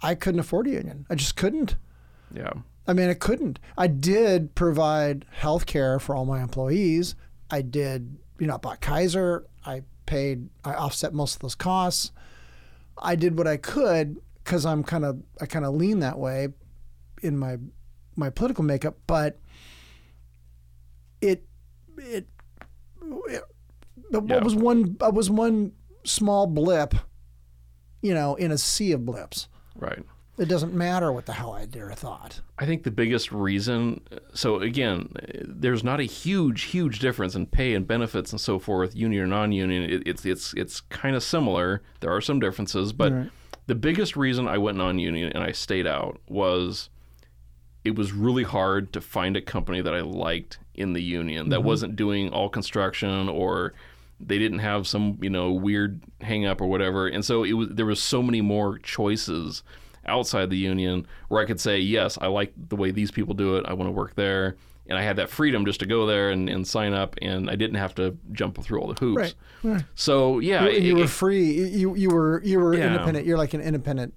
I 0.03 0.16
couldn't 0.16 0.39
afford 0.39 0.68
a 0.68 0.72
union. 0.72 1.05
I 1.09 1.16
just 1.16 1.36
couldn't. 1.36 1.76
Yeah. 2.34 2.51
I 2.88 2.93
mean 2.93 3.09
I 3.09 3.14
couldn't. 3.16 3.59
I 3.78 3.88
did 3.88 4.53
provide 4.55 5.26
health 5.32 5.66
care 5.66 5.99
for 5.99 6.16
all 6.16 6.26
my 6.26 6.41
employees. 6.41 7.16
I 7.49 7.62
did 7.64 8.18
you 8.39 8.47
know 8.47 8.55
I 8.55 8.57
bought 8.57 8.82
Kaiser. 8.82 9.45
I 9.66 9.84
paid 10.05 10.49
I 10.64 10.74
offset 10.76 11.14
most 11.14 11.36
of 11.36 11.41
those 11.41 11.55
costs. 11.55 12.12
I 13.01 13.16
did 13.16 13.38
what 13.38 13.47
I 13.47 13.57
could 13.57 14.22
because 14.43 14.65
I'm 14.65 14.83
kind 14.83 15.05
of 15.05 15.21
I 15.39 15.45
kind 15.45 15.65
of 15.65 15.73
lean 15.75 15.99
that 15.99 16.17
way 16.19 16.49
in 17.21 17.37
my 17.37 17.57
my 18.15 18.29
political 18.29 18.63
makeup, 18.63 18.97
but 19.07 19.39
it 21.21 21.45
it, 21.97 22.27
it 23.27 23.43
but 24.11 24.23
Yeah. 24.27 24.35
what 24.35 24.43
was 24.43 24.55
one 24.55 24.97
I 25.01 25.09
was 25.09 25.29
one 25.29 25.71
small 26.03 26.47
blip, 26.47 26.95
you 28.01 28.13
know, 28.13 28.35
in 28.35 28.51
a 28.51 28.57
sea 28.57 28.91
of 28.91 29.05
blips. 29.05 29.47
Right. 29.75 30.03
It 30.37 30.45
doesn't 30.47 30.73
matter 30.73 31.11
what 31.11 31.27
the 31.27 31.33
hell 31.33 31.51
I 31.51 31.65
did 31.65 31.83
or 31.83 31.91
thought. 31.93 32.41
I 32.57 32.65
think 32.65 32.83
the 32.83 32.89
biggest 32.89 33.31
reason, 33.31 34.01
so 34.33 34.59
again, 34.59 35.09
there's 35.43 35.83
not 35.83 35.99
a 35.99 36.03
huge, 36.03 36.63
huge 36.63 36.97
difference 36.99 37.35
in 37.35 37.45
pay 37.45 37.75
and 37.75 37.85
benefits 37.85 38.31
and 38.31 38.41
so 38.41 38.57
forth, 38.57 38.95
union 38.95 39.23
or 39.23 39.27
non-union. 39.27 39.83
It, 39.83 40.03
it's 40.07 40.25
it's 40.25 40.53
it's 40.55 40.81
kind 40.81 41.15
of 41.15 41.21
similar. 41.21 41.83
There 41.99 42.11
are 42.11 42.21
some 42.21 42.39
differences, 42.39 42.91
but 42.91 43.11
Right. 43.11 43.29
The 43.72 43.76
biggest 43.76 44.17
reason 44.17 44.49
I 44.49 44.57
went 44.57 44.78
non-union 44.78 45.32
and 45.32 45.41
I 45.41 45.53
stayed 45.53 45.88
out 45.88 46.19
was 46.28 46.89
it 47.86 47.95
was 47.95 48.11
really 48.11 48.43
hard 48.43 48.91
to 48.91 48.99
find 48.99 49.38
a 49.38 49.41
company 49.41 49.80
that 49.80 49.93
I 49.93 50.01
liked 50.01 50.59
in 50.76 50.91
the 50.91 51.01
union 51.01 51.47
that 51.47 51.59
mm-hmm. 51.59 51.67
wasn't 51.67 51.95
doing 51.95 52.34
all 52.34 52.49
construction 52.49 53.30
or 53.30 53.74
they 54.19 54.38
didn't 54.38 54.59
have 54.59 54.89
some 54.89 55.17
you 55.22 55.30
know 55.30 55.53
weird 55.53 56.01
hang 56.19 56.45
up 56.45 56.59
or 56.59 56.67
whatever, 56.67 57.07
and 57.07 57.24
so 57.24 57.45
it 57.45 57.53
was 57.53 57.69
there 57.69 57.86
was 57.86 58.03
so 58.03 58.22
many 58.22 58.41
more 58.41 58.78
choices 58.80 59.63
outside 60.05 60.49
the 60.49 60.57
union 60.57 61.07
where 61.30 61.41
I 61.41 61.45
could 61.45 61.61
say 61.61 61.80
yes, 61.80 62.17
I 62.19 62.28
like 62.28 62.51
the 62.67 62.76
way 62.76 62.91
these 62.91 63.09
people 63.09 63.36
do 63.36 63.55
it. 63.55 63.65
I 63.65 63.72
want 63.72 63.88
to 63.88 63.93
work 63.93 64.15
there. 64.15 64.57
And 64.88 64.97
I 64.97 65.03
had 65.03 65.15
that 65.17 65.29
freedom 65.29 65.65
just 65.65 65.79
to 65.82 65.86
go 65.86 66.05
there 66.05 66.32
and, 66.32 66.49
and 66.49 66.67
sign 66.67 66.93
up, 66.93 67.15
and 67.21 67.49
I 67.49 67.55
didn't 67.55 67.75
have 67.77 67.95
to 67.95 68.17
jump 68.34 68.61
through 68.61 68.82
all 68.82 68.88
the 68.93 68.99
hoops. 68.99 69.17
Right, 69.17 69.34
right. 69.63 69.84
So 69.95 70.39
yeah, 70.39 70.67
you, 70.67 70.79
you 70.82 70.97
it- 70.97 71.01
were 71.01 71.07
free. 71.07 71.51
You 71.69 71.95
you 71.95 72.09
were 72.09 72.41
you 72.43 72.59
were 72.59 72.73
Yeah. 72.75 72.88
independent. 72.88 73.25
You're 73.25 73.38
like 73.38 73.53
an 73.53 73.61
independent. 73.61 74.13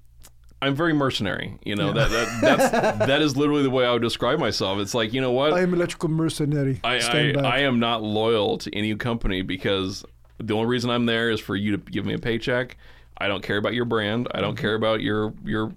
I'm 0.62 0.75
very 0.75 0.95
mercenary. 0.95 1.59
You 1.65 1.77
know 1.77 1.93
that, 1.93 2.11
that 2.11 2.41
that's 2.41 2.71
that 3.07 3.21
is 3.23 3.37
literally 3.37 3.62
the 3.62 3.71
way 3.71 3.85
I 3.85 3.93
would 3.93 4.01
describe 4.03 4.39
myself. 4.39 4.79
It's 4.79 4.95
like 4.95 5.12
you 5.12 5.21
know 5.21 5.31
what 5.33 5.53
I 5.53 5.61
am 5.61 5.75
electrical 5.75 6.09
mercenary. 6.09 6.81
I, 6.83 6.97
I. 6.97 7.33
I 7.41 7.59
am 7.61 7.79
not 7.79 8.03
loyal 8.03 8.57
to 8.59 8.75
any 8.75 8.95
company 8.97 9.43
because 9.43 10.05
the 10.39 10.55
only 10.55 10.67
reason 10.67 10.89
I'm 10.91 11.05
there 11.07 11.31
is 11.31 11.39
for 11.41 11.55
you 11.55 11.73
to 11.77 11.79
give 11.91 12.07
me 12.07 12.15
a 12.15 12.19
paycheck. 12.19 12.79
I 13.19 13.29
don't 13.29 13.43
care 13.43 13.59
about 13.59 13.75
your 13.75 13.85
brand. 13.85 14.27
I 14.31 14.39
Mm-hmm. 14.39 14.43
don't 14.47 14.57
care 14.57 14.75
about 14.75 15.03
your 15.03 15.35
your 15.45 15.73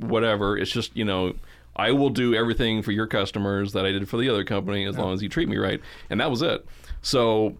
whatever. 0.00 0.56
It's 0.56 0.70
just 0.70 0.96
you 0.96 1.04
know 1.04 1.34
I 1.76 1.92
will 1.92 2.10
do 2.10 2.34
everything 2.34 2.82
for 2.82 2.92
your 2.92 3.06
customers 3.06 3.72
that 3.72 3.84
I 3.84 3.92
did 3.92 4.08
for 4.08 4.16
the 4.16 4.28
other 4.28 4.44
company 4.44 4.84
as 4.86 4.96
long 4.96 5.12
as 5.12 5.22
you 5.22 5.28
treat 5.28 5.48
me 5.48 5.56
right, 5.56 5.80
and 6.10 6.20
that 6.20 6.30
was 6.30 6.42
it. 6.42 6.64
So 7.02 7.56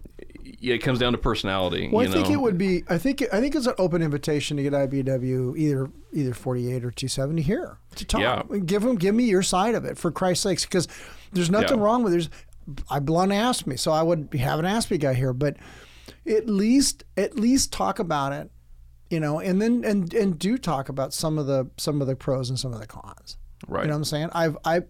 yeah, 0.59 0.75
it 0.75 0.79
comes 0.79 0.99
down 0.99 1.11
to 1.11 1.17
personality. 1.17 1.89
Well, 1.91 2.07
I 2.07 2.11
think 2.11 2.27
know? 2.27 2.33
it 2.33 2.41
would 2.41 2.57
be. 2.57 2.83
I 2.87 2.97
think. 2.97 3.23
I 3.33 3.39
think 3.39 3.55
it's 3.55 3.67
an 3.67 3.75
open 3.77 4.01
invitation 4.01 4.57
to 4.57 4.63
get 4.63 4.73
IBEW 4.73 5.57
either 5.57 5.89
either 6.13 6.33
48 6.33 6.85
or 6.85 6.91
270 6.91 7.41
here 7.41 7.77
to 7.95 8.05
talk. 8.05 8.21
Yeah. 8.21 8.43
Give 8.59 8.81
them. 8.81 8.95
Give 8.95 9.13
me 9.13 9.25
your 9.25 9.43
side 9.43 9.75
of 9.75 9.85
it 9.85 9.97
for 9.97 10.11
Christ's 10.11 10.43
sakes, 10.43 10.65
because 10.65 10.87
there's 11.33 11.49
nothing 11.51 11.77
Yeah. 11.79 11.83
wrong 11.83 12.03
with 12.03 12.13
there's. 12.13 12.29
I 12.89 12.99
blunt 12.99 13.31
asked 13.31 13.67
me, 13.67 13.75
so 13.75 13.91
I 13.91 14.01
would 14.01 14.33
have 14.39 14.57
an 14.59 14.65
ask 14.65 14.89
me 14.89 14.97
guy 14.97 15.13
here, 15.13 15.33
but 15.33 15.57
at 16.27 16.47
least 16.47 17.03
at 17.17 17.35
least 17.35 17.71
talk 17.71 17.99
about 17.99 18.33
it, 18.33 18.49
you 19.09 19.19
know, 19.19 19.39
and 19.39 19.61
then 19.61 19.83
and 19.83 20.11
and 20.13 20.39
do 20.39 20.57
talk 20.57 20.89
about 20.89 21.13
some 21.13 21.37
of 21.37 21.45
the 21.47 21.69
some 21.77 22.01
of 22.01 22.07
the 22.07 22.15
pros 22.15 22.49
and 22.49 22.57
some 22.57 22.73
of 22.73 22.79
the 22.79 22.87
cons. 22.87 23.37
Right. 23.67 23.83
You 23.83 23.87
know 23.87 23.93
what 23.93 23.97
I'm 23.99 24.05
saying? 24.05 24.29
I've 24.33 24.57
I 24.63 24.81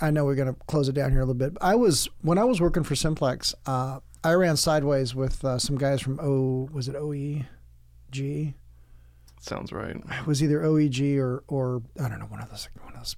I 0.00 0.10
know 0.10 0.24
we're 0.24 0.34
going 0.34 0.52
to 0.52 0.58
close 0.66 0.88
it 0.88 0.92
down 0.92 1.10
here 1.10 1.20
a 1.20 1.24
little 1.24 1.34
bit. 1.34 1.56
I 1.60 1.74
was 1.74 2.08
when 2.22 2.38
I 2.38 2.44
was 2.44 2.60
working 2.60 2.82
for 2.82 2.96
Simplex, 2.96 3.54
uh, 3.66 4.00
I 4.24 4.32
ran 4.32 4.56
sideways 4.56 5.14
with 5.14 5.44
uh, 5.44 5.58
some 5.58 5.76
guys 5.78 6.00
from 6.00 6.18
O 6.20 6.68
was 6.72 6.88
it 6.88 6.96
OEG? 6.96 8.54
Sounds 9.40 9.72
right. 9.72 9.96
It 9.96 10.26
was 10.26 10.42
either 10.42 10.60
OEG 10.60 11.18
or 11.18 11.44
or 11.46 11.82
I 12.02 12.08
don't 12.08 12.18
know 12.18 12.26
one 12.26 12.40
of 12.42 12.50
those 12.50 12.68
one 12.82 12.92
of 12.92 12.98
those 12.98 13.16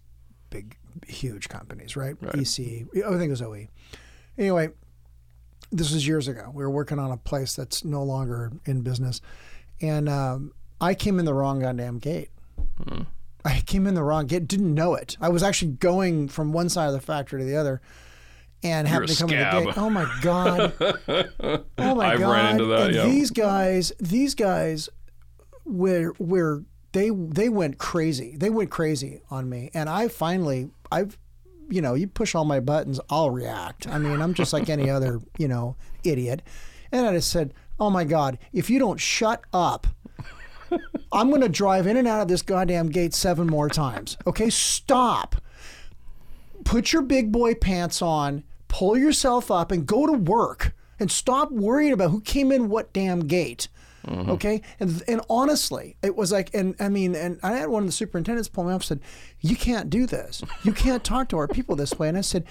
big 0.50 0.76
huge 1.06 1.48
companies, 1.48 1.96
right? 1.96 2.14
Right. 2.20 2.34
EC. 2.34 2.86
I 3.04 3.10
think 3.10 3.22
it 3.22 3.30
was 3.30 3.42
OE. 3.42 3.68
Anyway, 4.36 4.68
this 5.72 5.92
was 5.92 6.06
years 6.06 6.28
ago. 6.28 6.50
We 6.52 6.62
were 6.62 6.70
working 6.70 6.98
on 6.98 7.10
a 7.10 7.16
place 7.16 7.54
that's 7.54 7.84
no 7.84 8.02
longer 8.02 8.52
in 8.66 8.82
business, 8.82 9.22
and 9.80 10.08
um, 10.08 10.52
I 10.80 10.94
came 10.94 11.18
in 11.18 11.24
the 11.24 11.34
wrong 11.34 11.60
goddamn 11.60 11.98
gate. 11.98 12.30
I 13.44 13.60
came 13.60 13.86
in 13.86 13.94
the 13.94 14.02
wrong 14.02 14.26
gate. 14.26 14.46
Didn't 14.48 14.74
know 14.74 14.94
it. 14.94 15.16
I 15.20 15.28
was 15.28 15.42
actually 15.42 15.72
going 15.72 16.28
from 16.28 16.52
one 16.52 16.68
side 16.68 16.86
of 16.88 16.92
the 16.92 17.00
factory 17.00 17.40
to 17.40 17.44
the 17.46 17.56
other, 17.56 17.80
and 18.62 18.86
happened 18.86 19.08
to 19.10 19.16
come 19.16 19.30
in 19.30 19.38
the 19.38 19.64
gate. 19.64 19.78
Oh 19.78 19.90
my 19.90 20.18
god! 20.20 20.72
Oh 21.78 21.94
my 21.94 22.12
I've 22.12 22.18
god! 22.20 22.30
ran 22.32 22.52
into 22.52 22.66
that, 22.66 22.86
And 22.86 22.94
yeah. 22.94 23.04
these 23.04 23.30
guys, 23.30 23.92
these 23.98 24.34
guys, 24.34 24.88
were 25.64 26.14
were 26.18 26.64
they 26.92 27.10
they 27.10 27.48
went 27.48 27.78
crazy. 27.78 28.36
They 28.36 28.50
went 28.50 28.70
crazy 28.70 29.22
on 29.30 29.48
me, 29.48 29.70
and 29.74 29.88
I 29.88 30.08
finally 30.08 30.70
I've 30.92 31.16
you 31.70 31.80
know 31.80 31.94
you 31.94 32.06
push 32.08 32.34
all 32.34 32.44
my 32.44 32.60
buttons, 32.60 33.00
I'll 33.08 33.30
react. 33.30 33.86
I 33.86 33.98
mean, 33.98 34.20
I'm 34.20 34.34
just 34.34 34.52
like 34.52 34.68
any 34.68 34.90
other 34.90 35.20
you 35.38 35.48
know 35.48 35.76
idiot, 36.04 36.42
and 36.92 37.06
I 37.06 37.12
just 37.14 37.30
said, 37.30 37.54
oh 37.78 37.88
my 37.90 38.04
god, 38.04 38.38
if 38.52 38.68
you 38.68 38.78
don't 38.78 39.00
shut 39.00 39.42
up. 39.52 39.86
I'm 41.12 41.28
going 41.28 41.42
to 41.42 41.48
drive 41.48 41.86
in 41.86 41.96
and 41.96 42.06
out 42.08 42.22
of 42.22 42.28
this 42.28 42.42
goddamn 42.42 42.90
gate 42.90 43.14
seven 43.14 43.46
more 43.46 43.68
times. 43.68 44.16
Okay, 44.26 44.50
stop. 44.50 45.36
Put 46.64 46.92
your 46.92 47.02
big 47.02 47.32
boy 47.32 47.54
pants 47.54 48.02
on, 48.02 48.44
pull 48.68 48.96
yourself 48.96 49.50
up, 49.50 49.72
and 49.72 49.86
go 49.86 50.06
to 50.06 50.12
work. 50.12 50.74
And 50.98 51.10
stop 51.10 51.50
worrying 51.50 51.94
about 51.94 52.10
who 52.10 52.20
came 52.20 52.52
in 52.52 52.68
what 52.68 52.92
damn 52.92 53.20
gate. 53.20 53.68
Mm-hmm. 54.06 54.30
Okay, 54.30 54.62
and 54.78 55.02
and 55.08 55.20
honestly, 55.28 55.96
it 56.02 56.16
was 56.16 56.30
like, 56.32 56.54
and 56.54 56.74
I 56.80 56.88
mean, 56.88 57.14
and 57.14 57.38
I 57.42 57.52
had 57.52 57.68
one 57.68 57.82
of 57.82 57.88
the 57.88 57.92
superintendents 57.92 58.48
pull 58.48 58.64
me 58.64 58.70
up 58.70 58.80
and 58.80 58.84
said, 58.84 59.00
"You 59.40 59.56
can't 59.56 59.90
do 59.90 60.06
this. 60.06 60.42
You 60.62 60.72
can't 60.72 61.04
talk 61.04 61.28
to 61.30 61.38
our 61.38 61.48
people 61.48 61.76
this 61.76 61.98
way." 61.98 62.08
And 62.08 62.16
I 62.18 62.22
said, 62.22 62.44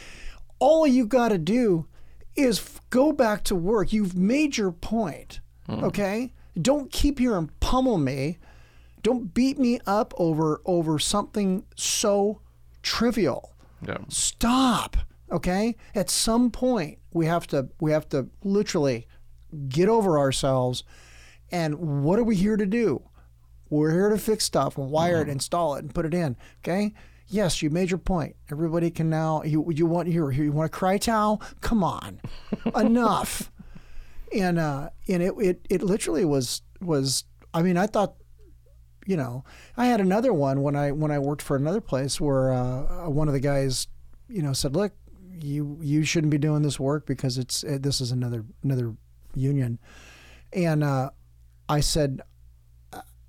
"All 0.59 0.85
you 0.87 1.05
got 1.05 1.29
to 1.29 1.37
do 1.37 1.87
is 2.35 2.59
f- 2.59 2.81
go 2.89 3.11
back 3.11 3.43
to 3.45 3.55
work. 3.55 3.91
You've 3.91 4.15
made 4.15 4.57
your 4.57 4.71
point. 4.71 5.39
Mm-hmm. 5.67 5.85
Okay, 5.85 6.33
don't 6.61 6.91
keep 6.91 7.19
here 7.19 7.37
and 7.37 7.57
pummel 7.59 7.97
me. 7.97 8.37
Don't 9.01 9.33
beat 9.33 9.57
me 9.57 9.79
up 9.85 10.13
over 10.17 10.61
over 10.65 10.99
something 10.99 11.65
so 11.75 12.41
trivial." 12.81 13.55
Yeah. 13.85 13.99
stop 14.09 14.97
okay? 15.31 15.75
At 15.95 16.09
some 16.09 16.51
point 16.51 16.99
we 17.11 17.25
have 17.25 17.47
to 17.47 17.69
we 17.79 17.91
have 17.91 18.07
to 18.09 18.29
literally 18.43 19.07
get 19.67 19.89
over 19.89 20.17
ourselves. 20.17 20.83
And 21.51 22.03
what 22.03 22.19
are 22.19 22.23
we 22.23 22.35
here 22.35 22.57
to 22.57 22.65
do? 22.65 23.03
We're 23.69 23.91
here 23.91 24.09
to 24.09 24.17
fix 24.17 24.45
stuff 24.45 24.77
and 24.77 24.89
wire 24.89 25.17
it 25.17 25.23
mm-hmm. 25.23 25.31
install 25.31 25.75
it 25.75 25.79
and 25.79 25.93
put 25.93 26.05
it 26.05 26.13
in 26.13 26.37
okay? 26.63 26.93
Yes 27.27 27.61
you 27.61 27.69
made 27.69 27.91
your 27.91 27.99
point. 27.99 28.35
Everybody 28.51 28.91
can 28.91 29.09
now 29.09 29.43
you 29.43 29.65
you 29.71 29.85
want 29.85 30.07
you 30.07 30.29
you 30.29 30.51
want 30.51 30.67
a 30.67 30.69
cry 30.69 30.97
towel? 30.97 31.41
Come 31.61 31.83
on. 31.83 32.19
Enough 32.75 33.51
and 34.33 34.59
uh 34.59 34.89
and 35.07 35.23
it, 35.23 35.33
it 35.39 35.65
it 35.69 35.81
literally 35.81 36.25
was 36.25 36.61
was 36.81 37.23
i 37.53 37.61
mean 37.61 37.77
i 37.77 37.87
thought 37.87 38.15
you 39.09 39.17
know, 39.17 39.43
I 39.75 39.87
had 39.87 40.01
another 40.01 40.31
one 40.31 40.61
when 40.61 40.75
I 40.75 40.91
when 40.91 41.09
I 41.09 41.17
worked 41.17 41.41
for 41.41 41.55
another 41.55 41.81
place 41.81 42.21
where 42.21 42.53
uh, 42.53 43.09
one 43.09 43.27
of 43.27 43.33
the 43.33 43.39
guys, 43.39 43.87
you 44.27 44.43
know, 44.43 44.53
said, 44.53 44.75
"Look, 44.75 44.93
you 45.31 45.79
you 45.81 46.03
shouldn't 46.03 46.29
be 46.29 46.37
doing 46.37 46.61
this 46.61 46.79
work 46.79 47.07
because 47.07 47.39
it's 47.39 47.63
uh, 47.63 47.79
this 47.81 48.01
is 48.01 48.11
another 48.11 48.45
another 48.63 48.95
union," 49.33 49.79
and 50.53 50.83
uh, 50.83 51.09
I 51.67 51.79
said, 51.79 52.21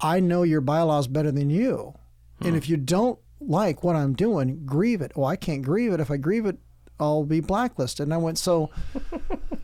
"I 0.00 0.20
know 0.20 0.42
your 0.42 0.60
bylaws 0.60 1.06
better 1.06 1.32
than 1.32 1.48
you, 1.48 1.94
and 2.40 2.56
if 2.56 2.68
you 2.68 2.76
don't 2.76 3.18
like 3.40 3.82
what 3.82 3.96
I'm 3.96 4.12
doing, 4.12 4.66
grieve 4.66 5.00
it. 5.00 5.12
Well, 5.16 5.28
I 5.28 5.36
can't 5.36 5.62
grieve 5.62 5.94
it. 5.94 6.00
If 6.00 6.10
I 6.10 6.18
grieve 6.18 6.44
it, 6.44 6.58
I'll 6.98 7.24
be 7.24 7.40
blacklisted." 7.40 8.06
And 8.06 8.12
I 8.12 8.18
went, 8.18 8.36
"So, 8.36 8.68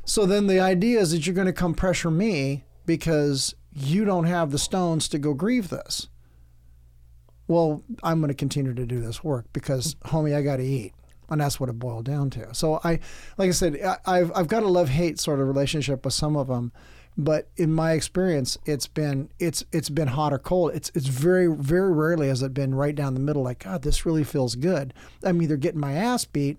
so 0.06 0.24
then 0.24 0.46
the 0.46 0.60
idea 0.60 1.00
is 1.00 1.10
that 1.10 1.26
you're 1.26 1.34
going 1.34 1.46
to 1.46 1.52
come 1.52 1.74
pressure 1.74 2.10
me 2.10 2.64
because 2.86 3.54
you 3.74 4.04
don't 4.04 4.24
have 4.24 4.52
the 4.52 4.58
stones 4.58 5.08
to 5.08 5.18
go 5.18 5.34
grieve 5.34 5.68
this. 5.68 6.08
Well, 7.48 7.82
I'm 8.02 8.20
going 8.20 8.28
to 8.28 8.34
continue 8.34 8.72
to 8.72 8.86
do 8.86 9.00
this 9.00 9.22
work 9.22 9.46
because, 9.52 9.96
homie, 10.06 10.34
I 10.34 10.42
got 10.42 10.56
to 10.56 10.64
eat. 10.64 10.94
And 11.28 11.40
that's 11.40 11.58
what 11.58 11.68
it 11.68 11.78
boiled 11.78 12.04
down 12.04 12.30
to. 12.30 12.54
So 12.54 12.80
I, 12.84 13.00
like 13.36 13.48
I 13.48 13.50
said, 13.50 13.80
I, 13.82 13.98
I've, 14.06 14.32
I've 14.34 14.48
got 14.48 14.62
a 14.62 14.68
love 14.68 14.88
hate 14.88 15.18
sort 15.18 15.40
of 15.40 15.48
relationship 15.48 16.04
with 16.04 16.14
some 16.14 16.36
of 16.36 16.46
them, 16.46 16.72
but 17.18 17.48
in 17.56 17.72
my 17.72 17.92
experience, 17.92 18.58
it's 18.64 18.86
been 18.86 19.30
it's 19.38 19.64
it's 19.72 19.88
been 19.88 20.08
hot 20.08 20.32
or 20.34 20.38
cold. 20.38 20.72
It's 20.74 20.92
it's 20.94 21.06
very 21.06 21.46
very 21.46 21.90
rarely 21.90 22.28
has 22.28 22.42
it 22.42 22.52
been 22.52 22.74
right 22.74 22.94
down 22.94 23.14
the 23.14 23.20
middle. 23.20 23.42
Like 23.42 23.64
God, 23.64 23.82
this 23.82 24.04
really 24.04 24.22
feels 24.22 24.54
good. 24.54 24.92
I'm 25.24 25.40
either 25.40 25.56
getting 25.56 25.80
my 25.80 25.94
ass 25.94 26.26
beat, 26.26 26.58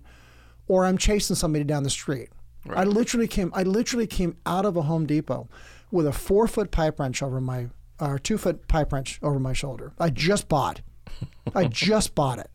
or 0.66 0.84
I'm 0.84 0.98
chasing 0.98 1.36
somebody 1.36 1.64
down 1.64 1.84
the 1.84 1.90
street. 1.90 2.30
I 2.70 2.84
literally 2.84 3.28
came. 3.28 3.50
I 3.54 3.62
literally 3.62 4.06
came 4.06 4.36
out 4.44 4.64
of 4.64 4.76
a 4.76 4.82
Home 4.82 5.06
Depot 5.06 5.48
with 5.90 6.06
a 6.06 6.12
four 6.12 6.46
foot 6.46 6.70
pipe 6.70 6.98
wrench 7.00 7.22
over 7.22 7.40
my, 7.40 7.68
or 8.00 8.18
two 8.18 8.38
foot 8.38 8.68
pipe 8.68 8.92
wrench 8.92 9.18
over 9.22 9.38
my 9.38 9.52
shoulder. 9.52 9.92
I 9.98 10.10
just 10.10 10.48
bought. 10.48 10.82
I 11.54 11.64
just 11.68 12.14
bought 12.14 12.38
it, 12.38 12.50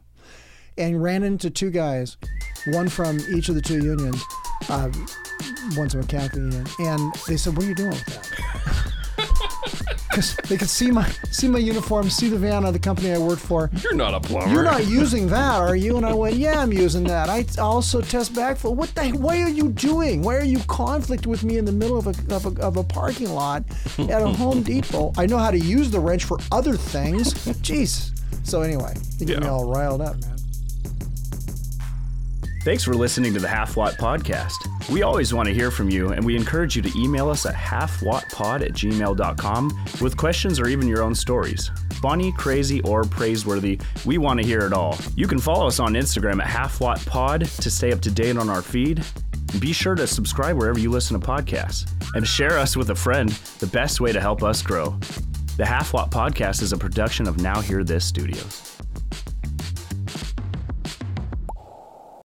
and 0.77 1.01
ran 1.01 1.23
into 1.23 1.49
two 1.49 1.71
guys, 1.71 2.17
one 2.67 2.89
from 2.89 3.19
each 3.34 3.49
of 3.49 3.55
the 3.55 3.61
two 3.61 3.84
unions. 3.84 4.21
Uh, 4.69 4.91
one's 5.75 5.95
a 5.95 5.97
mechanical 5.97 6.39
union, 6.39 6.67
and 6.80 7.13
they 7.27 7.38
said, 7.38 7.55
"What 7.55 7.65
are 7.65 7.69
you 7.69 7.75
doing 7.75 7.89
with 7.89 8.05
that?" 8.05 8.89
Because 10.14 10.35
they 10.48 10.57
could 10.57 10.69
see 10.69 10.91
my 10.91 11.10
see 11.31 11.48
my 11.48 11.57
uniform, 11.57 12.07
see 12.07 12.30
the 12.30 12.38
van 12.38 12.65
of 12.65 12.73
the 12.73 12.80
company 12.80 13.11
I 13.11 13.18
worked 13.18 13.41
for. 13.41 13.72
You're 13.81 13.95
not 13.95 14.14
a 14.14 14.19
plumber. 14.19 14.53
You're 14.53 14.64
not 14.64 14.85
using 14.85 15.26
that, 15.30 15.56
are 15.60 15.76
you? 15.76 15.98
And 15.98 16.06
I 16.06 16.14
went, 16.14 16.35
Yeah, 16.35 16.61
I'm 16.61 16.72
using 16.72 17.03
that. 17.06 17.30
I 17.30 17.45
also 17.60 17.99
test 17.99 18.34
backflow. 18.34 18.76
What 18.76 18.94
the? 18.94 19.10
Why 19.14 19.41
are 19.41 19.49
you 19.49 19.69
doing? 19.69 20.22
Why 20.22 20.35
are 20.35 20.44
you 20.44 20.60
conflict 20.68 21.26
with 21.26 21.44
me 21.44 21.57
in 21.57 21.65
the 21.65 21.72
middle 21.72 21.98
of 21.98 22.06
a 22.06 22.35
of 22.35 22.45
a, 22.45 22.61
of 22.61 22.77
a 22.77 22.84
parking 22.84 23.31
lot 23.31 23.64
at 23.98 24.22
a 24.22 24.27
Home 24.27 24.61
Depot? 24.72 25.14
I 25.18 25.26
know 25.26 25.40
how 25.40 25.49
to 25.49 25.60
use 25.60 25.90
the 25.90 25.99
wrench 25.99 26.26
for 26.26 26.38
other 26.52 26.77
things. 26.77 27.34
Jeez. 27.64 28.11
So 28.44 28.61
anyway, 28.61 28.94
you 29.18 29.26
get 29.26 29.40
me 29.40 29.48
all 29.48 29.65
riled 29.65 30.02
up, 30.02 30.22
man. 30.22 30.38
Thanks 32.64 32.85
for 32.85 32.94
listening 32.94 33.34
to 33.34 33.41
the 33.41 33.48
Half 33.48 33.76
Watt 33.76 33.95
Podcast. 33.95 34.90
We 34.90 35.03
always 35.03 35.34
want 35.34 35.49
to 35.49 35.53
hear 35.53 35.69
from 35.69 35.90
you, 35.90 36.14
and 36.14 36.26
we 36.26 36.38
encourage 36.38 36.77
you 36.77 36.81
to 36.81 36.98
email 36.98 37.30
us 37.30 37.45
at 37.45 37.53
halfwattpod 37.53 38.61
at 38.61 38.72
gmail.com 38.72 39.85
with 39.99 40.15
questions 40.15 40.61
or 40.61 40.69
even 40.69 40.88
your 40.88 41.03
own 41.03 41.14
stories. 41.14 41.69
Funny, 41.95 42.31
crazy, 42.31 42.80
or 42.84 43.03
praiseworthy, 43.03 43.81
we 44.06 44.18
want 44.18 44.40
to 44.40 44.45
hear 44.45 44.61
it 44.61 44.72
all. 44.72 44.98
You 45.18 45.27
can 45.27 45.40
follow 45.40 45.68
us 45.68 45.81
on 45.81 45.94
Instagram 45.95 46.41
at 46.41 46.48
halfwattpod 46.48 47.61
to 47.61 47.69
stay 47.69 47.91
up 47.91 47.99
to 47.99 48.10
date 48.10 48.38
on 48.38 48.49
our 48.49 48.61
feed. 48.61 49.03
Be 49.60 49.73
sure 49.73 49.95
to 49.95 50.07
subscribe 50.07 50.56
wherever 50.56 50.80
you 50.80 50.90
listen 50.90 51.19
to 51.19 51.27
podcasts 51.27 51.91
and 52.15 52.26
share 52.26 52.57
us 52.57 52.77
with 52.77 52.91
a 52.91 52.95
friend, 52.95 53.27
the 53.60 53.68
best 53.68 53.99
way 53.99 54.14
to 54.14 54.22
help 54.22 54.41
us 54.41 54.61
grow. 54.61 54.98
The 55.57 55.65
Half 55.65 55.91
Watt 55.91 56.11
Podcast 56.11 56.61
is 56.61 56.72
a 56.72 56.77
production 56.77 57.27
of 57.27 57.41
Now 57.41 57.60
Hear 57.60 57.84
This 57.84 58.06
Studios. 58.06 58.72